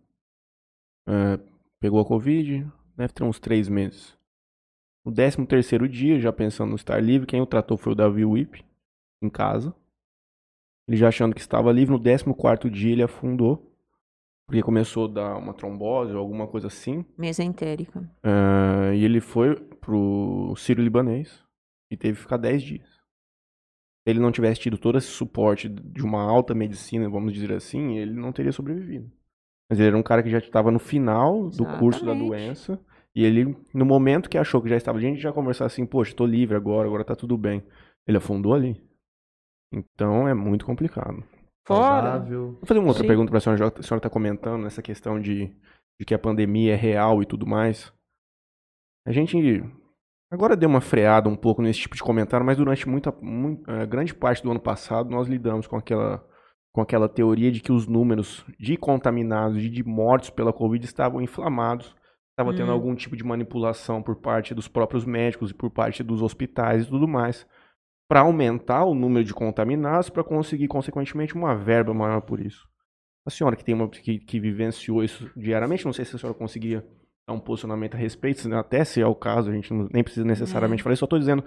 é, 1.08 1.40
pegou 1.80 1.98
a 1.98 2.04
Covid, 2.04 2.70
deve 2.96 3.12
ter 3.12 3.24
uns 3.24 3.40
3 3.40 3.68
meses. 3.68 4.16
No 5.04 5.12
13 5.12 5.44
terceiro 5.44 5.88
dia, 5.88 6.20
já 6.20 6.32
pensando 6.32 6.70
no 6.70 6.76
estar 6.76 7.02
livre, 7.02 7.26
quem 7.26 7.40
o 7.40 7.46
tratou 7.46 7.76
foi 7.76 7.94
o 7.94 7.96
Davi 7.96 8.24
Whip, 8.24 8.64
em 9.20 9.28
casa. 9.28 9.74
Ele 10.86 10.96
já 10.96 11.08
achando 11.08 11.34
que 11.34 11.40
estava 11.40 11.72
livre, 11.72 11.92
no 11.92 12.00
14 12.00 12.32
quarto 12.32 12.70
dia 12.70 12.92
ele 12.92 13.02
afundou, 13.02 13.75
porque 14.46 14.62
começou 14.62 15.06
a 15.06 15.12
dar 15.12 15.36
uma 15.36 15.52
trombose 15.52 16.12
ou 16.12 16.18
alguma 16.18 16.46
coisa 16.46 16.68
assim. 16.68 17.04
Mesentérica. 17.18 18.08
É, 18.22 18.94
e 18.94 19.04
ele 19.04 19.20
foi 19.20 19.56
pro 19.56 20.54
Sírio 20.56 20.84
Libanês 20.84 21.42
e 21.90 21.96
teve 21.96 22.16
que 22.16 22.22
ficar 22.22 22.36
10 22.36 22.62
dias. 22.62 22.88
Se 22.88 24.10
ele 24.10 24.20
não 24.20 24.30
tivesse 24.30 24.60
tido 24.60 24.78
todo 24.78 24.98
esse 24.98 25.08
suporte 25.08 25.68
de 25.68 26.04
uma 26.04 26.22
alta 26.22 26.54
medicina, 26.54 27.08
vamos 27.10 27.32
dizer 27.32 27.52
assim, 27.52 27.96
ele 27.96 28.12
não 28.12 28.32
teria 28.32 28.52
sobrevivido. 28.52 29.10
Mas 29.68 29.80
ele 29.80 29.88
era 29.88 29.98
um 29.98 30.02
cara 30.02 30.22
que 30.22 30.30
já 30.30 30.38
estava 30.38 30.70
no 30.70 30.78
final 30.78 31.50
do 31.50 31.66
curso 31.78 32.04
da 32.04 32.12
Exatamente. 32.12 32.28
doença. 32.28 32.80
E 33.16 33.24
ele, 33.24 33.56
no 33.74 33.84
momento 33.84 34.28
que 34.28 34.38
achou 34.38 34.62
que 34.62 34.68
já 34.68 34.76
estava, 34.76 34.98
a 34.98 35.00
gente 35.00 35.20
já 35.20 35.32
conversar 35.32 35.66
assim, 35.66 35.84
poxa, 35.84 36.14
tô 36.14 36.24
livre 36.24 36.54
agora, 36.56 36.86
agora 36.86 37.02
tá 37.04 37.16
tudo 37.16 37.36
bem. 37.36 37.64
Ele 38.06 38.18
afundou 38.18 38.54
ali. 38.54 38.80
Então 39.72 40.28
é 40.28 40.34
muito 40.34 40.64
complicado. 40.64 41.24
Fora. 41.66 42.10
Saudável. 42.12 42.52
Vou 42.52 42.66
fazer 42.66 42.78
uma 42.80 42.88
outra 42.88 43.02
Sim. 43.02 43.08
pergunta 43.08 43.30
para 43.30 43.38
a 43.38 43.40
senhora, 43.40 43.64
a 43.66 43.82
senhora 43.82 43.98
está 43.98 44.10
comentando 44.10 44.62
nessa 44.62 44.80
questão 44.82 45.20
de, 45.20 45.46
de 45.98 46.06
que 46.06 46.14
a 46.14 46.18
pandemia 46.18 46.72
é 46.74 46.76
real 46.76 47.22
e 47.22 47.26
tudo 47.26 47.46
mais. 47.46 47.92
A 49.06 49.12
gente 49.12 49.36
agora 50.30 50.56
deu 50.56 50.68
uma 50.68 50.80
freada 50.80 51.28
um 51.28 51.36
pouco 51.36 51.62
nesse 51.62 51.80
tipo 51.80 51.94
de 51.96 52.02
comentário, 52.02 52.44
mas 52.44 52.56
durante 52.56 52.88
muita, 52.88 53.12
mui- 53.20 53.60
eh, 53.68 53.86
grande 53.86 54.14
parte 54.14 54.42
do 54.42 54.50
ano 54.50 54.60
passado 54.60 55.10
nós 55.10 55.28
lidamos 55.28 55.66
com 55.66 55.76
aquela, 55.76 56.24
com 56.72 56.80
aquela 56.80 57.08
teoria 57.08 57.50
de 57.52 57.60
que 57.60 57.72
os 57.72 57.86
números 57.86 58.44
de 58.58 58.76
contaminados 58.76 59.62
e 59.62 59.68
de 59.68 59.82
mortos 59.84 60.30
pela 60.30 60.52
Covid 60.52 60.84
estavam 60.84 61.20
inflamados, 61.20 61.94
estava 62.32 62.54
tendo 62.54 62.70
Hum. 62.70 62.74
algum 62.74 62.94
tipo 62.94 63.16
de 63.16 63.24
manipulação 63.24 64.02
por 64.02 64.16
parte 64.16 64.54
dos 64.54 64.68
próprios 64.68 65.04
médicos 65.04 65.50
e 65.50 65.54
por 65.54 65.70
parte 65.70 66.02
dos 66.02 66.20
hospitais 66.22 66.84
e 66.86 66.88
tudo 66.90 67.06
mais 67.08 67.46
para 68.08 68.20
aumentar 68.20 68.84
o 68.84 68.94
número 68.94 69.24
de 69.24 69.34
contaminados, 69.34 70.08
para 70.08 70.22
conseguir, 70.22 70.68
consequentemente, 70.68 71.34
uma 71.34 71.54
verba 71.56 71.92
maior 71.92 72.20
por 72.20 72.40
isso. 72.40 72.68
A 73.26 73.30
senhora 73.30 73.56
que 73.56 73.64
tem 73.64 73.74
uma 73.74 73.88
que, 73.88 74.18
que 74.20 74.38
vivenciou 74.38 75.02
isso 75.02 75.28
diariamente, 75.36 75.84
não 75.84 75.92
sei 75.92 76.04
se 76.04 76.14
a 76.14 76.18
senhora 76.18 76.38
conseguia 76.38 76.86
dar 77.26 77.34
um 77.34 77.40
posicionamento 77.40 77.94
a 77.94 77.98
respeito, 77.98 78.52
até 78.54 78.84
se 78.84 79.00
é 79.00 79.06
o 79.06 79.14
caso, 79.14 79.50
a 79.50 79.52
gente 79.52 79.72
não- 79.74 79.88
nem 79.92 80.04
precisa 80.04 80.24
necessariamente 80.24 80.80
É. 80.80 80.84
falar, 80.84 80.92
isso, 80.92 81.00
só 81.00 81.06
estou 81.06 81.18
dizendo 81.18 81.42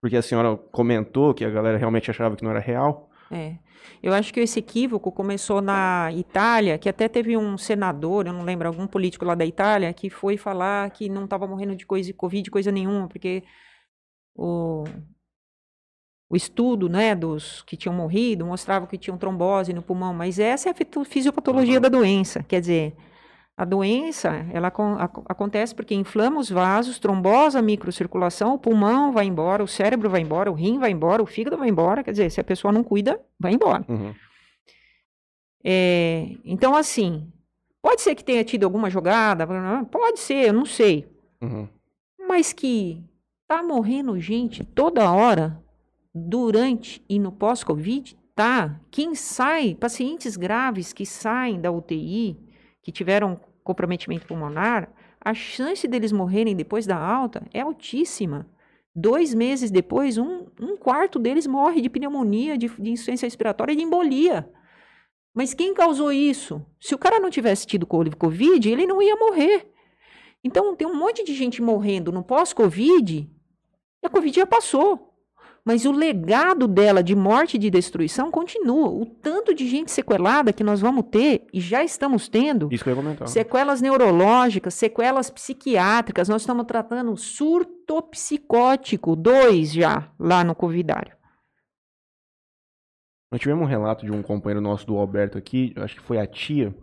porque 0.00 0.16
a 0.16 0.22
senhora 0.22 0.56
comentou 0.70 1.34
que 1.34 1.44
a 1.44 1.50
galera 1.50 1.76
realmente 1.78 2.08
achava 2.10 2.36
que 2.36 2.44
não 2.44 2.50
era 2.52 2.60
real. 2.60 3.10
É. 3.32 3.56
Eu 4.02 4.12
acho 4.12 4.32
que 4.32 4.38
esse 4.38 4.58
equívoco 4.60 5.10
começou 5.10 5.60
na 5.60 6.10
Itália, 6.12 6.78
que 6.78 6.88
até 6.88 7.08
teve 7.08 7.36
um 7.36 7.58
senador, 7.58 8.26
eu 8.26 8.32
não 8.32 8.44
lembro, 8.44 8.68
algum 8.68 8.86
político 8.86 9.24
lá 9.24 9.34
da 9.34 9.44
Itália, 9.46 9.92
que 9.92 10.08
foi 10.08 10.36
falar 10.36 10.88
que 10.90 11.08
não 11.08 11.24
estava 11.24 11.46
morrendo 11.46 11.74
de 11.74 11.84
coisa, 11.86 12.12
Covid, 12.12 12.48
coisa 12.50 12.70
nenhuma, 12.70 13.08
porque 13.08 13.42
o, 14.36 14.84
o 16.34 16.36
estudo, 16.36 16.88
né, 16.88 17.14
dos 17.14 17.62
que 17.62 17.76
tinham 17.76 17.94
morrido 17.94 18.44
mostrava 18.44 18.88
que 18.88 18.98
tinham 18.98 19.16
trombose 19.16 19.72
no 19.72 19.80
pulmão, 19.82 20.12
mas 20.12 20.40
essa 20.40 20.68
é 20.68 20.72
a 20.72 21.04
fisiopatologia 21.04 21.78
da 21.78 21.88
doença, 21.88 22.42
quer 22.42 22.60
dizer, 22.60 22.92
a 23.56 23.64
doença, 23.64 24.44
ela 24.52 24.66
ac- 24.66 25.22
acontece 25.28 25.72
porque 25.72 25.94
inflama 25.94 26.40
os 26.40 26.50
vasos, 26.50 26.98
trombosa 26.98 27.60
a 27.60 27.62
microcirculação, 27.62 28.54
o 28.54 28.58
pulmão 28.58 29.12
vai 29.12 29.26
embora, 29.26 29.62
o 29.62 29.68
cérebro 29.68 30.10
vai 30.10 30.22
embora, 30.22 30.50
o 30.50 30.54
rim 30.54 30.76
vai 30.80 30.90
embora, 30.90 31.22
o 31.22 31.26
fígado 31.26 31.56
vai 31.56 31.68
embora, 31.68 32.02
quer 32.02 32.10
dizer, 32.10 32.30
se 32.30 32.40
a 32.40 32.44
pessoa 32.44 32.72
não 32.72 32.82
cuida, 32.82 33.20
vai 33.38 33.52
embora. 33.52 33.84
Uhum. 33.88 34.12
É, 35.64 36.30
então, 36.44 36.74
assim, 36.74 37.30
pode 37.80 38.00
ser 38.02 38.14
que 38.14 38.24
tenha 38.24 38.44
tido 38.44 38.64
alguma 38.64 38.90
jogada, 38.90 39.46
pode 39.90 40.18
ser, 40.18 40.48
eu 40.48 40.52
não 40.52 40.66
sei, 40.66 41.06
Uhum. 41.40 41.68
mas 42.28 42.52
que 42.52 43.02
tá 43.46 43.62
morrendo 43.62 44.18
gente 44.18 44.64
toda 44.64 45.10
hora, 45.12 45.62
durante 46.14 47.04
e 47.08 47.18
no 47.18 47.32
pós-Covid, 47.32 48.16
tá. 48.34 48.80
Quem 48.90 49.14
sai, 49.14 49.74
pacientes 49.74 50.36
graves 50.36 50.92
que 50.92 51.04
saem 51.04 51.60
da 51.60 51.72
UTI, 51.72 52.38
que 52.82 52.92
tiveram 52.92 53.40
comprometimento 53.64 54.26
pulmonar, 54.26 54.92
a 55.20 55.32
chance 55.34 55.88
deles 55.88 56.12
morrerem 56.12 56.54
depois 56.54 56.86
da 56.86 56.96
alta 56.96 57.46
é 57.52 57.60
altíssima. 57.60 58.46
Dois 58.94 59.34
meses 59.34 59.70
depois, 59.70 60.18
um, 60.18 60.46
um 60.60 60.76
quarto 60.76 61.18
deles 61.18 61.46
morre 61.46 61.80
de 61.80 61.88
pneumonia, 61.88 62.56
de, 62.56 62.68
de 62.68 62.90
insuficiência 62.90 63.26
respiratória 63.26 63.72
e 63.72 63.76
de 63.76 63.82
embolia. 63.82 64.48
Mas 65.34 65.52
quem 65.52 65.74
causou 65.74 66.12
isso? 66.12 66.64
Se 66.80 66.94
o 66.94 66.98
cara 66.98 67.18
não 67.18 67.30
tivesse 67.30 67.66
tido 67.66 67.86
co- 67.86 68.04
Covid, 68.16 68.70
ele 68.70 68.86
não 68.86 69.02
ia 69.02 69.16
morrer. 69.16 69.68
Então, 70.44 70.76
tem 70.76 70.86
um 70.86 70.94
monte 70.94 71.24
de 71.24 71.34
gente 71.34 71.60
morrendo 71.60 72.12
no 72.12 72.22
pós-Covid, 72.22 73.28
e 74.02 74.06
a 74.06 74.10
Covid 74.10 74.36
já 74.36 74.46
passou. 74.46 75.13
Mas 75.66 75.86
o 75.86 75.92
legado 75.92 76.68
dela 76.68 77.02
de 77.02 77.16
morte 77.16 77.54
e 77.54 77.58
de 77.58 77.70
destruição 77.70 78.30
continua. 78.30 78.86
O 78.90 79.06
tanto 79.06 79.54
de 79.54 79.66
gente 79.66 79.90
sequelada 79.90 80.52
que 80.52 80.62
nós 80.62 80.80
vamos 80.80 81.06
ter, 81.10 81.46
e 81.54 81.58
já 81.60 81.82
estamos 81.82 82.28
tendo, 82.28 82.68
Isso 82.70 82.84
que 82.84 82.90
eu 82.90 82.94
ia 82.94 83.02
comentar. 83.02 83.26
sequelas 83.28 83.80
neurológicas, 83.80 84.74
sequelas 84.74 85.30
psiquiátricas, 85.30 86.28
nós 86.28 86.42
estamos 86.42 86.66
tratando 86.66 87.16
surto 87.16 88.02
psicótico, 88.02 89.16
dois 89.16 89.72
já, 89.72 90.12
lá 90.18 90.44
no 90.44 90.54
Covidário. 90.54 91.16
Nós 93.32 93.40
tivemos 93.40 93.64
um 93.64 93.68
relato 93.68 94.04
de 94.04 94.12
um 94.12 94.22
companheiro 94.22 94.60
nosso 94.60 94.86
do 94.86 94.96
Alberto 94.96 95.38
aqui, 95.38 95.72
acho 95.76 95.96
que 95.96 96.02
foi 96.02 96.18
a 96.18 96.26
tia, 96.26 96.74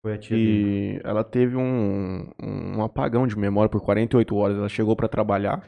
Foi 0.00 0.14
a 0.14 0.18
tia 0.18 0.36
dele. 0.36 0.96
E 0.96 1.00
ela 1.04 1.22
teve 1.24 1.56
um, 1.56 2.30
um 2.42 2.82
apagão 2.82 3.26
de 3.26 3.36
memória 3.36 3.68
por 3.68 3.80
48 3.82 4.34
horas. 4.36 4.56
Ela 4.56 4.68
chegou 4.68 4.96
pra 4.96 5.08
trabalhar 5.08 5.62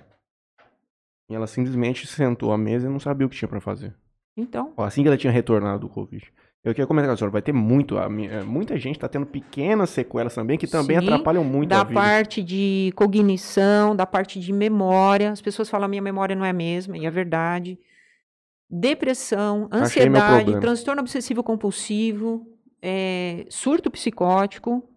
e 1.35 1.37
ela 1.37 1.49
simplesmente 1.49 2.07
sentou 2.07 2.53
à 2.53 2.57
mesa 2.57 2.87
e 2.87 2.91
não 2.91 3.01
sabia 3.01 3.27
o 3.27 3.31
que 3.31 3.37
tinha 3.37 3.49
pra 3.49 3.61
fazer. 3.61 3.93
Então, 4.37 4.73
Ó, 4.77 4.85
Assim 4.85 5.03
que 5.03 5.09
ela 5.09 5.17
tinha 5.17 5.33
retornado 5.33 5.81
do 5.81 5.89
Covid. 5.89 6.33
Eu 6.63 6.73
queria 6.73 6.87
comentar 6.87 7.09
com 7.11 7.15
a 7.15 7.17
senhora, 7.17 7.33
vai 7.33 7.43
ter 7.43 7.53
muito, 7.53 7.99
a 7.99 8.05
eh, 8.05 8.43
muita 8.43 8.79
gente 8.79 8.99
tá 8.99 9.07
tendo 9.07 9.27
pequenas 9.27 9.91
sequelas 9.91 10.35
também 10.35 10.57
que 10.57 10.67
também 10.67 10.99
Sim, 10.99 11.07
atrapalham 11.07 11.45
muito 11.45 11.73
a 11.73 11.79
da 11.79 11.85
vida. 11.85 12.01
parte 12.01 12.43
de 12.43 12.93
cognição, 12.97 13.95
da 13.95 14.07
parte 14.07 14.41
de 14.41 14.53
memória. 14.53 15.31
As 15.31 15.43
pessoas 15.43 15.69
falam, 15.69 15.89
minha 15.89 16.01
memória 16.01 16.35
não 16.35 16.45
é 16.45 16.51
a 16.51 16.55
mesma, 16.55 16.97
e 16.97 17.05
é 17.05 17.11
verdade. 17.11 17.79
depressão, 18.71 19.69
ansiedade, 19.71 20.59
transtorno 20.61 21.03
obsessivo 21.03 21.43
compulsivo, 21.43 22.47
é, 22.81 23.45
surto 23.51 23.91
psicótico. 23.91 24.89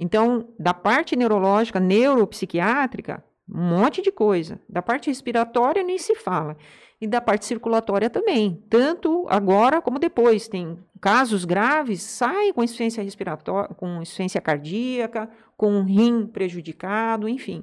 Então, 0.00 0.48
da 0.58 0.74
parte 0.74 1.14
neurológica, 1.14 1.78
neuropsiquiátrica, 1.78 3.22
um 3.48 3.62
monte 3.62 4.02
de 4.02 4.10
coisa. 4.10 4.60
Da 4.68 4.82
parte 4.82 5.08
respiratória 5.08 5.82
nem 5.82 5.98
se 5.98 6.14
fala. 6.14 6.56
E 7.00 7.06
da 7.06 7.20
parte 7.20 7.44
circulatória 7.44 8.10
também. 8.10 8.64
Tanto 8.68 9.26
agora 9.28 9.80
como 9.80 9.98
depois. 9.98 10.48
Tem 10.48 10.78
casos 11.00 11.44
graves, 11.44 12.02
saem 12.02 12.52
com 12.52 12.62
insuficiência 12.64 13.02
respiratória, 13.02 13.74
com 13.74 14.02
insuficiência 14.02 14.40
cardíaca, 14.40 15.30
com 15.56 15.72
um 15.72 15.84
rim 15.84 16.26
prejudicado, 16.26 17.28
enfim. 17.28 17.62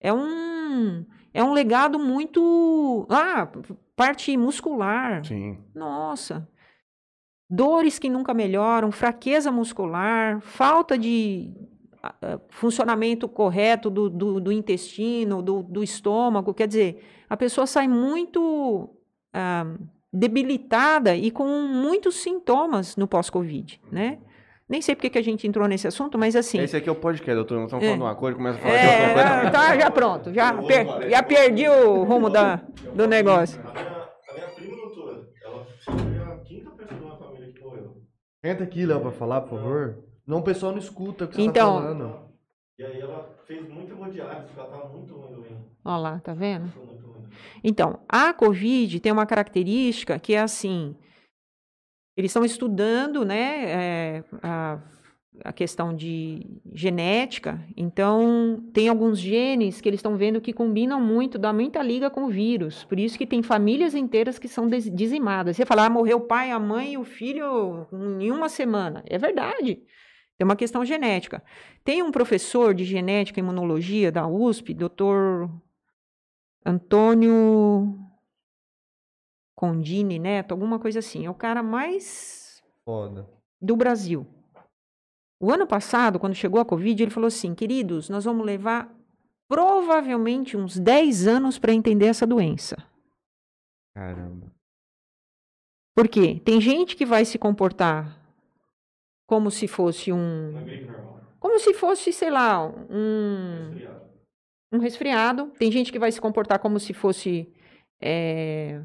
É 0.00 0.12
um, 0.12 1.04
é 1.32 1.44
um 1.44 1.52
legado 1.52 1.98
muito. 1.98 3.06
Ah, 3.10 3.48
parte 3.94 4.36
muscular. 4.36 5.24
Sim. 5.24 5.58
Nossa. 5.74 6.48
Dores 7.48 7.98
que 7.98 8.08
nunca 8.08 8.32
melhoram, 8.32 8.92
fraqueza 8.92 9.50
muscular, 9.50 10.40
falta 10.40 10.96
de 10.96 11.52
funcionamento 12.50 13.28
correto 13.28 13.90
do, 13.90 14.08
do, 14.10 14.40
do 14.40 14.52
intestino, 14.52 15.42
do, 15.42 15.62
do 15.62 15.82
estômago. 15.82 16.54
Quer 16.54 16.66
dizer, 16.68 17.04
a 17.28 17.36
pessoa 17.36 17.66
sai 17.66 17.86
muito 17.88 18.90
ah, 19.32 19.66
debilitada 20.12 21.14
e 21.14 21.30
com 21.30 21.46
muitos 21.46 22.16
sintomas 22.16 22.96
no 22.96 23.06
pós-Covid, 23.06 23.80
né? 23.90 24.18
Nem 24.68 24.80
sei 24.80 24.94
porque 24.94 25.10
que 25.10 25.18
a 25.18 25.22
gente 25.22 25.46
entrou 25.48 25.66
nesse 25.66 25.88
assunto, 25.88 26.16
mas 26.16 26.36
assim. 26.36 26.60
Esse 26.60 26.76
aqui 26.76 26.88
é 26.88 26.92
o 26.92 26.94
podcast, 26.94 27.34
doutor. 27.34 27.56
Nós 27.56 27.64
estamos 27.64 27.84
É. 27.84 27.88
falando 27.88 28.02
uma 28.02 28.14
coisa, 28.14 28.36
começa 28.36 28.56
a 28.58 28.62
falar 28.62 28.76
de 28.76 28.86
outra 28.86 29.00
É, 29.00 29.12
coisa. 29.14 29.28
já, 29.42 29.50
tá, 29.50 29.78
já 29.78 29.90
pronto, 29.90 30.32
já, 30.32 30.52
per- 30.62 31.10
já 31.10 31.22
perdi 31.24 31.68
o 31.68 32.04
rumo 32.04 32.30
da, 32.30 32.60
do 32.94 33.08
negócio. 33.08 33.60
A 33.66 33.72
minha, 33.72 33.82
a 33.84 34.32
minha 34.34 34.46
prima, 34.54 34.76
doutora, 34.76 35.28
ela 35.44 35.66
foi 35.84 36.18
a 36.22 36.36
quinta 36.44 36.70
pessoa 36.70 37.10
da 37.10 37.16
família 37.16 37.52
que 37.52 37.60
morreu. 37.64 37.96
Entra 38.44 38.64
aqui, 38.64 38.86
Léo, 38.86 39.00
pra 39.00 39.10
falar, 39.10 39.40
por 39.40 39.58
favor. 39.58 39.98
Não, 40.30 40.38
o 40.38 40.42
pessoal 40.42 40.70
não 40.70 40.78
escuta 40.78 41.24
o 41.24 41.28
que 41.28 41.34
você 41.34 41.42
Então- 41.42 41.74
tá 41.74 41.82
falando. 41.82 42.20
E 42.78 42.84
aí 42.84 43.00
ela 43.00 43.34
fez 43.48 43.68
muita 43.68 43.92
hemodiálise, 43.92 44.46
porque 44.46 44.60
ela 44.60 44.70
tava 44.70 44.88
muito 44.88 45.12
ruim 45.12 45.34
do 45.34 45.42
rim. 45.42 45.56
Olha 45.84 45.96
lá, 45.96 46.20
tá 46.20 46.32
vendo? 46.32 46.72
Muito. 46.76 47.00
Então, 47.64 47.98
a 48.08 48.32
COVID 48.32 49.00
tem 49.00 49.10
uma 49.10 49.26
característica 49.26 50.20
que 50.20 50.32
é 50.34 50.40
assim: 50.40 50.94
eles 52.16 52.30
estão 52.30 52.44
estudando 52.44 53.24
né, 53.24 53.64
é, 53.66 54.24
a, 54.40 54.78
a 55.46 55.52
questão 55.52 55.92
de 55.92 56.46
genética, 56.72 57.60
então 57.76 58.62
tem 58.72 58.88
alguns 58.88 59.18
genes 59.18 59.80
que 59.80 59.88
eles 59.88 59.98
estão 59.98 60.16
vendo 60.16 60.40
que 60.40 60.52
combinam 60.52 61.00
muito, 61.00 61.38
dá 61.40 61.52
muita 61.52 61.82
liga 61.82 62.08
com 62.08 62.26
o 62.26 62.30
vírus. 62.30 62.84
Por 62.84 63.00
isso 63.00 63.18
que 63.18 63.26
tem 63.26 63.42
famílias 63.42 63.96
inteiras 63.96 64.38
que 64.38 64.46
são 64.46 64.68
dizimadas. 64.68 65.56
Você 65.56 65.66
fala, 65.66 65.86
ah, 65.86 65.90
morreu 65.90 66.18
o 66.18 66.26
pai, 66.26 66.52
a 66.52 66.58
mãe 66.60 66.92
e 66.92 66.98
o 66.98 67.04
filho 67.04 67.84
em 68.20 68.30
uma 68.30 68.48
semana. 68.48 69.02
É 69.06 69.18
verdade. 69.18 69.82
Tem 70.40 70.44
uma 70.46 70.56
questão 70.56 70.82
genética. 70.86 71.44
Tem 71.84 72.02
um 72.02 72.10
professor 72.10 72.72
de 72.72 72.82
genética 72.82 73.38
e 73.38 73.42
imunologia 73.42 74.10
da 74.10 74.26
USP, 74.26 74.72
doutor 74.72 75.50
Antônio 76.64 77.94
Condini 79.54 80.18
Neto, 80.18 80.52
alguma 80.52 80.78
coisa 80.78 81.00
assim. 81.00 81.26
É 81.26 81.30
o 81.30 81.34
cara 81.34 81.62
mais 81.62 82.62
Foda. 82.86 83.28
do 83.60 83.76
Brasil. 83.76 84.26
O 85.38 85.52
ano 85.52 85.66
passado, 85.66 86.18
quando 86.18 86.34
chegou 86.34 86.58
a 86.58 86.64
Covid, 86.64 87.02
ele 87.02 87.10
falou 87.10 87.28
assim: 87.28 87.54
queridos, 87.54 88.08
nós 88.08 88.24
vamos 88.24 88.46
levar 88.46 88.90
provavelmente 89.46 90.56
uns 90.56 90.78
10 90.78 91.26
anos 91.26 91.58
para 91.58 91.74
entender 91.74 92.06
essa 92.06 92.26
doença. 92.26 92.78
Caramba. 93.94 94.50
Por 95.94 96.08
quê? 96.08 96.40
Tem 96.42 96.62
gente 96.62 96.96
que 96.96 97.04
vai 97.04 97.26
se 97.26 97.38
comportar 97.38 98.19
como 99.30 99.48
se 99.48 99.68
fosse 99.68 100.12
um. 100.12 100.50
Normal. 100.50 101.20
Como 101.38 101.56
se 101.60 101.72
fosse, 101.72 102.12
sei 102.12 102.30
lá, 102.30 102.66
um. 102.66 103.70
Resfriado. 103.70 104.02
um 104.72 104.78
resfriado. 104.80 105.46
Tem 105.56 105.70
gente 105.70 105.92
que 105.92 106.00
vai 106.00 106.10
se 106.10 106.20
comportar 106.20 106.58
como 106.58 106.80
se 106.80 106.92
fosse 106.92 107.48
é, 108.02 108.80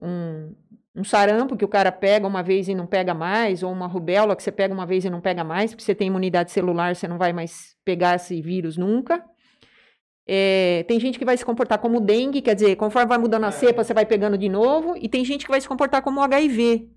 um, 0.00 0.54
um 0.94 1.02
sarampo 1.02 1.56
que 1.56 1.64
o 1.64 1.68
cara 1.68 1.90
pega 1.90 2.28
uma 2.28 2.44
vez 2.44 2.68
e 2.68 2.76
não 2.76 2.86
pega 2.86 3.12
mais, 3.12 3.64
ou 3.64 3.72
uma 3.72 3.88
rubéola 3.88 4.36
que 4.36 4.42
você 4.44 4.52
pega 4.52 4.72
uma 4.72 4.86
vez 4.86 5.04
e 5.04 5.10
não 5.10 5.20
pega 5.20 5.42
mais, 5.42 5.72
porque 5.72 5.82
você 5.82 5.96
tem 5.96 6.06
imunidade 6.06 6.52
celular, 6.52 6.94
você 6.94 7.08
não 7.08 7.18
vai 7.18 7.32
mais 7.32 7.76
pegar 7.84 8.14
esse 8.14 8.40
vírus 8.40 8.76
nunca. 8.76 9.24
É, 10.24 10.84
tem 10.86 11.00
gente 11.00 11.18
que 11.18 11.24
vai 11.24 11.36
se 11.36 11.44
comportar 11.44 11.80
como 11.80 12.00
dengue, 12.00 12.40
quer 12.40 12.54
dizer, 12.54 12.76
conforme 12.76 13.08
vai 13.08 13.18
mudando 13.18 13.44
a 13.44 13.50
cepa, 13.50 13.82
você 13.82 13.92
vai 13.92 14.06
pegando 14.06 14.38
de 14.38 14.48
novo, 14.48 14.96
e 14.96 15.08
tem 15.08 15.24
gente 15.24 15.44
que 15.44 15.50
vai 15.50 15.60
se 15.60 15.66
comportar 15.66 16.02
como 16.02 16.22
HIV. 16.22 16.88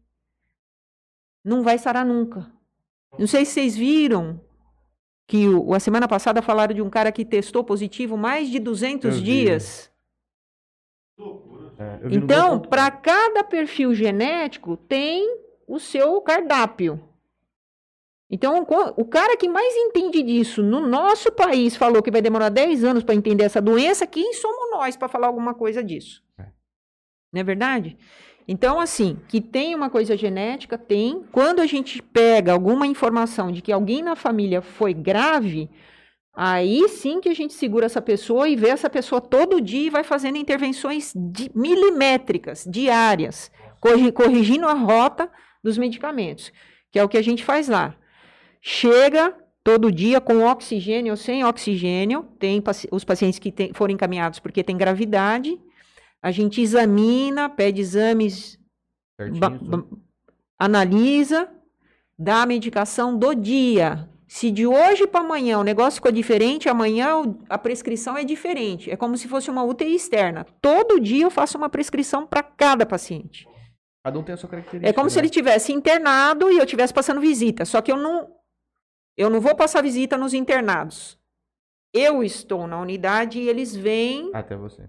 Não 1.43 1.63
vai 1.63 1.79
sarar 1.79 2.05
nunca. 2.05 2.58
Não 3.17 3.27
sei 3.27 3.45
se 3.45 3.53
vocês 3.53 3.75
viram 3.75 4.39
que 5.27 5.47
o, 5.47 5.73
a 5.73 5.79
semana 5.79 6.07
passada 6.07 6.41
falaram 6.41 6.73
de 6.73 6.81
um 6.81 6.89
cara 6.89 7.11
que 7.11 7.25
testou 7.25 7.63
positivo 7.63 8.17
mais 8.17 8.49
de 8.49 8.59
200 8.59 9.05
Eu 9.05 9.11
vi. 9.11 9.23
dias. 9.23 9.91
É, 11.77 11.99
Então, 12.11 12.59
para 12.59 12.89
cada 12.91 13.43
perfil 13.43 13.93
genético, 13.93 14.75
tem 14.75 15.37
o 15.67 15.79
seu 15.79 16.19
cardápio. 16.21 16.99
Então, 18.31 18.65
o 18.95 19.05
cara 19.05 19.35
que 19.35 19.49
mais 19.49 19.75
entende 19.75 20.21
disso 20.21 20.61
no 20.61 20.85
nosso 20.87 21.31
país 21.31 21.75
falou 21.75 22.01
que 22.03 22.11
vai 22.11 22.21
demorar 22.21 22.49
10 22.49 22.83
anos 22.83 23.03
para 23.03 23.15
entender 23.15 23.43
essa 23.43 23.59
doença, 23.59 24.05
quem 24.05 24.33
somos 24.33 24.69
nós 24.71 24.95
para 24.95 25.07
falar 25.07 25.27
alguma 25.27 25.55
coisa 25.55 25.83
disso? 25.83 26.23
É. 26.37 26.43
Não 27.33 27.41
é 27.41 27.43
verdade? 27.43 27.97
Então, 28.51 28.79
assim, 28.79 29.19
que 29.27 29.39
tem 29.39 29.75
uma 29.75 29.91
coisa 29.91 30.17
genética, 30.17 30.75
tem. 30.75 31.23
Quando 31.31 31.59
a 31.59 31.67
gente 31.67 32.01
pega 32.01 32.51
alguma 32.51 32.87
informação 32.87 33.51
de 33.51 33.61
que 33.61 33.71
alguém 33.71 34.01
na 34.01 34.15
família 34.15 34.59
foi 34.59 34.91
grave, 34.91 35.69
aí 36.35 36.89
sim 36.89 37.21
que 37.21 37.29
a 37.29 37.33
gente 37.35 37.53
segura 37.53 37.85
essa 37.85 38.01
pessoa 38.01 38.49
e 38.49 38.55
vê 38.55 38.69
essa 38.69 38.89
pessoa 38.89 39.21
todo 39.21 39.61
dia 39.61 39.85
e 39.85 39.89
vai 39.91 40.03
fazendo 40.03 40.37
intervenções 40.39 41.13
milimétricas, 41.53 42.65
diárias, 42.67 43.51
corri- 43.79 44.11
corrigindo 44.11 44.65
a 44.65 44.73
rota 44.73 45.29
dos 45.63 45.77
medicamentos, 45.77 46.51
que 46.91 46.97
é 46.97 47.03
o 47.03 47.09
que 47.09 47.19
a 47.19 47.21
gente 47.21 47.43
faz 47.43 47.67
lá. 47.67 47.93
Chega 48.59 49.31
todo 49.63 49.91
dia 49.91 50.19
com 50.19 50.43
oxigênio 50.43 51.13
ou 51.13 51.17
sem 51.17 51.45
oxigênio, 51.45 52.23
tem 52.39 52.59
paci- 52.59 52.87
os 52.91 53.03
pacientes 53.03 53.37
que 53.37 53.51
tem- 53.51 53.73
foram 53.73 53.93
encaminhados 53.93 54.39
porque 54.39 54.63
tem 54.63 54.75
gravidade, 54.75 55.55
a 56.21 56.31
gente 56.31 56.61
examina, 56.61 57.49
pede 57.49 57.81
exames 57.81 58.59
Certinho, 59.19 60.01
analisa, 60.57 61.49
dá 62.17 62.41
a 62.41 62.45
medicação 62.45 63.17
do 63.17 63.33
dia. 63.33 64.09
Se 64.27 64.51
de 64.51 64.67
hoje 64.67 65.07
para 65.07 65.21
amanhã 65.21 65.57
o 65.57 65.63
negócio 65.63 65.95
ficou 65.95 66.11
diferente, 66.11 66.69
amanhã 66.69 67.35
a 67.49 67.57
prescrição 67.57 68.15
é 68.15 68.23
diferente. 68.23 68.91
É 68.91 68.95
como 68.95 69.17
se 69.17 69.27
fosse 69.27 69.49
uma 69.49 69.63
UTI 69.63 69.95
externa. 69.95 70.45
Todo 70.61 70.99
dia 70.99 71.25
eu 71.25 71.31
faço 71.31 71.57
uma 71.57 71.69
prescrição 71.69 72.27
para 72.27 72.43
cada 72.43 72.85
paciente. 72.85 73.47
Cada 74.03 74.19
um 74.19 74.23
tem 74.23 74.33
a 74.33 74.37
sua 74.37 74.47
característica. 74.47 74.89
É 74.89 74.93
como 74.93 75.09
se 75.09 75.15
né? 75.15 75.21
ele 75.21 75.29
tivesse 75.29 75.73
internado 75.73 76.51
e 76.51 76.57
eu 76.57 76.65
tivesse 76.65 76.93
passando 76.93 77.19
visita. 77.19 77.65
Só 77.65 77.81
que 77.81 77.91
eu 77.91 77.97
não, 77.97 78.29
eu 79.17 79.29
não 79.29 79.41
vou 79.41 79.55
passar 79.55 79.81
visita 79.81 80.15
nos 80.15 80.33
internados. 80.33 81.17
Eu 81.91 82.23
estou 82.23 82.67
na 82.67 82.79
unidade 82.79 83.39
e 83.39 83.49
eles 83.49 83.75
vêm 83.75 84.29
Até 84.33 84.55
você. 84.55 84.87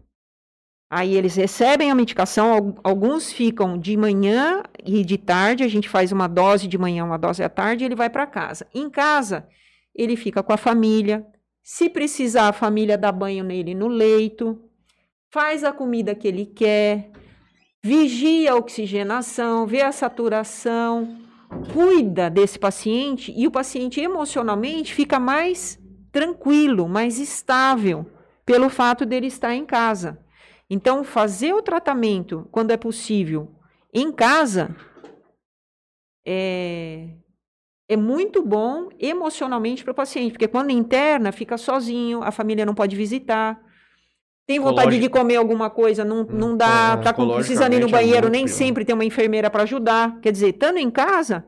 Aí 0.92 1.14
eles 1.14 1.36
recebem 1.36 1.88
a 1.88 1.94
medicação, 1.94 2.52
al- 2.52 2.74
alguns 2.82 3.32
ficam 3.32 3.78
de 3.78 3.96
manhã 3.96 4.60
e 4.84 5.04
de 5.04 5.16
tarde, 5.16 5.62
a 5.62 5.68
gente 5.68 5.88
faz 5.88 6.10
uma 6.10 6.26
dose 6.26 6.66
de 6.66 6.76
manhã, 6.76 7.04
uma 7.04 7.16
dose 7.16 7.44
à 7.44 7.48
tarde, 7.48 7.84
e 7.84 7.86
ele 7.86 7.94
vai 7.94 8.10
para 8.10 8.26
casa. 8.26 8.66
Em 8.74 8.90
casa, 8.90 9.46
ele 9.94 10.16
fica 10.16 10.42
com 10.42 10.52
a 10.52 10.56
família. 10.56 11.24
Se 11.62 11.88
precisar, 11.88 12.48
a 12.48 12.52
família 12.52 12.98
dá 12.98 13.12
banho 13.12 13.44
nele 13.44 13.72
no 13.72 13.86
leito, 13.86 14.60
faz 15.32 15.62
a 15.62 15.72
comida 15.72 16.12
que 16.12 16.26
ele 16.26 16.44
quer, 16.44 17.12
vigia 17.80 18.50
a 18.50 18.56
oxigenação, 18.56 19.68
vê 19.68 19.82
a 19.82 19.92
saturação, 19.92 21.18
cuida 21.72 22.28
desse 22.28 22.58
paciente 22.58 23.32
e 23.36 23.46
o 23.46 23.50
paciente 23.50 24.00
emocionalmente 24.00 24.92
fica 24.92 25.20
mais 25.20 25.78
tranquilo, 26.10 26.88
mais 26.88 27.20
estável 27.20 28.04
pelo 28.44 28.68
fato 28.68 29.06
dele 29.06 29.28
estar 29.28 29.54
em 29.54 29.64
casa. 29.64 30.18
Então, 30.70 31.02
fazer 31.02 31.52
o 31.52 31.60
tratamento, 31.60 32.48
quando 32.52 32.70
é 32.70 32.76
possível, 32.76 33.50
em 33.92 34.12
casa, 34.12 34.74
é, 36.24 37.08
é 37.88 37.96
muito 37.96 38.40
bom 38.40 38.88
emocionalmente 39.00 39.82
para 39.82 39.90
o 39.90 39.94
paciente, 39.94 40.30
porque 40.32 40.46
quando 40.46 40.70
interna, 40.70 41.32
fica 41.32 41.58
sozinho, 41.58 42.22
a 42.22 42.30
família 42.30 42.64
não 42.64 42.74
pode 42.74 42.94
visitar. 42.94 43.60
Tem 44.46 44.60
vontade 44.60 44.98
de 45.00 45.08
comer 45.08 45.36
alguma 45.36 45.68
coisa, 45.70 46.04
não, 46.04 46.22
não 46.24 46.56
dá, 46.56 46.96
é, 47.00 47.02
tá 47.02 47.12
com- 47.12 47.34
precisando 47.34 47.74
ir 47.74 47.80
no 47.80 47.88
é 47.88 47.90
banheiro, 47.90 48.22
muito 48.22 48.32
nem 48.32 48.44
pior. 48.44 48.54
sempre 48.54 48.84
tem 48.84 48.94
uma 48.94 49.04
enfermeira 49.04 49.50
para 49.50 49.64
ajudar. 49.64 50.20
Quer 50.20 50.30
dizer, 50.30 50.50
estando 50.50 50.78
em 50.78 50.90
casa, 50.90 51.44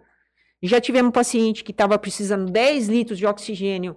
já 0.61 0.81
tivemos 0.81 1.11
um 1.11 1.13
paciente 1.13 1.63
que 1.63 1.71
estava 1.71 1.97
precisando 1.99 2.51
10 2.51 2.89
litros 2.89 3.19
de 3.19 3.27
oxigênio 3.27 3.97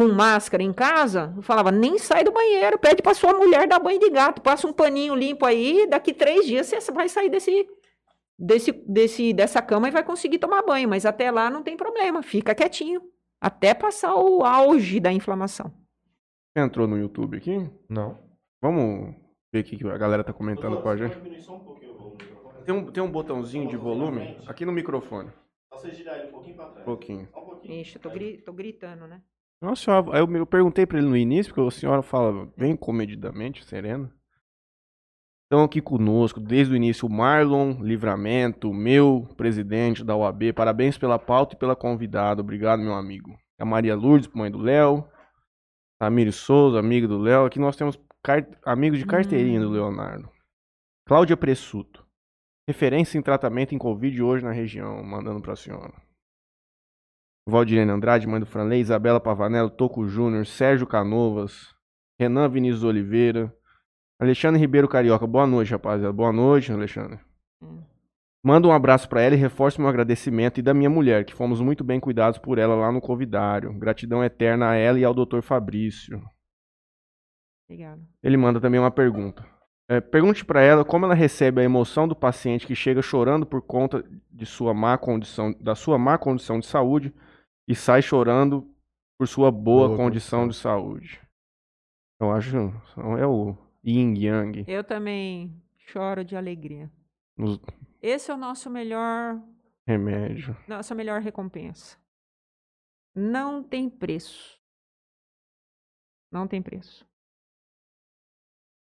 com 0.00 0.08
máscara 0.14 0.62
em 0.62 0.72
casa, 0.72 1.30
eu 1.36 1.42
falava, 1.42 1.70
nem 1.70 1.98
sai 1.98 2.24
do 2.24 2.32
banheiro, 2.32 2.78
pede 2.78 3.02
pra 3.02 3.12
sua 3.12 3.34
mulher 3.34 3.68
dar 3.68 3.78
banho 3.78 4.00
de 4.00 4.08
gato, 4.08 4.40
passa 4.40 4.66
um 4.66 4.72
paninho 4.72 5.14
limpo 5.14 5.44
aí, 5.44 5.86
daqui 5.86 6.14
três 6.14 6.46
dias 6.46 6.66
você 6.68 6.90
vai 6.90 7.06
sair 7.06 7.28
desse, 7.28 7.68
desse, 8.38 8.72
desse, 8.72 9.32
dessa 9.34 9.60
cama 9.60 9.88
e 9.88 9.90
vai 9.90 10.02
conseguir 10.02 10.38
tomar 10.38 10.62
banho, 10.62 10.88
mas 10.88 11.04
até 11.04 11.30
lá 11.30 11.50
não 11.50 11.62
tem 11.62 11.76
problema, 11.76 12.22
fica 12.22 12.54
quietinho, 12.54 13.02
até 13.38 13.74
passar 13.74 14.14
o 14.14 14.42
auge 14.42 15.00
da 15.00 15.12
inflamação. 15.12 15.70
Você 16.56 16.64
entrou 16.64 16.86
no 16.88 16.96
YouTube 16.96 17.36
aqui? 17.36 17.58
Não. 17.86 18.18
Vamos 18.62 19.14
ver 19.52 19.60
o 19.60 19.64
que 19.64 19.86
a 19.86 19.98
galera 19.98 20.24
tá 20.24 20.32
comentando 20.32 20.78
com 20.78 20.88
a 20.88 20.96
gente. 20.96 21.18
Só 21.36 21.56
um 21.56 21.60
pouquinho? 21.60 21.94
Tem 22.64 22.74
um, 22.74 22.90
tem 22.90 23.02
um 23.02 23.10
botãozinho 23.10 23.68
de 23.68 23.76
volume 23.76 24.34
aqui 24.46 24.64
no 24.64 24.72
microfone. 24.72 25.30
Só 25.70 25.78
você 25.78 25.92
girar 25.92 26.16
ele 26.16 26.28
um 26.28 26.30
pouquinho 26.30 26.56
pra 26.56 26.64
trás. 26.64 26.84
pouquinho. 26.84 27.28
Só 27.30 27.40
um 27.40 27.44
pouquinho. 27.44 27.80
Ixi, 27.82 27.96
eu 27.96 28.02
tô, 28.02 28.10
gri- 28.10 28.38
tô 28.38 28.52
gritando, 28.54 29.06
né? 29.06 29.20
Nossa 29.60 29.82
senhora, 29.84 30.18
eu, 30.18 30.36
eu 30.36 30.46
perguntei 30.46 30.86
pra 30.86 30.98
ele 30.98 31.08
no 31.08 31.16
início, 31.16 31.54
porque 31.54 31.68
a 31.68 31.70
senhora 31.78 32.02
fala 32.02 32.46
bem 32.56 32.74
comedidamente, 32.76 33.64
serena. 33.64 34.10
Estão 35.44 35.64
aqui 35.64 35.82
conosco 35.82 36.40
desde 36.40 36.72
o 36.72 36.76
início 36.76 37.06
o 37.06 37.10
Marlon 37.12 37.72
Livramento, 37.82 38.72
meu 38.72 39.26
presidente 39.36 40.04
da 40.04 40.16
UAB. 40.16 40.52
Parabéns 40.54 40.96
pela 40.96 41.18
pauta 41.18 41.54
e 41.54 41.58
pela 41.58 41.74
convidada. 41.74 42.40
Obrigado, 42.40 42.80
meu 42.80 42.94
amigo. 42.94 43.36
A 43.58 43.64
Maria 43.64 43.96
Lourdes, 43.96 44.28
mãe 44.32 44.50
do 44.50 44.58
Léo. 44.58 45.04
Tamires 45.98 46.36
Souza, 46.36 46.78
amigo 46.78 47.08
do 47.08 47.18
Léo. 47.18 47.44
Aqui 47.44 47.58
nós 47.58 47.76
temos 47.76 47.98
car- 48.22 48.46
amigos 48.64 48.98
de 48.98 49.04
carteirinha 49.04 49.60
do 49.60 49.68
Hum. 49.68 49.72
Leonardo. 49.72 50.30
Cláudia 51.06 51.36
Pressuto. 51.36 52.06
Referência 52.68 53.18
em 53.18 53.22
tratamento 53.22 53.74
em 53.74 53.78
Covid 53.78 54.22
hoje 54.22 54.44
na 54.44 54.52
região, 54.52 55.02
mandando 55.02 55.42
pra 55.42 55.56
senhora. 55.56 55.92
Valdirene 57.46 57.90
Andrade, 57.90 58.26
mãe 58.26 58.40
do 58.40 58.46
Franley, 58.46 58.80
Isabela 58.80 59.20
Pavanello, 59.20 59.70
Toco 59.70 60.06
Júnior, 60.06 60.46
Sérgio 60.46 60.86
Canovas, 60.86 61.74
Renan 62.18 62.48
Vinícius 62.48 62.84
Oliveira, 62.84 63.54
Alexandre 64.20 64.60
Ribeiro 64.60 64.86
Carioca. 64.86 65.26
Boa 65.26 65.46
noite, 65.46 65.72
rapaziada. 65.72 66.12
Boa 66.12 66.32
noite, 66.32 66.70
Alexandre. 66.70 67.18
Hum. 67.62 67.82
Manda 68.42 68.68
um 68.68 68.72
abraço 68.72 69.08
pra 69.08 69.20
ela 69.20 69.34
e 69.34 69.38
reforço 69.38 69.80
meu 69.80 69.88
agradecimento 69.88 70.58
e 70.58 70.62
da 70.62 70.72
minha 70.72 70.88
mulher, 70.88 71.24
que 71.24 71.34
fomos 71.34 71.60
muito 71.60 71.84
bem 71.84 72.00
cuidados 72.00 72.38
por 72.38 72.58
ela 72.58 72.74
lá 72.74 72.90
no 72.92 73.00
Covidário. 73.00 73.72
Gratidão 73.78 74.24
eterna 74.24 74.70
a 74.70 74.74
ela 74.74 74.98
e 74.98 75.04
ao 75.04 75.14
Dr. 75.14 75.40
Fabrício. 75.42 76.22
Obrigada. 77.68 78.00
Ele 78.22 78.36
manda 78.36 78.60
também 78.60 78.80
uma 78.80 78.90
pergunta. 78.90 79.44
É, 79.88 80.00
pergunte 80.00 80.44
pra 80.44 80.62
ela 80.62 80.84
como 80.84 81.04
ela 81.04 81.14
recebe 81.14 81.60
a 81.60 81.64
emoção 81.64 82.06
do 82.06 82.14
paciente 82.14 82.66
que 82.66 82.74
chega 82.74 83.02
chorando 83.02 83.44
por 83.44 83.60
conta 83.60 84.04
de 84.30 84.46
sua 84.46 84.72
má 84.72 84.96
condição, 84.96 85.52
da 85.60 85.74
sua 85.74 85.98
má 85.98 86.16
condição 86.16 86.60
de 86.60 86.66
saúde 86.66 87.12
e 87.70 87.74
sai 87.76 88.02
chorando 88.02 88.68
por 89.16 89.28
sua 89.28 89.48
boa, 89.52 89.86
Boa 89.86 89.96
condição 89.96 90.48
de 90.48 90.56
saúde. 90.56 91.20
Eu 92.18 92.32
acho 92.32 92.56
é 93.16 93.24
o 93.24 93.56
yin 93.84 94.12
yang. 94.18 94.64
Eu 94.66 94.82
também 94.82 95.54
choro 95.76 96.24
de 96.24 96.34
alegria. 96.34 96.90
Nos 97.36 97.60
Esse 98.02 98.32
é 98.32 98.34
o 98.34 98.36
nosso 98.36 98.68
melhor, 98.68 99.40
remédios. 99.86 100.56
nossa 100.66 100.96
melhor 100.96 101.20
recompensa. 101.20 101.96
Não 103.14 103.62
tem 103.62 103.88
preço. 103.88 104.60
Não 106.32 106.48
tem 106.48 106.60
preço. 106.60 107.06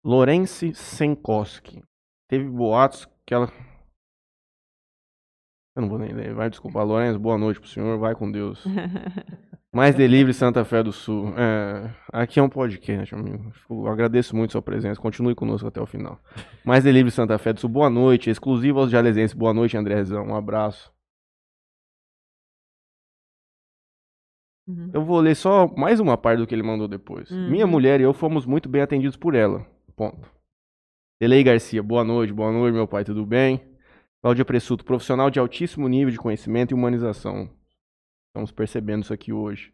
Lorence 0.05 0.72
Senkoski. 0.74 1.82
Teve 2.28 2.49
boatos 2.49 3.09
que 3.26 3.34
ela. 3.34 3.49
Eu 5.76 5.82
não 5.82 5.90
vou 5.90 5.98
nem 5.98 6.10
ler. 6.14 6.32
Vai 6.32 6.48
desculpar, 6.48 6.86
Lourenço. 6.86 7.18
Boa 7.18 7.36
noite 7.36 7.60
pro 7.60 7.68
senhor. 7.68 7.98
Vai 7.98 8.14
com 8.14 8.32
Deus. 8.32 8.64
Mais 9.70 9.94
Delivery 9.94 10.32
Santa 10.32 10.64
Fé 10.64 10.82
do 10.82 10.90
Sul. 10.90 11.34
É, 11.36 11.90
aqui 12.10 12.40
é 12.40 12.42
um 12.42 12.48
podcast, 12.48 13.14
amigo. 13.14 13.52
Eu 13.68 13.86
agradeço 13.86 14.34
muito 14.34 14.52
sua 14.52 14.62
presença. 14.62 14.98
Continue 14.98 15.34
conosco 15.34 15.68
até 15.68 15.78
o 15.78 15.84
final. 15.84 16.18
Mais 16.64 16.82
Delivery 16.82 17.10
Santa 17.10 17.36
Fé 17.36 17.52
do 17.52 17.60
Sul. 17.60 17.68
Boa 17.68 17.90
noite. 17.90 18.30
Exclusivo 18.30 18.80
aos 18.80 18.90
jalesenses. 18.90 19.36
Boa 19.36 19.52
noite, 19.52 19.76
Andrezão. 19.76 20.24
Um 20.24 20.34
abraço. 20.34 20.90
Uhum. 24.66 24.90
Eu 24.94 25.04
vou 25.04 25.20
ler 25.20 25.36
só 25.36 25.68
mais 25.76 26.00
uma 26.00 26.16
parte 26.16 26.38
do 26.38 26.46
que 26.46 26.54
ele 26.54 26.62
mandou 26.62 26.88
depois. 26.88 27.30
Uhum. 27.30 27.50
Minha 27.50 27.66
mulher 27.66 28.00
e 28.00 28.04
eu 28.04 28.14
fomos 28.14 28.46
muito 28.46 28.66
bem 28.66 28.80
atendidos 28.80 29.18
por 29.18 29.34
ela. 29.34 29.66
Ponto. 29.94 30.26
Delei 31.20 31.44
Garcia, 31.44 31.82
boa 31.82 32.02
noite, 32.02 32.32
boa 32.32 32.50
noite, 32.50 32.74
meu 32.74 32.88
pai, 32.88 33.04
tudo 33.04 33.26
bem? 33.26 33.75
Cláudia 34.26 34.44
Pressuto, 34.44 34.84
profissional 34.84 35.30
de 35.30 35.38
altíssimo 35.38 35.86
nível 35.86 36.10
de 36.10 36.18
conhecimento 36.18 36.72
e 36.72 36.74
humanização. 36.74 37.48
Estamos 38.26 38.50
percebendo 38.50 39.04
isso 39.04 39.14
aqui 39.14 39.32
hoje. 39.32 39.72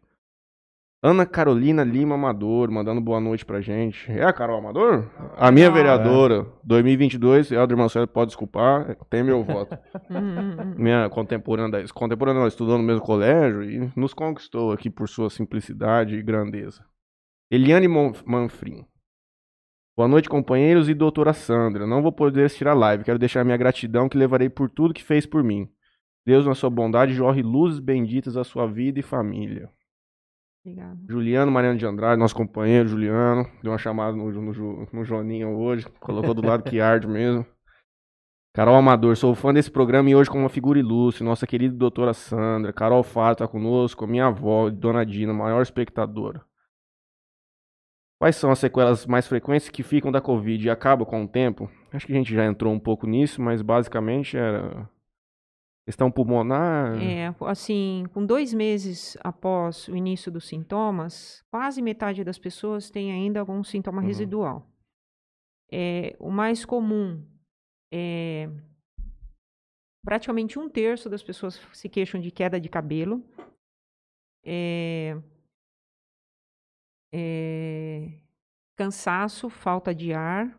Ana 1.01 1.25
Carolina 1.25 1.83
Lima 1.83 2.13
Amador, 2.13 2.69
mandando 2.69 3.01
boa 3.01 3.19
noite 3.19 3.43
pra 3.43 3.61
gente. 3.61 4.11
É 4.11 4.23
a 4.23 4.31
Carol 4.31 4.59
Amador? 4.59 5.09
A 5.37 5.51
minha 5.51 5.69
Ah. 5.69 5.71
vereadora, 5.71 6.45
2022, 6.63 7.51
Helder 7.51 7.75
Marcelo, 7.75 8.07
pode 8.07 8.27
desculpar, 8.27 8.95
tem 9.09 9.23
meu 9.23 9.41
voto. 9.43 9.75
Uhum. 10.11 10.75
minha 10.77 11.09
contemporânea, 11.09 11.83
contemporânea 11.91 12.41
ela 12.41 12.47
estudou 12.47 12.77
no 12.77 12.83
mesmo 12.83 13.01
colégio 13.01 13.63
e 13.63 13.91
nos 13.95 14.13
conquistou 14.13 14.71
aqui 14.71 14.87
por 14.87 15.09
sua 15.09 15.31
simplicidade 15.31 16.13
e 16.15 16.21
grandeza. 16.21 16.85
Eliane 17.49 17.87
Manfrim. 17.87 18.85
Boa 19.95 20.07
noite, 20.07 20.27
companheiros 20.27 20.89
e 20.89 20.93
doutora 20.95 21.33
Sandra. 21.33 21.85
Não 21.85 22.01
vou 22.01 22.11
poder 22.11 22.45
assistir 22.45 22.67
a 22.67 22.73
live. 22.73 23.03
Quero 23.03 23.19
deixar 23.19 23.45
minha 23.45 23.55
gratidão 23.55 24.09
que 24.09 24.17
levarei 24.17 24.49
por 24.49 24.67
tudo 24.67 24.93
que 24.93 25.03
fez 25.03 25.23
por 25.23 25.43
mim. 25.43 25.69
Deus, 26.25 26.47
na 26.47 26.55
sua 26.55 26.69
bondade, 26.69 27.13
jorre 27.13 27.43
luzes 27.43 27.79
benditas 27.79 28.35
à 28.35 28.43
sua 28.43 28.65
vida 28.65 28.99
e 28.99 29.03
família. 29.03 29.69
Obrigada. 30.65 30.97
Juliano 31.07 31.51
Mariano 31.51 31.77
de 31.77 31.85
Andrade, 31.85 32.19
nosso 32.19 32.35
companheiro 32.35 32.89
Juliano, 32.89 33.45
deu 33.61 33.71
uma 33.71 33.77
chamada 33.77 34.17
no, 34.17 34.31
no, 34.31 34.87
no 34.91 35.03
Joninho 35.03 35.57
hoje, 35.57 35.85
colocou 35.99 36.33
do 36.33 36.43
lado 36.43 36.63
que 36.63 36.79
arde 36.79 37.05
mesmo. 37.05 37.45
Carol 38.55 38.75
Amador, 38.75 39.15
sou 39.15 39.35
fã 39.35 39.53
desse 39.53 39.69
programa 39.69 40.09
e 40.09 40.15
hoje 40.15 40.29
com 40.29 40.39
uma 40.39 40.49
figura 40.49 40.79
ilustre, 40.79 41.23
nossa 41.23 41.45
querida 41.45 41.75
doutora 41.75 42.13
Sandra. 42.13 42.73
Carol 42.73 43.03
Fato 43.03 43.43
está 43.43 43.47
conosco, 43.47 44.07
minha 44.07 44.27
avó, 44.27 44.71
Dona 44.71 45.05
Dina, 45.05 45.33
maior 45.33 45.61
espectadora. 45.61 46.43
Quais 48.23 48.37
são 48.37 48.51
as 48.51 48.59
sequelas 48.59 49.05
mais 49.05 49.27
frequentes 49.27 49.67
que 49.67 49.83
ficam 49.83 50.09
da 50.09 50.21
Covid 50.21 50.65
e 50.65 50.69
acabam 50.69 51.05
com 51.05 51.25
o 51.25 51.27
tempo? 51.27 51.69
Acho 51.91 52.07
que 52.07 52.13
a 52.13 52.15
gente 52.15 52.33
já 52.33 52.45
entrou 52.45 52.73
um 52.73 52.79
pouco 52.79 53.05
nisso, 53.05 53.41
mas 53.41 53.61
basicamente 53.61 54.37
era 54.37 54.89
questão 55.85 56.09
pulmonar. 56.09 56.93
É, 57.03 57.35
assim, 57.41 58.05
com 58.13 58.25
dois 58.25 58.53
meses 58.53 59.17
após 59.19 59.89
o 59.89 59.95
início 59.97 60.31
dos 60.31 60.47
sintomas, 60.47 61.43
quase 61.51 61.81
metade 61.81 62.23
das 62.23 62.39
pessoas 62.39 62.89
tem 62.89 63.11
ainda 63.11 63.41
algum 63.41 63.61
sintoma 63.61 63.99
Uhum. 63.99 64.07
residual. 64.07 64.65
É, 65.69 66.15
o 66.17 66.31
mais 66.31 66.63
comum 66.63 67.21
é 67.93 68.49
praticamente 70.01 70.57
um 70.57 70.69
terço 70.69 71.09
das 71.09 71.21
pessoas 71.21 71.59
se 71.73 71.89
queixam 71.89 72.21
de 72.21 72.31
queda 72.31 72.57
de 72.57 72.69
cabelo. 72.69 73.21
É, 74.45 75.21
é, 77.13 78.19
cansaço, 78.77 79.49
falta 79.49 79.95
de 79.95 80.13
ar, 80.13 80.57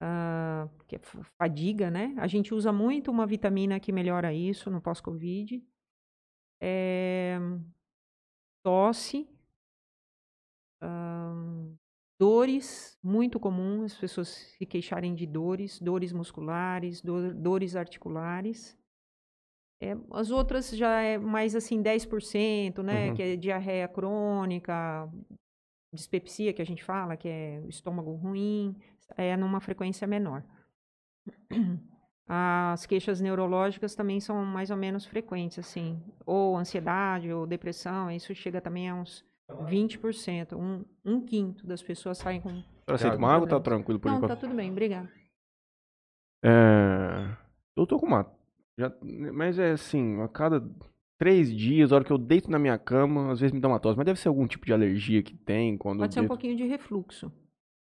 ah, 0.00 0.68
que 0.86 0.96
é 0.96 0.98
fa- 0.98 1.22
fadiga, 1.38 1.90
né? 1.90 2.14
A 2.18 2.26
gente 2.26 2.54
usa 2.54 2.72
muito 2.72 3.10
uma 3.10 3.26
vitamina 3.26 3.80
que 3.80 3.92
melhora 3.92 4.32
isso 4.32 4.70
no 4.70 4.80
pós-Covid. 4.80 5.62
É, 6.60 7.38
tosse, 8.62 9.26
ahn, 10.80 11.76
dores, 12.18 12.98
muito 13.02 13.38
comum 13.40 13.84
as 13.84 13.94
pessoas 13.96 14.28
se 14.28 14.66
queixarem 14.66 15.14
de 15.14 15.26
dores, 15.26 15.80
dores 15.80 16.12
musculares, 16.12 17.00
dor- 17.02 17.34
dores 17.34 17.76
articulares. 17.76 18.76
É, 19.80 19.96
as 20.12 20.30
outras 20.30 20.70
já 20.70 21.00
é 21.00 21.18
mais 21.18 21.54
assim 21.54 21.82
10%, 21.82 22.82
né? 22.82 23.08
Uhum. 23.08 23.14
Que 23.14 23.22
é 23.22 23.36
diarreia 23.36 23.86
crônica, 23.86 25.08
dispepsia 25.92 26.52
que 26.52 26.62
a 26.62 26.66
gente 26.66 26.82
fala, 26.82 27.16
que 27.16 27.28
é 27.28 27.62
estômago 27.68 28.12
ruim, 28.14 28.74
é 29.16 29.36
numa 29.36 29.60
frequência 29.60 30.06
menor. 30.06 30.42
As 32.28 32.86
queixas 32.86 33.20
neurológicas 33.20 33.94
também 33.94 34.18
são 34.18 34.44
mais 34.44 34.70
ou 34.70 34.76
menos 34.76 35.04
frequentes, 35.06 35.58
assim. 35.58 36.02
Ou 36.24 36.56
ansiedade, 36.56 37.32
ou 37.32 37.46
depressão, 37.46 38.10
isso 38.10 38.34
chega 38.34 38.60
também 38.60 38.88
a 38.88 38.94
uns 38.94 39.24
20%. 39.48 40.56
Um, 40.56 40.84
um 41.04 41.20
quinto 41.24 41.66
das 41.66 41.82
pessoas 41.82 42.18
saem 42.18 42.40
com. 42.40 42.62
Aceita 42.88 43.16
uma 43.16 43.32
água 43.32 43.48
tá 43.48 43.60
tranquilo 43.60 44.00
por 44.00 44.08
Não, 44.08 44.16
enquanto? 44.18 44.30
tá 44.30 44.36
tudo 44.36 44.54
bem, 44.54 44.70
obrigada. 44.70 45.08
É, 46.44 47.36
Eu 47.76 47.86
tô 47.86 47.98
com 47.98 48.06
uma. 48.06 48.35
Já- 48.78 48.92
Mas 49.32 49.58
é 49.58 49.72
assim, 49.72 50.20
a 50.20 50.28
cada 50.28 50.62
três 51.18 51.50
dias, 51.54 51.92
a 51.92 51.96
hora 51.96 52.04
que 52.04 52.12
eu 52.12 52.18
deito 52.18 52.50
na 52.50 52.58
minha 52.58 52.78
cama, 52.78 53.32
às 53.32 53.40
vezes 53.40 53.52
me 53.52 53.60
dá 53.60 53.68
uma 53.68 53.80
tosse. 53.80 53.96
Mas 53.96 54.06
deve 54.06 54.20
ser 54.20 54.28
algum 54.28 54.46
tipo 54.46 54.66
de 54.66 54.72
alergia 54.72 55.22
que 55.22 55.34
tem 55.34 55.76
quando 55.78 56.00
Pode 56.00 56.12
ser 56.14 56.20
eu 56.20 56.22
um 56.22 56.24
deito. 56.24 56.34
pouquinho 56.34 56.56
de 56.56 56.64
refluxo. 56.64 57.32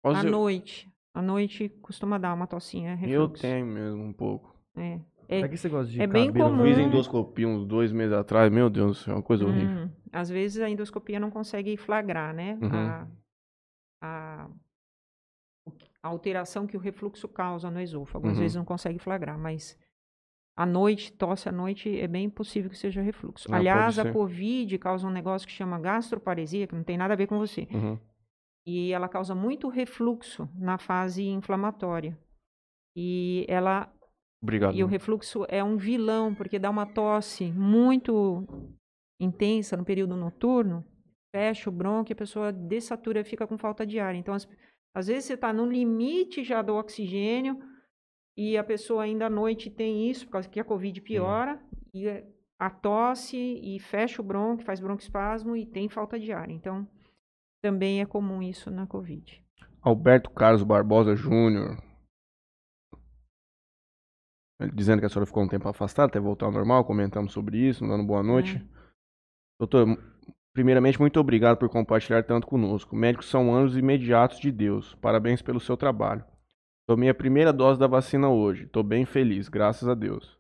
Posso- 0.04 0.20
À 0.20 0.24
noite. 0.24 0.92
À 1.14 1.22
noite 1.22 1.68
costuma 1.82 2.18
dar 2.18 2.34
uma 2.34 2.48
tossinha, 2.48 2.94
Eu 2.94 2.98
refluxo. 3.26 3.42
tenho 3.42 3.66
mesmo 3.66 4.02
um 4.04 4.14
pouco. 4.14 4.56
É. 4.76 5.00
É, 5.28 5.48
que 5.48 5.56
você 5.56 5.70
gosta 5.70 5.90
de 5.92 6.02
é 6.02 6.08
bem 6.08 6.32
comum. 6.34 6.64
Fiz 6.66 6.78
Hum. 6.78 6.82
endoscopia 6.82 7.48
uns 7.48 7.66
dois 7.66 7.92
meses 7.94 8.14
atrás, 8.14 8.52
meu 8.52 8.70
Deus 8.70 8.98
do 8.98 9.04
céu, 9.04 9.16
uma 9.16 9.22
coisa 9.24 9.46
horrível. 9.46 9.86
Hum, 9.86 9.90
às 10.12 10.30
vezes 10.30 10.62
a 10.62 10.70
endoscopia 10.70 11.20
não 11.22 11.30
consegue 11.32 11.78
flagrar, 11.78 12.34
né? 12.34 12.58
Uhum. 12.62 12.70
A, 12.76 13.08
a- 14.02 14.50
a 16.04 16.08
alteração 16.08 16.66
que 16.68 16.76
o 16.76 16.80
refluxo 16.80 17.28
causa 17.30 17.70
no 17.72 17.80
esôfago. 17.80 18.28
Às 18.28 18.34
Uhum. 18.34 18.40
vezes 18.42 18.56
não 18.58 18.66
consegue 18.66 19.00
flagrar, 19.00 19.38
mas 19.38 19.78
à 20.56 20.66
noite, 20.66 21.12
tosse 21.14 21.48
à 21.48 21.52
noite, 21.52 21.90
é 22.00 22.08
bem 22.08 22.30
possível 22.30 22.70
que 22.70 22.78
seja 22.78 23.02
refluxo. 23.02 23.48
Ah, 23.52 23.58
Aliás, 23.58 23.98
a. 23.98 24.12
Covid 24.12 24.78
causa 24.78 25.08
um 25.08 25.12
negócio 25.12 25.48
que 25.48 25.54
chama 25.54 25.80
gastroparesia, 25.80 26.68
que 26.68 26.76
não 26.76 26.84
tem 26.84 26.98
nada 26.98 27.14
a 27.14 27.18
ver 27.18 27.28
com 27.28 27.38
você. 27.40 27.68
Uhum. 27.72 27.98
E 28.66 28.92
ela 28.92 29.08
causa 29.10 29.34
muito 29.34 29.68
refluxo 29.70 30.48
na 30.56 30.78
fase 30.78 31.24
inflamatória. 31.26 32.18
E 32.96 33.46
ela 33.48 33.92
Obrigado. 34.42 34.76
e 34.76 34.84
o 34.84 34.88
refluxo 34.88 35.46
é 35.48 35.64
um 35.64 35.78
vilão, 35.78 36.36
porque 36.36 36.60
dá 36.60 36.70
uma 36.70 36.86
tosse 36.86 37.52
muito 37.52 38.46
intensa 39.20 39.78
no 39.78 39.86
período 39.86 40.16
noturno, 40.16 40.86
fecha 41.34 41.70
o 41.70 41.74
brônquio, 41.74 42.14
a 42.14 42.18
pessoa 42.18 42.52
dessatura 42.52 43.22
e 43.22 43.24
fica 43.24 43.48
com 43.48 43.58
falta 43.58 43.86
de 43.86 44.00
ar. 44.00 44.14
Então, 44.16 44.34
as- 44.34 44.48
às 44.96 45.08
vezes 45.08 45.26
você 45.26 45.34
está 45.36 45.54
no 45.54 45.66
limite 45.66 46.44
já 46.44 46.62
do 46.62 46.76
oxigênio 46.76 47.58
e 48.38 48.58
a 48.58 48.64
pessoa 48.64 49.04
ainda 49.04 49.28
à 49.28 49.30
noite 49.30 49.70
tem 49.70 50.10
isso, 50.10 50.26
por 50.26 50.34
causa 50.34 50.50
que 50.50 50.60
a 50.60 50.64
Covid 50.64 51.02
piora, 51.02 51.62
e 51.94 52.08
é- 52.08 52.28
a 52.60 52.70
tosse 52.70 53.38
e 53.38 53.80
fecha 53.80 54.22
o 54.22 54.26
brônquio, 54.26 54.66
faz 54.66 54.80
broncoespasmo 54.80 55.56
e 55.56 55.66
tem 55.66 55.90
falta 55.90 56.20
de 56.20 56.32
ar. 56.32 56.50
Então, 56.50 56.88
também 57.64 58.02
é 58.02 58.06
comum 58.06 58.42
isso 58.42 58.70
na 58.70 58.86
Covid. 58.86 59.44
Alberto 59.82 60.30
Carlos 60.30 60.64
Barbosa 60.64 61.16
Júnior. 61.16 61.78
Dizendo 64.74 65.00
que 65.00 65.08
a 65.08 65.10
senhora 65.10 65.26
ficou 65.26 65.44
um 65.44 65.48
tempo 65.48 65.68
afastada 65.68 66.08
até 66.08 66.20
voltar 66.20 66.46
ao 66.46 66.52
normal, 66.52 66.86
comentamos 66.86 67.34
sobre 67.34 67.58
isso, 67.58 67.88
dando 67.88 68.06
boa 68.06 68.22
noite. 68.22 68.64
Doutor, 69.60 69.98
primeiramente, 70.54 71.00
muito 71.00 71.20
obrigado 71.20 71.58
por 71.58 71.68
compartilhar 71.68 72.24
tanto 72.24 72.46
conosco. 72.46 72.96
Médicos 72.96 73.28
são 73.28 73.56
anjos 73.56 73.76
imediatos 73.76 74.40
de 74.40 74.52
Deus. 74.52 74.94
Parabéns 74.96 75.42
pelo 75.42 75.60
seu 75.60 75.76
trabalho. 75.76 76.24
Tomei 76.88 77.10
a 77.10 77.14
primeira 77.14 77.54
dose 77.54 77.80
da 77.80 77.88
vacina 77.88 78.30
hoje. 78.30 78.66
Estou 78.66 78.84
bem 78.84 79.06
feliz, 79.06 79.48
graças 79.48 79.88
a 79.88 79.94
Deus. 79.94 80.38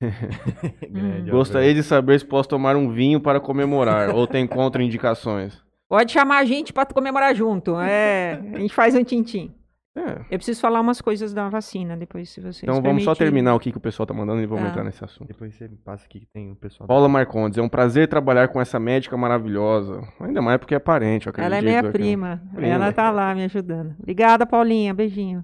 Gostaria 1.30 1.72
de 1.72 1.82
saber 1.82 2.18
se 2.18 2.26
posso 2.26 2.48
tomar 2.48 2.76
um 2.76 2.92
vinho 2.92 3.20
para 3.20 3.40
comemorar 3.40 4.14
ou 4.14 4.26
tem 4.26 4.46
contraindicações. 4.46 5.64
Pode 5.88 6.12
chamar 6.12 6.38
a 6.38 6.44
gente 6.44 6.72
para 6.72 6.84
comemorar 6.86 7.34
junto. 7.34 7.78
É, 7.80 8.40
a 8.54 8.58
gente 8.58 8.74
faz 8.74 8.94
um 8.94 9.04
tintim. 9.04 9.54
É. 9.96 10.20
Eu 10.30 10.38
preciso 10.38 10.60
falar 10.60 10.80
umas 10.80 11.00
coisas 11.00 11.32
da 11.32 11.48
vacina 11.48 11.96
depois, 11.96 12.28
se 12.28 12.38
vocês 12.40 12.62
Então 12.64 12.82
vamos 12.82 13.02
só 13.02 13.14
terminar 13.14 13.54
o 13.54 13.58
que, 13.58 13.72
que 13.72 13.78
o 13.78 13.80
pessoal 13.80 14.06
tá 14.06 14.12
mandando 14.12 14.42
e 14.42 14.46
vamos 14.46 14.64
Tá. 14.64 14.70
entrar 14.70 14.84
nesse 14.84 15.02
assunto. 15.02 15.26
Depois 15.28 15.54
você 15.54 15.66
me 15.66 15.76
passa 15.78 16.04
aqui 16.04 16.20
que 16.20 16.26
tem 16.26 16.50
o 16.52 16.54
pessoal. 16.56 16.86
Paula 16.86 17.08
Marcondes, 17.08 17.56
é 17.56 17.62
um 17.62 17.68
prazer 17.68 18.06
trabalhar 18.06 18.48
com 18.48 18.60
essa 18.60 18.78
médica 18.78 19.16
maravilhosa. 19.16 20.02
Ainda 20.20 20.42
mais 20.42 20.58
porque 20.58 20.74
é 20.74 20.78
parente, 20.78 21.26
eu 21.26 21.30
acredito. 21.30 21.46
Ela 21.50 21.56
é 21.58 21.62
minha 21.62 21.80
aqui. 21.80 21.92
prima. 21.92 22.42
Prima. 22.54 22.68
Ela 22.74 22.92
tá 22.92 23.10
lá 23.10 23.34
me 23.34 23.44
ajudando. 23.44 23.94
Obrigada, 23.98 24.44
Paulinha. 24.46 24.92
Beijinho. 24.92 25.42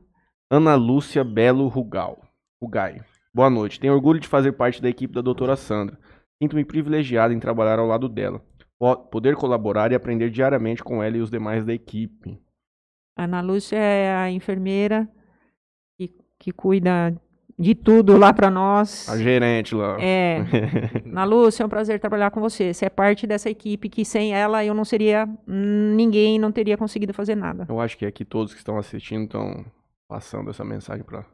Ana 0.51 0.75
Lúcia 0.75 1.25
Belo 1.25 1.67
Rugal. 1.69 2.19
Rugai. 2.63 3.01
Boa 3.35 3.49
noite. 3.49 3.81
Tenho 3.81 3.95
orgulho 3.95 4.21
de 4.21 4.29
fazer 4.29 4.53
parte 4.53 4.83
da 4.83 4.89
equipe 4.91 5.15
da 5.15 5.23
doutora 5.23 5.57
Sandra. 5.57 5.99
Sinto-me 6.43 6.63
privilegiado 6.65 7.33
em 7.33 7.41
trabalhar 7.41 7.79
ao 7.79 7.87
lado 7.87 8.07
dela. 8.07 8.43
Po- 8.79 8.97
Poder 8.97 9.35
colaborar 9.35 9.93
e 9.93 9.95
aprender 9.95 10.29
diariamente 10.29 10.85
com 10.85 11.03
ela 11.03 11.17
e 11.17 11.21
os 11.23 11.31
demais 11.31 11.65
da 11.65 11.73
equipe. 11.73 12.39
Ana 13.17 13.41
Lúcia 13.41 13.77
é 13.77 14.15
a 14.17 14.31
enfermeira 14.31 15.09
que, 15.97 16.15
que 16.39 16.53
cuida 16.53 17.15
de 17.59 17.75
tudo 17.75 18.17
lá 18.17 18.33
para 18.33 18.51
nós. 18.51 19.09
A 19.09 19.17
gerente 19.17 19.75
lá. 19.75 19.97
É. 20.01 20.39
Ana 21.07 21.25
Lúcia, 21.25 21.63
é 21.63 21.67
um 21.67 21.69
prazer 21.69 22.01
trabalhar 22.01 22.31
com 22.31 22.41
você. 22.41 22.73
Você 22.73 22.87
é 22.87 22.91
parte 22.91 23.27
dessa 23.27 23.51
equipe 23.51 23.89
que 23.89 24.05
sem 24.05 24.35
ela 24.35 24.65
eu 24.65 24.75
não 24.75 24.85
seria 24.85 25.29
ninguém, 25.47 26.39
não 26.39 26.51
teria 26.51 26.77
conseguido 26.77 27.13
fazer 27.13 27.35
nada. 27.35 27.67
Eu 27.69 27.81
acho 27.81 27.97
que 27.97 28.07
aqui 28.07 28.25
todos 28.25 28.53
que 28.53 28.59
estão 28.59 28.79
assistindo 28.79 29.25
estão 29.25 29.65
passando 30.09 30.51
essa 30.51 30.65
mensagem 30.65 31.05
para. 31.05 31.25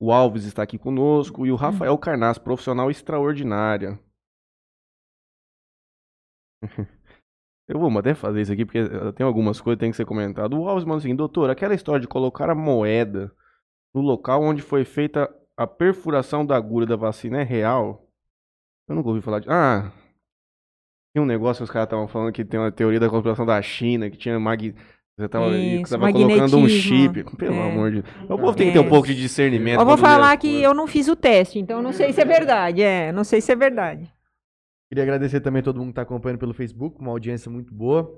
O 0.00 0.10
Alves 0.10 0.44
está 0.44 0.62
aqui 0.62 0.76
conosco 0.76 1.46
e 1.46 1.52
o 1.52 1.56
Rafael 1.56 1.96
Carnas, 1.96 2.36
profissional 2.36 2.90
extraordinária. 2.90 3.98
Eu 7.68 7.78
vou 7.78 7.98
até 7.98 8.14
fazer 8.14 8.42
isso 8.42 8.52
aqui 8.52 8.64
porque 8.64 8.78
eh, 8.78 9.12
tem 9.12 9.24
algumas 9.24 9.60
coisas 9.60 9.78
que 9.78 9.80
tem 9.80 9.90
que 9.90 9.96
ser 9.96 10.04
comentado. 10.04 10.58
O 10.58 10.68
Alves 10.68 10.84
manda 10.84 10.98
assim, 10.98 11.14
doutor, 11.14 11.48
aquela 11.48 11.74
história 11.74 12.00
de 12.00 12.06
colocar 12.08 12.50
a 12.50 12.54
moeda 12.54 13.32
no 13.94 14.02
local 14.02 14.42
onde 14.42 14.60
foi 14.60 14.84
feita 14.84 15.32
a 15.56 15.66
perfuração 15.66 16.44
da 16.44 16.56
agulha 16.56 16.86
da 16.86 16.96
vacina 16.96 17.40
é 17.40 17.44
real? 17.44 18.06
Eu 18.88 18.96
nunca 18.96 19.08
ouvi 19.08 19.22
falar 19.22 19.38
de. 19.40 19.48
Ah, 19.48 19.90
tinha 21.14 21.22
um 21.22 21.26
negócio 21.26 21.60
que 21.60 21.64
os 21.64 21.70
caras 21.70 21.86
estavam 21.86 22.08
falando 22.08 22.32
que 22.32 22.44
tem 22.44 22.58
uma 22.60 22.72
teoria 22.72 23.00
da 23.00 23.08
conspiração 23.08 23.46
da 23.46 23.60
China, 23.62 24.10
que 24.10 24.16
tinha 24.18 24.38
mag... 24.38 24.74
Você 25.16 25.28
tava, 25.28 25.56
Isso, 25.56 25.92
tava 25.96 26.12
colocando 26.12 26.58
um 26.58 26.68
chip. 26.68 27.22
Pelo 27.36 27.54
É. 27.54 27.70
amor 27.70 27.92
de 27.92 28.02
Deus. 28.02 28.14
O 28.28 28.36
povo 28.36 28.52
tem 28.52 28.66
que 28.66 28.72
ter 28.72 28.80
um 28.80 28.86
É. 28.86 28.88
pouco 28.88 29.06
de 29.06 29.14
discernimento. 29.14 29.78
Eu 29.80 29.86
vou 29.86 29.96
falar 29.96 30.36
que 30.36 30.60
eu 30.60 30.74
não 30.74 30.88
fiz 30.88 31.06
o 31.06 31.14
teste, 31.14 31.56
então 31.60 31.76
eu 31.76 31.82
não 31.84 31.92
sei 31.92 32.12
se 32.12 32.20
é 32.20 32.24
verdade. 32.24 32.82
É, 32.82 33.12
não 33.12 33.22
sei 33.22 33.40
se 33.40 33.52
é 33.52 33.54
verdade. 33.54 34.12
Queria 34.94 35.02
agradecer 35.02 35.40
também 35.40 35.58
a 35.58 35.64
todo 35.64 35.80
mundo 35.80 35.86
que 35.86 35.92
está 35.94 36.02
acompanhando 36.02 36.38
pelo 36.38 36.54
Facebook, 36.54 37.00
uma 37.00 37.10
audiência 37.10 37.50
muito 37.50 37.74
boa. 37.74 38.16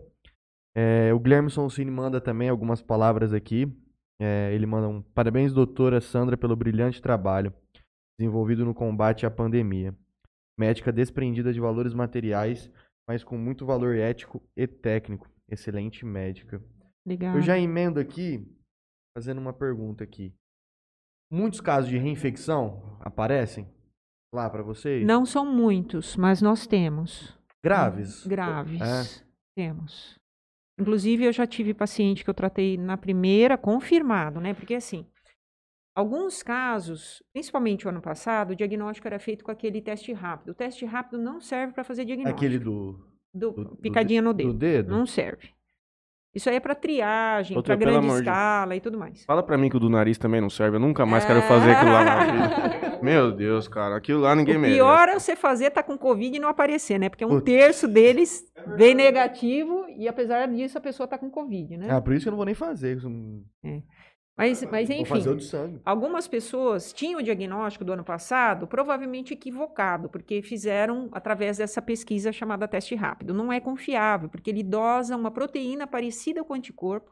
É, 0.77 1.11
o 1.15 1.19
Guilherme 1.19 1.49
Sonsini 1.49 1.91
manda 1.91 2.21
também 2.21 2.51
algumas 2.51 2.83
palavras 2.83 3.33
aqui. 3.33 3.67
É, 4.21 4.53
ele 4.53 4.67
manda 4.67 4.87
um 4.87 5.01
parabéns, 5.01 5.55
doutora 5.55 6.03
Sandra, 6.03 6.37
pelo 6.37 6.55
brilhante 6.55 7.01
trabalho 7.01 7.51
desenvolvido 8.21 8.63
no 8.63 8.75
combate 8.75 9.25
à 9.25 9.31
pandemia. 9.31 9.97
Médica 10.61 10.93
desprendida 10.93 11.51
de 11.51 11.59
valores 11.59 11.95
materiais, 11.95 12.71
mas 13.09 13.25
com 13.25 13.39
muito 13.39 13.65
valor 13.65 13.97
ético 13.97 14.43
e 14.55 14.67
técnico. 14.67 15.31
Excelente 15.51 16.05
médica. 16.05 16.63
Obrigada. 17.07 17.39
Eu 17.39 17.41
já 17.41 17.59
emendo 17.59 17.99
aqui, 17.99 18.47
fazendo 19.17 19.39
uma 19.39 19.55
pergunta 19.55 20.05
aqui. 20.05 20.35
Muitos 21.33 21.63
casos 21.63 21.89
de 21.89 21.97
reinfecção 21.97 22.99
aparecem 23.01 23.67
lá 24.37 24.49
para 24.51 24.63
vocês? 24.63 25.05
Não 25.05 25.27
são 25.27 25.45
muitos, 25.45 26.17
mas 26.17 26.41
nós 26.41 26.67
temos. 26.67 27.37
Graves? 27.65 28.25
Graves. 28.27 28.81
É. 28.81 29.25
Temos. 29.57 30.15
Inclusive, 30.79 31.25
eu 31.25 31.33
já 31.33 31.47
tive 31.47 31.73
paciente 31.75 32.23
que 32.23 32.29
eu 32.31 32.35
tratei 32.35 32.77
na 32.77 32.97
primeira, 32.97 33.57
confirmado, 33.57 34.41
né? 34.41 34.53
Porque 34.55 34.75
assim, 34.75 35.07
alguns 35.97 36.43
casos, 36.43 37.23
principalmente 37.33 37.87
o 37.87 37.89
ano 37.89 38.03
passado, 38.03 38.51
o 38.51 38.57
diagnóstico 38.57 39.09
era 39.09 39.19
feito 39.19 39.43
com 39.45 39.51
aquele 39.51 39.81
teste 39.81 40.13
rápido. 40.13 40.51
O 40.51 40.55
teste 40.55 40.85
rápido 40.85 41.19
não 41.19 41.41
serve 41.41 41.73
para 41.73 41.83
fazer 41.83 42.05
diagnóstico. 42.05 42.39
Aquele 42.39 42.59
do, 42.59 42.93
do, 43.35 43.51
do- 43.53 43.65
do 43.65 43.77
picadinha 43.77 44.21
no 44.21 44.35
do 44.35 44.37
dedo. 44.37 44.53
dedo? 44.55 44.91
Não 44.91 45.07
serve. 45.07 45.49
Isso 46.37 46.51
aí 46.51 46.57
é 46.57 46.61
para 46.61 46.75
triagem, 46.75 47.61
para 47.63 47.75
grande 47.77 47.97
amor 47.99 48.17
de- 48.17 48.29
escala 48.29 48.77
e 48.77 48.81
tudo 48.81 48.99
mais. 48.99 49.25
Fala 49.25 49.43
pra 49.43 49.57
mim 49.57 49.71
que 49.71 49.77
o 49.77 49.81
do 49.81 49.89
nariz 49.89 50.19
também 50.19 50.41
não 50.41 50.51
serve. 50.51 50.77
Eu 50.77 50.81
nunca 50.81 51.07
mais 51.07 51.25
quero 51.25 51.41
fazer 51.43 51.71
aquilo 51.71 51.91
lá 51.93 52.05
na 52.05 52.25
vida. 52.25 52.99
Meu 53.03 53.33
Deus, 53.33 53.67
cara. 53.69 53.97
Aquilo 53.97 54.21
lá 54.21 54.35
ninguém 54.35 54.57
O 54.57 54.61
merece. 54.61 54.79
pior 54.79 55.09
é 55.09 55.19
você 55.19 55.35
fazer 55.35 55.71
tá 55.71 55.83
com 55.83 55.97
Covid 55.97 56.37
e 56.37 56.39
não 56.39 56.49
aparecer, 56.51 56.99
né? 56.99 57.09
Porque 57.09 57.25
um 57.25 57.29
Putz. 57.31 57.45
terço 57.45 57.89
deles 57.89 58.45
vem 58.77 58.95
negativo 58.95 59.85
e 59.97 60.07
apesar 60.09 60.47
disso 60.49 60.77
a 60.77 60.81
pessoa 60.81 61.07
tá 61.07 61.17
com 61.17 61.31
Covid, 61.31 61.77
né? 61.79 61.89
Ah, 61.91 62.01
por 62.01 62.13
isso 62.13 62.25
que 62.25 62.29
eu 62.29 62.33
não 62.33 62.37
vou 62.37 62.47
nem 62.47 62.55
fazer. 62.55 62.97
isso 62.99 63.09
Mas, 64.37 64.63
mas 64.65 64.89
Vou 64.89 65.05
fazer 65.07 65.31
o 65.31 65.33
enfim, 65.33 65.39
de 65.39 65.45
sangue. 65.45 65.81
algumas 65.85 66.29
pessoas 66.29 66.93
tinham 66.93 67.21
o 67.21 67.23
diagnóstico 67.23 67.85
do 67.85 67.93
ano 67.93 68.05
passado 68.05 68.67
provavelmente 68.67 69.33
equivocado, 69.33 70.11
porque 70.11 70.43
fizeram 70.43 71.09
através 71.13 71.57
dessa 71.57 71.81
pesquisa 71.81 72.31
chamada 72.33 72.69
teste 72.69 72.95
rápido. 72.95 73.33
Não 73.33 73.51
é 73.51 73.61
confiável, 73.61 74.29
porque 74.29 74.51
ele 74.51 74.63
dosa 74.63 75.17
uma 75.17 75.31
proteína 75.31 75.87
parecida 75.87 76.45
com 76.45 76.53
o 76.53 76.57
anticorpo 76.57 77.11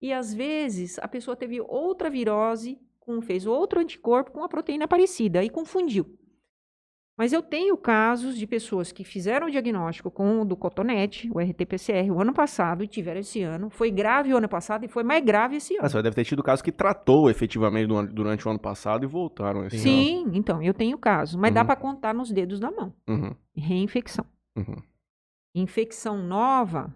e 0.00 0.12
às 0.12 0.32
vezes 0.32 0.98
a 1.00 1.08
pessoa 1.08 1.36
teve 1.36 1.60
outra 1.60 2.08
virose, 2.08 2.78
com, 3.00 3.20
fez 3.20 3.46
outro 3.46 3.80
anticorpo 3.80 4.30
com 4.30 4.44
a 4.44 4.48
proteína 4.48 4.86
parecida 4.86 5.42
e 5.42 5.50
confundiu. 5.50 6.19
Mas 7.20 7.34
eu 7.34 7.42
tenho 7.42 7.76
casos 7.76 8.34
de 8.34 8.46
pessoas 8.46 8.92
que 8.92 9.04
fizeram 9.04 9.46
o 9.46 9.50
diagnóstico 9.50 10.10
com 10.10 10.40
o 10.40 10.44
do 10.46 10.56
cotonete, 10.56 11.28
o 11.30 11.38
RT-PCR, 11.38 12.10
o 12.10 12.18
ano 12.18 12.32
passado 12.32 12.82
e 12.82 12.86
tiveram 12.86 13.20
esse 13.20 13.42
ano. 13.42 13.68
Foi 13.68 13.90
grave 13.90 14.32
o 14.32 14.38
ano 14.38 14.48
passado 14.48 14.86
e 14.86 14.88
foi 14.88 15.02
mais 15.02 15.22
grave 15.22 15.56
esse 15.56 15.74
ano. 15.74 15.84
Ah, 15.84 15.90
você 15.90 16.00
deve 16.02 16.16
ter 16.16 16.24
tido 16.24 16.42
casos 16.42 16.62
que 16.62 16.72
tratou 16.72 17.28
efetivamente 17.28 17.88
durante 18.10 18.48
o 18.48 18.50
ano 18.50 18.58
passado 18.58 19.04
e 19.04 19.06
voltaram 19.06 19.66
esse 19.66 19.76
ano. 19.76 19.82
Sim, 19.84 20.30
então, 20.32 20.62
eu 20.62 20.72
tenho 20.72 20.96
casos, 20.96 21.36
mas 21.36 21.52
dá 21.52 21.60
Uhum. 21.60 21.66
para 21.66 21.76
contar 21.76 22.14
nos 22.14 22.32
dedos 22.32 22.58
da 22.58 22.70
mão. 22.70 22.90
Uhum, 23.06 23.34
Reinfecção. 23.54 24.24
uhum. 24.56 24.76
Infecção 25.54 26.16
nova 26.22 26.90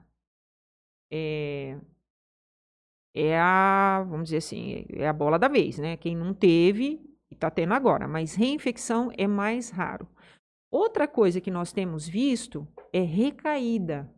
é, 1.12 1.77
é 3.14 3.39
a, 3.39 4.03
vamos 4.09 4.29
dizer 4.31 4.39
assim, 4.39 4.87
é 4.89 5.07
a 5.07 5.12
bola 5.12 5.39
da 5.39 5.49
vez, 5.49 5.77
né? 5.77 5.99
Quem 5.99 6.16
não 6.16 6.33
teve 6.33 6.99
e 7.31 7.35
está 7.35 7.51
tendo 7.51 7.75
agora, 7.75 8.09
mas 8.09 8.35
reinfecção 8.35 9.11
é 9.18 9.27
mais 9.27 9.68
raro. 9.68 10.09
Outra 10.75 11.07
coisa 11.07 11.41
que 11.41 11.53
nós 11.53 11.72
temos 11.72 12.09
visto 12.09 12.66
é 12.93 12.99
recaída. 13.01 14.12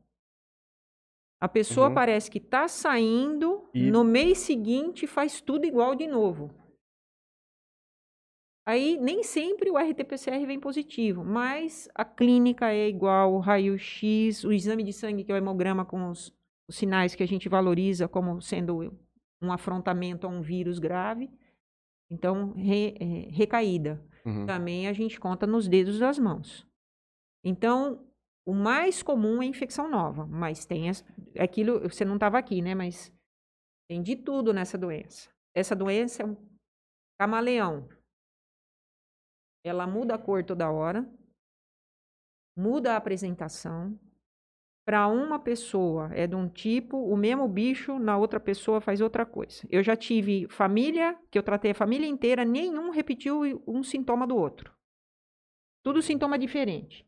A 1.39 1.47
pessoa 1.47 1.89
Uhum. 1.89 1.95
parece 1.95 2.31
que 2.31 2.39
está 2.39 2.67
saindo, 2.67 3.69
E- 3.75 3.91
no 3.91 4.03
mês 4.03 4.39
seguinte 4.39 5.07
faz 5.07 5.39
tudo 5.43 5.67
igual 5.67 5.95
de 5.95 6.07
novo. 6.07 6.51
Aí 8.67 8.97
nem 8.97 9.23
sempre 9.23 9.71
o 9.71 9.77
RT-PCR 9.79 10.47
vem 10.47 10.59
positivo, 10.59 11.23
mas 11.23 11.89
a 11.95 12.05
clínica 12.07 12.73
é 12.73 12.89
igual, 12.89 13.35
o 13.35 13.39
raio-x, 13.39 14.43
o 14.43 14.51
exame 14.51 14.83
de 14.83 14.95
sangue, 14.95 15.25
que 15.25 15.31
é 15.31 15.35
o 15.35 15.39
hemograma 15.39 15.85
com 15.85 16.09
os, 16.11 16.35
os 16.67 16.75
sinais 16.77 17.15
que 17.15 17.23
a 17.23 17.29
gente 17.29 17.49
valoriza 17.51 18.09
como 18.09 18.41
sendo 18.41 18.97
um 19.43 19.53
afrontamento 19.53 20.27
a 20.27 20.31
um 20.31 20.41
vírus 20.41 20.79
grave. 20.79 21.31
Então, 22.11 22.53
re- 22.55 22.97
é, 22.99 23.29
recaída. 23.31 24.03
Uhum. 24.27 24.45
Também 24.45 24.89
a 24.89 24.93
gente 24.93 25.21
conta 25.21 25.47
nos 25.47 25.69
dedos 25.69 25.99
das 25.99 26.19
mãos. 26.19 26.67
Então, 27.45 28.05
o 28.45 28.53
mais 28.53 29.03
comum 29.03 29.41
é 29.43 29.47
infecção 29.47 29.89
nova, 29.89 30.27
mas 30.27 30.67
tem 30.67 30.89
as- 30.91 31.05
aquilo, 31.39 31.81
você 31.81 32.05
não 32.05 32.15
estava 32.15 32.37
aqui, 32.39 32.61
né? 32.61 32.75
Mas 32.75 33.13
tem 33.89 34.03
de 34.03 34.17
tudo 34.17 34.53
nessa 34.53 34.77
doença. 34.77 35.31
Essa 35.55 35.77
doença 35.77 36.23
é 36.23 36.27
um 36.27 36.37
camaleão. 37.21 37.89
Ela 39.65 39.87
muda 39.87 40.15
a 40.15 40.19
cor 40.19 40.45
toda 40.45 40.71
hora, 40.71 41.09
muda 42.57 42.95
a 42.95 42.97
apresentação. 42.97 43.99
Para 44.87 45.09
uma 45.09 45.41
pessoa 45.41 46.13
é 46.15 46.29
de 46.29 46.37
um 46.37 46.49
tipo, 46.49 46.97
o 46.97 47.17
mesmo 47.17 47.49
bicho 47.49 47.99
na 47.99 48.17
outra 48.17 48.39
pessoa 48.39 48.81
faz 48.81 49.01
outra 49.01 49.27
coisa. 49.27 49.67
Eu 49.69 49.83
já 49.83 49.97
tive 49.97 50.47
família, 50.49 51.19
que 51.29 51.37
eu 51.37 51.43
tratei 51.43 51.73
a 51.73 51.75
família 51.75 52.07
inteira, 52.07 52.45
nenhum 52.45 52.91
repetiu 52.91 53.41
um 53.67 53.83
sintoma 53.83 54.25
do 54.29 54.37
outro. 54.37 54.73
Tudo 55.83 56.01
sintoma 56.01 56.39
diferente. 56.39 57.05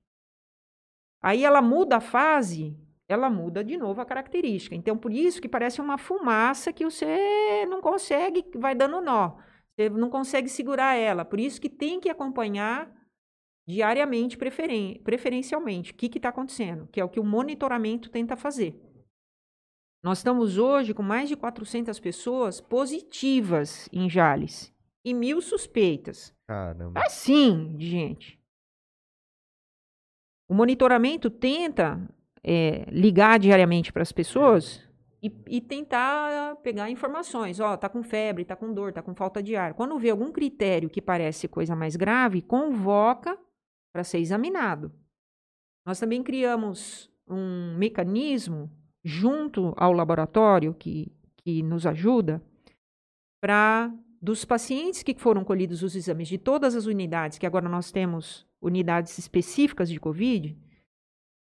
Aí 1.23 1.45
ela 1.45 1.63
muda 1.63 1.99
a 1.99 2.01
fase, 2.01 2.77
ela 3.09 3.31
muda 3.31 3.63
de 3.63 3.77
novo 3.77 4.01
a 4.01 4.05
característica. 4.05 4.75
Então, 4.75 4.99
por 4.99 5.13
isso 5.13 5.41
que 5.41 5.49
parece 5.49 5.81
uma 5.81 5.99
fumaça 5.99 6.73
que 6.73 6.85
você 6.85 7.65
não 7.67 7.81
consegue, 7.81 8.45
vai 8.57 8.75
dando 8.75 9.01
nó. 9.01 9.37
Você 9.77 9.89
não 9.89 10.11
consegue 10.11 10.49
segurar 10.49 10.97
ela. 10.97 11.25
Por 11.25 11.39
isso 11.39 11.61
que 11.61 11.69
tem 11.69 12.01
que 12.01 12.11
acompanhar 12.11 12.93
diariamente, 13.69 14.39
preferen 14.39 14.99
preferencialmente, 15.05 15.93
o 15.93 15.95
que 15.95 16.07
está 16.07 16.31
acontecendo, 16.31 16.89
que 16.91 16.99
é 16.99 17.05
o 17.05 17.09
que 17.09 17.21
o 17.21 17.25
monitoramento 17.25 18.09
tenta 18.09 18.35
fazer. 18.35 18.75
Nós 20.03 20.19
estamos 20.19 20.57
hoje 20.57 20.95
com 20.95 21.03
mais 21.03 21.29
de 21.29 21.37
400 21.37 22.01
pessoas 22.01 22.63
positivas 22.63 23.87
em 23.93 24.09
Jales 24.09 24.75
e 25.05 25.13
mil 25.13 25.43
suspeitas. 25.43 26.35
Caramba. 26.47 26.99
Assim, 27.05 27.77
gente. 27.79 28.41
O 30.49 30.55
monitoramento 30.55 31.29
tenta 31.29 32.01
é, 32.43 32.87
ligar 32.91 33.39
diariamente 33.39 33.93
para 33.93 34.01
as 34.01 34.13
pessoas 34.13 34.83
e, 35.23 35.31
e 35.47 35.61
tentar 35.61 36.57
pegar 36.63 36.89
informações. 36.89 37.61
Ó, 37.61 37.77
tá 37.77 37.87
com 37.87 38.03
febre, 38.03 38.47
tá 38.47 38.57
com 38.57 38.73
dor, 38.73 38.95
tá 38.95 39.03
com 39.03 39.15
falta 39.15 39.43
de 39.43 39.57
ar. 39.57 39.75
Quando 39.75 39.99
vê 39.99 40.09
algum 40.09 40.33
critério 40.33 40.89
que 40.89 41.03
parece 41.03 41.49
coisa 41.49 41.77
mais 41.77 41.97
grave, 41.97 42.41
convoca 42.41 43.39
para 43.93 44.05
ser 44.05 44.19
examinado. 44.19 44.93
Nós 45.87 45.99
também 45.99 46.23
criamos 46.23 47.11
um 47.27 47.77
mecanismo 47.77 48.71
junto 49.05 49.73
ao 49.77 49.93
laboratório 49.93 50.75
que, 50.75 51.13
que 51.37 51.63
nos 51.63 51.87
ajuda 51.87 52.43
para 53.41 53.93
dos 54.21 54.45
pacientes 54.45 55.03
que 55.03 55.15
foram 55.15 55.45
colhidos 55.45 55.83
os 55.83 55.95
exames 55.95 56.29
de 56.29 56.39
todas 56.39 56.75
as 56.75 56.87
unidades, 56.87 57.39
que 57.39 57.47
agora 57.47 57.69
nós 57.69 57.93
temos 57.93 58.47
unidades 58.61 59.17
específicas 59.17 59.89
de 59.89 60.01
COVID, 60.01 60.57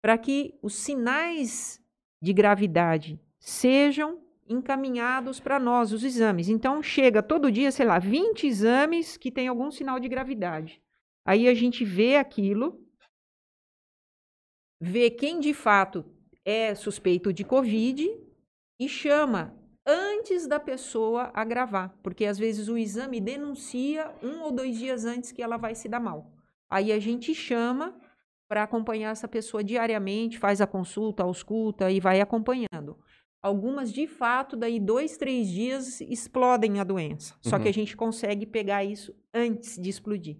para 0.01 0.17
que 0.17 0.55
os 0.61 0.73
sinais 0.73 1.81
de 2.21 2.33
gravidade 2.33 3.19
sejam 3.39 4.19
encaminhados 4.47 5.39
para 5.39 5.59
nós, 5.59 5.91
os 5.91 6.03
exames. 6.03 6.49
Então, 6.49 6.81
chega 6.81 7.23
todo 7.23 7.51
dia, 7.51 7.71
sei 7.71 7.85
lá, 7.85 7.99
20 7.99 8.47
exames 8.47 9.17
que 9.17 9.31
tem 9.31 9.47
algum 9.47 9.71
sinal 9.71 9.99
de 9.99 10.07
gravidade. 10.07 10.80
Aí 11.25 11.47
a 11.47 11.53
gente 11.53 11.85
vê 11.85 12.15
aquilo, 12.17 12.83
vê 14.79 15.09
quem 15.09 15.39
de 15.39 15.53
fato 15.53 16.05
é 16.43 16.73
suspeito 16.73 17.31
de 17.31 17.43
COVID 17.43 18.09
e 18.79 18.89
chama 18.89 19.55
antes 19.85 20.47
da 20.47 20.59
pessoa 20.59 21.31
agravar, 21.33 21.95
porque 22.03 22.25
às 22.25 22.37
vezes 22.37 22.67
o 22.67 22.77
exame 22.77 23.19
denuncia 23.19 24.13
um 24.23 24.41
ou 24.41 24.51
dois 24.51 24.77
dias 24.77 25.05
antes 25.05 25.31
que 25.31 25.41
ela 25.41 25.57
vai 25.57 25.75
se 25.75 25.87
dar 25.87 25.99
mal. 25.99 26.31
Aí 26.69 26.91
a 26.91 26.99
gente 26.99 27.33
chama 27.35 27.99
para 28.47 28.63
acompanhar 28.63 29.11
essa 29.11 29.27
pessoa 29.27 29.63
diariamente, 29.63 30.37
faz 30.39 30.61
a 30.61 30.67
consulta, 30.67 31.23
ausculta 31.23 31.91
e 31.91 31.99
vai 31.99 32.19
acompanhando. 32.19 32.97
Algumas, 33.41 33.91
de 33.91 34.07
fato, 34.07 34.55
daí 34.55 34.79
dois, 34.79 35.17
três 35.17 35.47
dias 35.47 35.99
explodem 36.01 36.79
a 36.79 36.83
doença. 36.83 37.35
Só 37.41 37.57
que 37.57 37.63
Uhum. 37.65 37.69
a 37.69 37.73
gente 37.73 37.95
consegue 37.97 38.45
pegar 38.45 38.83
isso 38.83 39.15
antes 39.33 39.77
de 39.81 39.89
explodir. 39.89 40.37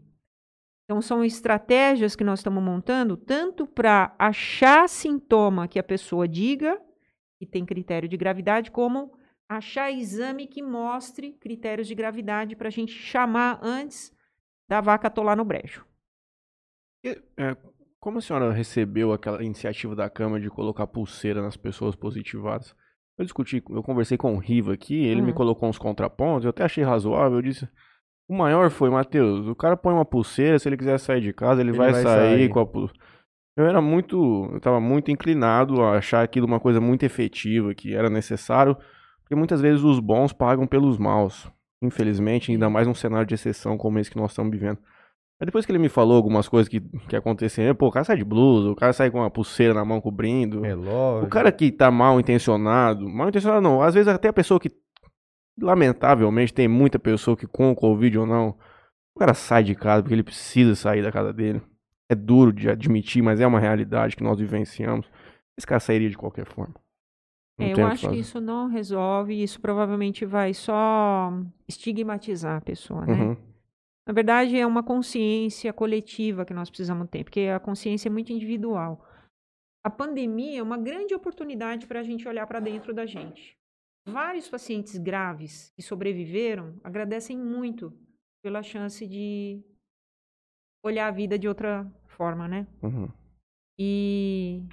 Então, 0.92 1.02
são 1.02 1.24
estratégias 1.24 2.18
que 2.18 2.24
nós 2.24 2.39
estamos 2.39 2.62
montando 2.62 3.16
tanto 3.16 3.66
para 3.66 4.14
achar 4.20 4.89
sintoma 4.89 5.66
que 5.66 5.80
a 5.80 5.84
pessoa 5.84 6.28
diga 6.28 6.78
que 7.39 7.46
tem 7.46 7.66
critério 7.66 8.10
de 8.10 8.18
gravidade, 8.18 8.72
como 8.72 9.18
achar 9.48 9.89
exame 9.89 10.48
que 10.48 10.62
mostre 10.62 11.32
critérios 11.39 11.88
de 11.88 11.96
gravidade 11.96 12.58
para 12.58 12.68
a 12.68 12.72
gente 12.72 12.92
chamar 12.92 13.58
antes 13.64 14.14
da 14.68 14.82
vaca 14.82 15.08
atolar 15.08 15.38
no 15.38 15.46
brejo. 15.46 15.86
É, 17.06 17.56
como 17.98 18.18
a 18.18 18.22
senhora 18.22 18.52
recebeu 18.52 19.14
aquela 19.14 19.42
iniciativa 19.42 19.96
da 19.96 20.10
Câmara 20.10 20.42
de 20.42 20.50
colocar 20.50 20.88
pulseira 20.88 21.42
nas 21.42 21.56
pessoas 21.56 21.96
positivadas? 21.96 22.76
Eu 23.18 23.24
discuti, 23.24 23.64
eu 23.70 23.82
conversei 23.82 24.18
com 24.18 24.36
o 24.36 24.39
Riva 24.39 24.74
aqui, 24.74 25.06
ele 25.06 25.22
me 25.22 25.32
Hum. 25.32 25.36
colocou 25.36 25.70
uns 25.70 25.78
contrapontos, 25.78 26.44
eu 26.44 26.50
até 26.50 26.66
achei 26.66 26.84
razoável, 26.84 27.38
eu 27.38 27.44
disse... 27.44 27.66
O 28.32 28.34
maior 28.34 28.70
foi, 28.70 28.90
Matheus, 28.90 29.46
o 29.46 29.54
cara 29.54 29.76
põe 29.76 29.94
uma 29.94 30.06
pulseira, 30.06 30.58
se 30.58 30.70
ele 30.70 30.78
quiser 30.78 30.98
sair 30.98 31.20
de 31.20 31.34
casa, 31.34 31.60
ele, 31.60 31.72
Ele 31.72 31.78
vai, 31.78 31.92
vai 31.92 32.02
sair, 32.02 32.38
sair. 32.38 32.50
com 32.50 32.62
a 32.62 32.66
pulseira. 32.66 33.04
Eu 33.58 33.66
era 33.66 33.82
muito, 33.82 34.50
eu 34.54 34.60
tava 34.62 34.80
muito 34.80 35.12
inclinado 35.12 35.82
a 35.82 35.98
achar 35.98 36.24
aquilo 36.24 36.48
uma 36.48 36.58
coisa 36.58 36.80
muito 36.80 37.04
efetiva, 37.04 37.76
que 37.76 37.94
era 37.94 38.10
necessário, 38.10 38.78
porque 39.20 39.36
muitas 39.36 39.60
vezes 39.60 39.84
os 39.84 40.00
bons 40.00 40.32
pagam 40.32 40.66
pelos 40.66 40.98
maus. 40.98 41.52
Infelizmente, 41.84 42.54
ainda 42.54 42.70
mais 42.70 42.88
num 42.88 42.94
cenário 42.94 43.28
de 43.28 43.34
exceção 43.34 43.78
como 43.78 44.00
esse 44.00 44.10
que 44.10 44.16
nós 44.16 44.32
estamos 44.32 44.50
vivendo. 44.50 44.78
Aí 45.38 45.46
depois 45.46 45.66
que 45.66 45.72
ele 45.74 45.80
me 45.80 45.90
falou 45.90 46.16
algumas 46.16 46.48
coisas 46.48 46.70
que, 46.70 46.80
que 47.10 47.16
aconteceram, 47.18 47.76
pô, 47.76 47.88
o 47.88 47.92
cara 47.92 48.06
sai 48.06 48.16
de 48.16 48.24
blusa, 48.24 48.70
o 48.70 48.76
cara 48.78 48.94
sai 48.94 49.12
com 49.12 49.18
uma 49.18 49.30
pulseira 49.30 49.74
na 49.74 49.84
mão 49.84 50.00
cobrindo. 50.00 50.62
Relógio. 50.62 51.26
O 51.26 51.30
cara 51.30 51.52
que 51.52 51.70
tá 51.70 51.92
mal 51.92 52.18
intencionado, 52.18 53.10
mal 53.10 53.28
intencionado 53.28 53.62
não, 53.62 53.82
às 53.82 53.94
vezes 53.94 54.08
até 54.08 54.30
a 54.30 54.34
pessoa 54.34 54.58
que, 54.58 54.72
lamentavelmente, 55.60 56.54
tem 56.54 56.68
muita 56.68 56.99
pessoa 56.99 57.38
que 57.38 57.47
com 57.47 57.72
o 57.72 57.76
Covid 57.76 58.20
ou 58.20 58.26
não, 58.26 58.58
o 59.16 59.20
cara 59.20 59.34
sai 59.34 59.64
de 59.64 59.76
casa 59.76 60.02
porque 60.02 60.14
ele 60.14 60.24
precisa 60.24 60.76
sair 60.76 61.04
da 61.04 61.12
casa 61.12 61.34
dele. 61.34 61.62
É 62.10 62.16
duro 62.16 62.52
de 62.52 62.70
admitir, 62.70 63.22
mas 63.22 63.39
é 63.39 63.47
uma 63.47 63.60
realidade 63.60 64.16
que 64.16 64.24
nós 64.24 64.39
vivenciamos. 64.39 65.10
Esse 65.58 65.68
cara 65.68 65.80
sairia 65.80 66.10
de 66.10 66.18
qualquer 66.18 66.45
forma. 66.45 66.76
É, 67.60 67.72
eu 67.72 67.76
que 67.76 67.82
acho 67.82 68.02
que 68.02 68.06
fazer. 68.08 68.20
isso 68.20 68.41
não 68.41 68.68
resolve, 68.68 69.41
isso 69.41 69.62
provavelmente 69.62 70.26
vai 70.26 70.54
só 70.54 71.32
estigmatizar 71.68 72.57
a 72.57 72.61
pessoa, 72.61 73.06
né? 73.06 73.14
Uhum. 73.14 73.38
Na 74.07 74.14
verdade, 74.14 74.57
é 74.57 74.65
uma 74.65 74.82
consciência 74.82 75.72
coletiva 75.72 76.44
que 76.44 76.53
nós 76.53 76.69
precisamos 76.69 77.07
ter, 77.10 77.23
porque 77.23 77.41
a 77.41 77.60
consciência 77.60 78.10
é 78.10 78.11
muito 78.11 78.34
individual. 78.34 79.06
A 79.84 79.90
pandemia 79.90 80.60
é 80.60 80.64
uma 80.64 80.78
grande 80.78 81.14
oportunidade 81.14 81.86
para 81.86 81.99
a 81.99 82.03
gente 82.03 82.28
olhar 82.28 82.48
para 82.48 82.60
dentro 82.60 82.94
da 82.94 83.06
gente. 83.06 83.57
Vários 84.06 84.49
pacientes 84.49 84.98
graves 84.98 85.72
que 85.76 85.82
sobreviveram 85.82 86.80
agradecem 86.84 87.38
muito 87.38 87.94
pela 88.44 88.64
chance 88.64 89.06
de 89.06 89.64
olhar 90.84 91.07
a 91.07 91.11
vida 91.11 91.38
de 91.38 91.48
outra 91.48 91.86
forma, 92.07 92.48
né? 92.48 92.68
Uhum. 92.82 93.07
E 93.80 94.64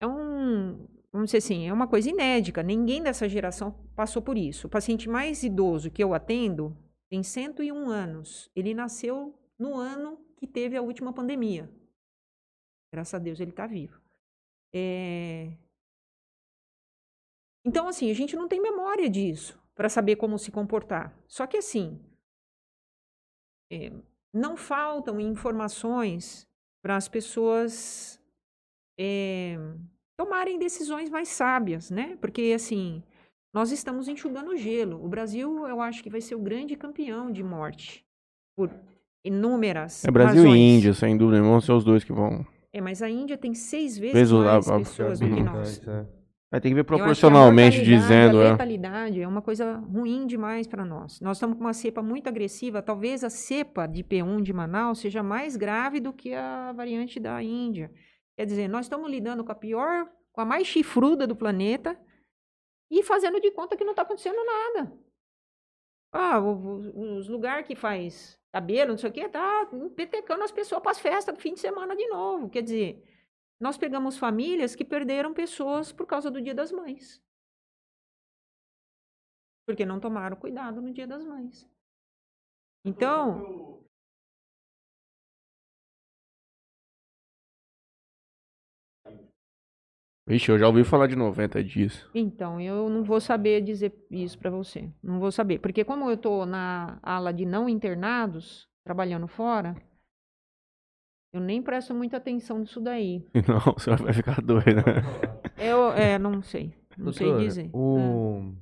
é 0.00 0.06
um, 0.06 0.86
vamos 1.12 1.26
dizer 1.26 1.38
assim, 1.38 1.66
é 1.68 1.72
uma 1.72 1.86
coisa 1.86 2.10
inédita. 2.10 2.62
Ninguém 2.62 3.02
dessa 3.02 3.28
geração 3.28 3.72
passou 3.94 4.20
por 4.20 4.36
isso. 4.36 4.66
O 4.66 4.70
paciente 4.70 5.08
mais 5.08 5.42
idoso 5.42 5.90
que 5.90 6.02
eu 6.02 6.12
atendo 6.12 6.76
tem 7.08 7.22
101 7.22 7.88
anos. 7.88 8.50
Ele 8.54 8.74
nasceu 8.74 9.38
no 9.58 9.76
ano 9.76 10.18
que 10.36 10.46
teve 10.46 10.76
a 10.76 10.82
última 10.82 11.12
pandemia. 11.12 11.70
Graças 12.92 13.14
a 13.14 13.18
Deus 13.18 13.40
ele 13.40 13.50
está 13.50 13.66
vivo. 13.66 14.00
É, 14.74 15.56
Então, 17.64 17.88
assim, 17.88 18.10
a 18.10 18.14
gente 18.14 18.36
não 18.36 18.46
tem 18.46 18.60
memória 18.60 19.08
disso 19.08 19.58
para 19.74 19.88
saber 19.88 20.16
como 20.16 20.38
se 20.38 20.50
comportar. 20.50 21.16
Só 21.26 21.46
que, 21.46 21.56
assim, 21.56 21.98
é, 23.72 23.90
não 24.32 24.56
faltam 24.56 25.20
informações 25.20 26.46
para 26.82 26.96
as 26.96 27.08
pessoas 27.08 28.20
é, 28.98 29.56
tomarem 30.16 30.58
decisões 30.58 31.08
mais 31.08 31.28
sábias, 31.28 31.90
né? 31.90 32.16
Porque, 32.20 32.52
assim, 32.54 33.02
nós 33.52 33.72
estamos 33.72 34.08
enxugando 34.08 34.56
gelo. 34.56 35.02
O 35.02 35.08
Brasil, 35.08 35.66
eu 35.66 35.80
acho 35.80 36.02
que 36.02 36.10
vai 36.10 36.20
ser 36.20 36.34
o 36.34 36.40
grande 36.40 36.76
campeão 36.76 37.30
de 37.30 37.42
morte 37.42 38.04
por 38.56 38.70
inúmeras 39.24 40.04
É 40.04 40.10
Brasil 40.10 40.42
razões. 40.42 40.60
e 40.60 40.76
Índia, 40.76 40.92
sem 40.92 41.16
dúvida, 41.16 41.42
vão 41.42 41.60
ser 41.60 41.72
os 41.72 41.82
dois 41.82 42.04
que 42.04 42.12
vão. 42.12 42.46
É, 42.72 42.80
mas 42.80 43.00
a 43.00 43.08
Índia 43.08 43.38
tem 43.38 43.54
seis 43.54 43.96
vezes 43.96 44.14
Vezes 44.14 44.32
mais 44.32 44.68
pessoas 44.68 45.20
do 45.20 45.26
que 45.26 45.42
nós. 45.42 45.80
É. 45.88 46.23
Aí 46.54 46.60
tem 46.60 46.70
que 46.70 46.76
ver 46.76 46.82
a 46.82 46.84
proporcionalmente 46.84 47.78
mortalidade, 47.78 48.00
dizendo, 48.00 48.40
A 48.40 48.44
é. 48.44 48.50
letalidade 48.52 49.20
é 49.20 49.26
uma 49.26 49.42
coisa 49.42 49.74
ruim 49.92 50.24
demais 50.24 50.68
para 50.68 50.84
nós. 50.84 51.20
Nós 51.20 51.38
estamos 51.38 51.58
com 51.58 51.64
uma 51.64 51.72
cepa 51.72 52.00
muito 52.00 52.28
agressiva. 52.28 52.80
Talvez 52.80 53.24
a 53.24 53.28
cepa 53.28 53.88
de 53.88 54.04
P1 54.04 54.40
de 54.40 54.52
Manaus 54.52 55.00
seja 55.00 55.20
mais 55.20 55.56
grave 55.56 55.98
do 55.98 56.12
que 56.12 56.32
a 56.32 56.72
variante 56.72 57.18
da 57.18 57.42
Índia. 57.42 57.90
Quer 58.36 58.46
dizer, 58.46 58.68
nós 58.68 58.86
estamos 58.86 59.10
lidando 59.10 59.42
com 59.42 59.50
a 59.50 59.54
pior, 59.56 60.08
com 60.30 60.42
a 60.42 60.44
mais 60.44 60.68
chifruda 60.68 61.26
do 61.26 61.34
planeta 61.34 61.98
e 62.88 63.02
fazendo 63.02 63.40
de 63.40 63.50
conta 63.50 63.76
que 63.76 63.82
não 63.82 63.90
está 63.90 64.02
acontecendo 64.02 64.38
nada. 64.44 64.92
Ah, 66.12 66.38
os 66.38 67.28
lugares 67.28 67.66
que 67.66 67.74
faz 67.74 68.38
cabelo, 68.52 68.92
não 68.92 68.98
sei 68.98 69.10
o 69.10 69.12
quê, 69.12 69.28
tá 69.28 69.68
petecando 69.96 70.44
as 70.44 70.52
pessoas 70.52 70.80
para 70.80 70.92
as 70.92 71.00
festas 71.00 71.34
do 71.34 71.40
fim 71.40 71.54
de 71.54 71.58
semana 71.58 71.96
de 71.96 72.06
novo. 72.06 72.48
Quer 72.48 72.62
dizer, 72.62 73.02
nós 73.60 73.78
pegamos 73.78 74.18
famílias 74.18 74.74
que 74.74 74.84
perderam 74.84 75.32
pessoas 75.32 75.92
por 75.92 76.06
causa 76.06 76.30
do 76.30 76.42
Dia 76.42 76.54
das 76.54 76.72
Mães. 76.72 77.22
Porque 79.66 79.86
não 79.86 80.00
tomaram 80.00 80.36
cuidado 80.36 80.82
no 80.82 80.92
Dia 80.92 81.06
das 81.06 81.24
Mães. 81.24 81.68
Então, 82.84 83.82
Vixe, 90.26 90.50
eu 90.50 90.58
já 90.58 90.66
ouvi 90.66 90.84
falar 90.84 91.06
de 91.06 91.14
90 91.16 91.62
dias. 91.62 92.08
então 92.14 92.58
eu 92.58 92.88
não 92.88 93.04
vou 93.04 93.20
saber 93.20 93.60
dizer 93.60 93.94
isso 94.10 94.38
para 94.38 94.50
você. 94.50 94.90
Não 95.02 95.20
vou 95.20 95.30
saber, 95.30 95.58
porque 95.58 95.84
como 95.84 96.08
eu 96.08 96.14
estou 96.14 96.46
na 96.46 96.98
ala 97.02 97.30
de 97.30 97.44
não 97.44 97.68
internados, 97.68 98.66
trabalhando 98.82 99.28
fora, 99.28 99.76
eu 101.34 101.40
nem 101.40 101.60
presto 101.60 101.92
muita 101.92 102.16
atenção 102.18 102.60
nisso 102.60 102.80
daí. 102.80 103.26
Não, 103.48 103.74
você 103.76 103.96
vai 103.96 104.12
ficar 104.12 104.40
doido. 104.40 104.76
né? 104.76 105.02
Eu, 105.58 105.92
é, 105.92 106.16
não 106.16 106.40
sei, 106.40 106.72
não 106.96 107.12
sei 107.12 107.36
dizer. 107.38 107.70
O... 107.72 108.54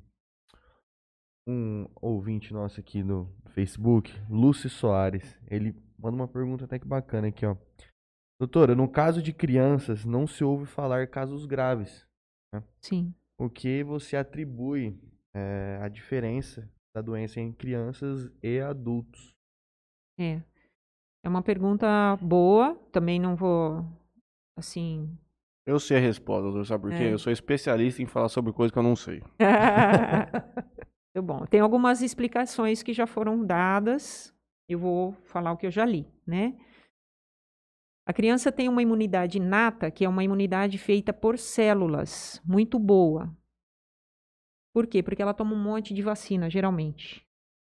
Um 1.47 1.87
ouvinte 2.01 2.53
nosso 2.53 2.81
aqui 2.81 3.03
no 3.03 3.29
Facebook, 3.49 4.11
Lúcio 4.31 4.71
Soares, 4.71 5.39
ele 5.51 5.75
manda 5.99 6.17
uma 6.17 6.29
pergunta 6.29 6.65
até 6.65 6.79
que 6.79 6.87
bacana 6.87 7.29
aqui, 7.29 7.45
ó. 7.45 7.57
Doutora, 8.41 8.75
no 8.75 8.89
caso 8.89 9.21
de 9.21 9.33
crianças, 9.33 10.05
não 10.05 10.27
se 10.27 10.43
ouve 10.43 10.65
falar 10.65 11.09
casos 11.09 11.45
graves. 11.45 12.07
Sim. 12.81 13.13
O 13.39 13.51
que 13.51 13.83
você 13.85 14.17
atribui 14.17 14.99
eh, 15.35 15.79
a 15.83 15.89
diferença 15.89 16.71
da 16.95 17.03
doença 17.03 17.41
em 17.41 17.53
crianças 17.53 18.31
e 18.43 18.61
adultos? 18.61 19.35
É. 20.19 20.43
É 21.25 21.29
uma 21.29 21.43
pergunta 21.43 21.87
boa, 22.21 22.75
também 22.91 23.21
não 23.21 23.37
vou, 23.37 23.85
assim... 24.57 25.09
Eu 25.65 25.79
sei 25.79 25.99
a 25.99 26.01
resposta, 26.01 26.43
doutor, 26.43 26.67
sabe 26.67 26.83
por 26.83 26.91
quê? 26.91 27.05
É. 27.05 27.13
Eu 27.13 27.19
sou 27.19 27.33
especialista 27.33 28.03
em 28.03 28.07
falar 28.07 28.29
sobre 28.29 28.53
coisas 28.53 28.73
que 28.73 28.79
eu 28.79 28.83
não 28.83 28.97
sei. 28.97 29.23
Bom. 31.23 31.47
Tem 31.47 31.61
algumas 31.61 32.03
explicações 32.03 32.83
que 32.83 32.93
já 32.93 33.07
foram 33.07 33.45
dadas, 33.45 34.35
eu 34.69 34.79
vou 34.79 35.13
falar 35.25 35.53
o 35.53 35.57
que 35.57 35.67
eu 35.67 35.71
já 35.71 35.85
li, 35.85 36.11
né? 36.27 36.59
A 38.05 38.13
criança 38.13 38.51
tem 38.51 38.69
uma 38.69 38.83
imunidade 38.83 39.39
inata, 39.39 39.91
que 39.91 40.05
é 40.05 40.09
uma 40.09 40.25
imunidade 40.25 40.79
feita 40.79 41.13
por 41.13 41.39
células, 41.39 42.43
muito 42.45 42.79
boa. 42.79 43.33
Por 44.75 44.89
quê? 44.89 45.03
Porque 45.03 45.23
ela 45.23 45.35
toma 45.35 45.55
um 45.55 45.63
monte 45.63 45.95
de 45.95 46.03
vacina, 46.03 46.51
geralmente. 46.51 47.25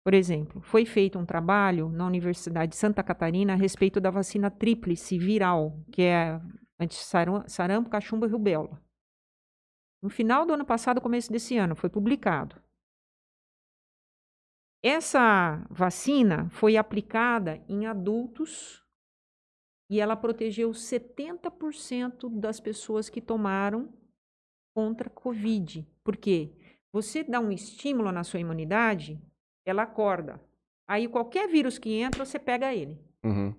Por 0.10 0.16
exemplo, 0.16 0.60
foi 0.62 0.88
feito 0.88 1.20
um 1.20 1.24
trabalho 1.24 1.88
na 1.88 2.08
Universidade 2.08 2.72
de 2.72 2.78
Santa 2.78 3.04
Catarina 3.04 3.54
a 3.54 3.56
respeito 3.56 4.02
da 4.02 4.10
vacina 4.10 4.50
tríplice 4.50 5.20
viral, 5.20 5.86
que 5.92 6.02
é 6.02 6.42
anti-sarampo, 6.80 7.92
cachumba 7.92 8.26
e 8.26 8.32
rubéola. 8.32 8.84
No 10.02 10.10
final 10.10 10.48
do 10.48 10.54
ano 10.54 10.66
passado, 10.66 11.00
começo 11.00 11.32
desse 11.32 11.58
ano, 11.58 11.76
foi 11.76 11.92
publicado. 11.92 12.60
Essa 14.84 15.64
vacina 15.70 16.50
foi 16.50 16.76
aplicada 16.76 17.64
em 17.70 17.86
adultos 17.86 18.84
e 19.92 20.00
ela 20.00 20.18
protegeu 20.18 20.72
70% 20.72 22.36
das 22.40 22.60
pessoas 22.60 23.12
que 23.12 23.22
tomaram 23.22 23.94
contra 24.76 25.08
Covid. 25.08 25.88
Por 26.04 26.18
quê? 26.18 26.58
Você 26.92 27.24
dá 27.24 27.40
um 27.40 27.52
estímulo 27.52 28.12
na 28.12 28.24
sua 28.24 28.40
imunidade, 28.40 29.22
ela 29.70 29.84
acorda. 29.84 30.42
Aí 30.88 31.08
qualquer 31.08 31.48
vírus 31.48 31.78
que 31.78 31.94
entra, 31.94 32.26
você 32.26 32.40
pega 32.40 32.74
ele. 32.74 33.00
Uhum. 33.24 33.54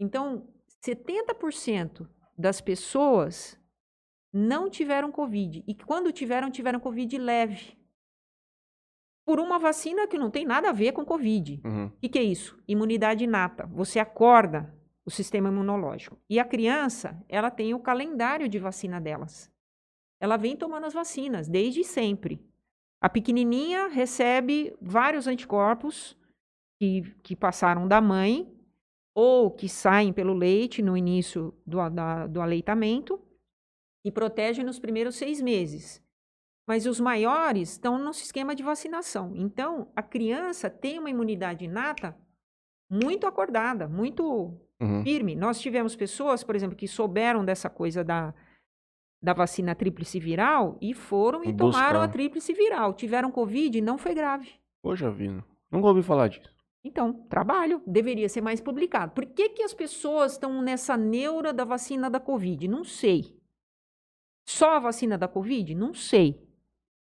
Então, 0.00 0.48
70% 0.84 2.08
das 2.36 2.60
pessoas 2.60 3.58
não 4.32 4.68
tiveram 4.68 5.10
Covid. 5.10 5.64
E 5.66 5.74
quando 5.74 6.12
tiveram, 6.12 6.50
tiveram 6.50 6.80
Covid 6.80 7.18
leve. 7.18 7.76
Por 9.24 9.40
uma 9.40 9.58
vacina 9.58 10.06
que 10.06 10.18
não 10.18 10.30
tem 10.30 10.44
nada 10.44 10.70
a 10.70 10.72
ver 10.72 10.92
com 10.92 11.04
Covid. 11.04 11.60
Uhum. 11.64 11.86
O 11.86 11.90
que, 11.98 12.08
que 12.08 12.18
é 12.18 12.22
isso? 12.22 12.58
Imunidade 12.68 13.24
inata. 13.24 13.66
Você 13.66 13.98
acorda 13.98 14.72
o 15.04 15.10
sistema 15.10 15.48
imunológico. 15.48 16.18
E 16.28 16.38
a 16.38 16.44
criança, 16.44 17.22
ela 17.28 17.50
tem 17.50 17.74
o 17.74 17.80
calendário 17.80 18.48
de 18.48 18.58
vacina 18.58 19.00
delas. 19.00 19.50
Ela 20.20 20.36
vem 20.36 20.56
tomando 20.56 20.86
as 20.86 20.94
vacinas 20.94 21.48
desde 21.48 21.84
sempre. 21.84 22.44
A 23.00 23.08
pequenininha 23.08 23.88
recebe 23.88 24.74
vários 24.80 25.26
anticorpos 25.26 26.16
que, 26.80 27.02
que 27.22 27.36
passaram 27.36 27.86
da 27.86 28.00
mãe 28.00 28.52
ou 29.14 29.50
que 29.50 29.68
saem 29.68 30.12
pelo 30.12 30.34
leite 30.34 30.82
no 30.82 30.96
início 30.96 31.54
do, 31.66 31.88
da- 31.90 32.26
do 32.26 32.40
aleitamento 32.40 33.20
e 34.04 34.10
protegem 34.10 34.64
nos 34.64 34.78
primeiros 34.78 35.16
seis 35.16 35.40
meses. 35.40 36.02
Mas 36.68 36.84
os 36.86 36.98
maiores 37.00 37.72
estão 37.72 37.96
no 37.98 38.10
esquema 38.10 38.54
de 38.54 38.62
vacinação. 38.62 39.32
Então, 39.36 39.90
a 39.94 40.02
criança 40.02 40.68
tem 40.68 40.98
uma 40.98 41.08
imunidade 41.10 41.64
inata 41.64 42.16
muito 42.90 43.26
acordada, 43.26 43.88
muito 43.88 44.58
Uhum. 44.78 45.02
firme. 45.02 45.34
Nós 45.34 45.58
tivemos 45.58 45.96
pessoas, 45.96 46.44
por 46.44 46.54
exemplo, 46.54 46.76
que 46.76 46.86
souberam 46.86 47.42
dessa 47.44 47.70
coisa 47.70 48.04
da, 48.04 48.34
da 49.22 49.32
vacina 49.32 49.74
tríplice 49.74 50.20
viral 50.20 50.76
e 50.80 50.94
foram 50.94 51.44
e 51.44 51.54
tomaram 51.54 52.00
a 52.00 52.06
Buscar. 52.06 52.12
tríplice 52.12 52.52
viral. 52.52 52.94
Tiveram 52.94 53.30
Covid 53.30 53.78
e 53.78 53.80
não 53.80 53.98
foi 53.98 54.14
grave. 54.14 54.50
Poxa 54.82 55.10
vida. 55.10 55.44
Nunca 55.70 55.88
ouvi 55.88 56.02
falar 56.02 56.28
disso. 56.28 56.54
Então, 56.84 57.12
trabalho 57.28 57.82
deveria 57.84 58.28
ser 58.28 58.40
mais 58.40 58.60
publicado. 58.60 59.12
Por 59.12 59.26
que, 59.26 59.48
que 59.48 59.62
as 59.62 59.74
pessoas 59.74 60.32
estão 60.32 60.62
nessa 60.62 60.96
neura 60.96 61.52
da 61.52 61.64
vacina 61.64 62.08
da 62.08 62.20
Covid? 62.20 62.68
Não 62.68 62.84
sei. 62.84 63.36
Só 64.48 64.76
a 64.76 64.78
vacina 64.78 65.18
da 65.18 65.26
Covid? 65.26 65.74
Não 65.74 65.92
sei. 65.92 66.40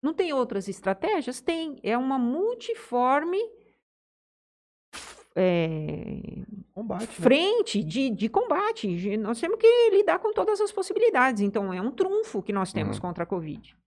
Não 0.02 0.14
tem 0.14 0.32
outras 0.32 0.69
estratégias? 0.69 1.41
Tem. 1.41 1.78
É 1.84 1.98
uma 1.98 2.18
multiforme 2.18 3.38
é, 5.38 6.43
Combate, 6.73 7.01
né? 7.01 7.07
frente 7.07 7.84
de, 7.84 8.09
de 8.09 8.27
combate. 8.27 9.18
Nós 9.18 9.39
temos 9.39 9.59
que 9.59 9.89
lidar 9.91 10.18
com 10.19 10.34
todas 10.34 10.59
as 10.59 10.72
possibilidades. 10.72 11.41
Então, 11.41 11.72
é 11.72 11.80
um 11.81 11.91
trunfo 11.91 12.41
que 12.41 12.51
nós 12.51 12.73
temos 12.73 12.97
Uhum. 12.97 13.01
contra 13.01 13.23
a 13.23 13.27
Covid. 13.27 13.77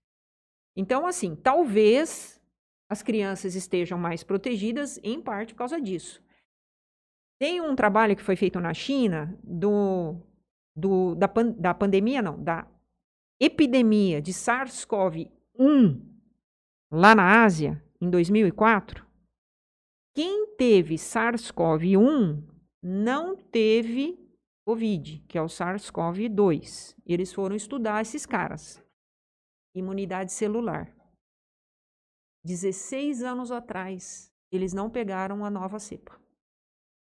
Então, 0.75 1.05
assim, 1.05 1.35
talvez 1.35 2.41
as 2.89 3.03
crianças 3.03 3.55
estejam 3.55 3.97
mais 3.97 4.23
protegidas, 4.23 4.97
em 5.03 5.21
parte 5.21 5.53
por 5.53 5.59
causa 5.59 5.79
disso. 5.81 6.21
Tem 7.39 7.59
um 7.59 7.75
trabalho 7.75 8.15
que 8.15 8.23
foi 8.23 8.35
feito 8.35 8.59
na 8.59 8.73
China 8.73 9.37
do, 9.43 10.15
do- 10.75 11.15
da, 11.15 11.27
pan- 11.27 11.51
da 11.57 11.73
pandemia, 11.73 12.21
não, 12.21 12.41
da 12.41 12.67
epidemia 13.39 14.21
de 14.21 14.31
SARS-CoV-1 14.31 15.99
lá 16.91 17.15
na 17.15 17.43
Ásia, 17.43 17.83
em 17.99 18.09
2004. 18.09 19.05
Quem 20.13 20.55
teve 20.57 20.95
SARS-CoV-1 20.95 22.43
não 22.83 23.35
teve 23.35 24.19
Covid, 24.65 25.23
que 25.27 25.37
é 25.37 25.41
o 25.41 25.47
SARS-CoV-2. 25.47 26.95
Eles 27.05 27.33
foram 27.33 27.55
estudar 27.55 28.01
esses 28.01 28.25
caras. 28.25 28.83
Imunidade 29.75 30.31
celular. 30.31 30.93
16 32.43 33.23
anos 33.23 33.51
atrás, 33.51 34.31
eles 34.51 34.73
não 34.73 34.89
pegaram 34.89 35.45
a 35.45 35.49
nova 35.49 35.79
cepa. 35.79 36.19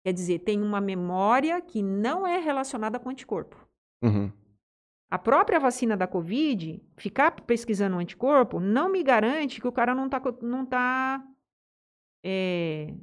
Quer 0.04 0.12
dizer, 0.12 0.40
tem 0.40 0.62
uma 0.62 0.80
memória 0.80 1.60
que 1.62 1.82
não 1.82 2.26
é 2.26 2.38
relacionada 2.38 3.00
com 3.00 3.08
anticorpo. 3.08 3.56
Uhum. 4.02 4.30
A 5.10 5.18
própria 5.18 5.58
vacina 5.58 5.96
da 5.96 6.06
Covid, 6.06 6.82
ficar 6.96 7.30
pesquisando 7.42 7.96
o 7.96 7.98
anticorpo, 7.98 8.60
não 8.60 8.90
me 8.90 9.02
garante 9.02 9.60
que 9.60 9.68
o 9.68 9.72
cara 9.72 9.94
não 9.94 10.06
está. 10.06 10.20
Não, 10.42 10.66
tá, 10.66 11.26
é, 12.24 12.94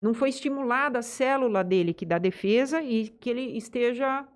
não 0.00 0.14
foi 0.14 0.28
estimulada 0.28 1.00
a 1.00 1.02
célula 1.02 1.64
dele 1.64 1.92
que 1.92 2.06
dá 2.06 2.16
defesa 2.16 2.80
e 2.80 3.08
que 3.08 3.28
ele 3.28 3.56
esteja 3.56 4.26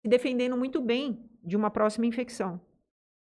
se 0.00 0.08
defendendo 0.08 0.56
muito 0.56 0.80
bem 0.80 1.28
de 1.42 1.56
uma 1.56 1.70
próxima 1.70 2.06
infecção. 2.06 2.60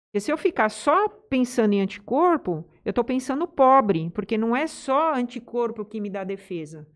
Porque 0.07 0.19
se 0.19 0.31
eu 0.31 0.37
ficar 0.37 0.69
só 0.69 1.07
pensando 1.07 1.73
em 1.73 1.81
anticorpo, 1.81 2.67
eu 2.83 2.89
estou 2.89 3.03
pensando 3.03 3.47
pobre, 3.47 4.09
porque 4.09 4.37
não 4.37 4.55
é 4.55 4.67
só 4.67 5.13
anticorpo 5.13 5.85
que 5.85 6.01
me 6.01 6.09
dá 6.09 6.23
defesa. 6.23 6.87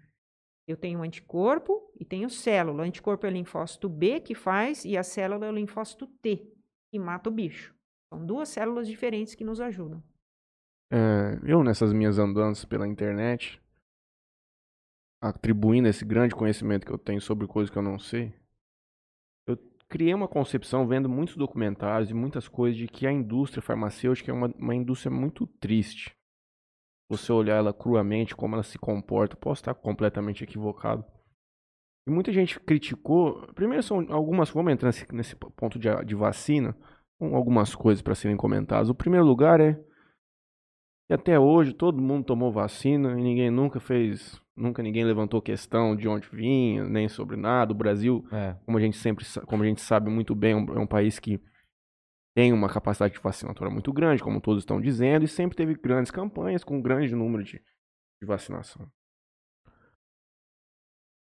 Eu 0.67 0.75
tenho 0.75 1.01
anticorpo 1.01 1.91
e 1.99 2.05
tenho 2.05 2.29
célula. 2.29 2.83
O 2.83 2.85
anticorpo 2.85 3.25
é 3.25 3.29
o 3.29 3.33
linfócito 3.33 3.87
B 3.87 4.19
que 4.19 4.33
faz 4.33 4.83
e 4.83 4.97
a 4.97 5.03
célula 5.03 5.45
é 5.45 5.49
o 5.49 5.55
linfócito 5.55 6.07
T, 6.07 6.47
que 6.91 6.99
mata 6.99 7.29
o 7.29 7.33
bicho. 7.33 7.75
São 8.11 8.25
duas 8.25 8.49
células 8.49 8.87
diferentes 8.87 9.35
que 9.35 9.43
nos 9.43 9.59
ajudam. 9.61 10.01
É, 10.95 11.39
eu, 11.43 11.63
nessas 11.63 11.91
minhas 11.91 12.19
andanças 12.19 12.65
pela 12.65 12.87
internet, 12.87 13.59
atribuindo 15.19 15.87
esse 15.87 16.05
grande 16.05 16.35
conhecimento 16.35 16.85
que 16.85 16.93
eu 16.93 16.99
tenho 16.99 17.19
sobre 17.19 17.47
coisas 17.47 17.71
que 17.71 17.77
eu 17.79 17.81
não 17.81 17.97
sei, 17.97 18.31
eu 19.47 19.57
criei 19.89 20.13
uma 20.13 20.27
concepção 20.27 20.87
vendo 20.87 21.09
muitos 21.09 21.35
documentários 21.35 22.11
e 22.11 22.13
muitas 22.13 22.47
coisas 22.47 22.77
de 22.77 22.87
que 22.87 23.07
a 23.07 23.11
indústria 23.11 23.59
farmacêutica 23.59 24.29
é 24.29 24.33
uma, 24.35 24.53
uma 24.55 24.75
indústria 24.75 25.09
muito 25.09 25.47
triste. 25.47 26.15
Você 27.09 27.31
olhar 27.33 27.55
ela 27.55 27.73
cruamente, 27.73 28.35
como 28.35 28.53
ela 28.53 28.63
se 28.63 28.77
comporta, 28.77 29.35
posso 29.35 29.61
estar 29.61 29.73
completamente 29.73 30.43
equivocado. 30.43 31.03
E 32.07 32.11
muita 32.11 32.31
gente 32.31 32.59
criticou. 32.59 33.47
Primeiro, 33.55 33.81
são 33.81 34.05
algumas. 34.11 34.51
Vamos 34.51 34.71
entrar 34.71 34.89
nesse, 34.89 35.11
nesse 35.11 35.35
ponto 35.35 35.79
de, 35.79 35.89
de 36.05 36.13
vacina, 36.13 36.77
com 37.19 37.35
algumas 37.35 37.73
coisas 37.73 38.01
para 38.03 38.13
serem 38.13 38.37
comentadas. 38.37 38.89
O 38.89 38.95
primeiro 38.95 39.25
lugar 39.25 39.59
é 39.59 39.83
que 41.07 41.13
até 41.13 41.39
hoje 41.39 41.73
todo 41.73 42.01
mundo 42.01 42.25
tomou 42.25 42.51
vacina 42.51 43.19
e 43.19 43.23
ninguém 43.23 43.49
nunca 43.51 43.79
fez 43.79 44.41
Nunca 44.55 44.83
ninguém 44.83 45.03
levantou 45.03 45.41
questão 45.41 45.95
de 45.95 46.07
onde 46.07 46.29
vinha, 46.29 46.85
nem 46.85 47.09
sobre 47.09 47.35
nada. 47.35 47.71
O 47.71 47.75
Brasil, 47.75 48.23
É. 48.31 48.55
como 48.65 48.77
a 48.77 48.81
gente 48.81 48.95
sempre, 48.97 49.25
como 49.47 49.63
a 49.63 49.65
gente 49.65 49.81
sabe 49.81 50.11
muito 50.11 50.35
bem, 50.35 50.51
é 50.51 50.55
um, 50.55 50.83
é 50.83 50.85
país 50.85 51.17
que 51.17 51.41
tem 52.35 52.53
uma 52.53 52.69
capacidade 52.69 53.15
de 53.15 53.19
vacinatória 53.19 53.73
muito 53.73 53.91
grande, 53.91 54.21
como 54.21 54.39
todos 54.39 54.61
estão 54.61 54.79
dizendo, 54.79 55.25
e 55.25 55.27
sempre 55.27 55.57
teve 55.57 55.73
grandes 55.73 56.11
campanhas 56.11 56.63
com 56.63 56.77
um 56.77 56.81
grande 56.81 57.15
número 57.15 57.43
de, 57.43 57.53
de 58.21 58.27
vacinação. 58.27 58.87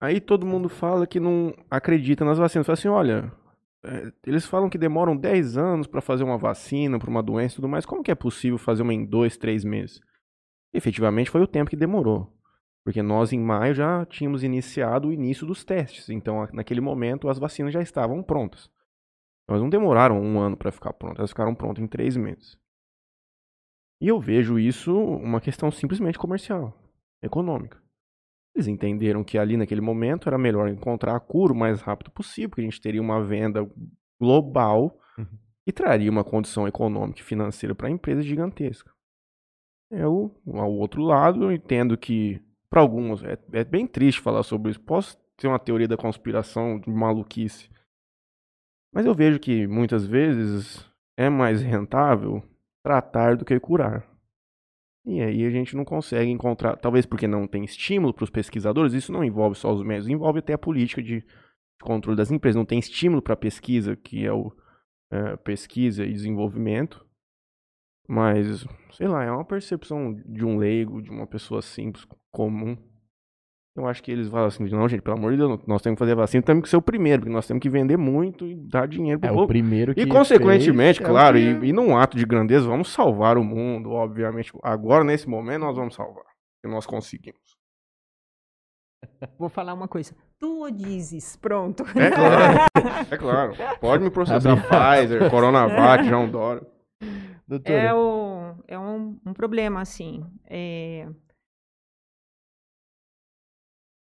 Aí 0.00 0.20
todo 0.20 0.46
mundo 0.46 0.68
fala 0.70 1.06
que 1.06 1.20
não 1.20 1.52
acredita 1.70 2.24
nas 2.24 2.38
vacinas. 2.38 2.66
Fala 2.66 2.74
assim, 2.78 2.88
olha, 2.88 3.32
eles 4.26 4.44
falam 4.44 4.68
que 4.68 4.78
demoram 4.78 5.16
10 5.16 5.56
anos 5.56 5.86
para 5.86 6.00
fazer 6.00 6.24
uma 6.24 6.38
vacina 6.38 6.98
para 6.98 7.10
uma 7.10 7.22
doença 7.22 7.54
e 7.54 7.56
tudo 7.56 7.68
mais. 7.68 7.86
Como 7.86 8.02
que 8.02 8.10
é 8.10 8.14
possível 8.14 8.58
fazer 8.58 8.82
uma 8.82 8.94
em 8.94 9.04
2, 9.04 9.36
3 9.36 9.64
meses? 9.64 10.00
Efetivamente 10.72 11.30
foi 11.30 11.40
o 11.40 11.46
tempo 11.46 11.70
que 11.70 11.76
demorou. 11.76 12.32
Porque 12.84 13.02
nós, 13.02 13.32
em 13.32 13.40
maio, 13.40 13.74
já 13.74 14.06
tínhamos 14.06 14.42
iniciado 14.42 15.08
o 15.08 15.12
início 15.12 15.46
dos 15.46 15.64
testes. 15.64 16.08
Então, 16.08 16.48
naquele 16.52 16.80
momento, 16.80 17.28
as 17.28 17.38
vacinas 17.38 17.72
já 17.72 17.82
estavam 17.82 18.22
prontas. 18.22 18.70
Elas 19.48 19.62
não 19.62 19.70
demoraram 19.70 20.20
um 20.20 20.38
ano 20.38 20.56
para 20.56 20.70
ficar 20.70 20.92
prontas, 20.92 21.18
elas 21.18 21.30
ficaram 21.30 21.54
prontas 21.54 21.82
em 21.82 21.86
três 21.86 22.16
meses. 22.16 22.58
E 24.00 24.08
eu 24.08 24.20
vejo 24.20 24.58
isso 24.58 24.94
uma 24.96 25.40
questão 25.40 25.70
simplesmente 25.70 26.18
comercial, 26.18 26.78
econômica. 27.22 27.82
Eles 28.54 28.66
entenderam 28.66 29.22
que 29.22 29.38
ali 29.38 29.56
naquele 29.56 29.80
momento 29.80 30.28
era 30.28 30.36
melhor 30.38 30.68
encontrar 30.68 31.14
a 31.14 31.20
cura 31.20 31.52
o 31.52 31.56
mais 31.56 31.80
rápido 31.80 32.10
possível, 32.10 32.50
porque 32.50 32.62
a 32.62 32.64
gente 32.64 32.80
teria 32.80 33.00
uma 33.00 33.22
venda 33.22 33.68
global 34.20 34.98
Uhum. 35.16 35.26
e 35.66 35.72
traria 35.72 36.10
uma 36.10 36.22
condição 36.24 36.66
econômica 36.66 37.20
e 37.20 37.24
financeira 37.24 37.74
para 37.74 37.88
a 37.88 37.90
empresa 37.90 38.22
gigantesca. 38.22 38.92
Eu, 39.90 40.34
ao 40.46 40.72
outro 40.72 41.02
lado, 41.02 41.44
eu 41.44 41.52
entendo 41.52 41.96
que, 41.96 42.40
para 42.70 42.80
alguns, 42.80 43.22
é, 43.24 43.38
é 43.52 43.64
bem 43.64 43.86
triste 43.86 44.20
falar 44.20 44.42
sobre 44.42 44.70
isso. 44.70 44.80
Posso 44.80 45.18
ter 45.36 45.48
uma 45.48 45.58
teoria 45.58 45.88
da 45.88 45.96
conspiração 45.96 46.78
de 46.78 46.90
maluquice. 46.90 47.70
Mas 48.92 49.06
eu 49.06 49.14
vejo 49.14 49.38
que 49.38 49.66
muitas 49.66 50.06
vezes 50.06 50.84
é 51.16 51.28
mais 51.28 51.62
rentável 51.62 52.42
tratar 52.82 53.36
do 53.36 53.44
que 53.44 53.58
curar. 53.58 54.07
E 55.08 55.22
aí 55.22 55.46
a 55.46 55.50
gente 55.50 55.74
não 55.74 55.86
consegue 55.86 56.30
encontrar, 56.30 56.76
talvez 56.76 57.06
porque 57.06 57.26
não 57.26 57.46
tem 57.46 57.64
estímulo 57.64 58.12
para 58.12 58.24
os 58.24 58.30
pesquisadores, 58.30 58.92
isso 58.92 59.10
não 59.10 59.24
envolve 59.24 59.56
só 59.56 59.72
os 59.72 59.82
médicos, 59.82 60.10
envolve 60.10 60.40
até 60.40 60.52
a 60.52 60.58
política 60.58 61.02
de, 61.02 61.20
de 61.20 61.26
controle 61.82 62.14
das 62.14 62.30
empresas. 62.30 62.56
Não 62.56 62.66
tem 62.66 62.78
estímulo 62.78 63.22
para 63.22 63.34
pesquisa, 63.34 63.96
que 63.96 64.26
é 64.26 64.30
o 64.30 64.52
é, 65.10 65.34
pesquisa 65.38 66.04
e 66.04 66.12
desenvolvimento. 66.12 67.06
Mas, 68.06 68.66
sei 68.92 69.08
lá, 69.08 69.24
é 69.24 69.30
uma 69.30 69.46
percepção 69.46 70.12
de 70.26 70.44
um 70.44 70.58
leigo, 70.58 71.00
de 71.00 71.10
uma 71.10 71.26
pessoa 71.26 71.62
simples, 71.62 72.06
comum. 72.30 72.76
Eu 73.78 73.86
acho 73.86 74.02
que 74.02 74.10
eles 74.10 74.28
falam 74.28 74.46
assim, 74.48 74.64
não, 74.68 74.88
gente, 74.88 75.02
pelo 75.02 75.16
amor 75.16 75.30
de 75.30 75.38
Deus, 75.38 75.60
nós 75.66 75.80
temos 75.80 75.96
que 75.96 76.00
fazer 76.00 76.14
vacina, 76.16 76.42
temos 76.42 76.64
que 76.64 76.68
ser 76.68 76.76
o 76.76 76.82
primeiro, 76.82 77.20
porque 77.22 77.32
nós 77.32 77.46
temos 77.46 77.60
que 77.62 77.70
vender 77.70 77.96
muito 77.96 78.44
e 78.46 78.54
dar 78.56 78.88
dinheiro 78.88 79.20
pro 79.20 79.28
É 79.28 79.32
povo. 79.32 79.44
o 79.44 79.46
primeiro 79.46 79.94
que 79.94 80.00
E 80.00 80.06
consequentemente, 80.06 80.98
fez, 80.98 81.06
é 81.08 81.10
o 81.10 81.12
claro, 81.14 81.36
que- 81.36 81.42
e, 81.66 81.68
e 81.68 81.72
num 81.72 81.96
ato 81.96 82.16
de 82.16 82.26
grandeza, 82.26 82.66
vamos 82.66 82.92
salvar 82.92 83.38
o 83.38 83.44
mundo, 83.44 83.90
obviamente. 83.92 84.52
Agora, 84.64 85.04
nesse 85.04 85.28
momento, 85.28 85.60
nós 85.60 85.76
vamos 85.76 85.94
salvar. 85.94 86.24
E 86.64 86.68
nós 86.68 86.86
conseguimos. 86.86 87.56
Vou 89.38 89.48
falar 89.48 89.74
uma 89.74 89.86
coisa. 89.88 90.14
Tu 90.40 90.64
o 90.64 90.70
dizes, 90.70 91.36
pronto. 91.36 91.84
É 91.96 92.10
claro. 92.10 92.58
É 93.10 93.16
claro. 93.16 93.52
Pode 93.80 94.02
me 94.04 94.10
processar 94.10 94.56
Pfizer, 94.56 95.30
Coronavac, 95.30 96.04
João 96.04 96.28
Dória. 96.28 96.66
Doutora, 97.46 97.74
É, 97.78 97.94
o, 97.94 98.54
é 98.66 98.78
um, 98.78 99.18
um 99.24 99.32
problema, 99.32 99.80
assim. 99.80 100.24
é- 100.46 101.08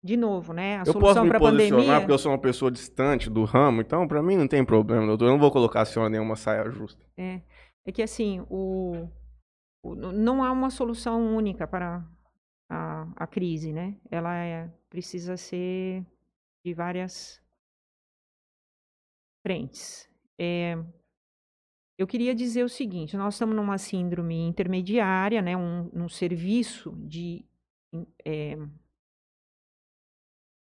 De 0.04 0.18
novo, 0.18 0.52
né? 0.52 0.76
A 0.78 0.80
Eu 0.82 0.86
posso 0.86 1.00
solução 1.00 1.24
me 1.24 1.30
para 1.30 1.40
posicionar 1.40 1.78
pandemia. 1.78 2.00
porque 2.02 2.12
eu 2.12 2.18
sou 2.20 2.32
uma 2.34 2.38
pessoa 2.42 2.70
distante 2.70 3.30
do 3.30 3.46
ramo, 3.46 3.80
então 3.82 4.06
pra 4.08 4.22
mim 4.22 4.36
não 4.36 4.48
tem 4.48 4.64
problema, 4.66 5.06
doutor. 5.06 5.26
Eu 5.28 5.32
não 5.32 5.40
vou 5.40 5.50
colocar 5.52 5.82
a 5.82 5.86
senhora 5.86 6.10
nenhuma 6.10 6.36
saia 6.36 6.70
justa. 6.70 7.02
É, 7.16 7.42
é 7.86 7.92
que 7.92 8.02
assim, 8.02 8.42
o, 8.50 9.08
o- 9.82 9.96
não 9.96 10.44
há 10.44 10.52
uma 10.52 10.70
solução 10.70 11.34
única 11.36 11.66
para 11.66 12.06
a, 12.70 13.08
a 13.16 13.26
crise, 13.28 13.72
né? 13.72 13.96
Ela 14.12 14.36
é- 14.36 14.70
precisa 14.90 15.38
ser 15.38 16.06
de 16.66 16.74
várias 16.74 17.42
frentes. 19.42 20.10
É, 20.38 20.78
eu 21.98 22.06
queria 22.08 22.36
dizer 22.36 22.64
o 22.64 22.70
seguinte: 22.70 23.16
nós 23.16 23.36
estamos 23.36 23.56
numa 23.56 23.78
síndrome 23.78 24.36
intermediária, 24.48 25.42
né? 25.42 25.56
Um, 25.56 25.90
um 25.94 26.10
serviço 26.10 26.92
de 26.98 27.46
é, 28.26 28.58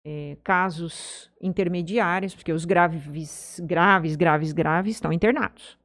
é, 0.05 0.37
casos 0.43 1.31
intermediários, 1.41 2.35
porque 2.35 2.53
os 2.53 2.63
graves, 2.63 3.59
graves, 3.59 4.15
graves, 4.15 4.53
graves 4.53 4.95
estão 4.95 5.11
internados. 5.11 5.77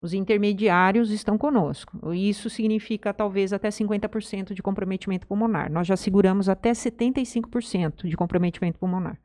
Os 0.00 0.14
intermediários 0.14 1.10
estão 1.10 1.36
conosco. 1.36 2.14
Isso 2.14 2.48
significa 2.48 3.12
talvez 3.12 3.52
até 3.52 3.68
50% 3.68 4.54
de 4.54 4.62
comprometimento 4.62 5.26
pulmonar. 5.26 5.70
Nós 5.70 5.86
já 5.86 5.96
seguramos 5.96 6.48
até 6.48 6.70
75% 6.70 8.08
de 8.08 8.16
comprometimento 8.16 8.78
pulmonar. 8.78 9.20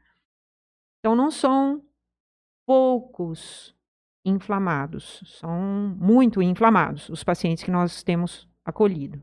Então, 1.00 1.16
não 1.16 1.32
são 1.32 1.82
poucos 2.66 3.74
inflamados, 4.26 5.22
são 5.40 5.96
muito 6.00 6.42
inflamados 6.42 7.10
os 7.10 7.24
pacientes 7.24 7.64
que 7.64 7.72
nós 7.72 8.04
temos 8.04 8.48
acolhido. 8.66 9.22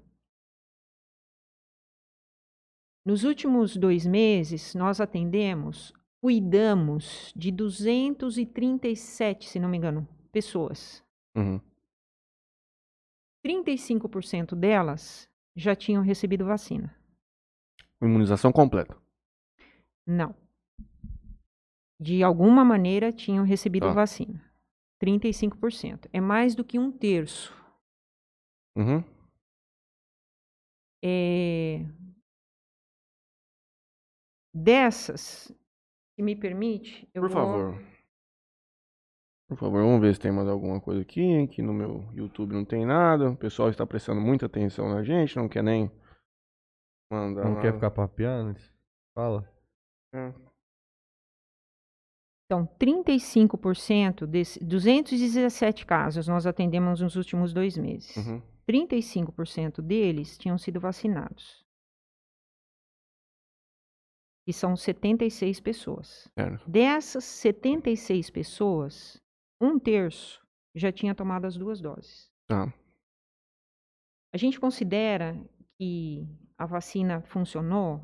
Nos 3.11 3.25
últimos 3.25 3.77
dois 3.77 4.07
meses, 4.07 4.73
nós 4.73 5.01
atendemos, 5.01 5.93
cuidamos 6.23 7.33
de 7.35 7.51
237, 7.51 9.49
se 9.49 9.59
não 9.59 9.69
me 9.69 9.77
engano, 9.77 10.07
pessoas. 10.31 11.05
Uhum. 11.37 11.61
35% 13.45 14.55
delas 14.55 15.29
já 15.57 15.75
tinham 15.75 16.05
recebido 16.05 16.45
vacina. 16.45 16.95
Imunização 18.01 18.53
completa. 18.53 18.97
Não. 20.07 20.33
De 22.01 22.23
alguma 22.23 22.65
maneira 22.65 23.11
tinham 23.13 23.45
recebido 23.45 23.87
Tá. 23.89 23.93
vacina. 23.93 24.41
35%. 25.03 26.09
É 26.13 26.21
mais 26.21 26.55
do 26.55 26.63
que 26.63 26.79
um 26.79 26.93
terço. 26.93 27.53
Uhum. 28.77 29.03
É... 31.03 31.85
Dessas, 34.53 35.53
se 36.15 36.23
me 36.23 36.35
permite, 36.35 37.09
eu 37.15 37.23
Por 37.23 37.31
vou... 37.31 37.43
favor. 37.43 37.91
Por 39.49 39.57
favor, 39.57 39.83
vamos 39.83 40.01
ver 40.01 40.15
se 40.15 40.21
tem 40.21 40.31
mais 40.31 40.49
alguma 40.49 40.81
coisa 40.81 41.03
aqui, 41.03 41.49
que 41.49 41.61
no 41.61 41.73
meu 41.73 42.09
YouTube 42.15 42.53
não 42.53 42.65
tem 42.65 42.87
nada. 42.87 43.31
O 43.31 43.37
pessoal 43.37 43.69
está 43.69 43.85
prestando 43.85 44.21
muita 44.21 44.47
atenção 44.47 44.89
na 44.89 45.03
gente, 45.03 45.37
não 45.37 45.49
quer 45.49 45.65
nem 45.65 45.91
mandar 47.13 47.43
não 47.43 47.51
nada. 47.55 47.63
quer 47.63 47.75
ficar 47.75 47.91
papiando? 47.91 48.57
Fala. 49.13 49.53
É. 50.15 50.33
Então, 52.47 52.67
35% 52.81 54.27
desses 54.27 54.63
217 54.63 55.85
casos 55.85 56.29
nós 56.29 56.47
atendemos 56.47 57.01
nos 57.01 57.17
últimos 57.17 57.53
dois 57.53 57.77
meses. 57.77 58.17
Uhum. 58.17 58.43
35% 58.69 59.81
deles 59.83 60.39
tinham 60.39 60.59
sido 60.59 60.79
vacinados. 60.79 61.65
E 64.51 64.53
são 64.53 64.77
76 64.77 65.61
pessoas. 65.61 66.29
Certo. 66.37 66.69
Dessas 66.69 67.23
76 67.23 68.31
pessoas, 68.31 69.23
um 69.61 69.79
terço 69.79 70.45
já 70.75 70.91
tinha 70.91 71.15
tomado 71.15 71.45
as 71.45 71.57
duas 71.57 71.81
doses. 71.81 72.29
Tá. 72.49 72.75
A 74.35 74.37
gente 74.37 74.59
considera 74.59 75.41
que 75.79 76.27
a 76.59 76.67
vacina 76.67 77.23
funcionou 77.23 78.03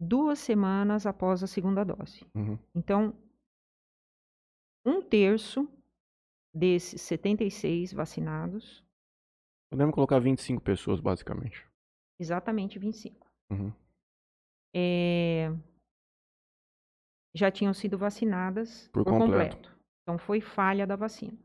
duas 0.00 0.40
semanas 0.40 1.06
após 1.06 1.44
a 1.44 1.46
segunda 1.46 1.84
dose. 1.84 2.26
Uhum. 2.34 2.58
Então, 2.74 3.16
um 4.84 5.00
terço 5.00 5.68
desses 6.52 7.00
76 7.02 7.92
vacinados, 7.92 8.84
Podemos 9.70 9.94
colocar 9.94 10.18
25 10.18 10.60
pessoas, 10.60 10.98
basicamente. 10.98 11.64
exatamente 12.20 12.80
25, 12.80 13.30
Uhum. 13.52 13.72
é, 14.74 15.52
já 17.38 17.50
tinham 17.50 17.72
sido 17.72 17.96
vacinadas 17.98 18.88
Por 18.92 19.04
por, 19.04 19.12
completo. 19.12 19.56
completo. 19.56 19.78
Então 20.02 20.18
foi 20.18 20.40
falha 20.40 20.86
da 20.86 20.96
vacina. 20.96 21.36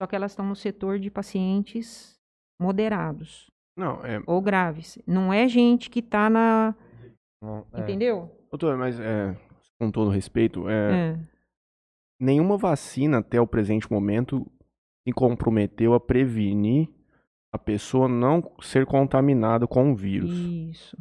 Só 0.00 0.06
que 0.06 0.14
elas 0.14 0.32
estão 0.32 0.46
no 0.46 0.54
setor 0.54 0.98
de 0.98 1.10
pacientes 1.10 2.16
moderados 2.60 3.50
Não, 3.76 4.04
é. 4.04 4.20
ou 4.26 4.40
graves. 4.40 4.98
Não 5.06 5.32
é 5.32 5.48
gente 5.48 5.90
que 5.90 5.98
está 6.00 6.28
na. 6.30 6.74
Não, 7.42 7.66
é. 7.72 7.80
Entendeu? 7.80 8.30
Doutor, 8.50 8.76
mas 8.76 8.98
é, 9.00 9.36
com 9.80 9.90
todo 9.90 10.10
respeito, 10.10 10.68
é, 10.68 11.12
É. 11.12 11.18
nenhuma 12.20 12.56
vacina 12.56 13.18
até 13.18 13.40
o 13.40 13.46
presente 13.46 13.90
momento 13.90 14.46
se 15.06 15.12
comprometeu 15.12 15.94
a 15.94 16.00
prevenir 16.00 16.88
a 17.52 17.58
pessoa 17.58 18.08
não 18.08 18.42
ser 18.60 18.84
contaminada 18.86 19.66
com 19.66 19.90
o 19.92 19.96
vírus. 19.96 20.30
Isso. 20.30 20.96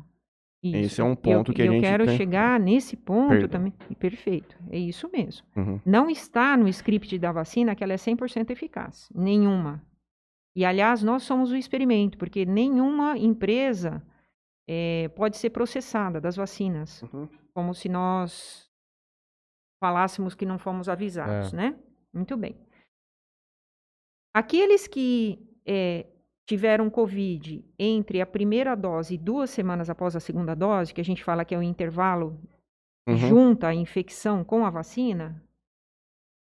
Esse 0.76 0.85
Isso. 0.94 1.02
é 1.02 1.03
um 1.03 1.10
E 1.10 1.11
eu- 1.11 1.18
ponto 1.18 1.53
que 1.53 1.61
a 1.61 1.65
eu 1.65 1.72
gente 1.73 1.81
quero 1.81 2.06
tem- 2.06 2.18
chegar 2.18 2.60
nesse 2.60 2.95
ponto 2.98 3.30
Perdão. 3.30 3.49
também. 3.49 3.72
Perfeito. 3.99 4.57
É 4.69 4.77
isso 4.77 5.10
mesmo. 5.11 5.45
Uhum. 5.56 5.80
Não 5.85 6.10
está 6.10 6.56
no 6.57 6.68
script 6.68 7.18
da 7.19 7.31
vacina 7.31 7.76
que 7.76 7.84
ela 7.84 7.94
é 7.94 7.98
100% 7.98 8.52
eficaz. 8.52 9.10
Nenhuma. 9.14 9.81
E, 10.56 10.65
aliás, 10.65 11.03
nós 11.03 11.23
somos 11.23 11.52
o 11.52 11.56
experimento, 11.56 12.18
porque 12.18 12.45
nenhuma 12.45 13.18
empresa 13.18 14.02
eh, 14.69 15.07
pode 15.15 15.38
ser 15.38 15.52
processada 15.52 16.19
das 16.19 16.35
vacinas, 16.35 17.02
Uhum. 17.03 17.30
como 17.53 17.73
se 17.73 17.88
nós 17.88 18.69
falássemos 19.81 20.35
que 20.35 20.45
não 20.45 20.57
fomos 20.60 20.89
avisados, 20.89 21.53
É. 21.53 21.56
né? 21.56 21.76
Muito 22.14 22.35
bem. 22.35 22.57
Aqueles 24.34 24.88
que 24.88 25.39
eh, 25.65 26.06
tiveram 26.48 26.90
Covid 26.90 27.64
entre 27.78 28.22
a 28.22 28.26
primeira 28.26 28.74
dose 28.74 29.15
e 29.15 29.18
duas 29.18 29.49
semanas 29.49 29.90
após 29.90 30.15
a 30.15 30.19
segunda 30.19 30.56
dose, 30.56 30.94
que 30.94 31.02
a 31.02 31.03
gente 31.03 31.24
fala 31.24 31.44
que 31.45 31.53
é 31.53 31.57
o 31.57 31.61
intervalo 31.64 32.40
Uhum. 33.10 33.15
junta 33.15 33.68
a 33.69 33.74
infecção 33.74 34.44
com 34.44 34.65
a 34.65 34.69
vacina, 34.69 35.41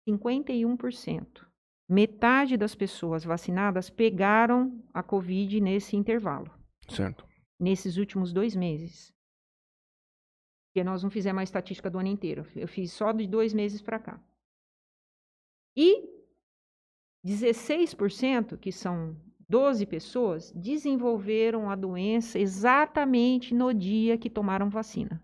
51%. 0.06 1.46
Metade 1.88 2.56
das 2.58 2.74
pessoas 2.74 3.24
vacinadas 3.24 3.88
pegaram 3.88 4.82
a 4.92 5.02
Covid 5.02 5.58
nesse 5.60 5.96
intervalo, 5.96 6.50
Certo. 6.88 7.26
nesses 7.58 7.96
últimos 7.96 8.30
dois 8.32 8.54
meses. 8.54 9.10
Porque 10.68 10.84
nós 10.84 11.02
não 11.02 11.10
fizemos 11.10 11.40
a 11.40 11.44
estatística 11.44 11.90
do 11.90 11.98
ano 11.98 12.08
inteiro. 12.08 12.46
Eu 12.54 12.68
fiz 12.68 12.92
só 12.92 13.10
de 13.10 13.26
dois 13.26 13.54
meses 13.54 13.80
para 13.80 13.98
cá. 13.98 14.22
E 15.76 16.06
16%, 17.26 18.58
que 18.58 18.70
são 18.70 19.16
12 19.50 19.84
pessoas, 19.84 20.52
desenvolveram 20.52 21.68
a 21.68 21.74
doença 21.74 22.38
exatamente 22.38 23.52
no 23.52 23.74
dia 23.74 24.16
que 24.16 24.30
tomaram 24.30 24.70
vacina, 24.70 25.20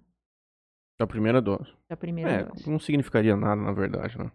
Da 0.99 1.07
primeira 1.07 1.41
dose. 1.41 1.73
da 1.89 1.97
primeira 1.97 2.31
É, 2.31 2.43
dose. 2.45 2.69
não 2.69 2.79
significaria 2.81 3.37
nada, 3.37 3.61
na 3.63 3.73
verdade, 3.73 4.19
né? 4.19 4.31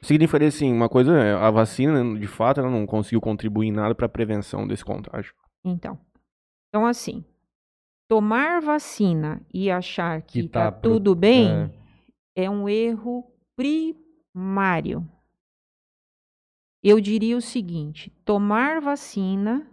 Significaria, 0.00 0.48
assim, 0.48 0.72
uma 0.72 0.88
coisa, 0.88 1.12
é, 1.16 1.34
a 1.34 1.50
vacina, 1.50 2.18
de 2.18 2.26
fato, 2.26 2.58
ela 2.60 2.70
não 2.70 2.86
conseguiu 2.86 3.20
contribuir 3.20 3.68
em 3.68 3.72
nada 3.72 3.94
para 3.94 4.06
a 4.06 4.08
prevenção 4.08 4.66
desse 4.66 4.84
contágio. 4.84 5.34
Então, 5.64 5.96
então 6.68 6.86
assim, 6.86 7.22
tomar 8.08 8.60
vacina 8.62 9.40
e 9.52 9.70
achar 9.70 10.22
que, 10.22 10.42
Que 10.44 10.48
tá, 10.48 10.72
tá 10.72 10.72
pro- 10.72 10.90
tudo 10.94 11.14
bem 11.14 11.70
é. 12.34 12.48
um 12.50 12.66
erro 12.68 13.30
primário. 13.56 15.06
Eu 16.82 17.00
diria 17.00 17.36
o 17.36 17.40
seguinte: 17.40 18.10
tomar 18.24 18.80
vacina 18.80 19.66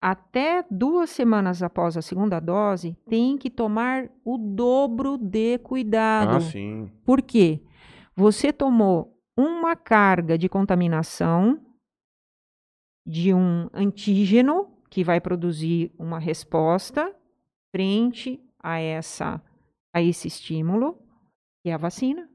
até 0.00 0.64
duas 0.70 1.10
semanas 1.10 1.62
após 1.62 1.96
a 1.96 2.02
segunda 2.02 2.40
dose 2.40 2.96
tem 3.08 3.36
que 3.36 3.50
tomar 3.50 4.08
o 4.24 4.38
dobro 4.38 5.16
de 5.18 5.58
cuidado. 5.58 6.36
Ah, 6.36 6.40
sim. 6.40 6.90
Por 7.04 7.20
quê? 7.22 7.62
Você 8.14 8.52
tomou 8.52 9.16
uma 9.36 9.76
carga 9.76 10.36
de 10.36 10.48
contaminação 10.48 11.60
de 13.06 13.32
um 13.32 13.68
antígeno 13.72 14.76
que 14.90 15.04
vai 15.04 15.20
produzir 15.20 15.92
uma 15.98 16.18
resposta 16.18 17.14
frente 17.70 18.40
a 18.58 18.78
essa 18.78 19.42
a 19.92 20.02
esse 20.02 20.28
estímulo, 20.28 20.98
que 21.62 21.70
é 21.70 21.72
a 21.72 21.78
vacina, 21.78 22.28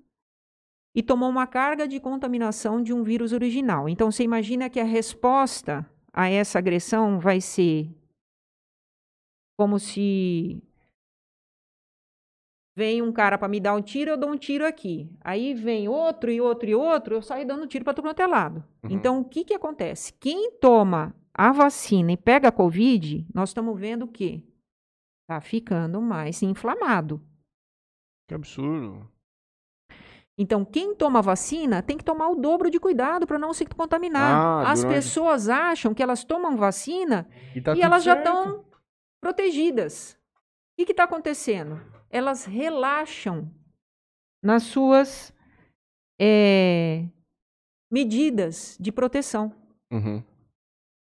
e 0.95 1.01
tomou 1.01 1.29
uma 1.29 1.47
carga 1.47 1.87
de 1.87 1.99
contaminação 1.99 2.81
de 2.81 2.93
um 2.93 3.03
vírus 3.03 3.33
original. 3.33 3.89
Então 3.89 4.11
você 4.11 4.23
imagina 4.23 4.69
que 4.69 4.79
a 4.79 4.85
resposta 4.85 5.85
a 6.11 6.29
essa 6.29 6.59
agressão 6.59 7.19
vai 7.19 7.41
ser 7.41 7.89
como 9.57 9.79
se 9.79 10.61
vem 12.75 13.01
um 13.01 13.11
cara 13.11 13.37
para 13.37 13.47
me 13.47 13.59
dar 13.59 13.75
um 13.75 13.81
tiro, 13.81 14.11
eu 14.11 14.17
dou 14.17 14.31
um 14.31 14.37
tiro 14.37 14.65
aqui. 14.65 15.09
Aí 15.21 15.53
vem 15.53 15.87
outro 15.87 16.31
e 16.31 16.41
outro 16.41 16.69
e 16.69 16.75
outro, 16.75 17.15
eu 17.15 17.21
saio 17.21 17.47
dando 17.47 17.67
tiro 17.67 17.83
para 17.83 17.93
todo 17.93 18.05
quanto 18.05 18.21
é 18.21 18.27
lado. 18.27 18.63
Uhum. 18.83 18.91
Então, 18.91 19.19
o 19.19 19.25
que, 19.25 19.43
que 19.43 19.53
acontece? 19.53 20.13
Quem 20.13 20.51
toma 20.59 21.15
a 21.33 21.51
vacina 21.51 22.11
e 22.11 22.17
pega 22.17 22.49
a 22.49 22.51
Covid, 22.51 23.25
nós 23.33 23.49
estamos 23.49 23.79
vendo 23.79 24.05
o 24.05 24.07
quê? 24.07 24.43
Tá 25.27 25.39
ficando 25.39 26.01
mais 26.01 26.41
inflamado. 26.41 27.21
Que 28.27 28.35
absurdo. 28.35 29.12
Então, 30.38 30.65
quem 30.65 30.95
toma 30.95 31.22
vacina 31.22 31.81
tem 31.84 31.95
que 31.97 32.03
tomar 32.03 32.30
o 32.30 32.35
dobro 32.35 32.69
de 32.72 32.80
cuidado 32.80 33.27
para 33.27 33.38
não 33.38 33.53
se 33.53 33.65
contaminar. 33.68 34.35
Ah, 34.65 34.72
As 34.72 34.81
durante- 34.81 34.95
pessoas 34.95 35.47
acham 35.47 35.93
que 35.93 36.01
elas 36.01 36.23
tomam 36.23 36.57
vacina 36.57 37.27
E, 37.55 37.61
tá 37.61 37.76
e 37.76 37.81
elas 37.81 38.03
já 38.03 38.15
certo. 38.15 38.27
estão 38.27 38.65
protegidas. 39.22 40.18
O 40.80 40.84
que 40.85 40.91
está 40.91 41.03
acontecendo? 41.03 41.80
Elas 42.10 42.45
relaxam 42.45 43.51
nas 44.43 44.64
suas 44.64 45.31
eh, 46.19 47.05
medidas 47.91 48.76
de 48.80 48.91
proteção. 48.91 49.53
Uhum. 49.91 50.23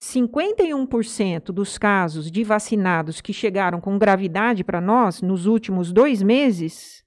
51% 0.01 1.51
dos 1.51 1.77
casos 1.77 2.31
de 2.31 2.43
vacinados 2.43 3.19
que 3.19 3.33
chegaram 3.33 3.81
com 3.81 3.97
gravidade 3.97 4.63
para 4.63 4.79
nós 4.79 5.21
nos 5.21 5.45
últimos 5.45 5.91
dois 5.91 6.21
meses 6.23 7.03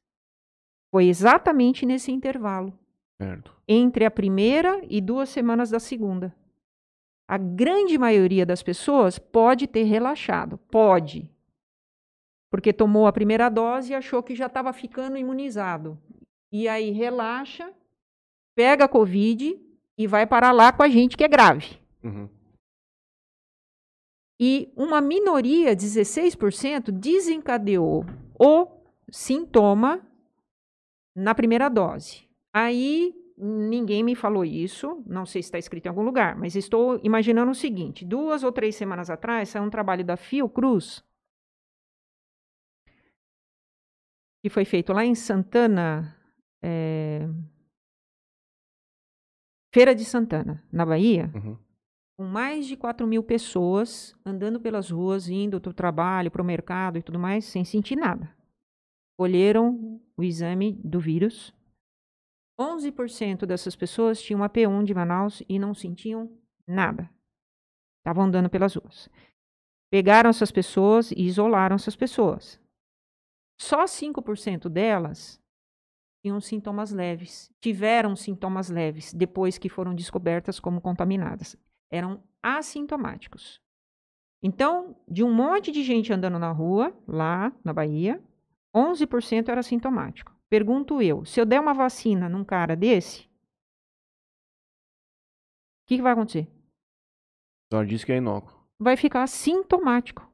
foi 0.92 1.06
exatamente 1.06 1.86
nesse 1.86 2.12
intervalo 2.12 2.78
Certo. 3.20 3.56
entre 3.66 4.04
a 4.04 4.10
primeira 4.10 4.80
e 4.90 5.00
duas 5.00 5.30
semanas 5.30 5.70
da 5.70 5.80
segunda. 5.80 6.36
A 7.26 7.38
grande 7.38 7.96
maioria 7.96 8.44
das 8.44 8.62
pessoas 8.62 9.18
pode 9.18 9.66
ter 9.66 9.84
relaxado, 9.84 10.58
pode. 10.70 11.30
Porque 12.50 12.74
tomou 12.74 13.06
a 13.06 13.12
primeira 13.12 13.48
dose 13.48 13.92
e 13.92 13.94
achou 13.94 14.22
que 14.22 14.34
já 14.34 14.46
estava 14.46 14.70
ficando 14.74 15.16
imunizado. 15.16 15.98
E 16.52 16.68
aí 16.68 16.90
relaxa, 16.90 17.72
pega 18.54 18.84
a 18.84 18.88
Covid 18.88 19.58
e 19.96 20.06
vai 20.06 20.26
parar 20.26 20.52
lá 20.52 20.70
com 20.70 20.82
a 20.82 20.88
gente 20.88 21.16
que 21.16 21.24
é 21.24 21.28
grave. 21.28 21.78
Uhum. 22.04 22.28
E 24.38 24.70
uma 24.76 25.00
minoria, 25.00 25.74
16%, 25.74 26.90
desencadeou 26.90 28.04
o 28.38 28.66
sintoma 29.10 30.06
na 31.14 31.34
primeira 31.34 31.68
dose. 31.68 32.28
Aí 32.54 33.14
ninguém 33.36 34.02
me 34.04 34.14
falou 34.14 34.44
isso, 34.44 35.02
não 35.06 35.24
sei 35.26 35.42
se 35.42 35.46
está 35.48 35.58
escrito 35.58 35.86
em 35.86 35.88
algum 35.88 36.02
lugar, 36.02 36.36
mas 36.36 36.54
estou 36.54 37.00
imaginando 37.02 37.50
o 37.50 37.54
seguinte: 37.54 38.04
duas 38.04 38.42
ou 38.44 38.52
três 38.52 38.76
semanas 38.76 39.10
atrás 39.10 39.48
saiu 39.48 39.64
um 39.64 39.70
trabalho 39.70 40.04
da 40.04 40.16
Fiocruz, 40.16 41.02
que 44.42 44.50
foi 44.50 44.64
feito 44.64 44.92
lá 44.92 45.04
em 45.04 45.14
Santana, 45.14 46.16
é, 46.62 47.20
Feira 49.74 49.94
de 49.94 50.04
Santana, 50.04 50.62
na 50.70 50.84
Bahia, 50.84 51.30
Uhum. 51.34 51.56
com 52.18 52.24
mais 52.26 52.66
de 52.66 52.76
4 52.76 53.06
mil 53.06 53.22
pessoas 53.22 54.14
andando 54.24 54.60
pelas 54.60 54.90
ruas, 54.90 55.28
indo 55.28 55.60
para 55.60 55.70
o 55.70 55.74
trabalho, 55.74 56.30
para 56.30 56.42
o 56.42 56.44
mercado 56.44 56.98
e 56.98 57.02
tudo 57.02 57.18
mais, 57.18 57.46
sem 57.46 57.64
sentir 57.64 57.96
nada. 57.96 58.36
Colheram 59.18 60.00
o 60.22 60.26
exame 60.26 60.72
do 60.84 61.00
vírus. 61.00 61.54
11% 62.58 63.46
dessas 63.46 63.74
pessoas 63.74 64.22
tinham 64.22 64.42
a 64.42 64.48
P1 64.48 64.84
de 64.84 64.94
Manaus 64.94 65.42
e 65.48 65.58
não 65.58 65.74
sentiam 65.74 66.30
nada. 66.66 67.10
Estavam 68.00 68.24
andando 68.24 68.48
pelas 68.48 68.74
ruas. 68.74 69.08
Pegaram 69.90 70.30
essas 70.30 70.50
pessoas 70.50 71.12
e 71.12 71.22
isolaram 71.22 71.76
essas 71.76 71.96
pessoas. 71.96 72.60
Só 73.60 73.84
5% 73.84 74.68
delas 74.68 75.40
tinham 76.24 76.40
sintomas 76.40 76.92
leves, 76.92 77.52
tiveram 77.60 78.16
sintomas 78.16 78.70
leves 78.70 79.12
depois 79.12 79.58
que 79.58 79.68
foram 79.68 79.94
descobertas 79.94 80.58
como 80.58 80.80
contaminadas 80.80 81.56
eram 81.92 82.24
assintomáticos. 82.42 83.60
Então, 84.42 84.96
de 85.06 85.22
um 85.22 85.32
monte 85.32 85.70
de 85.70 85.84
gente 85.84 86.12
andando 86.12 86.38
na 86.38 86.50
rua, 86.50 86.92
lá 87.06 87.52
na 87.62 87.72
Bahia, 87.72 88.20
11% 88.74 89.48
era 89.48 89.62
sintomático. 89.62 90.34
Pergunto 90.48 91.00
eu, 91.00 91.24
se 91.24 91.40
eu 91.40 91.46
der 91.46 91.60
uma 91.60 91.72
vacina 91.72 92.28
num 92.28 92.44
cara 92.44 92.76
desse, 92.76 93.26
que, 95.92 95.96
que 95.96 96.02
vai 96.02 96.12
acontecer? 96.12 96.48
Ela 97.70 97.84
disse 97.84 98.06
que 98.06 98.12
é 98.12 98.16
inócuo. 98.16 98.52
Vai 98.78 98.96
ficar 98.96 99.26
sintomático. 99.26 100.28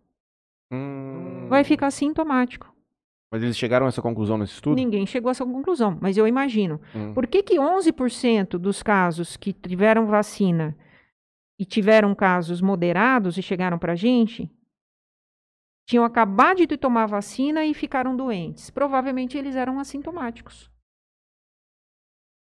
Hum. 0.72 1.48
Vai 1.48 1.64
ficar 1.64 1.90
sintomático. 1.90 2.72
Mas 3.30 3.42
eles 3.42 3.58
chegaram 3.58 3.86
a 3.86 3.88
essa 3.88 4.00
conclusão 4.00 4.38
nesse 4.38 4.54
estudo? 4.54 4.76
Ninguém 4.76 5.04
chegou 5.06 5.28
a 5.28 5.32
essa 5.32 5.44
conclusão, 5.44 5.98
mas 6.00 6.16
eu 6.16 6.26
imagino. 6.26 6.80
Hum. 6.94 7.12
Por 7.12 7.26
que, 7.26 7.42
que 7.42 7.56
11% 7.56 8.56
dos 8.58 8.82
casos 8.82 9.36
que 9.36 9.52
tiveram 9.52 10.06
vacina 10.06 10.76
e 11.58 11.64
tiveram 11.64 12.14
casos 12.14 12.60
moderados 12.60 13.36
e 13.36 13.42
chegaram 13.42 13.78
para 13.78 13.92
a 13.92 13.96
gente 13.96 14.50
tinham 15.88 16.04
acabado 16.04 16.66
de 16.66 16.76
tomar 16.76 17.06
vacina 17.06 17.64
e 17.64 17.72
ficaram 17.72 18.14
doentes? 18.14 18.68
Provavelmente 18.68 19.38
eles 19.38 19.56
eram 19.56 19.80
assintomáticos. 19.80 20.70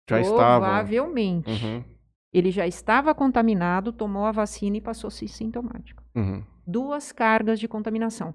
Já 0.08 0.20
estavam. 0.20 0.68
Provavelmente. 0.68 1.48
Uhum. 1.48 1.84
Ele 2.32 2.50
já 2.50 2.66
estava 2.66 3.14
contaminado, 3.14 3.92
tomou 3.92 4.24
a 4.24 4.32
vacina 4.32 4.78
e 4.78 4.80
passou 4.80 5.06
a 5.06 5.10
ser 5.12 5.28
sintomático. 5.28 6.02
Uhum. 6.12 6.44
Duas 6.66 7.12
cargas 7.12 7.60
de 7.60 7.68
contaminação. 7.68 8.34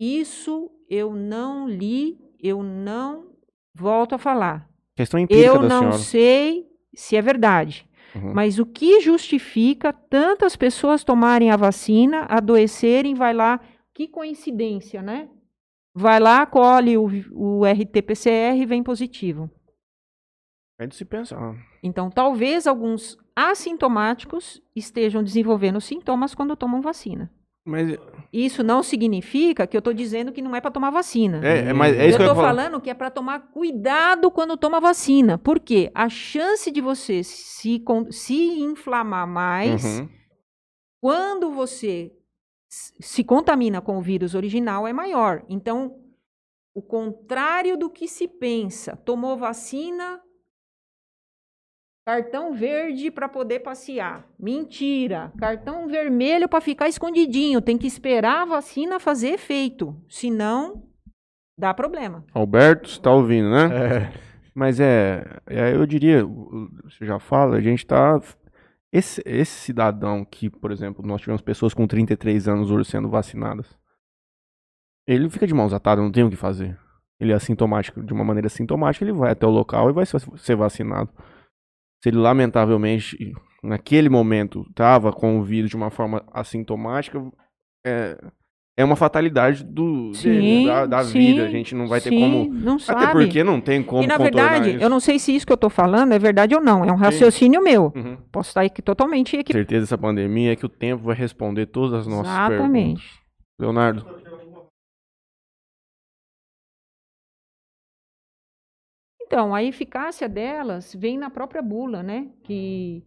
Isso 0.00 0.70
eu 0.88 1.14
não 1.14 1.68
li, 1.68 2.18
eu 2.40 2.62
não 2.62 3.30
volto 3.74 4.14
a 4.14 4.18
falar. 4.18 4.66
Questão 4.96 5.20
empírica 5.20 5.46
Eu 5.46 5.58
da 5.60 5.68
não 5.68 5.78
senhora. 5.80 5.98
sei 5.98 6.66
se 6.94 7.14
é 7.14 7.20
verdade. 7.20 7.86
Uhum. 8.14 8.32
Mas 8.32 8.58
o 8.58 8.64
que 8.64 9.02
justifica 9.02 9.92
tantas 9.92 10.56
pessoas 10.56 11.04
tomarem 11.04 11.50
a 11.50 11.56
vacina, 11.56 12.24
adoecerem, 12.28 13.14
vai 13.14 13.34
lá, 13.34 13.60
que 13.94 14.08
coincidência, 14.08 15.00
né? 15.02 15.28
Vai 15.96 16.18
lá, 16.18 16.44
colhe 16.44 16.96
o, 16.98 17.06
o 17.32 17.64
RT-PCR 17.64 18.56
e 18.60 18.66
vem 18.66 18.82
positivo. 18.82 19.48
É 20.78 20.86
de 20.86 20.94
se 20.96 21.04
pensar. 21.04 21.54
Então, 21.82 22.10
talvez 22.10 22.66
alguns 22.66 23.16
assintomáticos 23.36 24.60
estejam 24.74 25.22
desenvolvendo 25.22 25.80
sintomas 25.80 26.34
quando 26.34 26.56
tomam 26.56 26.80
vacina. 26.80 27.30
Mas 27.66 27.96
Isso 28.30 28.62
não 28.62 28.82
significa 28.82 29.66
que 29.66 29.74
eu 29.74 29.78
estou 29.78 29.94
dizendo 29.94 30.32
que 30.32 30.42
não 30.42 30.54
é 30.54 30.60
para 30.60 30.70
tomar 30.70 30.90
vacina. 30.90 31.40
é, 31.46 31.70
é, 31.70 31.72
mas 31.72 31.96
é 31.96 32.04
eu 32.04 32.08
isso 32.10 32.18
eu 32.18 32.26
estou 32.26 32.34
falando 32.42 32.78
que 32.80 32.90
é 32.90 32.94
para 32.94 33.10
tomar 33.10 33.38
cuidado 33.52 34.30
quando 34.30 34.56
toma 34.56 34.80
vacina. 34.80 35.38
Por 35.38 35.58
quê? 35.58 35.90
A 35.94 36.08
chance 36.10 36.70
de 36.70 36.80
você 36.82 37.22
se, 37.24 37.82
se 38.10 38.60
inflamar 38.60 39.26
mais 39.26 39.82
Uhum. 40.00 40.08
quando 41.00 41.52
você 41.52 42.12
se 43.00 43.22
contamina 43.22 43.80
com 43.80 43.98
o 43.98 44.02
vírus 44.02 44.34
original 44.34 44.86
é 44.86 44.92
maior. 44.92 45.44
Então, 45.48 46.00
o 46.74 46.82
contrário 46.82 47.76
do 47.76 47.88
que 47.88 48.08
se 48.08 48.26
pensa. 48.26 48.96
Tomou 48.96 49.36
vacina, 49.36 50.20
cartão 52.06 52.52
verde 52.52 53.10
para 53.10 53.28
poder 53.28 53.60
passear. 53.60 54.28
Mentira. 54.38 55.32
Cartão 55.38 55.86
vermelho 55.86 56.48
para 56.48 56.60
ficar 56.60 56.88
escondidinho. 56.88 57.62
Tem 57.62 57.78
que 57.78 57.86
esperar 57.86 58.42
a 58.42 58.46
vacina 58.46 59.00
fazer 59.00 59.30
efeito. 59.30 59.96
Senão, 60.08 60.82
dá 61.58 61.72
problema. 61.72 62.24
Alberto, 62.32 62.88
você 62.88 63.00
tá 63.00 63.12
ouvindo, 63.12 63.50
né? 63.50 64.10
É. 64.10 64.24
Mas 64.54 64.78
é, 64.78 65.24
é, 65.48 65.74
eu 65.74 65.84
diria, 65.84 66.24
você 66.24 67.04
já 67.04 67.18
fala, 67.18 67.56
a 67.56 67.60
gente 67.60 67.84
tá. 67.84 68.20
Esse, 68.94 69.20
esse 69.26 69.50
cidadão 69.50 70.24
que, 70.24 70.48
por 70.48 70.70
exemplo, 70.70 71.04
nós 71.04 71.20
tivemos 71.20 71.42
pessoas 71.42 71.74
com 71.74 71.84
33 71.84 72.46
anos 72.46 72.70
hoje 72.70 72.88
sendo 72.88 73.08
vacinadas. 73.08 73.76
Ele 75.04 75.28
fica 75.28 75.48
de 75.48 75.52
mãos 75.52 75.72
atadas, 75.72 76.04
não 76.04 76.12
tem 76.12 76.22
o 76.22 76.30
que 76.30 76.36
fazer. 76.36 76.78
Ele 77.18 77.32
é 77.32 77.34
assintomático, 77.34 78.00
de 78.04 78.12
uma 78.12 78.22
maneira 78.22 78.48
sintomática, 78.48 79.04
ele 79.04 79.12
vai 79.12 79.32
até 79.32 79.44
o 79.44 79.50
local 79.50 79.90
e 79.90 79.92
vai 79.92 80.06
ser 80.06 80.54
vacinado. 80.54 81.10
Se 82.00 82.08
ele, 82.08 82.18
lamentavelmente, 82.18 83.34
naquele 83.64 84.08
momento, 84.08 84.64
estava 84.70 85.12
com 85.12 85.40
o 85.40 85.42
vírus 85.42 85.70
de 85.70 85.76
uma 85.76 85.90
forma 85.90 86.24
assintomática, 86.32 87.20
é, 87.84 88.16
é 88.76 88.84
uma 88.84 88.96
fatalidade 88.96 89.62
do, 89.62 90.10
dele, 90.10 90.14
Sim, 90.62 90.66
da, 90.66 90.86
da 90.86 91.04
sim, 91.04 91.18
vida. 91.18 91.44
A 91.44 91.48
gente 91.48 91.74
não 91.74 91.86
vai 91.86 92.00
ter 92.00 92.08
Sim, 92.10 92.20
como 92.20 92.52
Não 92.52 92.78
sabe. 92.78 93.04
até 93.04 93.12
porque 93.12 93.44
não 93.44 93.60
tem 93.60 93.82
como 93.82 94.02
e 94.02 94.06
na 94.06 94.18
verdade, 94.18 94.70
isso. 94.70 94.82
eu 94.82 94.90
não 94.90 94.98
sei 94.98 95.18
se 95.18 95.34
isso 95.34 95.46
que 95.46 95.52
eu 95.52 95.56
estou 95.56 95.70
falando 95.70 96.12
é 96.12 96.18
verdade 96.18 96.54
ou 96.54 96.60
não. 96.60 96.84
É 96.84 96.90
um 96.92 96.96
raciocínio 96.96 97.62
meu. 97.62 97.92
Uhum. 97.94 98.16
Posso 98.32 98.48
estar 98.50 98.62
aqui 98.62 98.82
totalmente 98.82 99.36
equivocado. 99.36 99.58
certeza 99.58 99.80
dessa 99.82 99.98
pandemia 99.98 100.52
é 100.52 100.56
que 100.56 100.66
o 100.66 100.68
tempo 100.68 101.04
vai 101.04 101.14
responder 101.14 101.66
todas 101.66 101.92
as 102.00 102.06
nossas 102.06 102.32
Exatamente. 102.32 103.00
perguntas. 103.00 103.24
Leonardo, 103.60 104.04
Então, 109.26 109.54
a 109.54 109.62
eficácia 109.64 110.28
delas 110.28 110.94
vem 110.94 111.18
na 111.18 111.30
própria 111.30 111.62
bula, 111.62 112.02
né? 112.02 112.30
Que, 112.44 113.02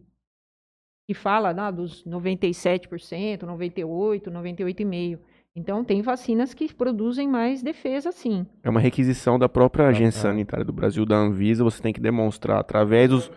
que 1.08 1.14
fala 1.14 1.54
né, 1.54 1.70
dos 1.72 2.04
97%, 2.04 3.44
98%, 3.44 4.24
98,5%. 4.28 5.18
Então, 5.58 5.84
tem 5.84 6.00
vacinas 6.02 6.54
que 6.54 6.72
produzem 6.72 7.26
mais 7.26 7.62
defesa, 7.62 8.12
sim. 8.12 8.46
é 8.62 8.70
uma 8.70 8.78
requisição 8.78 9.36
da 9.36 9.48
própria 9.48 9.88
agência 9.88 10.22
tá. 10.22 10.28
sanitária 10.28 10.64
do 10.64 10.72
Brasil, 10.72 11.04
da 11.04 11.16
Anvisa, 11.16 11.64
você 11.64 11.82
tem 11.82 11.92
que 11.92 12.00
demonstrar 12.00 12.60
através 12.60 13.10
dos... 13.10 13.30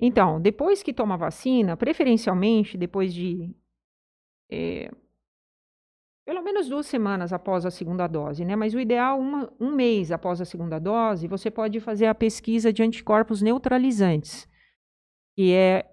Então, 0.00 0.40
depois 0.40 0.82
que 0.82 0.92
toma 0.92 1.14
a 1.14 1.18
vacina, 1.18 1.76
preferencialmente 1.76 2.76
depois 2.76 3.14
de 3.14 3.54
eh, 4.50 4.90
pelo 6.26 6.42
menos 6.42 6.68
duas 6.68 6.86
semanas 6.86 7.32
após 7.32 7.64
a 7.64 7.70
segunda 7.70 8.06
dose, 8.06 8.44
né? 8.44 8.54
Mas 8.54 8.74
o 8.74 8.80
ideal, 8.80 9.18
uma- 9.18 9.52
um 9.60 9.74
mês 9.74 10.10
após 10.12 10.40
a 10.40 10.44
segunda 10.44 10.78
dose, 10.78 11.26
você 11.26 11.50
pode 11.50 11.80
fazer 11.80 12.06
a 12.06 12.14
pesquisa 12.14 12.72
de 12.72 12.82
anticorpos 12.82 13.40
neutralizantes, 13.40 14.48
que 15.36 15.52
é 15.52 15.88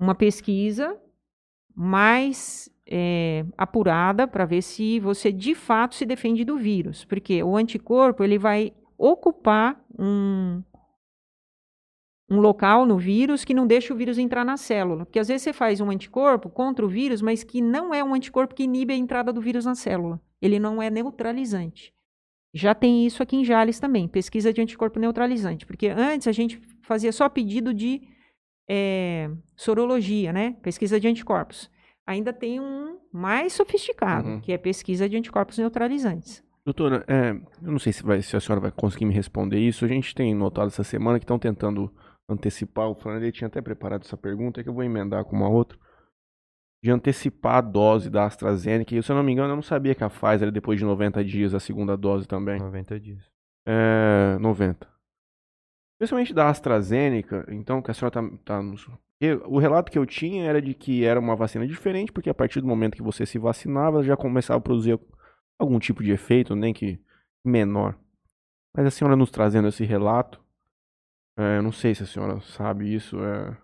uma 0.00 0.14
pesquisa 0.14 1.00
mais 1.74 2.68
eh, 2.90 3.44
apurada 3.56 4.26
para 4.26 4.44
ver 4.44 4.62
se 4.62 4.98
você 4.98 5.30
de 5.30 5.54
fato 5.54 5.94
se 5.94 6.04
defende 6.04 6.44
do 6.44 6.58
vírus, 6.58 7.04
porque 7.04 7.42
o 7.42 7.56
anticorpo 7.56 8.24
ele 8.24 8.38
vai 8.38 8.72
ocupar 8.98 9.80
um 9.98 10.62
um 12.30 12.38
local 12.38 12.86
no 12.86 12.96
vírus 12.96 13.44
que 13.44 13.52
não 13.52 13.66
deixa 13.66 13.92
o 13.92 13.96
vírus 13.96 14.16
entrar 14.16 14.44
na 14.44 14.56
célula. 14.56 15.04
Porque 15.04 15.18
às 15.18 15.26
vezes 15.26 15.42
você 15.42 15.52
faz 15.52 15.80
um 15.80 15.90
anticorpo 15.90 16.48
contra 16.48 16.86
o 16.86 16.88
vírus, 16.88 17.20
mas 17.20 17.42
que 17.42 17.60
não 17.60 17.92
é 17.92 18.04
um 18.04 18.14
anticorpo 18.14 18.54
que 18.54 18.62
inibe 18.62 18.94
a 18.94 18.96
entrada 18.96 19.32
do 19.32 19.40
vírus 19.40 19.64
na 19.64 19.74
célula. 19.74 20.20
Ele 20.40 20.60
não 20.60 20.80
é 20.80 20.88
neutralizante. 20.88 21.92
Já 22.54 22.72
tem 22.72 23.04
isso 23.04 23.22
aqui 23.22 23.36
em 23.36 23.44
Jales 23.44 23.80
também, 23.80 24.06
pesquisa 24.06 24.52
de 24.52 24.60
anticorpo 24.60 25.00
neutralizante. 25.00 25.66
Porque 25.66 25.88
antes 25.88 26.28
a 26.28 26.32
gente 26.32 26.60
fazia 26.82 27.10
só 27.10 27.28
pedido 27.28 27.74
de 27.74 28.00
eh, 28.68 29.28
sorologia, 29.56 30.32
né? 30.32 30.56
Pesquisa 30.62 31.00
de 31.00 31.08
anticorpos. 31.08 31.68
Ainda 32.10 32.32
tem 32.32 32.58
um 32.58 32.98
mais 33.12 33.52
sofisticado, 33.52 34.28
Uhum. 34.28 34.40
que 34.40 34.52
é 34.52 34.58
pesquisa 34.58 35.08
de 35.08 35.16
anticorpos 35.16 35.58
neutralizantes. 35.58 36.42
Doutora, 36.64 37.04
é, 37.06 37.30
eu 37.30 37.70
não 37.72 37.78
sei 37.78 37.92
se, 37.92 38.02
vai- 38.02 38.20
se 38.20 38.36
a 38.36 38.40
senhora 38.40 38.60
vai 38.60 38.72
conseguir 38.72 39.04
me 39.04 39.14
responder 39.14 39.58
isso. 39.60 39.84
A 39.84 39.88
gente 39.88 40.12
tem 40.14 40.34
notado 40.34 40.66
essa 40.66 40.82
semana 40.82 41.18
que 41.20 41.24
estão 41.24 41.38
tentando 41.38 41.88
antecipar, 42.28 42.88
o 42.88 42.94
Flannery 42.96 43.30
tinha 43.30 43.46
até 43.48 43.60
preparado 43.60 44.02
essa 44.04 44.16
pergunta, 44.16 44.60
que 44.62 44.68
eu 44.68 44.72
vou 44.74 44.82
emendar 44.82 45.24
com 45.24 45.36
uma 45.36 45.48
outra, 45.48 45.78
de 46.82 46.90
antecipar 46.90 47.56
a 47.56 47.60
dose 47.60 48.10
da 48.10 48.24
AstraZeneca. 48.26 48.94
E 48.94 49.02
se 49.02 49.10
eu 49.12 49.16
não 49.16 49.22
me 49.22 49.30
engano, 49.32 49.50
eu 49.52 49.56
não 49.56 49.62
sabia 49.62 49.94
que 49.94 50.02
a 50.02 50.10
Pfizer 50.10 50.42
era 50.42 50.50
depois 50.52 50.78
de 50.80 50.84
90 50.84 51.24
dias 51.24 51.54
a 51.54 51.60
segunda 51.60 51.96
dose 51.96 52.26
também. 52.26 52.58
90 52.58 52.98
dias. 52.98 53.22
É, 53.66 54.36
90. 54.40 54.88
Especialmente 55.94 56.32
da 56.34 56.48
AstraZeneca, 56.48 57.46
então, 57.50 57.80
que 57.82 57.90
a 57.90 57.94
senhora 57.94 58.10
tá, 58.12 58.22
tá 58.44 58.62
nos... 58.62 58.88
porque 59.20 59.34
O 59.46 59.58
relato 59.58 59.92
que 59.92 59.98
eu 59.98 60.06
tinha 60.06 60.44
era 60.44 60.62
de 60.62 60.72
que 60.72 61.04
era 61.04 61.20
uma 61.20 61.36
vacina 61.36 61.66
diferente, 61.66 62.10
porque 62.10 62.30
a 62.30 62.34
partir 62.34 62.62
do 62.62 62.66
momento 62.66 62.96
que 62.96 63.02
você 63.02 63.26
se 63.26 63.38
vacinava, 63.38 63.98
ela 63.98 64.04
já 64.04 64.16
começava 64.16 64.58
a 64.58 64.62
produzir 64.62 64.98
algum 65.58 65.78
tipo 65.78 66.02
de 66.02 66.10
efeito, 66.10 66.56
nem 66.56 66.72
que 66.72 66.98
menor. 67.44 67.98
Mas 68.74 68.86
a 68.86 68.90
senhora 68.90 69.16
nos 69.16 69.30
trazendo 69.30 69.68
esse 69.68 69.84
relato, 69.84 70.42
é, 71.38 71.58
eu 71.58 71.62
não 71.62 71.70
sei 71.70 71.94
se 71.94 72.02
a 72.02 72.06
senhora 72.06 72.40
sabe 72.40 72.94
isso. 72.94 73.22
É... 73.22 73.56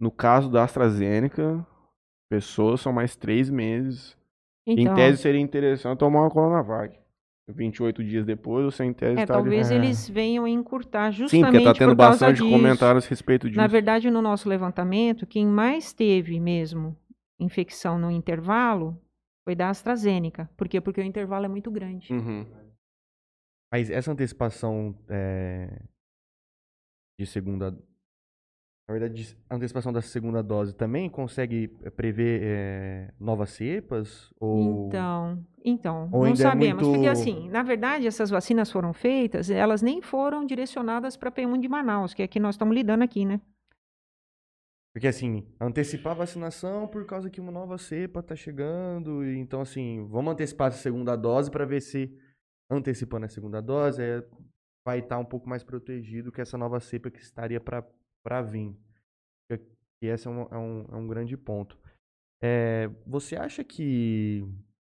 No 0.00 0.10
caso 0.10 0.50
da 0.50 0.64
AstraZeneca, 0.64 1.66
pessoas 2.30 2.80
são 2.80 2.92
mais 2.92 3.14
três 3.14 3.50
meses. 3.50 4.16
Então, 4.66 4.92
Em 4.92 4.96
tese 4.96 5.20
seria 5.20 5.40
interessante 5.40 5.98
tomar 5.98 6.22
uma 6.22 6.30
Coronavac. 6.30 6.98
28 7.52 8.04
dias 8.04 8.24
depois, 8.24 8.64
você 8.64 8.84
em 8.84 8.92
tese 8.92 9.20
é, 9.20 9.26
tá 9.26 9.34
talvez 9.34 9.68
de... 9.68 9.74
eles 9.74 10.08
venham 10.08 10.46
encurtar 10.46 11.12
Sim, 11.12 11.18
justamente 11.18 11.52
porque 11.52 11.64
tá 11.64 11.74
tendo 11.74 11.96
por 11.96 12.02
causa 12.02 12.26
bastante 12.26 12.42
disso. 12.42 12.50
comentários 12.50 13.06
a 13.06 13.08
respeito 13.08 13.48
disso. 13.48 13.60
Na 13.60 13.66
verdade, 13.66 14.10
no 14.10 14.22
nosso 14.22 14.48
levantamento, 14.48 15.26
quem 15.26 15.46
mais 15.46 15.92
teve 15.92 16.38
mesmo 16.40 16.96
infecção 17.38 17.98
no 17.98 18.10
intervalo 18.10 19.00
foi 19.44 19.54
da 19.54 19.70
AstraZeneca. 19.70 20.48
Por 20.56 20.68
quê? 20.68 20.80
Porque 20.80 21.00
o 21.00 21.04
intervalo 21.04 21.46
é 21.46 21.48
muito 21.48 21.70
grande. 21.70 22.12
Uhum. 22.12 22.46
Mas 23.72 23.88
essa 23.90 24.12
antecipação 24.12 24.94
é, 25.08 25.82
de 27.18 27.26
segunda 27.26 27.76
na 28.90 28.98
verdade, 28.98 29.36
a 29.48 29.54
antecipação 29.54 29.92
da 29.92 30.02
segunda 30.02 30.42
dose 30.42 30.74
também 30.74 31.08
consegue 31.08 31.70
eh, 31.84 31.90
prever 31.90 32.40
eh, 32.42 33.14
novas 33.20 33.50
cepas? 33.50 34.32
Ou... 34.40 34.88
Então, 34.88 35.46
então 35.64 36.08
ou 36.10 36.24
não 36.24 36.32
é 36.32 36.34
sabemos. 36.34 36.82
Porque, 36.82 36.98
muito- 36.98 37.10
assim, 37.10 37.48
na 37.50 37.62
verdade, 37.62 38.08
essas 38.08 38.30
vacinas 38.30 38.68
foram 38.68 38.92
feitas, 38.92 39.48
elas 39.48 39.80
nem 39.80 40.02
foram 40.02 40.44
direcionadas 40.44 41.16
para 41.16 41.28
a 41.28 41.32
P1 41.32 41.60
de 41.60 41.68
Manaus, 41.68 42.12
que 42.12 42.22
é 42.22 42.26
que 42.26 42.40
nós 42.40 42.56
estamos 42.56 42.74
lidando 42.74 43.04
aqui, 43.04 43.24
né? 43.24 43.40
Porque 44.92 45.06
assim, 45.06 45.46
antecipar 45.60 46.14
a 46.14 46.16
vacinação 46.16 46.88
por 46.88 47.06
causa 47.06 47.30
que 47.30 47.40
uma 47.40 47.52
nova 47.52 47.78
cepa 47.78 48.20
tá 48.24 48.34
chegando. 48.34 49.24
E, 49.24 49.38
então, 49.38 49.60
assim, 49.60 50.04
vamos 50.08 50.32
antecipar 50.32 50.66
a 50.66 50.72
segunda 50.72 51.14
dose 51.14 51.48
para 51.48 51.64
ver 51.64 51.80
se 51.80 52.12
antecipando 52.68 53.26
a 53.26 53.28
segunda 53.28 53.62
dose 53.62 54.02
é, 54.02 54.24
vai 54.84 54.98
estar 54.98 55.18
um 55.18 55.24
pouco 55.24 55.48
mais 55.48 55.62
protegido 55.62 56.32
que 56.32 56.40
essa 56.40 56.58
nova 56.58 56.80
cepa 56.80 57.08
que 57.08 57.20
estaria 57.20 57.60
para 57.60 57.84
vir. 58.42 58.74
Que- 59.50 59.58
Que 60.00 60.06
esse 60.06 60.26
é 60.26 60.30
um, 60.30 60.42
é 60.50 60.56
um, 60.58 60.86
é 60.92 60.96
um 60.96 61.06
grande 61.06 61.36
ponto. 61.36 61.78
É, 62.42 62.88
você 63.06 63.36
acha 63.36 63.62
que, 63.62 64.42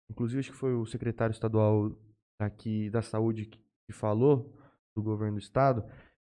inclusive 0.09 0.39
acho 0.39 0.51
que 0.51 0.57
foi 0.57 0.73
o 0.73 0.85
secretário 0.85 1.31
estadual 1.33 1.95
aqui 2.41 2.89
da 2.89 3.01
saúde 3.01 3.45
que 3.45 3.93
falou, 3.93 4.51
do 4.95 5.03
governo 5.03 5.37
do 5.37 5.41
estado, 5.41 5.83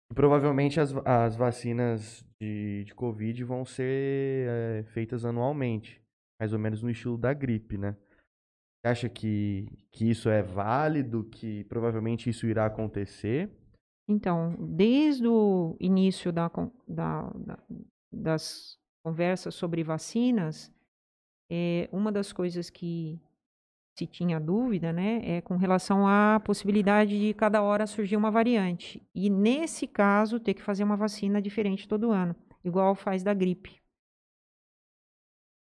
que 0.10 0.16
provavelmente 0.16 0.80
as, 0.80 0.92
as 1.06 1.36
vacinas 1.36 2.26
de, 2.42 2.84
de 2.86 2.96
Covid 2.96 3.44
vão 3.44 3.64
ser 3.64 4.48
é, 4.50 4.84
feitas 4.86 5.24
anualmente, 5.24 6.02
mais 6.42 6.52
ou 6.52 6.58
menos 6.60 6.82
no 6.82 6.90
estilo 6.90 7.18
da 7.18 7.32
gripe, 7.34 7.78
né? 7.78 7.96
Você 8.82 8.88
acha 8.92 9.10
que, 9.10 9.68
que 9.92 10.10
isso 10.10 10.30
é 10.30 10.42
válido, 10.42 11.24
que 11.26 11.64
provavelmente 11.66 12.30
isso 12.30 12.48
irá 12.48 12.66
acontecer? 12.66 13.50
Então, 14.08 14.56
desde 14.60 15.28
o 15.28 15.76
início 15.80 16.32
da 16.32 16.50
da- 16.88 17.30
da- 17.36 17.60
das 18.12 18.78
conversas 19.04 19.56
sobre 19.56 19.84
vacinas, 19.84 20.72
é, 21.50 21.90
uma 21.92 22.12
das 22.12 22.34
coisas 22.34 22.70
que 22.70 23.20
se 23.98 24.08
tinha 24.08 24.40
dúvida, 24.40 24.92
né, 24.94 25.22
é 25.24 25.42
com 25.42 25.56
relação 25.58 26.08
à 26.08 26.40
possibilidade 26.40 27.20
de 27.20 27.34
cada 27.34 27.62
hora 27.62 27.88
surgir 27.88 28.18
uma 28.18 28.32
variante. 28.32 29.02
E 29.14 29.30
nesse 29.30 29.88
caso, 29.88 30.40
ter 30.40 30.54
que 30.56 30.62
fazer 30.64 30.84
uma 30.84 30.98
vacina 30.98 31.42
diferente 31.42 31.88
todo 31.88 32.12
ano, 32.12 32.36
igual 32.64 32.96
faz 32.96 33.24
da 33.24 33.34
gripe. 33.34 33.82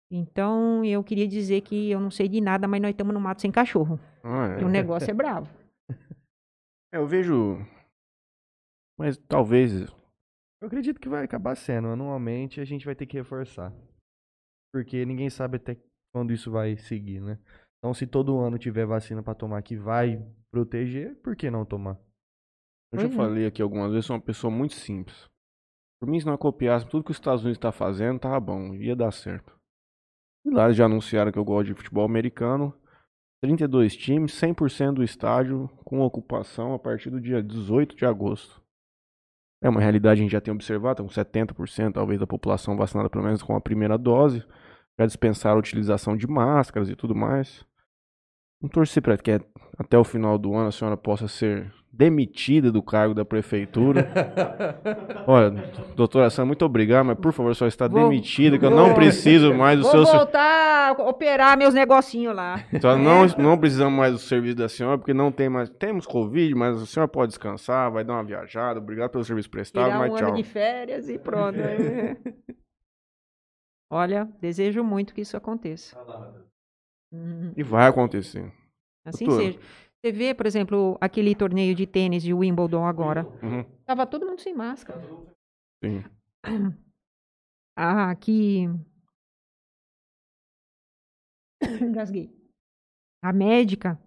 Então, 0.09 0.84
eu 0.85 1.03
queria 1.03 1.27
dizer 1.27 1.61
que 1.61 1.91
eu 1.91 1.99
não 1.99 2.09
sei 2.09 2.30
de 2.30 2.39
nada, 2.39 2.68
mas 2.68 2.81
nós 2.81 2.91
estamos 2.91 3.14
no 3.14 3.19
mato 3.19 3.41
sem 3.41 3.51
cachorro. 3.51 3.99
Ah, 4.23 4.57
E 4.59 4.64
o 4.64 4.68
é. 4.68 4.72
negócio 4.72 5.11
é 5.11 5.14
bravo. 5.14 5.49
É, 6.91 6.97
eu 6.97 7.05
vejo. 7.07 7.65
Mas 8.98 9.18
talvez. 9.18 9.84
Eu 10.61 10.68
acredito 10.68 10.99
que 10.99 11.10
vai 11.10 11.24
acabar 11.24 11.56
sendo. 11.56 11.88
Anualmente 11.88 12.60
a 12.60 12.65
gente 12.65 12.86
vai 12.86 12.95
ter 12.95 13.06
que 13.06 13.18
reforçar. 13.18 13.74
Porque 14.74 15.06
ninguém 15.06 15.30
sabe 15.30 15.57
até 15.57 15.78
quando 16.14 16.34
isso 16.34 16.52
vai 16.52 16.78
seguir, 16.78 17.22
né? 17.22 17.40
Então, 17.78 17.94
se 17.94 18.07
todo 18.07 18.40
ano 18.40 18.57
tiver 18.57 18.86
vacina 18.86 19.22
pra 19.22 19.36
tomar 19.36 19.61
que 19.61 19.76
vai 19.76 20.26
proteger, 20.52 21.15
por 21.22 21.36
que 21.36 21.49
não 21.49 21.64
tomar? 21.64 21.99
Eu 22.91 22.99
já 22.99 23.07
é. 23.07 23.11
falei 23.11 23.45
aqui 23.45 23.61
algumas 23.61 23.91
vezes, 23.91 24.06
sou 24.06 24.15
uma 24.15 24.22
pessoa 24.22 24.49
muito 24.49 24.74
simples. 24.74 25.30
Por 25.99 26.10
mim, 26.10 26.19
se 26.19 26.26
não 26.26 26.38
copiasse 26.38 26.88
tudo 26.88 27.03
que 27.03 27.11
os 27.11 27.18
Estados 27.18 27.41
Unidos 27.41 27.57
está 27.57 27.72
fazendo, 27.72 28.19
tava 28.19 28.40
bom, 28.40 28.74
ia 28.76 28.95
dar 28.95 29.11
certo. 29.11 29.57
E 30.45 30.49
lá 30.49 30.65
eles 30.65 30.78
já 30.78 30.86
anunciaram 30.86 31.32
que 31.32 31.38
eu 31.38 31.45
gosto 31.45 31.68
de 31.68 31.74
futebol 31.74 32.06
americano. 32.06 32.74
32 33.41 33.95
times, 33.95 34.32
100% 34.34 34.94
do 34.94 35.03
estádio 35.03 35.68
com 35.84 36.02
ocupação 36.02 36.74
a 36.74 36.80
partir 36.80 37.10
do 37.10 37.22
dia 37.22 37.44
18 37.44 37.95
de 37.95 38.06
agosto. 38.06 38.64
É 39.61 39.69
uma 39.69 39.81
realidade 39.81 40.19
a 40.19 40.23
gente 40.23 40.31
já 40.31 40.41
tem 40.41 40.53
observado, 40.53 41.03
com 41.03 41.09
70% 41.09 41.93
talvez 41.93 42.19
da 42.19 42.27
população 42.27 42.77
vacinada 42.77 43.09
pelo 43.09 43.23
menos 43.23 43.41
com 43.41 43.55
a 43.55 43.61
primeira 43.61 43.97
dose. 43.97 44.43
Já 44.99 45.05
dispensaram 45.05 45.57
a 45.57 45.59
utilização 45.59 46.15
de 46.15 46.27
máscaras 46.27 46.89
e 46.89 46.95
tudo 46.95 47.15
mais. 47.15 47.65
Vamos 48.61 48.73
torcer 48.73 49.01
para 49.01 49.17
que 49.17 49.39
até 49.77 49.97
o 49.97 50.03
final 50.03 50.38
do 50.38 50.53
ano 50.55 50.67
a 50.67 50.71
senhora 50.71 50.97
possa 50.97 51.27
ser 51.27 51.71
demitida 51.98 52.72
do 52.72 52.84
cargo 52.84 53.15
da 53.15 53.26
prefeitura. 53.26 54.07
Olha, 55.26 55.49
doutora 55.95 56.30
Sandra, 56.30 56.45
muito 56.45 56.64
obrigado, 56.64 57.07
mas 57.07 57.18
por 57.18 57.34
favor, 57.34 57.56
só 57.56 57.65
está 57.65 57.88
Vou- 57.88 58.03
demitida, 58.07 58.60
que 58.60 58.65
eu 58.65 58.69
vou- 58.69 58.78
não 58.88 58.94
preciso 58.94 59.52
mais 59.57 59.80
do 59.80 59.84
Vou 59.84 59.91
seu... 59.91 60.06
ser- 60.06 60.15
voltar 60.18 60.90
a 60.90 60.91
operar 61.10 61.57
meus 61.57 61.74
negocinhos 61.74 62.36
lá. 62.36 62.64
Só 62.80 62.95
não, 62.95 63.26
não 63.40 63.57
precisamos 63.57 63.98
mais 63.98 64.14
do 64.14 64.19
serviço 64.19 64.56
da 64.56 64.69
senhora, 64.69 64.98
porque 64.99 65.14
não 65.14 65.32
tem 65.32 65.49
mais... 65.49 65.69
Temos 65.72 66.06
Covid, 66.06 66.53
mas 66.53 66.80
a 66.82 66.86
senhora 66.86 67.07
pode 67.07 67.30
descansar, 67.30 67.91
vai 67.91 68.03
dar 68.03 68.14
uma 68.14 68.24
viajada. 68.24 68.80
Obrigado 68.80 69.10
pelo 69.10 69.24
serviço 69.24 69.49
prestado, 69.49 69.86
Tirar 69.86 69.98
mas 69.99 70.14
um 70.14 70.15
tchau. 70.15 70.28
ano 70.28 70.38
de 70.38 70.44
férias 70.44 71.10
e 71.10 71.18
pronto. 71.18 71.60
É. 71.60 72.15
Olha, 73.91 74.26
desejo 74.40 74.84
muito 74.84 75.14
que 75.14 75.22
isso 75.22 75.36
aconteça. 75.36 75.98
E 77.56 77.64
vai 77.64 77.88
acontecer. 77.88 78.52
assim 79.06 79.26
Doutora. 79.26 79.45
seja. 79.53 79.60
Você 80.07 80.11
vê, 80.13 80.34
por 80.34 80.45
exemplo, 80.45 80.97
aquele 81.01 81.35
torneio 81.35 81.75
de 81.75 81.85
tênis 81.85 82.23
de 82.23 82.34
Wimbledon 82.34 82.85
agora. 82.85 83.25
Uhum, 83.43 83.65
Tava 83.85 84.07
todo 84.07 84.25
mundo 84.25 84.39
sem 84.39 84.53
máscara. 84.55 85.01
sim. 85.84 86.01
Ah, 87.79 88.09
aqui. 88.09 88.63
Engasguei. 91.81 92.31
A 93.21 93.34
médica, 93.34 93.99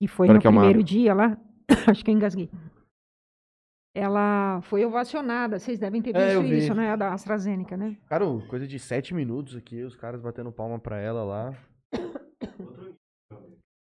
que 0.00 0.06
foi 0.06 0.28
no 0.28 0.38
que 0.38 0.46
é 0.46 0.50
uma- 0.50 0.60
primeiro 0.60 0.84
dia 0.84 1.14
lá, 1.14 1.36
acho 1.90 2.04
que 2.04 2.10
eu 2.10 2.14
engasguei. 2.14 2.50
Ela 3.96 4.60
foi 4.62 4.84
ovacionada. 4.84 5.58
Vocês 5.58 5.78
devem 5.78 6.02
ter 6.02 6.14
É, 6.14 6.34
visto 6.36 6.42
vi. 6.48 6.58
isso, 6.58 6.74
né? 6.74 6.90
A 6.90 6.96
da 6.96 7.12
AstraZeneca, 7.14 7.76
né? 7.76 7.96
Cara, 8.06 8.24
coisa 8.48 8.66
de 8.66 8.78
sete 8.78 9.14
minutos 9.14 9.56
aqui, 9.56 9.82
os 9.82 9.96
caras 9.96 10.20
batendo 10.20 10.52
palma 10.52 10.78
pra 10.78 10.98
ela 11.00 11.24
lá. 11.24 11.58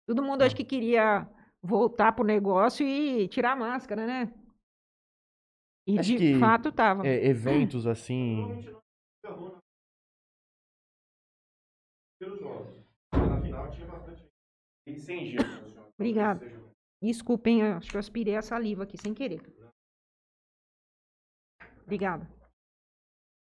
Todo 0.07 0.23
mundo 0.23 0.41
acho 0.41 0.55
que 0.55 0.63
queria 0.63 1.29
voltar 1.61 2.13
pro 2.13 2.23
negócio 2.23 2.85
e 2.87 3.27
tirar 3.27 3.51
a 3.51 3.55
máscara, 3.57 4.07
né? 4.07 4.33
E 5.85 5.99
Acho 5.99 6.09
de 6.09 6.17
que 6.17 6.39
fato 6.39 6.71
tava. 6.71 7.05
É, 7.05 7.25
eventos 7.27 7.85
assim. 7.85 8.65
Pelos 12.19 12.39
jogos. 12.39 12.83
Na 13.13 13.41
final 13.41 13.69
tinha 13.71 13.85
bastante. 13.87 14.25
Obrigada. 15.99 16.45
Desculpem, 17.01 17.61
eu 17.61 17.77
acho 17.77 17.89
que 17.89 17.95
eu 17.95 17.99
aspirei 17.99 18.35
a 18.35 18.41
saliva 18.41 18.83
aqui 18.83 18.97
sem 18.97 19.13
querer. 19.13 19.41
Obrigada. 21.83 22.29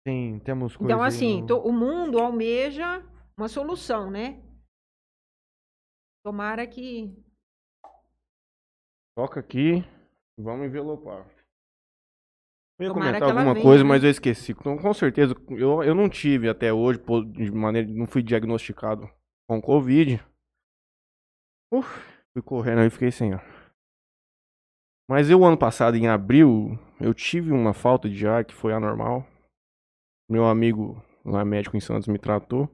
Tem, 0.04 0.40
temos 0.40 0.76
coisas. 0.76 0.92
Então, 0.94 1.04
assim, 1.04 1.42
no- 1.42 1.48
to- 1.48 1.60
o 1.60 1.72
mundo 1.72 2.20
almeja 2.20 3.04
uma 3.38 3.48
solução, 3.48 4.12
né? 4.12 4.42
Tomara 6.26 6.66
que. 6.66 7.16
Toca 9.16 9.40
aqui, 9.40 9.86
vamos 10.36 10.66
envelopar. 10.66 11.24
Eu 12.80 12.88
ia 12.88 12.90
Tomara 12.90 13.20
comentar 13.20 13.30
alguma 13.30 13.54
venha, 13.54 13.64
coisa, 13.64 13.84
né? 13.84 13.90
mas 13.90 14.04
eu 14.04 14.10
esqueci. 14.10 14.52
Então, 14.54 14.76
com 14.76 14.92
certeza, 14.92 15.36
eu, 15.52 15.84
eu 15.84 15.94
não 15.94 16.10
tive 16.10 16.50
até 16.50 16.74
hoje, 16.74 17.00
de 17.32 17.52
maneira, 17.52 17.88
não 17.88 18.08
fui 18.08 18.24
diagnosticado 18.24 19.08
com 19.48 19.62
Covid. 19.62 20.20
Uf, 21.72 21.88
fui 22.34 22.42
correndo 22.42 22.80
aí 22.80 22.88
e 22.88 22.90
fiquei 22.90 23.12
sem 23.12 23.34
ar. 23.34 23.46
Mas 25.08 25.30
eu, 25.30 25.46
ano 25.46 25.60
passado, 25.60 25.96
em 25.96 26.08
abril, 26.08 26.72
eu 27.00 27.14
tive 27.14 27.52
uma 27.52 27.72
falta 27.72 28.10
de 28.10 28.26
ar 28.26 28.44
que 28.44 28.56
foi 28.56 28.74
anormal. 28.74 29.28
Meu 30.28 30.48
amigo 30.48 31.00
lá, 31.24 31.46
médico 31.46 31.78
em 31.78 31.80
Santos, 31.80 32.08
me 32.08 32.18
tratou. 32.18 32.68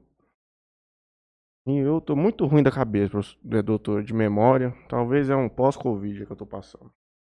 E 1.66 1.76
eu 1.76 2.00
tô 2.00 2.16
muito 2.16 2.44
ruim 2.46 2.62
da 2.62 2.72
cabeça, 2.72 3.18
né, 3.42 3.62
doutor, 3.62 4.02
de 4.02 4.12
memória. 4.12 4.74
Talvez 4.88 5.30
é 5.30 5.36
um 5.36 5.48
pós-Covid 5.48 6.26
que 6.26 6.32
eu 6.32 6.36
tô 6.36 6.44
passando. 6.46 6.92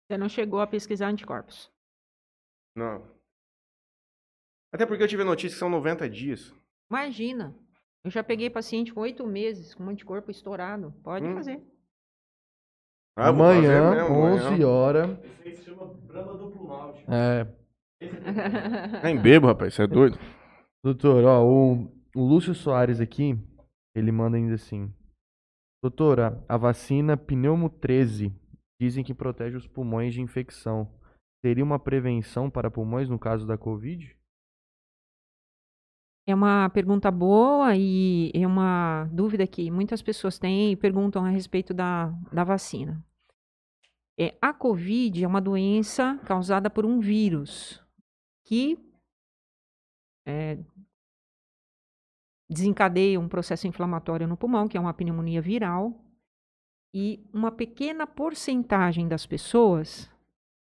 Você 0.07 0.17
não 0.17 0.29
chegou 0.29 0.61
a 0.61 0.67
pesquisar 0.67 1.09
anticorpos. 1.09 1.71
Não. 2.77 3.07
Até 4.73 4.87
porque 4.87 5.03
eu 5.03 5.09
tive 5.09 5.23
a 5.23 5.27
notícia 5.27 5.55
que 5.55 5.59
são 5.59 5.69
90 5.69 6.09
dias. 6.09 6.55
Imagina. 6.91 7.55
Eu 8.03 8.11
já 8.11 8.25
peguei 8.25 8.51
paciente 8.51 8.93
com 8.93 9.01
oito 9.01 9.27
meses, 9.27 9.75
com 9.75 9.89
anticorpo 9.89 10.31
estourado. 10.31 10.93
Pode 11.03 11.27
Hum. 11.27 11.35
fazer. 11.35 11.63
Ah, 13.17 13.31
vou 13.31 13.45
fazer 13.47 13.67
Amanhã, 13.69 13.91
mesmo, 13.95 14.15
amanhã. 14.17 14.51
11 14.51 14.65
horas. 14.65 15.19
Esse 15.25 15.43
aí 15.49 15.57
se 15.57 15.65
chama 15.65 15.95
Brahma 15.95 16.35
Duplo 16.35 16.67
Malte. 16.67 17.05
É, 17.09 17.47
Nem 19.03 19.17
bebo, 19.23 19.47
rapaz, 19.47 19.75
você 19.75 19.83
é 19.85 19.87
doido. 19.87 20.19
Doutor, 20.83 21.25
ó, 21.25 21.45
o, 21.45 21.85
o 22.15 22.21
Lúcio 22.27 22.55
Soares 22.55 23.01
aqui, 23.01 23.39
ele 23.95 24.11
manda 24.11 24.37
ainda 24.37 24.55
assim. 24.55 24.93
Doutora, 25.83 26.43
a 26.49 26.57
vacina 26.57 27.17
Pneumo 27.17 27.69
13 27.69 28.33
dizem 28.81 29.05
que 29.05 29.15
protege 29.15 29.57
os 29.57 29.67
pulmões 29.67 30.15
de 30.15 30.21
infecção. 30.21 30.91
Seria 31.45 31.63
uma 31.63 31.79
prevenção 31.79 32.51
para 32.51 32.71
pulmões 32.71 33.09
no 33.09 33.19
caso 33.19 33.47
da 33.47 33.59
Covid? 33.59 34.17
É 36.27 36.35
uma 36.35 36.71
pergunta 36.71 37.11
boa 37.11 37.77
e 37.77 38.33
é 38.35 38.47
uma 38.47 39.05
dúvida 39.13 39.47
que 39.47 39.71
muitas 39.71 40.01
pessoas 40.01 40.39
têm 40.39 40.73
e 40.73 40.77
perguntam 40.77 41.23
a 41.23 41.29
respeito 41.29 41.75
da, 41.75 42.07
da 42.33 42.43
vacina. 42.45 43.05
É, 44.19 44.35
a 44.41 44.55
Covid 44.55 45.23
é 45.23 45.27
uma 45.27 45.41
doença 45.41 46.19
causada 46.25 46.71
por 46.71 46.87
um 46.87 46.99
vírus. 46.99 47.83
que 48.47 48.79
é, 50.27 50.59
desencadeia 52.55 53.21
um 53.21 53.29
processo 53.29 53.67
inflamatório 53.67 54.27
no 54.27 54.37
pulmão, 54.37 54.67
que 54.67 54.79
é 54.79 54.81
uma 54.81 54.95
pneumonia 54.95 55.43
viral, 55.43 55.93
e 56.95 57.29
uma 57.33 57.51
pequena 57.51 58.07
porcentagem 58.07 59.09
das 59.09 59.27
pessoas, 59.27 60.09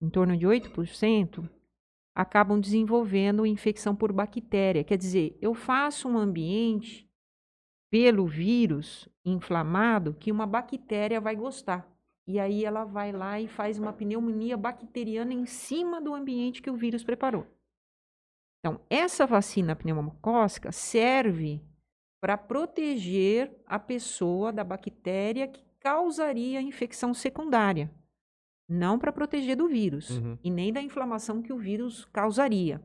em 0.01 0.09
torno 0.09 0.37
de 0.37 0.47
8%, 0.47 1.49
acabam 2.15 2.59
desenvolvendo 2.59 3.47
infecção 3.47 3.95
por 3.95 4.13
bactéria. 4.13 4.83
Quer 4.83 4.97
dizer, 4.97 5.39
eu 5.41 5.55
faço 5.55 6.09
um 6.09 6.19
ambiente 6.19 7.09
pelo 7.91 8.27
vírus 8.27 9.09
inflamado 9.25 10.15
que 10.15 10.33
uma 10.33 10.47
bactéria 10.47 11.21
vai 11.21 11.37
gostar. 11.37 11.87
E 12.27 12.39
aí 12.39 12.65
ela 12.65 12.85
vai 12.85 13.13
lá 13.13 13.39
e 13.41 13.47
faz 13.47 13.79
uma 13.79 13.93
pneumonia 13.93 14.57
bacteriana 14.57 15.35
em 15.35 15.45
cima 15.45 16.01
do 16.01 16.15
ambiente 16.15 16.63
que 16.63 16.71
o 16.71 16.77
vírus 16.77 17.05
preparou. 17.05 17.47
Então, 18.61 18.81
essa 18.89 19.27
vacina 19.27 19.75
pneumocócica 19.75 20.71
serve 20.71 21.61
para 22.23 22.39
proteger 22.39 23.53
a 23.67 23.81
pessoa 23.81 24.53
da 24.53 24.63
bactéria 24.63 25.49
que 25.49 25.61
causaria 25.81 26.63
infecção 26.63 27.13
secundária, 27.13 27.91
não 28.69 28.97
para 28.97 29.11
proteger 29.13 29.57
do 29.57 29.67
vírus 29.67 30.11
Uhum. 30.11 30.39
e 30.45 30.49
nem 30.49 30.73
da 30.73 30.81
inflamação 30.81 31.43
que 31.43 31.53
o 31.53 31.59
vírus 31.59 32.05
causaria. 32.13 32.81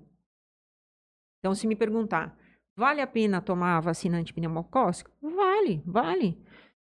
Então, 1.39 1.53
se 1.53 1.67
me 1.67 1.75
perguntar, 1.75 2.35
vale 2.75 2.99
a 2.99 3.05
pena 3.05 3.39
tomar 3.39 3.77
a 3.77 3.81
vacina 3.81 4.17
antipneumocócica? 4.17 5.11
Vale, 5.21 5.83
vale. 5.85 6.43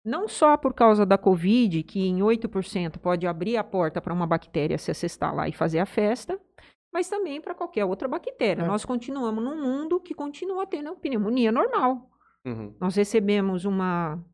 Não 0.04 0.28
só 0.28 0.56
por 0.56 0.72
causa 0.72 1.04
da 1.04 1.18
Covid, 1.18 1.82
que 1.82 2.06
em 2.06 2.18
8% 2.20 3.00
pode 3.00 3.26
abrir 3.26 3.56
a 3.56 3.64
porta 3.64 4.00
para 4.00 4.14
uma 4.14 4.28
bactéria 4.28 4.78
se 4.78 4.92
assestar 4.92 5.34
lá 5.34 5.48
e 5.48 5.52
fazer 5.52 5.80
a 5.80 5.86
festa, 5.86 6.40
mas 6.92 7.08
também 7.08 7.40
para 7.40 7.52
qualquer 7.52 7.84
outra 7.84 8.06
bactéria. 8.06 8.62
É. 8.62 8.66
Nós 8.66 8.84
continuamos 8.84 9.42
num 9.42 9.60
mundo 9.60 9.98
que 9.98 10.14
continua 10.14 10.64
tendo 10.68 10.94
pneumonia 10.94 11.50
normal. 11.50 12.08
Uhum. 12.46 12.74
Nós 12.80 12.96
recebemos 12.96 13.64
uma 13.64 14.24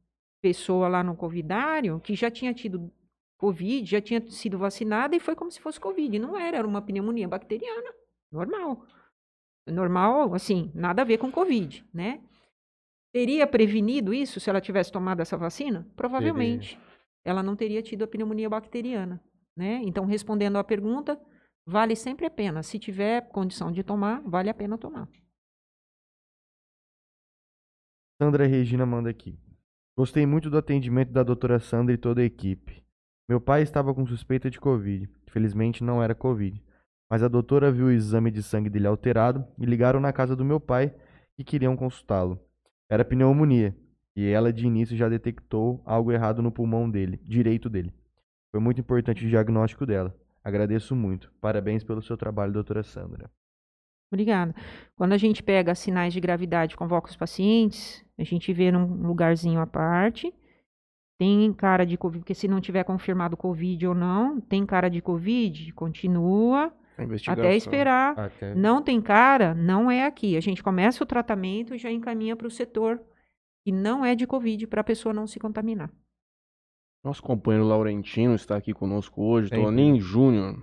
pessoa 0.43 0.89
lá 0.89 1.03
no 1.03 1.17
Covidário 1.17 2.01
que 2.01 2.15
já 2.15 2.31
tinha 2.31 2.53
tido 2.53 2.93
Covid, 3.39 3.91
já 3.91 4.01
tinha 4.01 4.25
sido 4.31 4.59
vacinada 4.59 5.17
e 5.17 5.21
foi 5.21 5.35
como 5.35 5.51
se 5.51 5.61
fosse 5.61 5.81
Covid. 5.81 6.19
Não 6.19 6.37
era, 6.37 6.59
era 6.59 6.67
uma 6.67 6.83
pneumonia 6.83 7.29
bacteriana. 7.29 7.93
Normal. 8.31 8.85
Normal, 9.67 10.35
assim, 10.35 10.71
nada 10.75 11.03
a 11.03 11.05
ver 11.05 11.19
com 11.19 11.31
Covid, 11.31 11.85
né? 11.93 12.21
Teria 13.13 13.47
prevenido 13.47 14.13
isso 14.13 14.41
se 14.41 14.51
ela 14.51 14.61
tivesse 14.61 14.93
tomado 14.93 15.21
essa 15.21 15.37
vacina? 15.37 15.87
Provavelmente. 15.97 16.79
Ela 17.25 17.43
não 17.43 17.57
teria 17.57 17.81
tido 17.81 18.03
a 18.05 18.07
pneumonia 18.07 18.51
bacteriana, 18.51 19.23
né? 19.57 19.81
Então, 19.85 20.05
respondendo 20.05 20.59
à 20.59 20.65
pergunta, 20.65 21.19
vale 21.67 21.97
sempre 21.97 22.27
a 22.27 22.31
pena. 22.31 22.63
Se 22.63 22.79
tiver 22.79 23.29
condição 23.29 23.73
de 23.73 23.83
tomar, 23.83 24.21
vale 24.27 24.51
a 24.51 24.55
pena 24.55 24.77
tomar. 24.77 25.09
Sandra 28.21 28.47
Regina 28.47 28.87
manda 28.87 29.11
aqui. 29.11 29.37
Gostei 29.97 30.25
muito 30.25 30.49
do 30.49 30.57
atendimento 30.57 31.13
da 31.13 31.25
doutora 31.25 31.59
Sandra 31.59 31.95
e 31.95 31.99
toda 31.99 32.21
a 32.21 32.25
equipe. 32.25 32.85
Meu 33.29 33.41
pai 33.41 33.63
estava 33.63 33.93
com 33.93 34.07
suspeita 34.07 34.49
de 34.49 34.61
Covid. 34.61 35.09
Felizmente 35.29 35.83
não 35.83 36.01
era 36.01 36.15
Covid. 36.15 36.63
Mas 37.11 37.25
a 37.25 37.29
doutora 37.29 37.73
viu 37.73 37.87
o 37.87 37.91
exame 37.91 38.31
de 38.31 38.41
sangue 38.41 38.71
dele 38.71 38.87
alterado 38.87 39.45
e 39.59 39.67
ligaram 39.67 39.99
na 39.99 40.13
casa 40.13 40.37
do 40.37 40.45
meu 40.45 40.61
pai 40.61 40.95
que 41.37 41.43
queriam 41.43 41.77
consultá-lo. 41.77 42.41
Era 42.89 43.05
pneumonia. 43.05 43.77
E 44.15 44.29
ela 44.29 44.53
de 44.53 44.65
início 44.65 44.97
já 44.97 45.09
detectou 45.09 45.83
algo 45.85 46.13
errado 46.13 46.41
no 46.41 46.53
pulmão 46.53 46.89
dele, 46.89 47.19
direito 47.25 47.69
dele. 47.69 47.93
Foi 48.53 48.61
muito 48.61 48.81
importante 48.81 49.27
o 49.27 49.29
diagnóstico 49.29 49.85
dela. 49.85 50.17
Agradeço 50.45 50.95
muito. 50.95 51.33
Parabéns 51.41 51.83
pelo 51.83 52.01
seu 52.01 52.17
trabalho, 52.17 52.53
doutora 52.53 52.85
Sandra. 52.85 53.29
Obrigada. 54.13 54.55
Quando 54.95 55.13
a 55.13 55.19
gente 55.19 55.43
pega 55.43 55.75
sinais 55.75 56.13
de 56.13 56.21
gravidade 56.21 56.75
e 56.75 56.77
convoca 56.77 57.11
os 57.11 57.17
pacientes, 57.17 58.04
a 58.19 58.25
gente 58.25 58.53
vê 58.53 58.71
num 58.71 59.07
lugarzinho 59.07 59.61
à 59.61 59.67
parte. 59.67 60.33
Tem 61.19 61.53
cara 61.53 61.85
de 61.85 61.97
Covid, 61.97 62.21
porque 62.21 62.35
se 62.35 62.49
não 62.49 62.61
tiver 62.61 62.85
confirmado 62.85 63.37
Covid 63.37 63.87
ou 63.87 63.95
não, 63.95 64.41
tem 64.41 64.67
cara 64.67 64.89
de 64.89 65.01
Covid, 65.01 65.73
continua 65.73 66.73
até 67.29 67.57
esperar. 67.57 68.19
Até. 68.19 68.55
Não 68.55 68.83
tem 68.83 69.01
cara, 69.01 69.55
não 69.55 69.91
é 69.91 70.05
aqui. 70.05 70.37
A 70.37 70.41
gente 70.41 70.63
começa 70.63 71.03
o 71.03 71.07
tratamento 71.07 71.75
e 71.75 71.79
já 71.79 71.91
encaminha 71.91 72.37
para 72.37 72.47
o 72.47 72.51
setor 72.51 73.01
que 73.65 73.73
não 73.73 74.05
é 74.05 74.15
de 74.15 74.27
Covid, 74.27 74.67
para 74.67 74.83
a 74.83 74.85
pessoa 74.85 75.15
não 75.15 75.27
se 75.27 75.39
contaminar. 75.39 75.91
Nosso 77.03 77.23
companheiro 77.23 77.67
Laurentino 77.67 78.35
está 78.35 78.57
aqui 78.57 78.73
conosco 78.73 79.23
hoje, 79.23 79.49
Sempre. 79.49 79.65
Toninho 79.65 80.01
Júnior. 80.01 80.57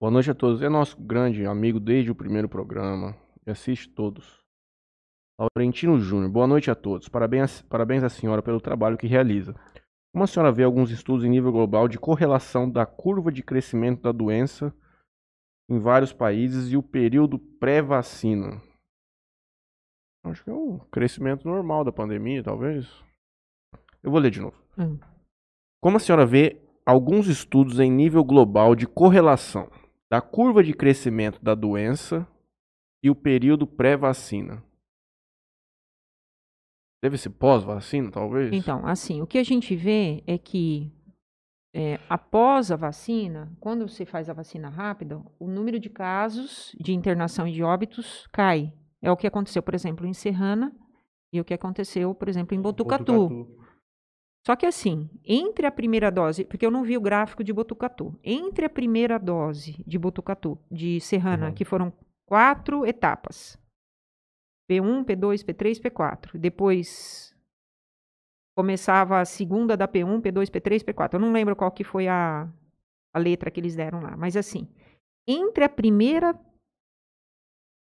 Boa 0.00 0.10
noite 0.10 0.30
a 0.30 0.34
todos. 0.34 0.62
É 0.62 0.68
nosso 0.68 1.00
grande 1.00 1.44
amigo 1.46 1.80
desde 1.80 2.10
o 2.10 2.14
primeiro 2.14 2.48
programa 2.48 3.16
e 3.46 3.50
assiste 3.50 3.88
todos. 3.88 4.45
Laurentino 5.38 5.98
Júnior, 5.98 6.30
boa 6.30 6.46
noite 6.46 6.70
a 6.70 6.74
todos. 6.74 7.10
Parabéns, 7.10 7.60
parabéns 7.62 8.02
à 8.02 8.08
senhora 8.08 8.42
pelo 8.42 8.58
trabalho 8.58 8.96
que 8.96 9.06
realiza. 9.06 9.54
Como 10.10 10.24
a 10.24 10.26
senhora 10.26 10.50
vê 10.50 10.62
alguns 10.62 10.90
estudos 10.90 11.26
em 11.26 11.28
nível 11.28 11.52
global 11.52 11.88
de 11.88 11.98
correlação 11.98 12.70
da 12.70 12.86
curva 12.86 13.30
de 13.30 13.42
crescimento 13.42 14.00
da 14.00 14.12
doença 14.12 14.74
em 15.68 15.78
vários 15.78 16.10
países 16.10 16.72
e 16.72 16.76
o 16.76 16.82
período 16.82 17.38
pré-vacina? 17.38 18.62
Acho 20.24 20.42
que 20.42 20.48
é 20.48 20.54
o 20.54 20.78
crescimento 20.90 21.46
normal 21.46 21.84
da 21.84 21.92
pandemia, 21.92 22.42
talvez. 22.42 22.88
Eu 24.02 24.10
vou 24.10 24.18
ler 24.18 24.30
de 24.30 24.40
novo. 24.40 24.56
Hum. 24.78 24.98
Como 25.82 25.98
a 25.98 26.00
senhora 26.00 26.24
vê 26.24 26.62
alguns 26.86 27.28
estudos 27.28 27.78
em 27.78 27.90
nível 27.90 28.24
global 28.24 28.74
de 28.74 28.86
correlação 28.86 29.70
da 30.10 30.22
curva 30.22 30.62
de 30.62 30.72
crescimento 30.72 31.44
da 31.44 31.54
doença 31.54 32.26
e 33.02 33.10
o 33.10 33.14
período 33.14 33.66
pré-vacina? 33.66 34.65
Deve 37.06 37.18
ser 37.18 37.30
pós-vacina, 37.30 38.10
talvez? 38.10 38.52
Então, 38.52 38.84
assim, 38.84 39.22
o 39.22 39.28
que 39.28 39.38
a 39.38 39.44
gente 39.44 39.76
vê 39.76 40.24
é 40.26 40.36
que 40.36 40.92
é, 41.72 42.00
após 42.08 42.72
a 42.72 42.76
vacina, 42.76 43.52
quando 43.60 43.86
você 43.86 44.04
faz 44.04 44.28
a 44.28 44.32
vacina 44.32 44.68
rápida, 44.68 45.22
o 45.38 45.46
número 45.46 45.78
de 45.78 45.88
casos 45.88 46.74
de 46.80 46.92
internação 46.92 47.46
e 47.46 47.52
de 47.52 47.62
óbitos 47.62 48.26
cai. 48.32 48.72
É 49.00 49.08
o 49.08 49.16
que 49.16 49.24
aconteceu, 49.24 49.62
por 49.62 49.72
exemplo, 49.72 50.04
em 50.04 50.12
Serrana 50.12 50.74
e 51.32 51.40
o 51.40 51.44
que 51.44 51.54
aconteceu, 51.54 52.12
por 52.12 52.28
exemplo, 52.28 52.56
em 52.56 52.60
Botucatu. 52.60 53.46
Só 54.44 54.56
que 54.56 54.66
assim, 54.66 55.08
entre 55.24 55.64
a 55.64 55.70
primeira 55.70 56.10
dose, 56.10 56.44
porque 56.44 56.66
eu 56.66 56.72
não 56.72 56.82
vi 56.82 56.96
o 56.96 57.00
gráfico 57.00 57.44
de 57.44 57.52
Botucatu, 57.52 58.18
entre 58.24 58.66
a 58.66 58.70
primeira 58.70 59.16
dose 59.16 59.80
de 59.86 59.96
Botucatu, 59.96 60.58
de 60.68 61.00
Serrana, 61.00 61.48
Uhum. 61.48 61.54
que 61.54 61.64
foram 61.64 61.92
quatro 62.26 62.84
etapas, 62.84 63.56
P1, 64.68 65.04
P2, 65.04 65.44
P3, 65.44 65.80
P4, 65.80 66.38
depois 66.38 67.34
começava 68.56 69.20
a 69.20 69.24
segunda 69.24 69.76
da 69.76 69.86
P1, 69.86 70.20
P2, 70.20 70.50
P3, 70.50 70.82
P4, 70.82 71.14
eu 71.14 71.20
não 71.20 71.32
lembro 71.32 71.54
qual 71.54 71.70
que 71.70 71.84
foi 71.84 72.08
a, 72.08 72.50
a 73.14 73.18
letra 73.18 73.50
que 73.50 73.60
eles 73.60 73.76
deram 73.76 74.00
lá, 74.00 74.16
mas 74.16 74.36
assim, 74.36 74.68
entre 75.26 75.64
a 75.64 75.68
primeira 75.68 76.38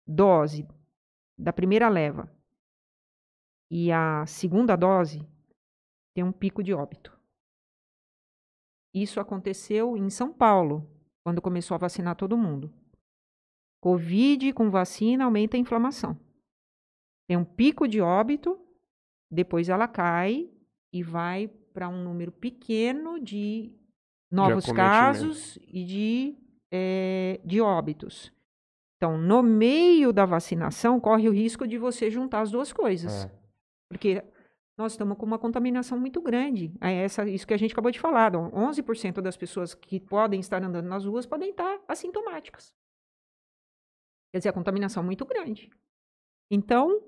dose 0.06 0.68
da 1.38 1.54
primeira 1.54 1.90
leva 1.90 2.32
e 3.72 3.92
a 3.92 4.26
segunda 4.26 4.76
dose, 4.76 5.28
tem 6.14 6.24
um 6.24 6.32
pico 6.32 6.62
de 6.62 6.74
óbito. 6.74 7.12
Isso 8.94 9.20
aconteceu 9.20 9.98
em 9.98 10.10
São 10.10 10.32
Paulo, 10.32 10.88
quando 11.24 11.42
começou 11.42 11.74
a 11.74 11.80
vacinar 11.80 12.16
todo 12.16 12.38
mundo. 12.38 12.72
Covid 13.82 14.54
com 14.54 14.70
vacina 14.70 15.26
aumenta 15.26 15.58
a 15.58 15.60
inflamação. 15.60 16.20
Tem 17.28 17.38
um 17.38 17.46
pico 17.46 17.88
de 17.88 18.02
óbito, 18.02 18.60
depois 19.32 19.70
ela 19.70 19.88
cai 19.88 20.50
e 20.92 21.02
vai 21.02 21.48
para 21.48 21.90
um 21.90 22.04
número 22.04 22.32
pequeno 22.32 23.20
de 23.20 23.72
novos 24.32 24.66
acometimento. 24.66 24.76
casos 24.76 25.60
e 25.68 25.84
de, 25.84 26.38
eh, 26.72 27.42
de 27.44 27.62
óbitos. 27.62 28.32
Então, 28.98 29.18
no 29.18 29.44
meio 29.44 30.14
da 30.14 30.26
vacinação, 30.26 31.00
corre 31.00 31.28
o 31.28 31.34
risco 31.34 31.68
de 31.68 31.78
você 31.78 32.10
juntar 32.10 32.42
as 32.42 32.52
duas 32.52 32.72
coisas. 32.72 33.26
É. 33.26 33.32
Porque 33.90 34.24
nós 34.78 34.94
estamos 34.94 35.18
com 35.18 35.26
uma 35.26 35.38
contaminação 35.38 36.00
muito 36.00 36.22
grande. 36.22 36.74
É 36.82 36.94
essa, 37.04 37.28
isso 37.28 37.46
que 37.46 37.54
a 37.54 37.58
gente 37.58 37.74
acabou 37.74 37.92
de 37.92 38.00
falar. 38.00 38.30
então, 38.30 38.50
11% 38.52 39.22
das 39.22 39.38
pessoas 39.38 39.74
que 39.76 40.00
podem 40.00 40.40
estar 40.40 40.64
andando 40.64 40.88
nas 40.88 41.06
ruas 41.06 41.26
podem 41.26 41.50
estar 41.50 41.80
assintomáticas. 41.88 42.74
Quer 44.32 44.40
dizer, 44.40 44.50
a 44.50 44.54
contaminação 44.54 45.04
é 45.04 45.06
muito 45.06 45.26
grande. 45.26 45.70
Então, 46.50 47.02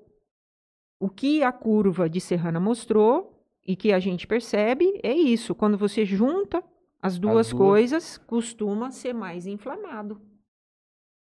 o 0.98 1.08
que 1.08 1.42
a 1.42 1.52
curva 1.52 2.08
de 2.08 2.20
Serrana 2.20 2.58
mostrou 2.60 3.32
e 3.66 3.74
que 3.76 3.92
a 3.92 3.98
gente 3.98 4.26
percebe 4.26 5.00
é 5.02 5.12
isso. 5.14 5.54
Quando 5.54 5.76
você 5.76 6.04
junta 6.04 6.62
as 7.02 7.18
duas, 7.18 7.50
duas. 7.50 7.52
coisas, 7.52 8.18
costuma 8.18 8.90
ser 8.90 9.12
mais 9.12 9.46
inflamado. 9.46 10.20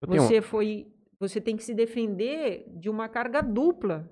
Eu 0.02 0.10
tenho- 0.10 0.22
Você 0.24 0.42
foi, 0.42 0.88
você 1.20 1.40
tem 1.40 1.56
que 1.56 1.64
se 1.64 1.74
defender 1.74 2.66
de 2.76 2.90
uma 2.90 3.08
carga 3.08 3.42
dupla 3.42 4.10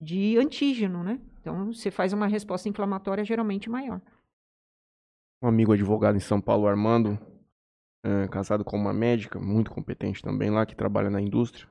de 0.00 0.36
antígeno, 0.38 1.02
né? 1.02 1.20
Então 1.40 1.72
você 1.72 1.90
faz 1.90 2.12
uma 2.12 2.26
resposta 2.26 2.68
inflamatória 2.68 3.24
geralmente 3.24 3.68
maior. 3.68 4.00
um 5.42 5.46
amigo 5.48 5.72
advogado 5.74 6.16
em 6.16 6.20
São 6.20 6.40
Paulo, 6.40 6.66
Armando, 6.66 7.18
é, 8.02 8.26
casado 8.28 8.64
com 8.64 8.78
uma 8.78 8.94
médica 8.94 9.38
muito 9.38 9.70
competente 9.70 10.22
também 10.22 10.48
lá, 10.50 10.64
que 10.64 10.74
trabalha 10.74 11.10
na 11.10 11.20
indústria. 11.20 11.68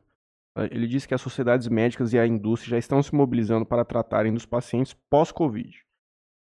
Eh, 0.57 0.69
Ele 0.71 0.88
disse 0.88 1.07
que 1.07 1.13
as 1.13 1.21
sociedades 1.21 1.67
médicas 1.67 2.13
e 2.13 2.19
a 2.19 2.27
indústria 2.27 2.71
já 2.71 2.77
estão 2.77 3.01
se 3.01 3.13
mobilizando 3.13 3.65
para 3.65 3.85
tratarem 3.85 4.34
dos 4.34 4.45
pacientes 4.45 4.95
pós-Covid, 5.09 5.75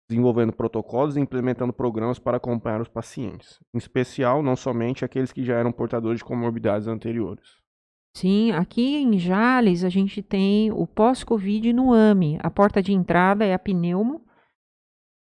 desenvolvendo 0.10 0.53
protocolos 0.53 1.15
e 1.15 1.19
implementando 1.19 1.73
programas 1.73 2.19
para 2.19 2.38
acompanhar 2.38 2.82
os 2.82 2.90
pacientes, 2.90 3.60
em 3.73 3.78
especial 3.78 4.44
não 4.44 4.56
somente 4.56 5.06
aqueles 5.06 5.32
que 5.32 5.44
já 5.44 5.56
eram 5.56 5.72
portadores 5.72 6.19
de 6.19 6.26
comorbidades 6.26 6.88
anteriores. 6.88 7.61
Sim, 8.14 8.52
aqui 8.52 8.98
em 8.98 9.18
Jales 9.18 9.86
a 9.86 9.90
gente 9.90 10.22
tem 10.22 10.69
o 10.72 10.86
pós-Covid 10.86 11.72
no 11.72 11.94
AME. 11.94 12.38
A 12.44 12.52
porta 12.52 12.82
de 12.82 12.91
entrada 12.91 13.45
é 13.45 13.53
a 13.53 13.60
pneumo. 13.60 14.22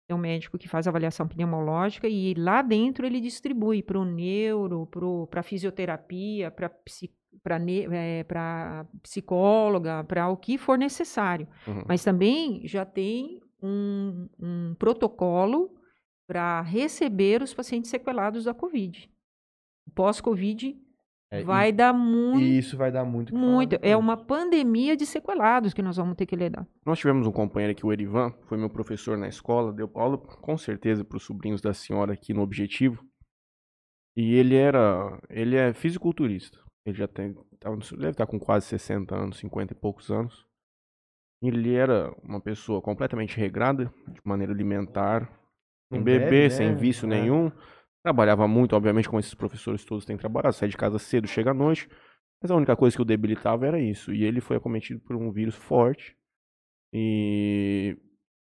É 0.08 0.14
um 0.14 0.18
médico 0.18 0.56
que 0.56 0.68
faz 0.68 0.86
avaliação 0.86 1.26
pneumológica 1.26 2.08
e 2.08 2.32
lá 2.34 2.62
dentro 2.62 3.04
ele 3.04 3.20
distribui 3.20 3.82
para 3.82 3.98
o 3.98 4.04
neuro, 4.04 4.88
para 5.28 5.40
a 5.40 5.42
fisioterapia, 5.42 6.50
para 6.50 6.70
para 8.26 8.86
psicóloga, 9.02 10.04
para 10.04 10.28
o 10.28 10.36
que 10.36 10.58
for 10.58 10.78
necessário. 10.78 11.46
Uhum. 11.66 11.84
Mas 11.86 12.02
também 12.02 12.66
já 12.66 12.84
tem 12.84 13.40
um, 13.62 14.28
um 14.38 14.74
protocolo 14.78 15.74
para 16.26 16.60
receber 16.62 17.42
os 17.42 17.54
pacientes 17.54 17.90
sequelados 17.90 18.44
da 18.44 18.54
Covid. 18.54 19.08
O 19.86 19.90
Pós-Covid 19.92 20.76
É, 21.30 21.42
vai 21.42 21.70
e, 21.70 21.72
dar 21.72 21.92
muito, 21.92 22.40
e 22.40 22.58
isso 22.58 22.76
vai 22.76 22.92
dar 22.92 23.04
muito. 23.04 23.32
falar 23.32 23.42
muito. 23.44 23.76
É 23.82 23.96
uma 23.96 24.16
pandemia 24.16 24.96
de 24.96 25.04
sequelados 25.04 25.74
que 25.74 25.82
nós 25.82 25.96
vamos 25.96 26.14
ter 26.14 26.24
que 26.24 26.36
lidar. 26.36 26.66
Nós 26.84 26.98
tivemos 26.98 27.26
um 27.26 27.32
companheiro 27.32 27.72
aqui, 27.72 27.84
o 27.84 27.92
Erivan, 27.92 28.32
foi 28.46 28.56
meu 28.56 28.70
professor 28.70 29.18
na 29.18 29.26
escola, 29.26 29.72
deu 29.72 29.90
aula 29.94 30.18
com 30.18 30.56
certeza 30.56 31.04
para 31.04 31.16
os 31.16 31.24
sobrinhos 31.24 31.60
da 31.60 31.74
senhora 31.74 32.12
aqui 32.12 32.32
no 32.32 32.42
Objetivo. 32.42 33.04
E 34.16 34.34
ele 34.34 34.54
era, 34.54 35.20
ele 35.28 35.56
é 35.56 35.74
fisiculturista. 35.74 36.58
Ele 36.86 36.96
já 36.96 37.08
tem, 37.08 37.34
tá- 37.58 37.70
deve 37.98 38.10
estar 38.10 38.26
com 38.26 38.38
quase 38.38 38.66
60 38.66 39.14
anos, 39.14 39.38
50 39.38 39.72
e 39.72 39.76
poucos 39.76 40.10
anos. 40.10 40.46
Ele 41.42 41.74
era 41.74 42.14
uma 42.22 42.40
pessoa 42.40 42.80
completamente 42.80 43.36
regrada, 43.36 43.92
de 44.08 44.20
maneira 44.24 44.52
alimentar, 44.52 45.28
sem 45.92 46.02
beber, 46.02 46.30
bebe, 46.30 46.50
sem 46.50 46.68
né? 46.70 46.74
vício 46.74 47.04
É. 47.06 47.08
nenhum. 47.08 47.50
Trabalhava 48.06 48.46
muito, 48.46 48.76
obviamente, 48.76 49.08
como 49.08 49.18
esses 49.18 49.34
professores 49.34 49.84
todos 49.84 50.04
têm 50.04 50.16
trabalhado, 50.16 50.54
sai 50.54 50.68
de 50.68 50.76
casa 50.76 50.96
cedo, 50.96 51.26
chega 51.26 51.50
à 51.50 51.54
noite. 51.54 51.88
Mas 52.40 52.52
a 52.52 52.54
única 52.54 52.76
coisa 52.76 52.94
que 52.94 53.02
o 53.02 53.04
debilitava 53.04 53.66
era 53.66 53.80
isso. 53.80 54.14
E 54.14 54.22
ele 54.22 54.40
foi 54.40 54.56
acometido 54.56 55.00
por 55.00 55.16
um 55.16 55.32
vírus 55.32 55.56
forte. 55.56 56.16
E 56.94 57.96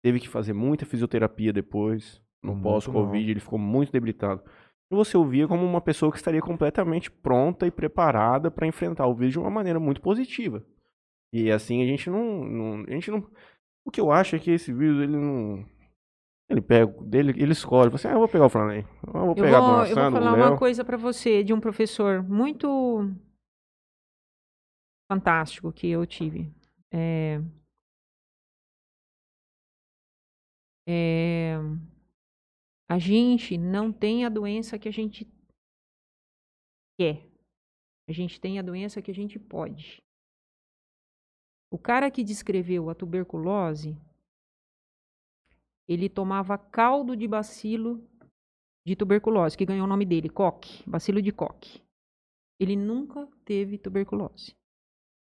teve 0.04 0.20
que 0.20 0.28
fazer 0.28 0.52
muita 0.52 0.86
fisioterapia 0.86 1.54
depois. 1.54 2.22
No 2.44 2.52
pós-Covid, 2.62 3.32
ele 3.32 3.40
ficou 3.40 3.58
muito 3.58 3.90
debilitado. 3.94 4.44
E 4.92 4.96
você 4.96 5.16
o 5.18 5.24
via 5.26 5.48
como 5.48 5.64
uma 5.66 5.80
pessoa 5.80 6.12
que 6.12 6.18
estaria 6.18 6.42
completamente 6.42 7.10
pronta 7.10 7.66
e 7.66 7.72
preparada 7.72 8.52
para 8.52 8.68
enfrentar 8.68 9.08
o 9.08 9.16
vírus 9.16 9.32
de 9.32 9.40
uma 9.40 9.50
maneira 9.50 9.80
muito 9.80 10.02
positiva. 10.02 10.62
E 11.34 11.50
assim 11.50 11.82
a 11.82 11.86
gente 11.86 12.10
não, 12.10 12.44
não- 12.44 12.84
a 12.86 12.92
gente 12.92 13.10
não, 13.10 13.26
o 13.86 13.90
que 13.90 14.02
eu 14.02 14.12
acho 14.12 14.36
é 14.36 14.40
que 14.40 14.52
esse 14.52 14.74
vírus 14.74 15.02
ele 15.02 15.16
não 15.16 15.66
ele 16.54 16.62
pega 16.62 16.86
dele, 17.04 17.32
ele 17.32 17.52
escolhe, 17.52 17.90
você, 17.90 18.08
ah, 18.08 18.12
eu 18.12 18.20
vou 18.20 18.28
pegar 18.28 18.46
o 18.46 18.50
Franley, 18.50 18.86
eu 19.06 19.12
vou 19.12 19.30
Eu 19.30 19.36
pegar 19.36 19.58
a 19.58 19.62
vou, 19.62 19.70
Dona 19.70 19.90
eu 19.90 19.96
vou 19.96 20.12
falar 20.12 20.34
uma 20.36 20.58
coisa 20.58 20.86
para 20.86 20.98
você 20.98 21.44
de 21.44 21.54
um 21.54 21.60
professor 21.60 22.24
muito 22.24 23.10
fantástico 25.12 25.72
que 25.72 25.88
eu 25.88 26.06
tive. 26.06 26.52
É, 26.92 27.42
é, 30.88 31.56
a 32.90 33.00
gente 33.00 33.58
não 33.58 33.92
tem 33.92 34.26
a 34.26 34.30
doença 34.30 34.78
que 34.78 34.88
a 34.88 34.92
gente 34.92 35.28
quer. 37.00 37.28
A 38.08 38.12
gente 38.12 38.40
tem 38.40 38.60
a 38.60 38.62
doença 38.62 39.02
que 39.02 39.12
a 39.12 39.14
gente 39.14 39.40
pode. 39.40 40.02
O 41.72 41.80
cara 41.80 42.12
que 42.12 42.24
descreveu 42.24 42.90
a 42.90 42.96
tuberculose, 42.96 43.98
ele 45.88 46.10
tomava 46.10 46.58
caldo 46.58 47.16
de 47.16 47.28
bacilo 47.28 48.02
de 48.86 48.96
tuberculose, 48.96 49.58
que 49.58 49.66
ganhou 49.66 49.86
o 49.86 49.90
nome 49.90 50.06
dele, 50.06 50.30
Koch, 50.30 50.84
bacilo 50.88 51.22
de 51.22 51.32
Koch. 51.32 51.82
Ele 52.60 52.76
nunca 52.76 53.28
teve 53.46 53.78
tuberculose. 53.78 54.56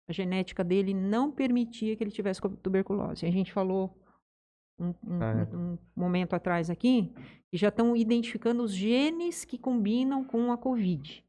A 0.09 0.13
genética 0.13 0.63
dele 0.65 0.93
não 0.93 1.31
permitia 1.33 1.97
que 1.97 2.05
ele 2.05 2.11
tivesse 2.11 2.41
tuberculose. 2.63 3.25
A 3.27 3.31
gente 3.31 3.53
falou 3.53 3.97
um, 4.79 4.89
um- 4.89 5.23
Ah, 5.23 5.47
é. 5.51 5.57
um 5.57 5.79
momento 5.97 6.35
atrás 6.35 6.69
aqui 6.69 7.13
que 7.51 7.57
já 7.57 7.69
estão 7.69 7.97
identificando 7.97 8.63
os 8.63 8.73
genes 8.75 9.45
que 9.45 9.57
combinam 9.57 10.25
com 10.25 10.51
a 10.53 10.59
Covid. 10.59 11.25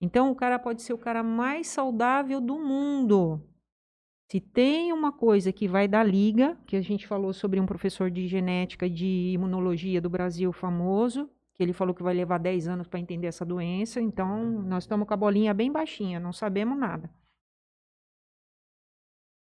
Então, 0.00 0.30
o 0.30 0.34
cara 0.36 0.58
pode 0.58 0.82
ser 0.82 0.92
o 0.92 0.98
cara 0.98 1.22
mais 1.22 1.68
saudável 1.68 2.40
do 2.40 2.58
mundo. 2.58 3.40
Se 4.32 4.40
tem 4.40 4.94
uma 4.94 5.12
coisa 5.12 5.52
que 5.52 5.68
vai 5.68 5.86
dar 5.86 6.04
liga, 6.04 6.56
que 6.66 6.74
a 6.74 6.80
gente 6.80 7.06
falou 7.06 7.34
sobre 7.34 7.60
um 7.60 7.66
professor 7.66 8.10
de 8.10 8.26
genética 8.26 8.86
e 8.86 8.88
de 8.88 9.32
imunologia 9.34 10.00
do 10.00 10.08
Brasil 10.08 10.50
famoso, 10.54 11.28
que 11.52 11.62
ele 11.62 11.74
falou 11.74 11.94
que 11.94 12.02
vai 12.02 12.14
levar 12.14 12.38
10 12.38 12.66
anos 12.66 12.88
para 12.88 12.98
entender 12.98 13.26
essa 13.26 13.44
doença, 13.44 14.00
então 14.00 14.42
nós 14.62 14.84
estamos 14.84 15.06
com 15.06 15.12
a 15.12 15.18
bolinha 15.18 15.52
bem 15.52 15.70
baixinha, 15.70 16.18
não 16.18 16.32
sabemos 16.32 16.78
nada. 16.78 17.12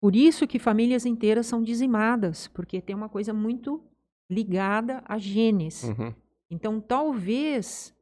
Por 0.01 0.17
isso 0.17 0.49
que 0.49 0.59
famílias 0.59 1.07
inteiras 1.07 1.47
são 1.47 1.63
dizimadas, 1.63 2.49
porque 2.49 2.81
tem 2.81 2.97
uma 2.97 3.09
coisa 3.09 3.33
muito 3.33 3.89
ligada 4.29 5.01
a 5.07 5.17
genes. 5.17 5.85
Uhum. 5.85 6.13
Então, 6.51 6.81
talvez 6.81 7.95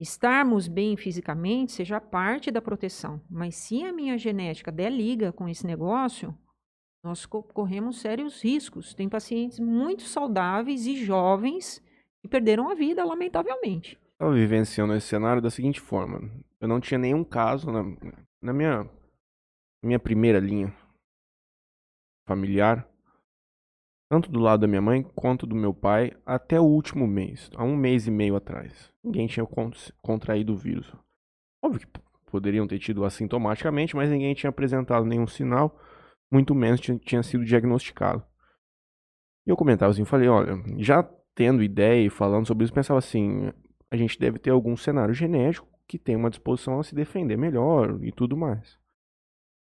estarmos 0.00 0.68
bem 0.68 0.96
fisicamente 0.96 1.72
seja 1.72 2.00
parte 2.00 2.50
da 2.50 2.62
proteção, 2.62 3.20
mas 3.28 3.56
se 3.56 3.82
a 3.84 3.92
minha 3.92 4.16
genética 4.16 4.70
der 4.70 4.90
liga 4.90 5.32
com 5.32 5.48
esse 5.48 5.66
negócio, 5.66 6.36
nós 7.02 7.26
co- 7.26 7.42
corremos 7.42 8.00
sérios 8.00 8.42
riscos. 8.42 8.94
Tem 8.94 9.08
pacientes 9.08 9.58
muito 9.58 10.02
saudáveis 10.02 10.86
e 10.86 10.96
jovens 11.04 11.82
que 12.20 12.28
perderam 12.28 12.68
a 12.68 12.74
vida, 12.74 13.04
lamentavelmente. 13.04 13.98
Estava 14.12 14.34
vivenciando 14.34 14.94
esse 14.94 15.06
cenário 15.06 15.40
da 15.40 15.50
seguinte 15.50 15.80
forma. 15.80 16.30
Eu 16.60 16.66
não 16.68 16.80
tinha 16.80 16.98
nenhum 16.98 17.22
caso 17.22 17.70
na, 17.70 17.84
na 18.42 18.52
minha, 18.52 18.90
minha 19.84 19.98
primeira 19.98 20.40
linha 20.40 20.74
familiar, 22.28 22.86
tanto 24.10 24.30
do 24.30 24.40
lado 24.40 24.60
da 24.60 24.66
minha 24.66 24.82
mãe 24.82 25.02
quanto 25.02 25.46
do 25.46 25.54
meu 25.54 25.72
pai, 25.72 26.12
até 26.26 26.60
o 26.60 26.64
último 26.64 27.06
mês, 27.06 27.50
há 27.54 27.62
um 27.62 27.76
mês 27.76 28.06
e 28.06 28.10
meio 28.10 28.36
atrás. 28.36 28.92
Ninguém 29.08 29.26
tinha 29.26 29.46
con- 29.46 29.70
contraído 30.02 30.52
o 30.52 30.56
vírus. 30.56 30.94
Óbvio 31.64 31.80
que 31.80 32.00
poderiam 32.30 32.68
ter 32.68 32.78
tido 32.78 33.06
assintomaticamente, 33.06 33.96
mas 33.96 34.10
ninguém 34.10 34.34
tinha 34.34 34.50
apresentado 34.50 35.06
nenhum 35.06 35.26
sinal, 35.26 35.80
muito 36.30 36.54
menos 36.54 36.78
tinha, 36.78 37.22
sido 37.22 37.42
diagnosticado. 37.42 38.22
E 39.46 39.50
eu 39.50 39.56
comentava 39.56 39.90
assim, 39.90 40.04
falei, 40.04 40.28
olha, 40.28 40.62
já 40.76 41.02
tendo 41.34 41.62
ideia 41.62 42.04
e 42.04 42.10
falando 42.10 42.46
sobre 42.46 42.64
isso, 42.64 42.74
pensava 42.74 42.98
assim, 42.98 43.50
a 43.90 43.96
gente 43.96 44.18
deve 44.18 44.38
ter 44.38 44.50
algum 44.50 44.76
cenário 44.76 45.14
genético 45.14 45.66
que 45.86 45.98
tem 45.98 46.14
uma 46.14 46.28
disposição 46.28 46.78
a 46.78 46.84
se 46.84 46.94
defender 46.94 47.38
melhor 47.38 47.98
e 48.04 48.12
tudo 48.12 48.36
mais. 48.36 48.78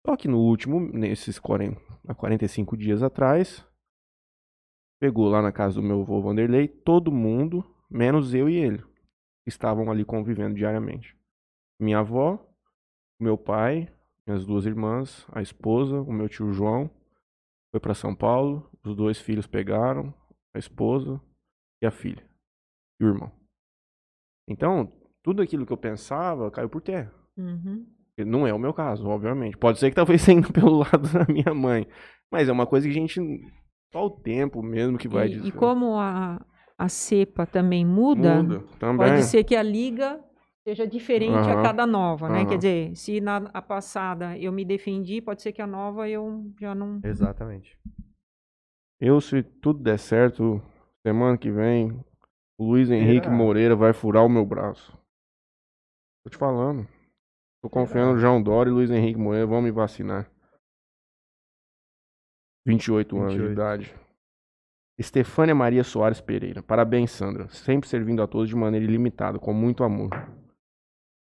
Só 0.07 0.17
que 0.17 0.27
no 0.27 0.39
último, 0.39 0.81
nesses 0.81 1.39
40, 1.39 1.79
há 2.09 2.15
45 2.15 2.79
dias 2.79 3.03
atrás, 3.03 3.63
pegou 4.99 5.29
lá 5.29 5.43
na 5.43 5.53
casa 5.53 5.75
do 5.75 5.87
meu 5.87 6.01
avô 6.01 6.23
Vanderlei, 6.23 6.67
todo 6.67 7.13
mundo, 7.13 7.63
menos 7.91 8.33
eu 8.33 8.49
e 8.49 8.57
ele, 8.57 8.83
estavam 9.47 9.91
ali 9.91 10.05
convivendo 10.05 10.55
diariamente. 10.55 11.17
Minha 11.81 11.99
avó, 12.01 12.39
meu 13.21 13.37
pai, 13.37 13.93
minhas 14.27 14.45
duas 14.47 14.65
irmãs, 14.67 15.27
a 15.33 15.43
esposa, 15.43 16.01
o 16.01 16.13
meu 16.13 16.29
tio 16.29 16.53
João, 16.53 16.91
foi 17.71 17.81
para 17.81 17.95
São 17.95 18.15
Paulo, 18.15 18.71
os 18.85 18.95
dois 18.95 19.19
filhos 19.19 19.47
pegaram, 19.47 20.15
a 20.55 20.59
esposa 20.59 21.21
e 21.83 21.87
a 21.87 21.91
filha, 21.91 22.25
e 23.01 23.05
o 23.05 23.09
irmão. 23.09 23.33
Então, 24.49 24.93
tudo 25.23 25.43
aquilo 25.43 25.67
que 25.67 25.73
eu 25.73 25.77
pensava 25.77 26.51
caiu 26.51 26.69
por 26.69 26.81
terra. 26.81 27.13
Uhum. 27.37 27.87
Não 28.19 28.47
é 28.47 28.53
o 28.55 28.59
meu 28.59 28.73
caso, 28.73 29.09
obviamente. 29.09 29.57
Pode 29.57 29.79
ser 29.79 29.91
que 29.91 29.97
talvez 29.97 30.21
sendo 30.23 30.53
pelo 30.53 30.79
lado 30.79 31.09
da 31.13 31.27
minha 31.33 31.53
mãe. 31.53 31.87
Mas 32.31 32.49
é 32.49 32.53
uma 32.53 32.67
coisa 32.67 32.87
que 32.87 32.93
a 32.93 33.01
gente. 33.01 33.21
Só 33.93 34.07
o 34.07 34.11
tempo 34.11 34.63
mesmo 34.63 34.99
que 34.99 35.09
vai 35.09 35.27
E, 35.27 35.31
dizer. 35.31 35.49
e 35.49 35.53
como 35.53 35.99
a, 35.99 36.45
a 36.79 36.89
cepa 36.89 37.47
também 37.47 37.85
muda, 37.85 38.43
Muda 38.43 38.61
também. 38.79 39.09
pode 39.09 39.23
ser 39.25 39.45
que 39.45 39.55
a 39.55 39.63
liga 39.63 40.21
seja 40.67 40.87
diferente 40.87 41.51
a 41.51 41.53
Aham. 41.53 41.63
cada 41.63 41.87
nova, 41.87 42.29
né? 42.29 42.41
Aham. 42.41 42.49
Quer 42.49 42.57
dizer, 42.57 42.97
se 42.97 43.21
na 43.21 43.37
a 43.53 43.63
passada 43.63 44.37
eu 44.39 44.51
me 44.51 44.65
defendi, 44.65 45.21
pode 45.21 45.43
ser 45.43 45.53
que 45.53 45.63
a 45.63 45.67
nova 45.67 46.09
eu 46.09 46.51
já 46.61 46.75
não. 46.75 47.01
Exatamente. 47.05 47.79
Eu, 49.01 49.21
se 49.21 49.43
tudo 49.43 49.83
der 49.83 49.99
certo, 49.99 50.63
semana 51.07 51.37
que 51.37 51.51
vem, 51.51 51.93
o 52.59 52.65
Luiz 52.65 52.91
Henrique 52.91 53.27
Será? 53.27 53.37
Moreira 53.37 53.77
vai 53.77 53.93
furar 53.93 54.25
o 54.25 54.29
meu 54.29 54.47
braço. 54.47 54.97
Tô 56.25 56.31
te 56.31 56.37
falando. 56.39 56.89
Tô 57.63 57.69
confiando 57.69 58.15
no 58.15 58.19
João 58.19 58.43
Dória 58.43 58.71
e 58.71 58.73
Luiz 58.73 58.91
Henrique 58.91 59.19
Moreira 59.19 59.47
vão 59.47 59.61
me 59.61 59.71
vacinar. 59.71 60.31
28 62.67 63.19
anos 63.19 63.35
de 63.35 63.41
28. 63.41 63.53
idade. 63.53 63.95
Estefânia 64.99 65.55
Maria 65.55 65.83
Soares 65.83 66.21
Pereira. 66.21 66.63
Parabéns, 66.63 67.11
Sandra. 67.11 67.49
Sempre 67.49 67.89
servindo 67.89 68.23
a 68.23 68.27
todos 68.27 68.49
de 68.49 68.57
maneira 68.57 68.85
ilimitada, 68.85 69.39
com 69.39 69.53
muito 69.53 69.83
amor. 69.83 70.11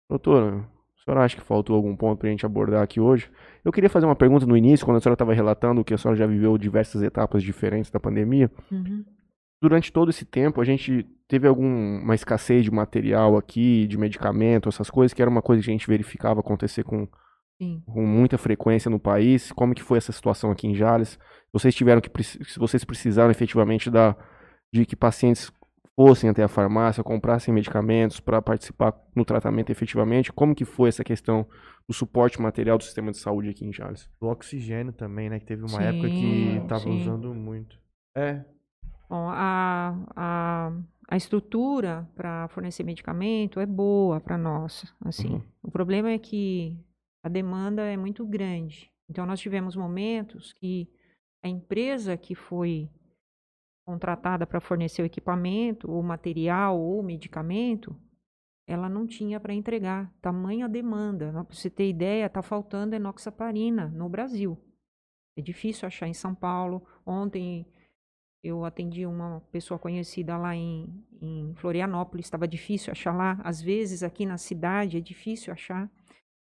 Doutora, 0.09 0.59
a 0.59 1.05
senhora 1.05 1.25
acha 1.25 1.37
que 1.37 1.43
faltou 1.43 1.75
algum 1.75 1.97
ponto 1.97 2.19
para 2.19 2.29
a 2.29 2.31
gente 2.31 2.47
abordar 2.47 2.83
aqui 2.83 3.01
hoje? 3.01 3.31
Eu 3.65 3.73
queria 3.73 3.91
fazer 3.91 4.07
uma 4.07 4.15
pergunta 4.15 4.47
no 4.47 4.57
início, 4.57 4.87
quando 4.87 4.99
a 4.99 5.01
senhora 5.01 5.15
estava 5.15 5.35
relatando 5.35 5.85
que 5.85 5.93
a 5.93 5.99
senhora 5.99 6.17
já 6.17 6.27
viveu 6.27 6.57
diversas 6.57 7.03
etapas 7.03 7.43
diferentes 7.43 7.91
da 7.91 7.99
pandemia. 7.99 8.51
Uhum. 8.71 9.05
Durante 9.61 9.93
todo 9.93 10.11
esse 10.11 10.25
tempo, 10.25 10.61
a 10.61 10.65
gente 10.65 11.05
teve 11.27 11.49
alguma 11.49 12.15
escassez 12.15 12.63
de 12.63 12.71
material 12.71 13.37
aqui, 13.37 13.87
de 13.89 13.99
medicamento, 13.99 14.69
essas 14.69 14.89
coisas, 14.91 15.13
que 15.13 15.21
era 15.21 15.31
uma 15.31 15.43
coisa 15.43 15.63
que 15.63 15.71
a 15.71 15.73
gente 15.73 15.89
verificava 15.89 16.39
acontecer 16.39 16.85
com, 16.85 17.09
Sim. 17.61 17.83
com 17.87 18.07
muita 18.07 18.37
frequência 18.37 18.91
no 18.91 18.99
país. 19.01 19.51
Como 19.53 19.75
que 19.75 19.83
foi 19.83 19.99
essa 19.99 20.13
situação 20.13 20.51
aqui 20.51 20.67
em 20.67 20.75
Jales? 20.75 21.19
Vocês 21.53 21.75
tiveram 21.75 22.01
que, 22.01 22.11
se 22.23 22.59
vocês 22.59 22.85
precisaram 22.85 23.31
efetivamente 23.31 23.91
da, 23.91 24.15
de 24.73 24.85
que 24.85 24.95
pacientes 24.97 25.51
fossem 25.95 26.29
até 26.29 26.43
a 26.43 26.49
farmácia, 26.49 27.03
comprassem 27.03 27.55
medicamentos 27.55 28.21
para 28.21 28.43
participar 28.43 28.95
no 29.15 29.25
tratamento 29.25 29.71
efetivamente, 29.71 30.31
como 30.31 30.55
que 30.55 30.65
foi 30.67 30.91
essa 30.91 31.03
questão 31.03 31.47
do 31.89 31.95
suporte 31.95 32.39
material 32.43 32.77
do 32.77 32.85
sistema 32.85 33.11
de 33.11 33.17
saúde 33.17 33.49
aqui 33.49 33.65
em 33.65 33.73
Jales? 33.73 34.11
Do 34.21 34.27
oxigênio 34.27 34.93
também, 34.93 35.31
né? 35.31 35.39
Que 35.39 35.47
teve 35.47 35.63
uma 35.63 35.69
Sim, 35.71 35.83
época 35.85 36.09
que 36.11 36.63
tava 36.69 36.81
sim. 36.83 37.01
usando 37.01 37.35
muito. 37.35 37.79
É, 38.15 38.45
Bom, 39.09 39.29
a, 39.31 39.97
a, 40.17 40.73
a 41.09 41.17
estrutura 41.17 42.07
para 42.17 42.49
fornecer 42.49 42.83
medicamento 42.83 43.61
é 43.61 43.65
boa 43.67 44.21
para 44.21 44.37
nós. 44.37 44.93
Assim, 45.05 45.35
Uhum. 45.35 45.43
o 45.63 45.71
problema 45.71 46.11
é 46.11 46.19
que 46.19 46.77
a 47.27 47.29
demanda 47.29 47.83
é 47.83 47.97
muito 47.97 48.25
grande. 48.25 48.89
Então, 49.11 49.27
nós 49.27 49.41
tivemos 49.41 49.75
momentos 49.75 50.53
que 50.53 50.89
a 51.43 51.49
empresa 51.49 52.17
que 52.17 52.37
foi 52.37 52.89
contratada 53.85 54.47
para 54.47 54.61
fornecer 54.61 55.03
o 55.03 55.07
equipamento, 55.07 55.91
o 55.91 56.01
material 56.05 56.81
ou 56.81 57.03
medicamento, 57.03 58.01
ela 58.65 58.89
não 58.89 59.09
tinha 59.09 59.41
para 59.41 59.53
entregar. 59.53 60.09
Tamanha 60.23 60.69
demanda. 60.69 61.33
Para 61.33 61.43
você 61.53 61.69
ter 61.69 61.89
ideia, 61.89 62.27
está 62.27 62.43
faltando 62.43 62.95
enoxaparina 62.95 63.89
no 63.89 64.09
Brasil. 64.09 64.57
É 65.37 65.43
difícil 65.43 65.85
achar 65.89 66.07
em 66.07 66.15
São 66.15 66.33
Paulo. 66.33 66.87
Ontem 67.05 67.67
eu 68.41 68.65
atendi 68.65 69.05
uma 69.05 69.41
pessoa 69.51 69.81
conhecida 69.81 70.39
lá 70.39 70.55
em, 70.55 71.05
em 71.21 71.53
Florianópolis, 71.57 72.27
estava 72.27 72.47
difícil 72.47 72.93
achar 72.93 73.13
lá. 73.13 73.41
Às 73.43 73.61
vezes 73.61 74.05
aqui 74.05 74.25
na 74.25 74.39
cidade 74.39 74.97
é 74.97 75.01
difícil 75.01 75.53
achar. 75.53 75.91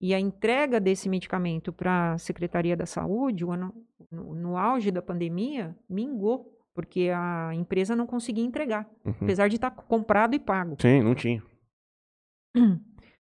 E 0.01 0.15
a 0.15 0.21
entrega 0.21 0.79
desse 0.81 1.09
medicamento 1.09 1.73
para 1.73 2.13
a 2.13 2.19
Secretaria 2.19 2.77
da 2.77 2.87
Saúde, 2.87 3.45
o 3.45 3.51
ano- 3.51 3.75
no, 4.11 4.35
no 4.35 4.57
auge 4.57 4.91
da 4.91 5.03
pandemia, 5.03 5.77
mingou, 5.89 6.57
porque 6.73 7.11
a 7.13 7.53
empresa 7.55 7.97
não 7.97 8.07
conseguia 8.07 8.45
entregar, 8.45 8.89
Uhum. 9.05 9.13
apesar 9.23 9.49
de 9.49 9.57
estar 9.57 9.71
comprado 9.73 10.35
e 10.35 10.39
pago. 10.39 10.77
Sim, 10.81 11.03
não 11.03 11.15
tinha. 11.15 11.43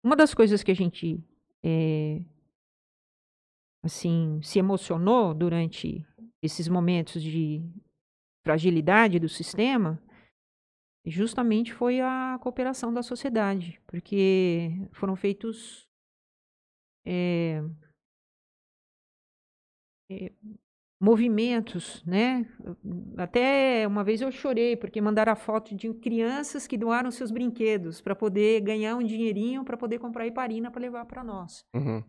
Uma 0.03 0.15
das 0.15 0.33
coisas 0.33 0.61
que 0.63 0.71
a 0.71 0.75
gente 0.75 1.19
eh, 1.63 2.21
assim 3.83 4.39
se 4.43 4.59
emocionou 4.59 5.33
durante 5.33 6.05
esses 6.43 6.67
momentos 6.67 7.21
de 7.21 7.63
fragilidade 8.43 9.19
do 9.19 9.29
sistema 9.29 10.01
justamente 11.05 11.73
foi 11.73 11.99
a 11.99 12.37
cooperação 12.41 12.93
da 12.93 13.01
sociedade, 13.01 13.81
porque 13.87 14.71
foram 14.91 15.15
feitos 15.15 15.87
eh, 17.05 17.63
eh, 20.09 20.31
movimentos, 20.99 22.03
né? 22.05 22.45
Até 23.17 23.87
uma 23.87 24.03
vez 24.03 24.21
eu 24.21 24.31
chorei 24.31 24.75
porque 24.75 25.01
mandaram 25.01 25.33
a 25.33 25.35
foto 25.35 25.75
de 25.75 25.91
crianças 25.95 26.67
que 26.67 26.77
doaram 26.77 27.09
seus 27.09 27.31
brinquedos 27.31 28.01
para 28.01 28.15
poder 28.15 28.61
ganhar 28.61 28.95
um 28.95 29.03
dinheirinho 29.03 29.65
para 29.65 29.77
poder 29.77 29.97
comprar 29.97 30.27
heparina 30.27 30.69
para 30.69 30.81
levar 30.81 31.05
para 31.05 31.23
nós. 31.23 31.65
Uhum. 31.73 32.03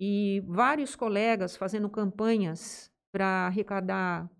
E 0.00 0.42
vários 0.46 0.96
colegas 0.96 1.56
fazendo 1.56 1.90
campanhas 1.90 2.90
para 3.12 3.46
arrecadar 3.46 4.30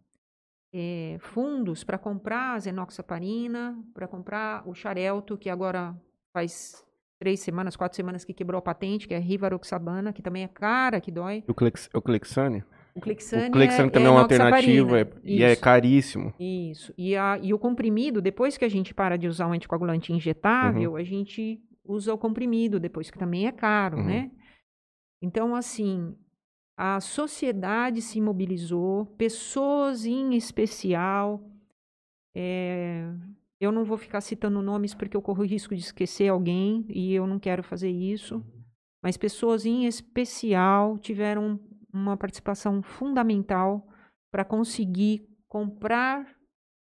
eh, 0.72 1.18
fundos 1.20 1.84
para 1.84 1.98
comprar 1.98 2.54
a 2.54 2.58
zenoxaparina, 2.58 3.78
para 3.92 4.08
comprar 4.08 4.66
o 4.66 4.74
xarelto, 4.74 5.36
que 5.36 5.50
agora 5.50 5.94
faz 6.32 6.82
três 7.22 7.38
semanas, 7.38 7.76
quatro 7.76 7.94
semanas 7.94 8.24
que 8.24 8.34
quebrou 8.34 8.58
a 8.58 8.62
patente, 8.62 9.06
que 9.06 9.14
é 9.14 9.18
rivaroxabana, 9.20 10.12
que 10.12 10.20
também 10.20 10.42
é 10.42 10.48
cara, 10.48 11.00
que 11.00 11.12
dói. 11.12 11.44
O, 11.46 11.54
Clex, 11.54 11.88
o 11.94 12.02
Clexane? 12.02 12.64
O 12.96 13.00
Clexane, 13.00 13.48
O 13.48 13.52
Clexane 13.52 13.88
é, 13.88 13.90
também 13.92 14.08
é 14.08 14.10
uma 14.10 14.22
alternativa 14.22 15.00
é- 15.02 15.08
e 15.22 15.44
é 15.44 15.54
caríssimo. 15.54 16.34
Isso. 16.40 16.92
E, 16.98 17.16
a, 17.16 17.38
e 17.40 17.54
o 17.54 17.58
comprimido, 17.60 18.20
depois 18.20 18.58
que 18.58 18.64
a 18.64 18.68
gente 18.68 18.92
para 18.92 19.16
de 19.16 19.28
usar 19.28 19.46
o 19.46 19.52
anticoagulante 19.52 20.12
injetável, 20.12 20.90
Uhum. 20.90 20.96
a 20.96 21.04
gente 21.04 21.62
usa 21.84 22.12
o 22.12 22.18
comprimido 22.18 22.80
depois, 22.80 23.08
que 23.08 23.16
também 23.18 23.46
é 23.46 23.52
caro, 23.52 23.98
Uhum. 23.98 24.04
né? 24.04 24.30
Então, 25.22 25.54
assim, 25.54 26.16
a 26.76 26.98
sociedade 26.98 28.02
se 28.02 28.20
mobilizou, 28.20 29.06
pessoas 29.16 30.04
em 30.04 30.34
especial. 30.34 31.40
é, 32.34 33.06
eu 33.62 33.70
não 33.70 33.84
vou 33.84 33.96
ficar 33.96 34.20
citando 34.20 34.60
nomes 34.60 34.92
porque 34.92 35.16
eu 35.16 35.22
corro 35.22 35.42
o 35.42 35.46
risco 35.46 35.72
de 35.72 35.80
esquecer 35.82 36.28
alguém 36.28 36.84
e 36.88 37.14
eu 37.14 37.28
não 37.28 37.38
quero 37.38 37.62
fazer 37.62 37.90
isso. 37.90 38.44
Mas 39.00 39.16
pessoas 39.16 39.64
em 39.64 39.86
especial 39.86 40.98
tiveram 40.98 41.60
uma 41.92 42.16
participação 42.16 42.82
fundamental 42.82 43.86
para 44.32 44.44
conseguir 44.44 45.28
comprar 45.46 46.26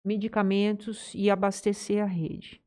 medicamentos 0.05 1.15
e 1.15 1.31
abastecer 1.31 2.03
a 2.03 2.07
rede. 2.07 2.61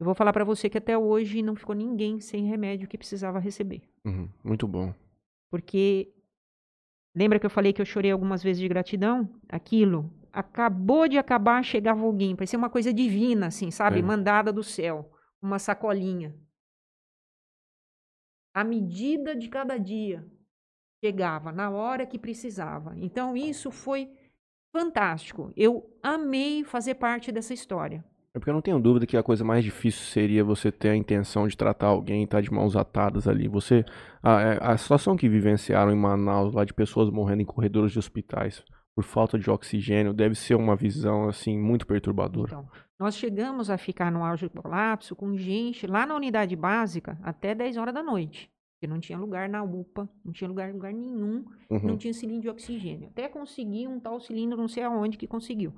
Eu 0.00 0.04
vou 0.04 0.14
falar 0.14 0.32
para 0.32 0.44
você 0.44 0.68
que 0.68 0.78
até 0.78 0.98
hoje 0.98 1.42
não 1.42 1.54
ficou 1.54 1.76
ninguém 1.76 2.20
sem 2.20 2.44
remédio 2.44 2.88
que 2.88 2.98
precisava 2.98 3.38
receber. 3.38 3.82
Uhum, 4.04 4.28
Muito 4.42 4.66
bom. 4.66 4.92
Porque 5.48 6.12
lembra 7.14 7.38
que 7.38 7.46
eu 7.46 7.50
falei 7.50 7.72
que 7.72 7.80
eu 7.80 7.86
chorei 7.86 8.10
algumas 8.10 8.42
vezes 8.42 8.60
de 8.60 8.68
gratidão? 8.68 9.30
Aquilo 9.48 10.10
acabou 10.36 11.08
de 11.08 11.16
acabar, 11.16 11.64
chegava 11.64 12.04
alguém, 12.04 12.36
parecia 12.36 12.58
uma 12.58 12.68
coisa 12.68 12.92
divina, 12.92 13.46
assim, 13.46 13.70
sabe? 13.70 14.00
É. 14.00 14.02
Mandada 14.02 14.52
do 14.52 14.62
céu, 14.62 15.10
uma 15.40 15.58
sacolinha. 15.58 16.36
À 18.54 18.62
medida 18.62 19.34
de 19.34 19.48
cada 19.48 19.78
dia, 19.78 20.26
chegava 21.02 21.52
na 21.52 21.70
hora 21.70 22.04
que 22.04 22.18
precisava. 22.18 22.94
Então 22.98 23.34
isso 23.34 23.70
foi 23.70 24.10
fantástico. 24.70 25.50
Eu 25.56 25.90
amei 26.02 26.64
fazer 26.64 26.96
parte 26.96 27.32
dessa 27.32 27.54
história. 27.54 28.04
É 28.34 28.38
porque 28.38 28.50
eu 28.50 28.54
não 28.54 28.60
tenho 28.60 28.78
dúvida 28.78 29.06
que 29.06 29.16
a 29.16 29.22
coisa 29.22 29.42
mais 29.42 29.64
difícil 29.64 30.04
seria 30.04 30.44
você 30.44 30.70
ter 30.70 30.90
a 30.90 30.96
intenção 30.96 31.48
de 31.48 31.56
tratar 31.56 31.86
alguém 31.86 32.20
e 32.20 32.24
estar 32.24 32.42
de 32.42 32.52
mãos 32.52 32.76
atadas 32.76 33.26
ali. 33.26 33.48
Você. 33.48 33.86
A, 34.22 34.42
é, 34.42 34.58
a 34.60 34.76
situação 34.76 35.16
que 35.16 35.30
vivenciaram 35.30 35.90
em 35.90 35.96
Manaus, 35.96 36.52
lá 36.52 36.62
de 36.62 36.74
pessoas 36.74 37.08
morrendo 37.08 37.40
em 37.40 37.46
corredores 37.46 37.92
de 37.92 37.98
hospitais 37.98 38.62
por 38.96 39.04
falta 39.04 39.38
de 39.38 39.50
oxigênio, 39.50 40.14
deve 40.14 40.34
ser 40.34 40.54
uma 40.54 40.74
visão, 40.74 41.28
assim, 41.28 41.58
muito 41.58 41.86
perturbadora. 41.86 42.46
Então, 42.48 42.66
nós 42.98 43.14
chegamos 43.14 43.68
a 43.68 43.76
ficar 43.76 44.10
no 44.10 44.24
auge 44.24 44.48
do 44.48 44.62
colapso 44.62 45.14
com 45.14 45.36
gente 45.36 45.86
lá 45.86 46.06
na 46.06 46.16
unidade 46.16 46.56
básica 46.56 47.18
até 47.22 47.54
10 47.54 47.76
horas 47.76 47.92
da 47.92 48.02
noite. 48.02 48.50
Porque 48.74 48.86
não 48.86 48.98
tinha 48.98 49.18
lugar 49.18 49.50
na 49.50 49.62
UPA, 49.62 50.08
não 50.24 50.32
tinha 50.32 50.48
lugar 50.48 50.72
lugar 50.72 50.94
nenhum, 50.94 51.44
não 51.70 51.78
Uhum. 51.90 51.96
tinha 51.98 52.14
cilindro 52.14 52.42
de 52.42 52.48
oxigênio. 52.48 53.08
Até 53.08 53.28
consegui 53.28 53.86
um 53.86 54.00
tal 54.00 54.18
cilindro, 54.18 54.56
não 54.58 54.68
sei 54.68 54.82
aonde 54.82 55.18
que 55.18 55.26
conseguiu. 55.26 55.74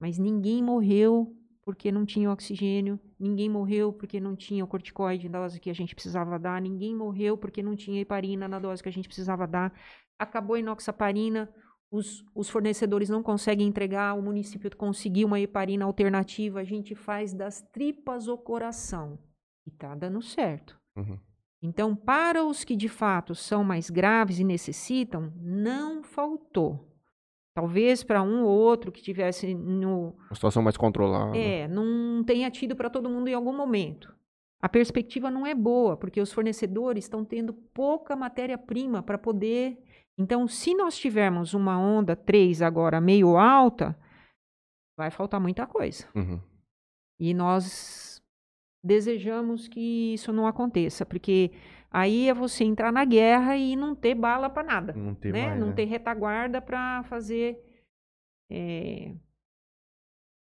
Mas 0.00 0.18
ninguém 0.18 0.62
morreu 0.62 1.34
porque 1.64 1.90
não 1.92 2.04
tinha 2.06 2.30
oxigênio, 2.30 2.98
ninguém 3.18 3.48
morreu 3.48 3.92
porque 3.92 4.20
não 4.20 4.34
tinha 4.36 4.64
o 4.64 4.68
corticoide 4.68 5.28
na 5.28 5.40
dose 5.40 5.60
que 5.60 5.68
a 5.70 5.74
gente 5.74 5.94
precisava 5.94 6.38
dar, 6.38 6.60
ninguém 6.62 6.94
morreu 6.94 7.36
porque 7.36 7.62
não 7.62 7.74
tinha 7.76 8.00
heparina 8.00 8.46
na 8.48 8.58
dose 8.58 8.82
que 8.82 8.88
a 8.88 8.92
gente 8.92 9.08
precisava 9.08 9.46
dar. 9.46 9.72
Acabou 10.18 10.56
a 10.56 10.60
inoxaparina, 10.60 11.48
os, 11.90 12.24
os 12.34 12.48
fornecedores 12.48 13.08
não 13.08 13.22
conseguem 13.22 13.66
entregar, 13.66 14.14
o 14.14 14.22
município 14.22 14.74
conseguiu 14.76 15.26
uma 15.26 15.40
heparina 15.40 15.84
alternativa, 15.84 16.60
a 16.60 16.64
gente 16.64 16.94
faz 16.94 17.32
das 17.32 17.62
tripas 17.72 18.28
o 18.28 18.36
coração. 18.36 19.18
E 19.66 19.70
tá 19.70 19.94
dando 19.94 20.20
certo. 20.22 20.78
Uhum. 20.96 21.18
Então, 21.60 21.96
para 21.96 22.44
os 22.44 22.62
que 22.62 22.76
de 22.76 22.88
fato 22.88 23.34
são 23.34 23.64
mais 23.64 23.90
graves 23.90 24.38
e 24.38 24.44
necessitam, 24.44 25.32
não 25.40 26.02
faltou. 26.02 26.86
Talvez 27.54 28.04
para 28.04 28.22
um 28.22 28.44
ou 28.44 28.50
outro 28.50 28.92
que 28.92 29.02
tivesse 29.02 29.52
no, 29.52 30.14
Uma 30.28 30.34
situação 30.34 30.62
mais 30.62 30.76
controlada. 30.76 31.36
é, 31.36 31.66
não 31.66 32.22
tenha 32.22 32.48
tido 32.50 32.76
para 32.76 32.88
todo 32.88 33.10
mundo 33.10 33.26
em 33.28 33.34
algum 33.34 33.52
momento. 33.52 34.14
A 34.60 34.68
perspectiva 34.68 35.30
não 35.30 35.46
é 35.46 35.54
boa, 35.54 35.96
porque 35.96 36.20
os 36.20 36.32
fornecedores 36.32 37.04
estão 37.04 37.24
tendo 37.24 37.52
pouca 37.52 38.14
matéria-prima 38.14 39.02
para 39.02 39.18
poder. 39.18 39.82
Então, 40.18 40.48
se 40.48 40.74
nós 40.74 40.98
tivermos 40.98 41.54
uma 41.54 41.78
onda 41.78 42.16
3 42.16 42.60
agora 42.60 43.00
meio 43.00 43.36
alta, 43.36 43.96
vai 44.98 45.10
faltar 45.10 45.40
muita 45.40 45.66
coisa. 45.66 46.08
Uhum. 46.14 46.40
E 47.20 47.32
nós 47.32 48.20
desejamos 48.84 49.68
que 49.68 50.14
isso 50.14 50.32
não 50.32 50.46
aconteça, 50.46 51.06
porque 51.06 51.52
aí 51.90 52.28
é 52.28 52.34
você 52.34 52.64
entrar 52.64 52.92
na 52.92 53.04
guerra 53.04 53.56
e 53.56 53.76
não 53.76 53.94
ter 53.94 54.14
bala 54.14 54.48
para 54.50 54.62
nada 54.62 54.92
Não 54.92 55.14
ter 55.14 55.32
né? 55.32 55.46
mais, 55.48 55.60
não 55.60 55.68
né? 55.68 55.74
ter 55.74 55.84
retaguarda 55.84 56.60
para 56.60 57.02
fazer 57.04 57.60
é, 58.50 59.14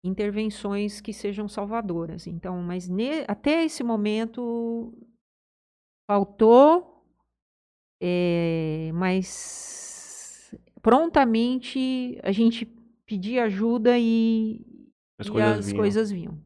intervenções 0.04 1.00
que 1.02 1.14
sejam 1.14 1.48
salvadoras. 1.48 2.28
Então, 2.28 2.62
mas 2.62 2.88
ne- 2.88 3.26
até 3.28 3.64
esse 3.64 3.84
momento 3.84 4.94
faltou, 6.10 7.01
é, 8.02 8.92
mas 8.94 10.56
prontamente 10.82 12.20
a 12.24 12.32
gente 12.32 12.66
pedia 13.06 13.44
ajuda 13.44 13.98
e 13.98 14.66
As 15.20 15.28
e 15.28 15.32
coisas 15.32 15.58
as 15.60 15.66
vinham. 15.68 15.78
coisas 15.78 16.12
vinham. 16.12 16.38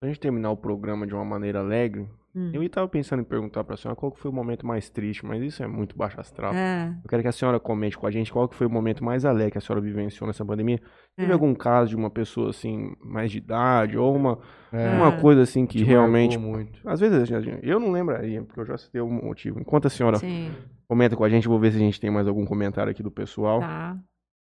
Pra 0.00 0.08
gente 0.08 0.20
terminar 0.20 0.50
o 0.50 0.56
programa 0.56 1.06
de 1.06 1.14
uma 1.14 1.24
maneira 1.24 1.60
alegre, 1.60 2.08
Hum. 2.34 2.50
eu 2.54 2.62
estava 2.62 2.86
pensando 2.88 3.20
em 3.20 3.24
perguntar 3.24 3.64
pra 3.64 3.76
senhora 3.76 3.96
qual 3.96 4.12
que 4.12 4.20
foi 4.20 4.30
o 4.30 4.34
momento 4.34 4.64
mais 4.66 4.88
triste, 4.88 5.26
mas 5.26 5.42
isso 5.42 5.62
é 5.62 5.66
muito 5.66 5.96
baixo 5.96 6.20
astral. 6.20 6.54
É, 6.54 6.94
Eu 7.02 7.08
quero 7.08 7.22
que 7.22 7.28
a 7.28 7.32
senhora 7.32 7.58
comente 7.58 7.98
com 7.98 8.06
a 8.06 8.10
gente 8.10 8.32
qual 8.32 8.48
que 8.48 8.54
foi 8.54 8.66
o 8.66 8.70
momento 8.70 9.02
mais 9.04 9.24
alegre 9.24 9.52
que 9.52 9.58
a 9.58 9.60
senhora 9.60 9.80
vivenciou 9.80 10.26
nessa 10.26 10.44
pandemia. 10.44 10.80
Teve 11.16 11.30
é. 11.30 11.32
algum 11.32 11.54
caso 11.54 11.90
de 11.90 11.96
uma 11.96 12.08
pessoa 12.10 12.50
assim, 12.50 12.94
mais 13.04 13.30
de 13.32 13.38
idade, 13.38 13.96
ou 13.98 14.14
uma, 14.14 14.38
É, 14.72 14.96
uma 14.96 15.10
coisa 15.12 15.42
assim 15.42 15.66
que 15.66 15.78
te 15.78 15.84
realmente. 15.84 16.38
muito. 16.38 16.88
Às 16.88 17.00
vezes 17.00 17.20
a 17.32 17.40
gente- 17.40 17.66
eu 17.66 17.80
não 17.80 17.90
lembraria, 17.90 18.42
porque 18.44 18.60
eu 18.60 18.66
já 18.66 18.78
citei 18.78 19.00
algum 19.00 19.14
motivo. 19.24 19.58
Enquanto 19.60 19.86
a 19.86 19.90
senhora 19.90 20.18
Sim, 20.18 20.54
comenta 20.86 21.16
com 21.16 21.24
a 21.24 21.28
gente, 21.28 21.46
eu 21.46 21.50
vou 21.50 21.58
ver 21.60 21.72
se 21.72 21.76
a 21.78 21.80
gente 21.80 21.98
tem 22.00 22.10
mais 22.10 22.28
algum 22.28 22.44
comentário 22.46 22.90
aqui 22.92 23.02
do 23.02 23.10
pessoal. 23.10 23.60
tá. 23.60 23.98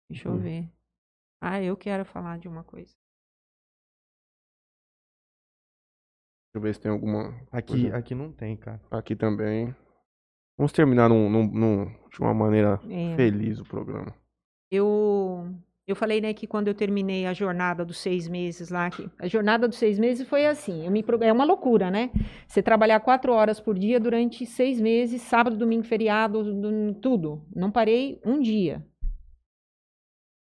Deixa 0.09 0.27
eu 0.29 0.33
Hum. 0.33 0.37
ver. 0.39 0.69
Ah, 1.39 1.61
eu 1.61 1.77
quero 1.77 2.03
falar 2.05 2.39
de 2.39 2.47
uma 2.47 2.63
coisa. 2.63 2.93
Eu 6.57 6.61
ver 6.61 6.73
se 6.73 6.81
tem 6.81 6.91
alguma. 6.91 7.33
Aqui, 7.51 7.81
coisa 7.83 7.97
aqui 7.97 8.13
não 8.15 8.31
tem, 8.31 8.55
cara. 8.57 8.81
aqui 8.91 9.15
também. 9.15 9.73
Vamos 10.57 10.71
terminar 10.71 11.07
num, 11.09 11.29
num- 11.29 11.47
num- 11.51 11.85
de 12.11 12.19
uma 12.19 12.33
maneira 12.33 12.79
É. 12.89 13.15
feliz 13.15 13.59
o 13.59 13.63
programa. 13.65 14.13
Eu, 14.71 15.47
eu 15.87 15.95
falei, 15.95 16.19
né, 16.19 16.33
que 16.33 16.45
quando 16.47 16.67
eu 16.67 16.73
terminei 16.73 17.25
a 17.25 17.33
jornada 17.33 17.85
dos 17.85 17.99
seis 17.99 18.27
meses 18.27 18.69
lá, 18.69 18.89
que 18.89 19.09
a 19.19 19.27
jornada 19.27 19.67
dos 19.67 19.77
seis 19.77 19.97
meses 19.97 20.27
foi 20.27 20.45
assim, 20.45 20.83
eu 20.85 20.91
me, 20.91 21.05
é 21.21 21.31
uma 21.31 21.45
loucura, 21.45 21.89
né? 21.89 22.09
Você 22.47 22.61
trabalhar 22.61 22.99
quatro 22.99 23.31
horas 23.31 23.59
por 23.59 23.77
dia 23.77 23.99
durante 23.99 24.45
seis 24.45 24.81
meses, 24.81 25.21
sábado, 25.21 25.55
domingo, 25.55 25.83
feriado, 25.83 26.43
do- 26.43 26.93
tudo. 26.95 27.41
Não 27.55 27.71
parei 27.71 28.19
um 28.25 28.39
dia. 28.41 28.85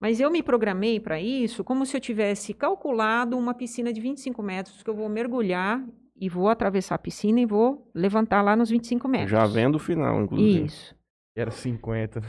Mas 0.04 0.20
eu 0.20 0.30
me 0.30 0.42
programei 0.42 1.00
para 1.00 1.18
isso 1.18 1.64
como 1.64 1.86
se 1.86 1.96
eu 1.96 2.00
tivesse 2.00 2.52
calculado 2.52 3.38
uma 3.38 3.54
piscina 3.54 3.90
de 3.90 4.02
25 4.02 4.42
metros 4.42 4.82
que 4.82 4.90
eu 4.90 4.94
vou 4.94 5.08
mergulhar 5.08 5.82
e 6.14 6.28
vou 6.28 6.50
atravessar 6.50 6.96
a 6.96 6.98
piscina 6.98 7.40
e 7.40 7.46
vou 7.46 7.90
levantar 7.94 8.42
lá 8.42 8.54
nos 8.54 8.68
25 8.68 9.08
metros. 9.08 9.30
Já 9.30 9.46
vendo 9.46 9.76
o 9.76 9.78
final, 9.78 10.20
inclusive. 10.20 10.66
Isso. 10.66 10.94
Era 11.34 11.50
50. 11.50 12.20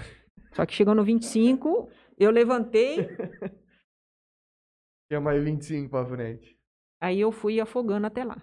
Só 0.54 0.66
que 0.66 0.74
chegou 0.74 0.96
no 0.96 1.04
25, 1.04 1.90
eu 2.18 2.32
levantei, 2.32 2.96
Tinha 5.12 5.20
mais 5.20 5.44
25 5.44 5.90
pra 5.90 6.06
frente. 6.06 6.58
Aí 7.02 7.20
eu 7.20 7.30
fui 7.30 7.60
afogando 7.60 8.08
até 8.08 8.24
lá. 8.24 8.42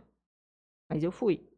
Mas 0.91 1.03
eu 1.03 1.11
fui. 1.11 1.49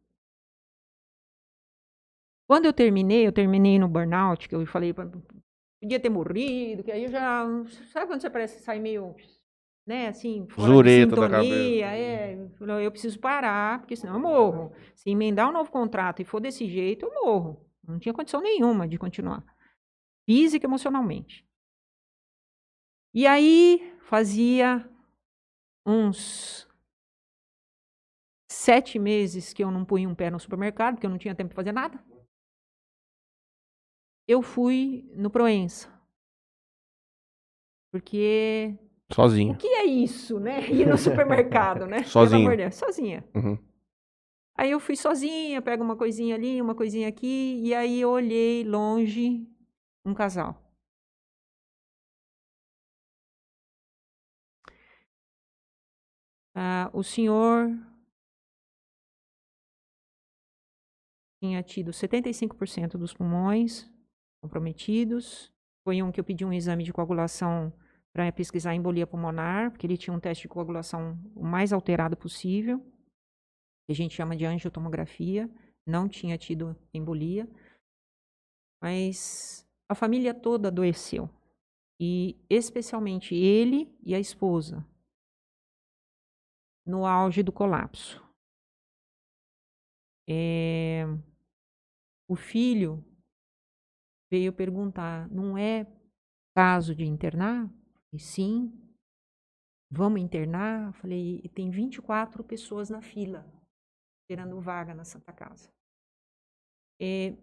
Quando 2.47 2.67
eu 2.67 2.73
terminei, 2.73 3.27
eu 3.27 3.33
terminei 3.33 3.77
no 3.77 3.89
burnout, 3.89 4.47
que 4.47 4.55
eu 4.55 4.65
falei, 4.65 4.93
"Pô, 4.93 5.01
podia 5.81 5.99
ter 5.99 6.09
morrido, 6.09 6.83
que 6.83 6.91
aí 6.91 7.03
eu 7.03 7.09
já. 7.11 7.45
Sabe 7.91 8.07
quando 8.07 8.21
você 8.21 8.29
parece 8.29 8.57
que 8.57 8.63
sai 8.63 8.79
meio. 8.79 9.15
Né, 9.87 10.07
assim, 10.07 10.47
fora 10.49 10.67
Zureta 10.67 11.15
da 11.15 11.29
cabeça. 11.29 11.85
é, 11.85 12.83
eu 12.83 12.91
preciso 12.91 13.19
parar, 13.19 13.81
porque 13.81 13.95
senão 13.95 14.15
eu 14.15 14.19
morro. 14.19 14.73
Se 14.95 15.11
emendar 15.11 15.47
um 15.47 15.51
novo 15.51 15.69
contrato 15.69 16.23
e 16.23 16.25
for 16.25 16.39
desse 16.39 16.65
jeito, 16.67 17.05
eu 17.05 17.13
morro. 17.13 17.63
Não 17.87 17.99
tinha 17.99 18.11
condição 18.11 18.41
nenhuma 18.41 18.87
de 18.87 18.97
continuar. 18.97 19.43
Física 20.27 20.65
e 20.65 20.67
emocionalmente. 20.67 21.45
E 23.13 23.27
aí, 23.27 23.95
fazia 24.01 24.89
uns 25.85 26.67
sete 28.49 28.97
meses 28.97 29.53
que 29.53 29.63
eu 29.63 29.69
não 29.69 29.85
punha 29.85 30.09
um 30.09 30.15
pé 30.15 30.31
no 30.31 30.39
supermercado, 30.39 30.95
porque 30.95 31.05
eu 31.05 31.11
não 31.11 31.17
tinha 31.17 31.35
tempo 31.35 31.49
de 31.49 31.55
fazer 31.55 31.71
nada. 31.71 32.03
Eu 34.27 34.41
fui 34.41 35.09
no 35.15 35.29
Proença. 35.29 35.93
Porque 37.91 38.77
Sozinho. 39.11 39.53
o 39.53 39.57
que 39.57 39.67
é 39.67 39.85
isso, 39.85 40.39
né? 40.39 40.67
Ir 40.69 40.85
no 40.85 40.97
supermercado, 40.97 41.85
né? 41.85 42.03
Sozinha. 42.03 42.57
Deus, 42.57 42.75
sozinha. 42.75 43.23
Uhum. 43.35 43.57
Aí 44.57 44.71
eu 44.71 44.79
fui 44.79 44.95
sozinha, 44.95 45.61
pego 45.61 45.83
uma 45.83 45.95
coisinha 45.95 46.35
ali, 46.35 46.61
uma 46.61 46.73
coisinha 46.75 47.07
aqui, 47.07 47.59
e 47.61 47.73
aí 47.73 48.01
eu 48.01 48.09
olhei 48.09 48.63
longe 48.63 49.47
um 50.05 50.13
casal. 50.13 50.61
Ah, 56.53 56.89
o 56.93 57.03
senhor 57.03 57.69
tinha 61.41 61.61
tido 61.61 61.91
75% 61.91 62.97
dos 62.97 63.13
pulmões 63.13 63.89
comprometidos. 64.45 65.51
Foi 65.83 66.01
um 66.01 66.11
que 66.11 66.19
eu 66.19 66.23
pedi 66.23 66.45
um 66.45 66.53
exame 66.53 66.83
de 66.83 66.93
coagulação 66.93 67.73
para 68.13 68.31
pesquisar 68.31 68.73
embolia 68.73 69.05
pulmonar, 69.05 69.71
porque 69.71 69.85
ele 69.85 69.97
tinha 69.97 70.15
um 70.15 70.19
teste 70.19 70.43
de 70.43 70.47
coagulação 70.47 71.19
o 71.35 71.43
mais 71.43 71.73
alterado 71.73 72.15
possível, 72.15 72.79
que 73.85 73.91
a 73.91 73.95
gente 73.95 74.15
chama 74.15 74.35
de 74.35 74.45
angiotomografia. 74.45 75.49
Não 75.85 76.07
tinha 76.07 76.37
tido 76.37 76.75
embolia, 76.93 77.47
mas 78.81 79.67
a 79.87 79.93
família 79.93 80.33
toda 80.33 80.69
adoeceu. 80.69 81.29
E 81.99 82.35
especialmente 82.49 83.35
ele 83.35 83.95
e 84.01 84.15
a 84.15 84.19
esposa, 84.19 84.85
no 86.85 87.05
auge 87.05 87.43
do 87.43 87.51
colapso. 87.51 88.23
É, 90.27 91.05
o 92.27 92.35
filho 92.35 93.03
veio 94.35 94.51
perguntar: 94.51 95.29
não 95.29 95.57
é 95.57 95.87
caso 96.53 96.93
de 96.93 97.05
internar? 97.05 97.69
E 98.11 98.19
sim. 98.19 98.73
Vamos 99.89 100.21
internar? 100.21 100.93
Falei: 100.95 101.39
"E 101.41 101.47
tem 101.47 101.69
24 101.69 102.43
pessoas 102.43 102.89
na 102.89 103.01
fila, 103.01 103.45
esperando 104.21 104.59
vaga 104.59 104.93
na 104.93 105.05
Santa 105.05 105.31
Casa. 105.31 105.69
É, 106.99 107.37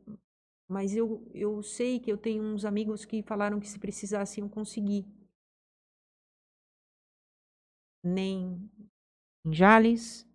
mas 0.69 0.95
eu, 0.95 1.27
eu 1.33 1.63
sei 1.63 1.99
que 1.99 2.13
eu 2.13 2.19
tenho 2.19 2.43
uns 2.43 2.65
amigos 2.65 3.07
que 3.07 3.23
falaram 3.23 3.61
que 3.61 3.69
se 3.69 3.79
precisassem 3.79 4.45
eu 4.45 4.51
conseguir. 4.51 5.07
Nem 8.05 8.71
em 9.47 9.53
Jales, 9.55 10.27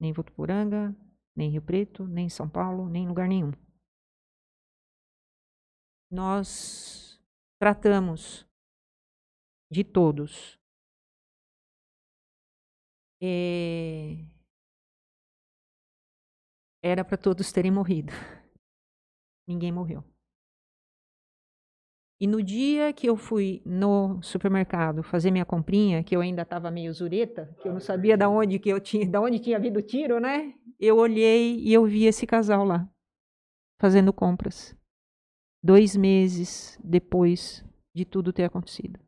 nem 0.00 0.10
em 0.10 0.14
Votuporanga, 0.14 0.96
nem 1.34 1.48
em 1.48 1.52
Rio 1.52 1.62
Preto, 1.62 2.06
nem 2.06 2.26
em 2.26 2.30
São 2.30 2.48
Paulo, 2.48 2.88
nem 2.88 3.04
em 3.04 3.08
lugar 3.08 3.28
nenhum. 3.28 3.52
Nós 6.10 7.20
tratamos 7.58 8.46
de 9.70 9.82
todos. 9.82 10.58
É, 13.20 14.26
Era 16.82 17.04
para 17.04 17.16
todos 17.16 17.50
terem 17.50 17.70
morrido. 17.72 18.12
Ninguém 19.48 19.72
morreu. 19.72 20.04
E 22.20 22.26
no 22.26 22.42
dia 22.42 22.92
que 22.92 23.08
eu 23.08 23.16
fui 23.16 23.60
no 23.66 24.22
supermercado 24.22 25.02
fazer 25.02 25.32
minha 25.32 25.44
comprinha, 25.44 26.04
que 26.04 26.16
eu 26.16 26.20
ainda 26.20 26.42
estava 26.42 26.70
meio 26.70 26.92
zureta, 26.92 27.54
que 27.60 27.68
eu 27.68 27.72
não 27.72 27.80
sabia 27.80 28.16
da 28.16 28.28
onde 28.28 28.58
que 28.58 28.68
eu 28.68 28.80
tinha, 28.80 29.06
da 29.10 29.20
onde 29.20 29.40
tinha 29.40 29.58
vindo 29.58 29.78
o 29.78 29.82
tiro, 29.82 30.20
né? 30.20 30.54
Eu 30.78 30.96
olhei 30.96 31.58
e 31.58 31.72
eu 31.72 31.84
vi 31.84 32.04
esse 32.04 32.26
casal 32.26 32.64
lá 32.64 32.88
fazendo 33.80 34.12
compras. 34.12 34.74
Dois 35.62 35.96
meses 35.96 36.78
depois 36.82 37.64
de 37.94 38.04
tudo 38.04 38.32
ter 38.32 38.44
acontecido. 38.44 39.00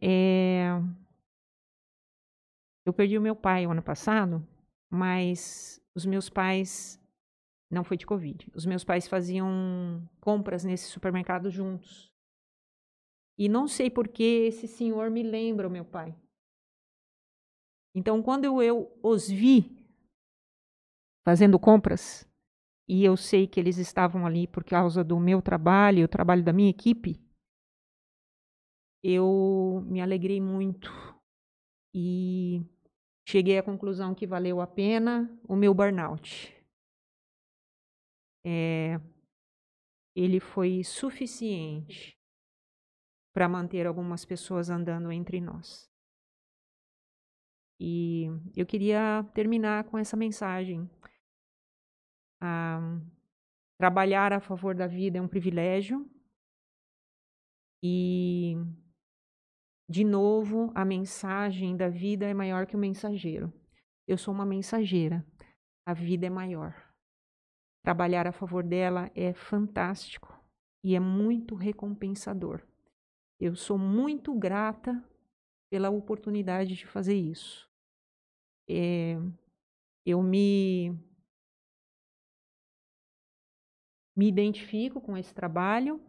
É, 0.00 0.70
Eu 2.86 2.92
perdi 2.92 3.18
o 3.18 3.20
meu 3.20 3.34
pai 3.34 3.66
o 3.66 3.72
ano 3.72 3.82
passado, 3.82 4.46
mas 4.88 5.82
os 5.92 6.06
meus 6.06 6.30
pais 6.30 7.02
não 7.68 7.82
foi 7.82 7.96
de 7.96 8.06
Covid. 8.06 8.48
Os 8.54 8.64
meus 8.64 8.84
pais 8.84 9.08
faziam 9.08 10.08
compras 10.20 10.62
nesse 10.62 10.84
supermercado 10.84 11.50
juntos. 11.50 12.12
E 13.36 13.48
não 13.48 13.66
sei 13.66 13.90
por 13.90 14.06
que 14.06 14.22
esse 14.22 14.68
senhor 14.68 15.10
me 15.10 15.24
lembra 15.24 15.66
o 15.66 15.70
meu 15.70 15.84
pai. 15.84 16.16
Então, 17.92 18.22
quando 18.22 18.44
eu, 18.44 18.62
eu 18.62 19.00
os 19.02 19.28
vi 19.28 19.76
fazendo 21.24 21.58
compras, 21.58 22.24
e 22.88 23.04
eu 23.04 23.16
sei 23.16 23.46
que 23.46 23.58
eles 23.58 23.78
estavam 23.78 24.24
ali 24.26 24.46
por 24.46 24.64
causa 24.64 25.02
do 25.02 25.18
meu 25.18 25.42
trabalho, 25.42 26.04
o 26.04 26.08
trabalho 26.08 26.44
da 26.44 26.52
minha 26.52 26.70
equipe, 26.70 27.20
eu 29.02 29.82
me 29.86 30.00
alegrei 30.00 30.40
muito 30.40 30.90
e 31.94 32.60
cheguei 33.28 33.58
à 33.58 33.62
conclusão 33.62 34.14
que 34.14 34.26
valeu 34.26 34.60
a 34.60 34.66
pena 34.66 35.30
o 35.48 35.54
meu 35.54 35.72
burnout. 35.72 36.52
É, 38.44 39.00
ele 40.14 40.40
foi 40.40 40.82
suficiente 40.82 42.16
para 43.32 43.48
manter 43.48 43.86
algumas 43.86 44.24
pessoas 44.24 44.70
andando 44.70 45.12
entre 45.12 45.40
nós. 45.40 45.90
E 47.78 48.26
eu 48.56 48.64
queria 48.64 49.24
terminar 49.34 49.84
com 49.84 49.98
essa 49.98 50.16
mensagem. 50.16 50.88
Ah, 52.40 53.00
trabalhar 53.78 54.32
a 54.32 54.40
favor 54.40 54.74
da 54.74 54.86
vida 54.86 55.18
é 55.18 55.22
um 55.22 55.28
privilégio. 55.28 56.08
E, 57.82 58.56
de 59.88 60.04
novo, 60.04 60.72
a 60.74 60.84
mensagem 60.84 61.76
da 61.76 61.88
vida 61.88 62.26
é 62.26 62.34
maior 62.34 62.66
que 62.66 62.76
o 62.76 62.78
mensageiro. 62.78 63.52
Eu 64.06 64.18
sou 64.18 64.32
uma 64.32 64.46
mensageira. 64.46 65.24
A 65.86 65.92
vida 65.92 66.26
é 66.26 66.30
maior. 66.30 66.74
Trabalhar 67.84 68.26
a 68.26 68.32
favor 68.32 68.64
dela 68.64 69.10
é 69.14 69.32
fantástico 69.32 70.36
e 70.82 70.96
é 70.96 71.00
muito 71.00 71.54
recompensador. 71.54 72.66
Eu 73.38 73.54
sou 73.54 73.78
muito 73.78 74.34
grata 74.34 75.04
pela 75.70 75.90
oportunidade 75.90 76.74
de 76.74 76.86
fazer 76.86 77.14
isso. 77.14 77.68
É, 78.68 79.16
eu 80.04 80.22
me 80.22 80.98
me 84.16 84.26
identifico 84.26 85.00
com 85.00 85.16
esse 85.16 85.34
trabalho 85.34 86.00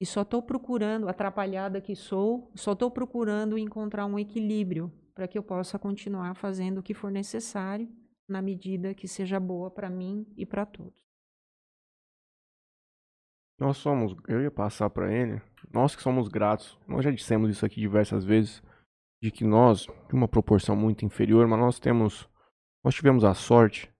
e 0.00 0.06
só 0.06 0.22
estou 0.22 0.42
procurando, 0.42 1.08
atrapalhada 1.08 1.80
que 1.80 1.96
sou, 1.96 2.50
só 2.54 2.72
estou 2.72 2.90
procurando 2.90 3.58
encontrar 3.58 4.06
um 4.06 4.18
equilíbrio 4.18 4.92
para 5.14 5.26
que 5.26 5.36
eu 5.36 5.42
possa 5.42 5.78
continuar 5.78 6.34
fazendo 6.34 6.78
o 6.78 6.82
que 6.82 6.94
for 6.94 7.10
necessário 7.10 7.88
na 8.28 8.42
medida 8.42 8.94
que 8.94 9.08
seja 9.08 9.40
boa 9.40 9.70
para 9.70 9.88
mim 9.88 10.26
e 10.36 10.44
para 10.44 10.66
todos. 10.66 11.04
Nós 13.58 13.78
somos, 13.78 14.14
eu 14.28 14.42
ia 14.42 14.50
passar 14.50 14.90
para 14.90 15.10
ele, 15.10 15.40
nós 15.72 15.96
que 15.96 16.02
somos 16.02 16.28
gratos, 16.28 16.78
nós 16.86 17.02
já 17.02 17.10
dissemos 17.10 17.50
isso 17.50 17.64
aqui 17.64 17.80
diversas 17.80 18.22
vezes, 18.22 18.62
de 19.22 19.30
que 19.30 19.44
nós, 19.44 19.86
de 20.08 20.14
uma 20.14 20.28
proporção 20.28 20.76
muito 20.76 21.06
inferior, 21.06 21.46
mas 21.46 21.58
nós 21.58 21.80
temos, 21.80 22.28
nós 22.84 22.94
tivemos 22.94 23.24
a 23.24 23.32
sorte 23.32 23.90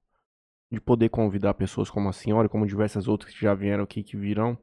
de 0.72 0.80
poder 0.80 1.08
convidar 1.08 1.54
pessoas 1.54 1.90
como 1.90 2.08
a 2.08 2.12
senhora, 2.12 2.48
como 2.48 2.66
diversas 2.66 3.06
outras 3.08 3.32
que 3.32 3.40
já 3.40 3.54
vieram 3.54 3.84
aqui, 3.84 4.02
que 4.02 4.16
virão, 4.16 4.58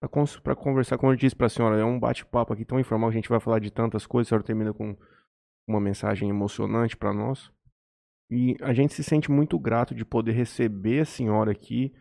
para 0.00 0.54
conversar, 0.54 0.96
como 0.96 1.12
eu 1.12 1.16
disse 1.16 1.34
para 1.34 1.46
a 1.46 1.50
senhora, 1.50 1.76
é 1.78 1.84
um 1.84 1.98
bate-papo 1.98 2.52
aqui 2.52 2.64
tão 2.64 2.78
informal, 2.78 3.10
a 3.10 3.12
gente 3.12 3.28
vai 3.28 3.40
falar 3.40 3.58
de 3.58 3.70
tantas 3.70 4.06
coisas, 4.06 4.28
a 4.28 4.30
senhora 4.30 4.46
termina 4.46 4.72
com 4.72 4.96
uma 5.66 5.80
mensagem 5.80 6.28
emocionante 6.28 6.96
para 6.96 7.12
nós. 7.12 7.50
E 8.30 8.56
a 8.60 8.72
gente 8.72 8.94
se 8.94 9.02
sente 9.02 9.30
muito 9.30 9.58
grato 9.58 9.94
de 9.94 10.04
poder 10.04 10.32
receber 10.32 11.00
a 11.00 11.04
senhora 11.04 11.50
aqui 11.50 11.94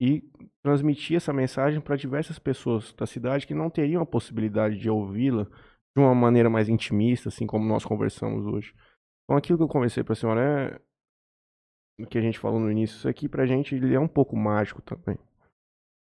e 0.00 0.22
transmitir 0.62 1.16
essa 1.16 1.32
mensagem 1.32 1.80
para 1.80 1.96
diversas 1.96 2.38
pessoas 2.38 2.92
da 2.92 3.06
cidade 3.06 3.46
que 3.46 3.54
não 3.54 3.70
teriam 3.70 4.02
a 4.02 4.06
possibilidade 4.06 4.76
de 4.78 4.90
ouvi-la 4.90 5.44
de 5.96 6.02
uma 6.02 6.14
maneira 6.14 6.50
mais 6.50 6.68
intimista, 6.68 7.28
assim 7.28 7.46
como 7.46 7.66
nós 7.66 7.84
conversamos 7.84 8.44
hoje. 8.44 8.74
Então 9.24 9.36
aquilo 9.36 9.56
que 9.56 9.64
eu 9.64 9.68
conversei 9.68 10.02
para 10.02 10.12
a 10.12 10.16
senhora 10.16 10.40
é 10.42 10.80
o 12.02 12.06
que 12.06 12.18
a 12.18 12.20
gente 12.20 12.38
falou 12.38 12.58
no 12.58 12.70
início, 12.70 12.96
isso 12.96 13.08
aqui 13.08 13.28
pra 13.28 13.46
gente 13.46 13.74
ele 13.74 13.94
é 13.94 14.00
um 14.00 14.08
pouco 14.08 14.36
mágico 14.36 14.82
também. 14.82 15.18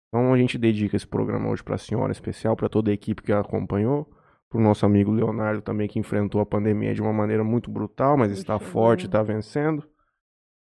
Então 0.09 0.33
a 0.33 0.39
gente 0.39 0.57
dedica 0.57 0.97
esse 0.97 1.07
programa 1.07 1.51
hoje 1.51 1.63
para 1.63 1.75
a 1.75 1.79
senhora 1.79 2.13
especial, 2.13 2.57
para 2.57 2.69
toda 2.69 2.91
a 2.91 2.95
equipe 2.95 3.23
que 3.23 3.33
a 3.33 3.41
acompanhou 3.41 4.09
pro 4.49 4.61
nosso 4.61 4.87
amigo 4.87 5.11
Leonardo 5.11 5.61
também, 5.61 5.89
que 5.89 5.99
enfrentou 5.99 6.41
a 6.41 6.47
pandemia 6.47 6.95
de 6.95 7.03
uma 7.03 7.13
maneira 7.13 7.43
muito 7.43 7.71
brutal, 7.71 8.17
mas 8.17 8.31
está 8.31 8.59
forte, 8.61 9.07
está 9.07 9.23
vencendo. 9.23 9.85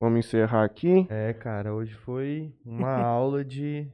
Vamos 0.00 0.20
encerrar 0.20 0.64
aqui. 0.64 1.06
É, 1.10 1.32
cara, 1.34 1.74
hoje 1.74 1.94
foi 1.94 2.54
uma 2.64 2.96
aula 2.96 3.44
de... 3.44 3.86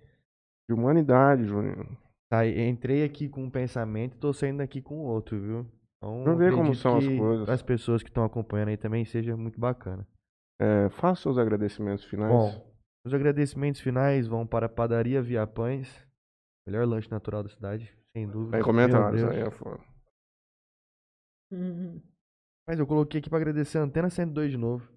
de 0.68 0.74
humanidade, 0.74 1.44
Júnior. 1.44 1.86
Tá, 2.30 2.46
entrei 2.46 3.04
aqui 3.04 3.28
com 3.28 3.42
um 3.42 3.50
pensamento 3.50 4.16
e 4.16 4.20
tô 4.20 4.32
saindo 4.32 4.62
aqui 4.62 4.80
com 4.80 5.00
outro, 5.00 5.38
viu? 5.40 5.66
Então, 5.98 6.24
Vamos 6.24 6.38
ver 6.38 6.52
como 6.52 6.74
são 6.74 6.96
as 6.96 7.06
coisas. 7.06 7.48
As 7.48 7.62
pessoas 7.62 8.02
que 8.02 8.08
estão 8.08 8.24
acompanhando 8.24 8.68
aí 8.68 8.76
também 8.76 9.04
seja 9.04 9.36
muito 9.36 9.60
bacana. 9.60 10.06
É, 10.62 10.88
faça 10.90 11.28
os 11.28 11.38
agradecimentos 11.38 12.04
finais. 12.04 12.30
Bom, 12.30 12.72
os 13.04 13.12
agradecimentos 13.12 13.80
finais 13.80 14.28
vão 14.28 14.46
para 14.46 14.66
a 14.66 14.68
Padaria 14.68 15.20
Via 15.20 15.44
Pães, 15.44 15.88
melhor 16.64 16.86
lanche 16.86 17.10
natural 17.10 17.42
da 17.42 17.48
cidade. 17.48 17.92
Sem 18.16 18.28
dúvida. 18.28 18.58
Tem 18.58 18.62
comentários, 18.62 19.24
aí 19.24 19.40
é 19.40 19.50
foda. 19.50 19.82
Uhum. 21.50 22.00
Mas 22.68 22.78
eu 22.78 22.86
coloquei 22.86 23.18
aqui 23.18 23.28
pra 23.28 23.38
agradecer 23.38 23.78
a 23.78 23.82
Antena 23.82 24.08
102 24.08 24.52
de 24.52 24.56
novo. 24.56 24.88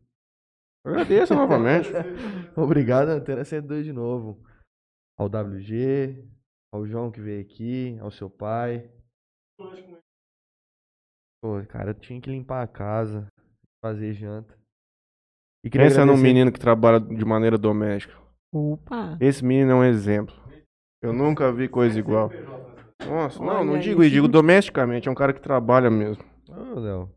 Agradeço 0.85 1.33
novamente. 1.33 1.89
Obrigado, 2.55 3.09
Antena 3.09 3.43
102 3.43 3.85
de 3.85 3.91
novo. 3.91 4.39
Ao 5.17 5.25
WG, 5.25 6.29
ao 6.71 6.85
João 6.85 7.11
que 7.11 7.19
veio 7.19 7.41
aqui, 7.41 7.97
ao 7.99 8.11
seu 8.11 8.29
pai. 8.29 8.87
Pô, 11.41 11.65
cara, 11.67 11.89
eu 11.89 11.95
tinha 11.95 12.21
que 12.21 12.29
limpar 12.29 12.61
a 12.61 12.67
casa, 12.67 13.27
fazer 13.83 14.13
janta. 14.13 14.64
E 15.65 15.69
Pensa 15.69 16.01
agradecer... 16.01 16.05
num 16.05 16.17
menino 16.17 16.51
que 16.51 16.59
trabalha 16.59 16.99
de 16.99 17.25
maneira 17.25 17.57
doméstica. 17.57 18.13
Opa! 18.53 19.17
Esse 19.19 19.43
menino 19.43 19.71
é 19.71 19.75
um 19.75 19.83
exemplo. 19.83 20.35
Eu 21.01 21.11
nunca 21.11 21.51
vi 21.51 21.67
coisa 21.67 21.97
igual. 21.97 22.31
Nossa, 23.03 23.43
não, 23.43 23.65
não 23.65 23.79
digo 23.79 24.03
isso, 24.03 24.13
digo 24.13 24.27
domesticamente, 24.27 25.07
é 25.07 25.11
um 25.11 25.15
cara 25.15 25.33
que 25.33 25.41
trabalha 25.41 25.89
mesmo. 25.89 26.23
Oh, 26.47 26.79
não. 26.79 27.09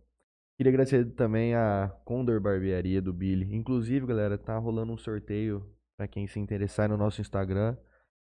Queria 0.56 0.70
agradecer 0.70 1.04
também 1.12 1.54
a 1.54 1.94
Condor 2.06 2.40
Barbearia 2.40 3.02
do 3.02 3.12
Billy. 3.12 3.54
Inclusive, 3.54 4.06
galera, 4.06 4.38
tá 4.38 4.56
rolando 4.56 4.94
um 4.94 4.98
sorteio 4.98 5.64
para 5.98 6.08
quem 6.08 6.26
se 6.26 6.40
interessar 6.40 6.88
no 6.88 6.96
nosso 6.96 7.20
Instagram. 7.20 7.76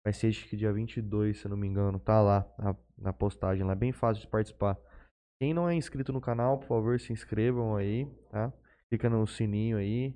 Vai 0.06 0.14
ser 0.14 0.28
acho 0.28 0.48
que 0.48 0.58
dia 0.58 0.72
22, 0.72 1.40
se 1.40 1.46
eu 1.46 1.50
não 1.50 1.58
me 1.58 1.68
engano. 1.68 1.98
Tá 1.98 2.22
lá 2.22 2.46
na, 2.60 2.76
na 2.98 3.14
postagem 3.14 3.66
lá, 3.66 3.74
bem 3.74 3.94
fácil 3.94 4.22
de 4.22 4.30
participar. 4.30 4.78
Quem 5.42 5.54
não 5.54 5.68
é 5.68 5.74
inscrito 5.74 6.12
no 6.12 6.20
canal, 6.20 6.58
por 6.60 6.68
favor, 6.68 7.00
se 7.00 7.14
inscrevam 7.14 7.76
aí, 7.76 8.06
tá? 8.30 8.52
Clica 8.90 9.10
no 9.10 9.26
sininho 9.28 9.78
aí, 9.78 10.16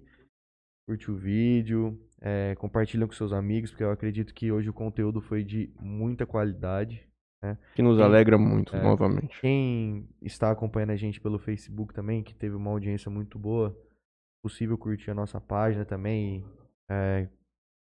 curte 0.88 1.12
o 1.12 1.16
vídeo, 1.16 2.00
é, 2.20 2.56
compartilha 2.56 3.06
com 3.06 3.14
seus 3.14 3.32
amigos, 3.32 3.70
porque 3.70 3.84
eu 3.84 3.91
acredito 3.91 4.34
que 4.34 4.52
hoje 4.52 4.70
o 4.70 4.74
conteúdo 4.74 5.22
foi 5.22 5.44
de 5.44 5.72
muita 5.80 6.26
qualidade. 6.26 7.08
Né? 7.44 7.58
Que 7.76 7.82
nos 7.82 7.98
quem, 7.98 8.06
alegra 8.06 8.38
muito, 8.38 8.76
é, 8.76 8.82
novamente. 8.82 9.40
Quem 9.41 10.08
está 10.22 10.50
acompanhando 10.50 10.91
a 10.91 10.95
gente 10.95 11.20
pelo 11.20 11.38
Facebook 11.38 11.94
também, 11.94 12.24
que 12.24 12.34
teve 12.34 12.56
uma 12.56 12.72
audiência 12.72 13.12
muito 13.12 13.38
boa, 13.38 13.78
possível 14.41 14.78
curtir 14.78 15.12
a 15.12 15.16
nossa 15.16 15.40
página 15.40 15.86
também, 15.86 16.45
é, 16.90 17.28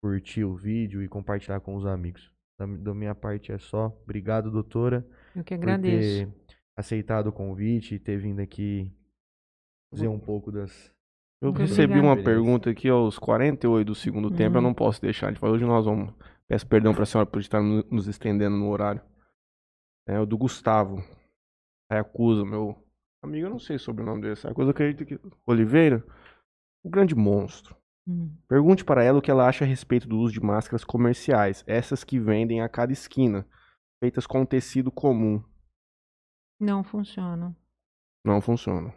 curtir 0.02 0.44
o 0.44 0.55
vídeo 0.55 1.02
e 1.02 1.09
compartilhar 1.09 1.61
com 1.61 1.74
os 1.74 1.85
amigos. 1.85 2.32
Da, 2.59 2.66
da, 2.66 2.94
minha 2.94 3.15
parte 3.15 3.52
é 3.52 3.59
só. 3.59 3.86
Obrigado, 4.05 4.51
doutora. 4.51 5.07
Eu 5.35 5.44
que 5.44 5.55
agradeço. 5.55 6.27
Por 6.27 6.32
ter 6.32 6.57
aceitado 6.77 7.27
o 7.28 7.32
convite 7.32 7.94
e 7.94 7.98
ter 7.98 8.19
vindo 8.19 8.40
aqui 8.40 8.93
dizer 9.92 10.08
um 10.08 10.18
pouco 10.18 10.50
das. 10.52 10.92
Eu 11.42 11.52
recebi 11.52 11.98
uma 11.98 12.22
pergunta 12.22 12.68
aqui 12.70 12.88
aos 12.88 13.18
48 13.18 13.86
do 13.86 13.94
segundo 13.94 14.28
uhum. 14.28 14.36
tempo, 14.36 14.58
eu 14.58 14.62
não 14.62 14.74
posso 14.74 15.00
deixar 15.00 15.32
de 15.32 15.38
falar. 15.38 15.54
Hoje 15.54 15.64
nós 15.64 15.84
vamos. 15.84 16.14
Peço 16.46 16.66
perdão 16.66 16.92
para 16.92 17.04
a 17.04 17.06
senhora 17.06 17.30
por 17.30 17.40
estar 17.40 17.62
nos 17.62 18.06
estendendo 18.06 18.56
no 18.56 18.68
horário. 18.68 19.00
É 20.06 20.18
o 20.18 20.26
do 20.26 20.36
Gustavo. 20.36 21.02
Acusa, 21.88 22.44
meu 22.44 22.76
amigo, 23.22 23.46
eu 23.46 23.50
não 23.50 23.58
sei 23.58 23.78
sobre 23.78 24.02
o 24.02 24.06
nome 24.06 24.22
dele. 24.22 24.38
Eu 24.44 24.68
acredito 24.68 25.06
que. 25.06 25.18
Oliveira, 25.46 26.04
o 26.84 26.90
grande 26.90 27.14
monstro. 27.14 27.76
Hum. 28.06 28.34
Pergunte 28.48 28.84
para 28.84 29.04
ela 29.04 29.18
o 29.18 29.22
que 29.22 29.30
ela 29.30 29.48
acha 29.48 29.64
a 29.64 29.68
respeito 29.68 30.08
do 30.08 30.18
uso 30.18 30.32
de 30.32 30.40
máscaras 30.40 30.84
comerciais, 30.84 31.62
essas 31.66 32.02
que 32.02 32.18
vendem 32.18 32.60
a 32.60 32.68
cada 32.68 32.92
esquina, 32.92 33.46
feitas 34.02 34.26
com 34.26 34.44
tecido 34.44 34.90
comum. 34.90 35.42
Não 36.58 36.82
funciona. 36.82 37.56
Não 38.24 38.40
funciona. 38.40 38.92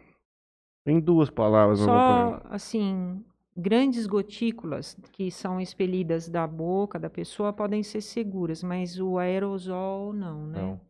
Em 0.86 1.00
duas 1.00 1.30
palavras, 1.30 1.78
Só, 1.78 2.42
assim, 2.50 3.24
grandes 3.56 4.06
gotículas 4.06 4.96
que 5.12 5.30
são 5.30 5.60
expelidas 5.60 6.28
da 6.28 6.46
boca 6.46 6.98
da 6.98 7.08
pessoa 7.08 7.52
podem 7.52 7.82
ser 7.82 8.02
seguras, 8.02 8.62
mas 8.62 9.00
o 9.00 9.18
aerosol 9.18 10.12
não, 10.12 10.46
né? 10.46 10.62
Não. 10.62 10.80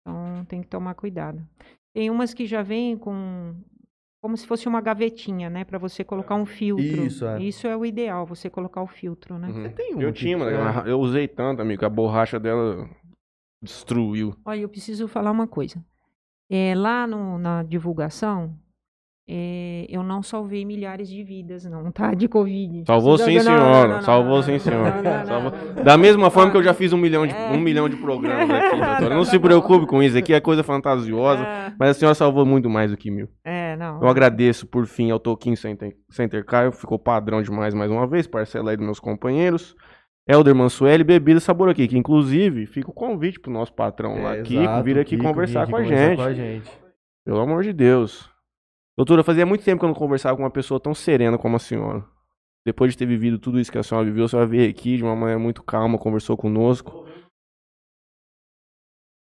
Então 0.00 0.44
tem 0.46 0.60
que 0.60 0.66
tomar 0.66 0.94
cuidado. 0.94 1.46
Tem 1.94 2.10
umas 2.10 2.34
que 2.34 2.46
já 2.46 2.62
vêm 2.62 2.96
com 2.96 3.54
como 4.20 4.36
se 4.36 4.46
fosse 4.46 4.68
uma 4.68 4.80
gavetinha, 4.80 5.50
né, 5.50 5.64
para 5.64 5.78
você 5.78 6.04
colocar 6.04 6.36
um 6.36 6.46
filtro. 6.46 7.04
Isso 7.04 7.26
é. 7.26 7.42
Isso 7.42 7.66
é 7.66 7.76
o 7.76 7.84
ideal, 7.84 8.24
você 8.24 8.48
colocar 8.48 8.80
o 8.80 8.86
filtro, 8.86 9.36
né? 9.36 9.48
Uhum. 9.48 9.72
Tem 9.72 9.96
um 9.96 10.00
eu 10.00 10.12
tinha, 10.12 10.38
mas 10.38 10.86
eu 10.86 11.00
usei 11.00 11.26
tanto, 11.26 11.60
amigo, 11.60 11.84
a 11.84 11.88
borracha 11.88 12.38
dela 12.38 12.88
destruiu. 13.60 14.32
Olha, 14.44 14.60
eu 14.60 14.68
preciso 14.68 15.08
falar 15.08 15.32
uma 15.32 15.48
coisa. 15.48 15.84
É, 16.48 16.72
lá 16.74 17.04
no, 17.04 17.36
na 17.36 17.64
divulgação, 17.64 18.56
é, 19.28 19.86
eu 19.88 20.02
não 20.02 20.20
salvei 20.20 20.64
milhares 20.64 21.08
de 21.08 21.22
vidas, 21.22 21.64
não, 21.64 21.92
tá? 21.92 22.12
De 22.12 22.26
Covid. 22.26 22.84
Salvou 22.86 23.16
sim, 23.16 23.38
senhora. 23.38 24.02
Salvou 24.02 24.42
sim, 24.42 24.58
senhora. 24.58 25.00
Da 25.84 25.96
mesma 25.96 26.28
forma 26.28 26.50
que 26.50 26.56
eu 26.56 26.62
já 26.62 26.74
fiz 26.74 26.92
um 26.92 26.96
milhão 26.96 27.24
de, 27.26 27.32
um 27.34 27.60
milhão 27.60 27.88
de 27.88 27.96
programas 27.96 28.50
aqui, 28.50 28.76
doutora. 28.84 29.14
Não 29.14 29.24
se 29.24 29.38
preocupe 29.38 29.86
com 29.86 30.02
isso, 30.02 30.18
aqui 30.18 30.34
é 30.34 30.40
coisa 30.40 30.64
fantasiosa, 30.64 31.44
é. 31.44 31.72
mas 31.78 31.90
a 31.90 31.94
senhora 31.94 32.14
salvou 32.16 32.44
muito 32.44 32.68
mais 32.68 32.90
do 32.90 32.96
que 32.96 33.10
mil. 33.10 33.28
É, 33.44 33.76
não. 33.76 34.02
Eu 34.02 34.08
agradeço, 34.08 34.66
por 34.66 34.86
fim, 34.86 35.12
ao 35.12 35.20
Toquinho 35.20 35.56
Center, 35.56 35.94
Center 36.10 36.44
Caio, 36.44 36.72
ficou 36.72 36.98
padrão 36.98 37.40
demais 37.42 37.74
mais 37.74 37.90
uma 37.90 38.06
vez, 38.06 38.26
parcela 38.26 38.72
aí 38.72 38.76
dos 38.76 38.84
meus 38.84 38.98
companheiros. 38.98 39.76
Helder 40.28 40.54
Mansueli, 40.54 41.04
Bebida 41.04 41.40
Sabor 41.40 41.68
aqui, 41.68 41.88
que 41.88 41.98
inclusive 41.98 42.66
fica 42.66 42.90
o 42.90 42.94
convite 42.94 43.40
pro 43.40 43.52
nosso 43.52 43.72
patrão 43.72 44.16
é, 44.18 44.22
lá, 44.22 44.42
Kiko, 44.42 44.82
vir 44.84 44.98
aqui 44.98 45.16
Kiko, 45.16 45.28
conversar 45.28 45.66
com 45.68 45.76
a, 45.76 45.80
com 45.80 46.22
a 46.22 46.32
gente. 46.32 46.70
Pelo 47.24 47.40
amor 47.40 47.62
de 47.62 47.72
Deus. 47.72 48.31
Doutora, 48.96 49.24
fazia 49.24 49.46
muito 49.46 49.64
tempo 49.64 49.80
que 49.80 49.84
eu 49.84 49.88
não 49.88 49.94
conversava 49.94 50.36
com 50.36 50.42
uma 50.42 50.50
pessoa 50.50 50.78
tão 50.78 50.94
serena 50.94 51.38
como 51.38 51.56
a 51.56 51.58
senhora. 51.58 52.04
Depois 52.64 52.92
de 52.92 52.98
ter 52.98 53.06
vivido 53.06 53.38
tudo 53.38 53.58
isso 53.58 53.72
que 53.72 53.78
a 53.78 53.82
senhora 53.82 54.06
viveu, 54.06 54.24
a 54.24 54.28
senhora 54.28 54.46
veio 54.46 54.70
aqui 54.70 54.96
de 54.96 55.02
uma 55.02 55.16
maneira 55.16 55.38
muito 55.40 55.62
calma, 55.62 55.98
conversou 55.98 56.36
conosco. 56.36 57.06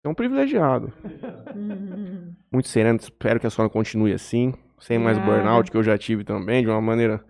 É 0.06 0.08
um 0.10 0.14
privilegiado. 0.14 0.94
Hum, 1.56 2.34
Muito 2.52 2.68
sereno, 2.70 2.98
espero 3.00 3.40
que 3.40 3.48
a 3.48 3.50
senhora 3.50 3.70
continue 3.72 4.14
assim, 4.14 4.54
sem 4.80 4.98
mais 4.98 5.18
Obrigada. 5.18 5.42
burnout, 5.44 5.72
que 5.72 5.76
eu 5.76 5.84
já 5.84 5.98
tive 5.98 6.24
também, 6.24 6.64
de 6.64 6.70
uma 6.70 6.80
maneira. 6.80 7.24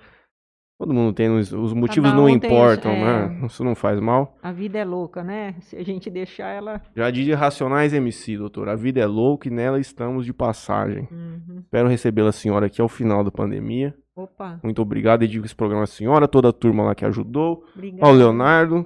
Todo 0.79 0.93
mundo 0.93 1.11
tem, 1.11 1.27
os, 1.29 1.51
os 1.51 1.73
motivos 1.73 2.11
Cada 2.11 2.21
não 2.21 2.29
um 2.29 2.37
tem 2.39 2.51
importam, 2.51 2.91
é. 2.91 3.27
né? 3.29 3.39
Isso 3.47 3.63
não 3.63 3.73
faz 3.73 3.99
mal. 3.99 4.37
a 4.43 4.51
vida 4.51 4.77
é 4.77 4.85
louca, 4.85 5.23
né? 5.23 5.55
Se 5.61 5.75
a 5.75 5.83
gente 5.83 6.07
deixar 6.07 6.49
ela. 6.49 6.79
Já 6.95 7.09
dizia 7.09 7.35
Racionais 7.35 7.93
MC, 7.93 8.37
doutor. 8.37 8.69
A 8.69 8.75
vida 8.75 8.99
é 8.99 9.05
louca 9.07 9.47
e 9.47 9.51
nela 9.51 9.79
estamos 9.79 10.23
de 10.23 10.31
passagem. 10.33 11.07
Uhum. 11.11 11.61
Espero 11.63 11.87
recebê-la, 11.89 12.31
senhora, 12.31 12.67
aqui 12.67 12.79
ao 12.79 12.87
final 12.87 13.23
da 13.23 13.31
pandemia. 13.31 13.95
Opa, 14.15 14.59
Muito 14.63 14.79
obrigado. 14.81 15.21
Dedico 15.21 15.45
esse 15.47 15.55
programa 15.55 15.83
à 15.83 15.87
senhora, 15.87 16.27
toda 16.27 16.49
a 16.49 16.53
turma 16.53 16.83
lá 16.83 16.93
que 16.93 17.05
ajudou. 17.05 17.63
obrigada. 17.75 18.05
Ao 18.05 18.13
Leonardo. 18.13 18.85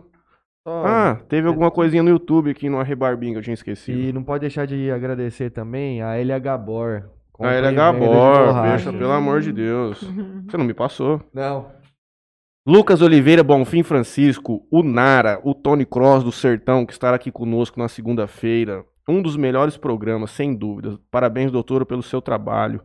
Só- 0.66 0.84
Ah, 0.86 1.20
teve 1.28 1.48
alguma 1.48 1.72
coisinha 1.72 2.04
no 2.04 2.10
YouTube 2.10 2.52
aqui 2.52 2.70
no 2.70 2.80
Arrebarbinho 2.80 3.34
que 3.34 3.40
eu 3.40 3.44
tinha 3.44 3.54
esquecido. 3.54 4.00
E 4.00 4.14
não 4.14 4.24
pode 4.24 4.42
deixar 4.42 4.66
de 4.66 4.90
agradecer 4.92 5.50
também 5.50 6.02
a 6.02 6.16
LH 6.16 6.58
Bor. 6.58 7.04
A 7.34 7.38
Compra 7.38 7.54
e 7.54 7.58
LH 7.58 7.92
venda 7.92 8.06
de 8.06 8.06
Bor, 8.14 8.46
borracha. 8.46 8.92
bicha, 8.92 8.94
pelo 8.98 9.12
amor 9.12 9.42
de 9.42 9.52
Deus. 9.52 10.00
Você 10.48 10.56
não 10.58 10.66
me 10.66 10.74
passou. 10.74 11.22
Não. 11.34 11.81
Lucas 12.66 13.02
Oliveira, 13.02 13.44
Bonfim 13.44 13.82
Francisco, 13.82 14.68
o 14.70 14.84
Nara, 14.84 15.42
o 15.44 15.54
Tony 15.56 15.84
Cross 15.86 16.24
do 16.24 16.32
Sertão, 16.32 16.86
que 16.86 16.94
estará 16.94 17.16
aqui 17.16 17.32
conosco 17.32 17.80
na 17.80 17.88
segunda-feira. 17.88 18.86
Um 19.10 19.20
dos 19.22 19.36
melhores 19.36 19.78
programas, 19.78 20.30
sem 20.32 20.56
dúvidas. 20.56 20.96
Parabéns, 21.10 21.52
doutora, 21.52 21.86
pelo 21.86 22.04
seu 22.04 22.22
trabalho. 22.22 22.80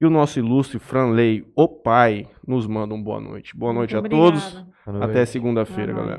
E 0.00 0.06
o 0.06 0.10
nosso 0.10 0.40
ilustre 0.40 0.80
Franley, 0.80 1.46
o 1.56 1.68
pai, 1.68 2.28
nos 2.46 2.66
manda 2.66 2.92
um 2.92 3.00
boa 3.02 3.20
noite. 3.20 3.56
Boa 3.56 3.72
noite 3.72 3.94
Muito 3.94 4.06
a 4.06 4.10
todos. 4.10 4.64
obrigada. 4.84 5.04
Até 5.12 5.24
segunda-feira, 5.24 5.92
Boa 5.92 6.04
noite. 6.04 6.18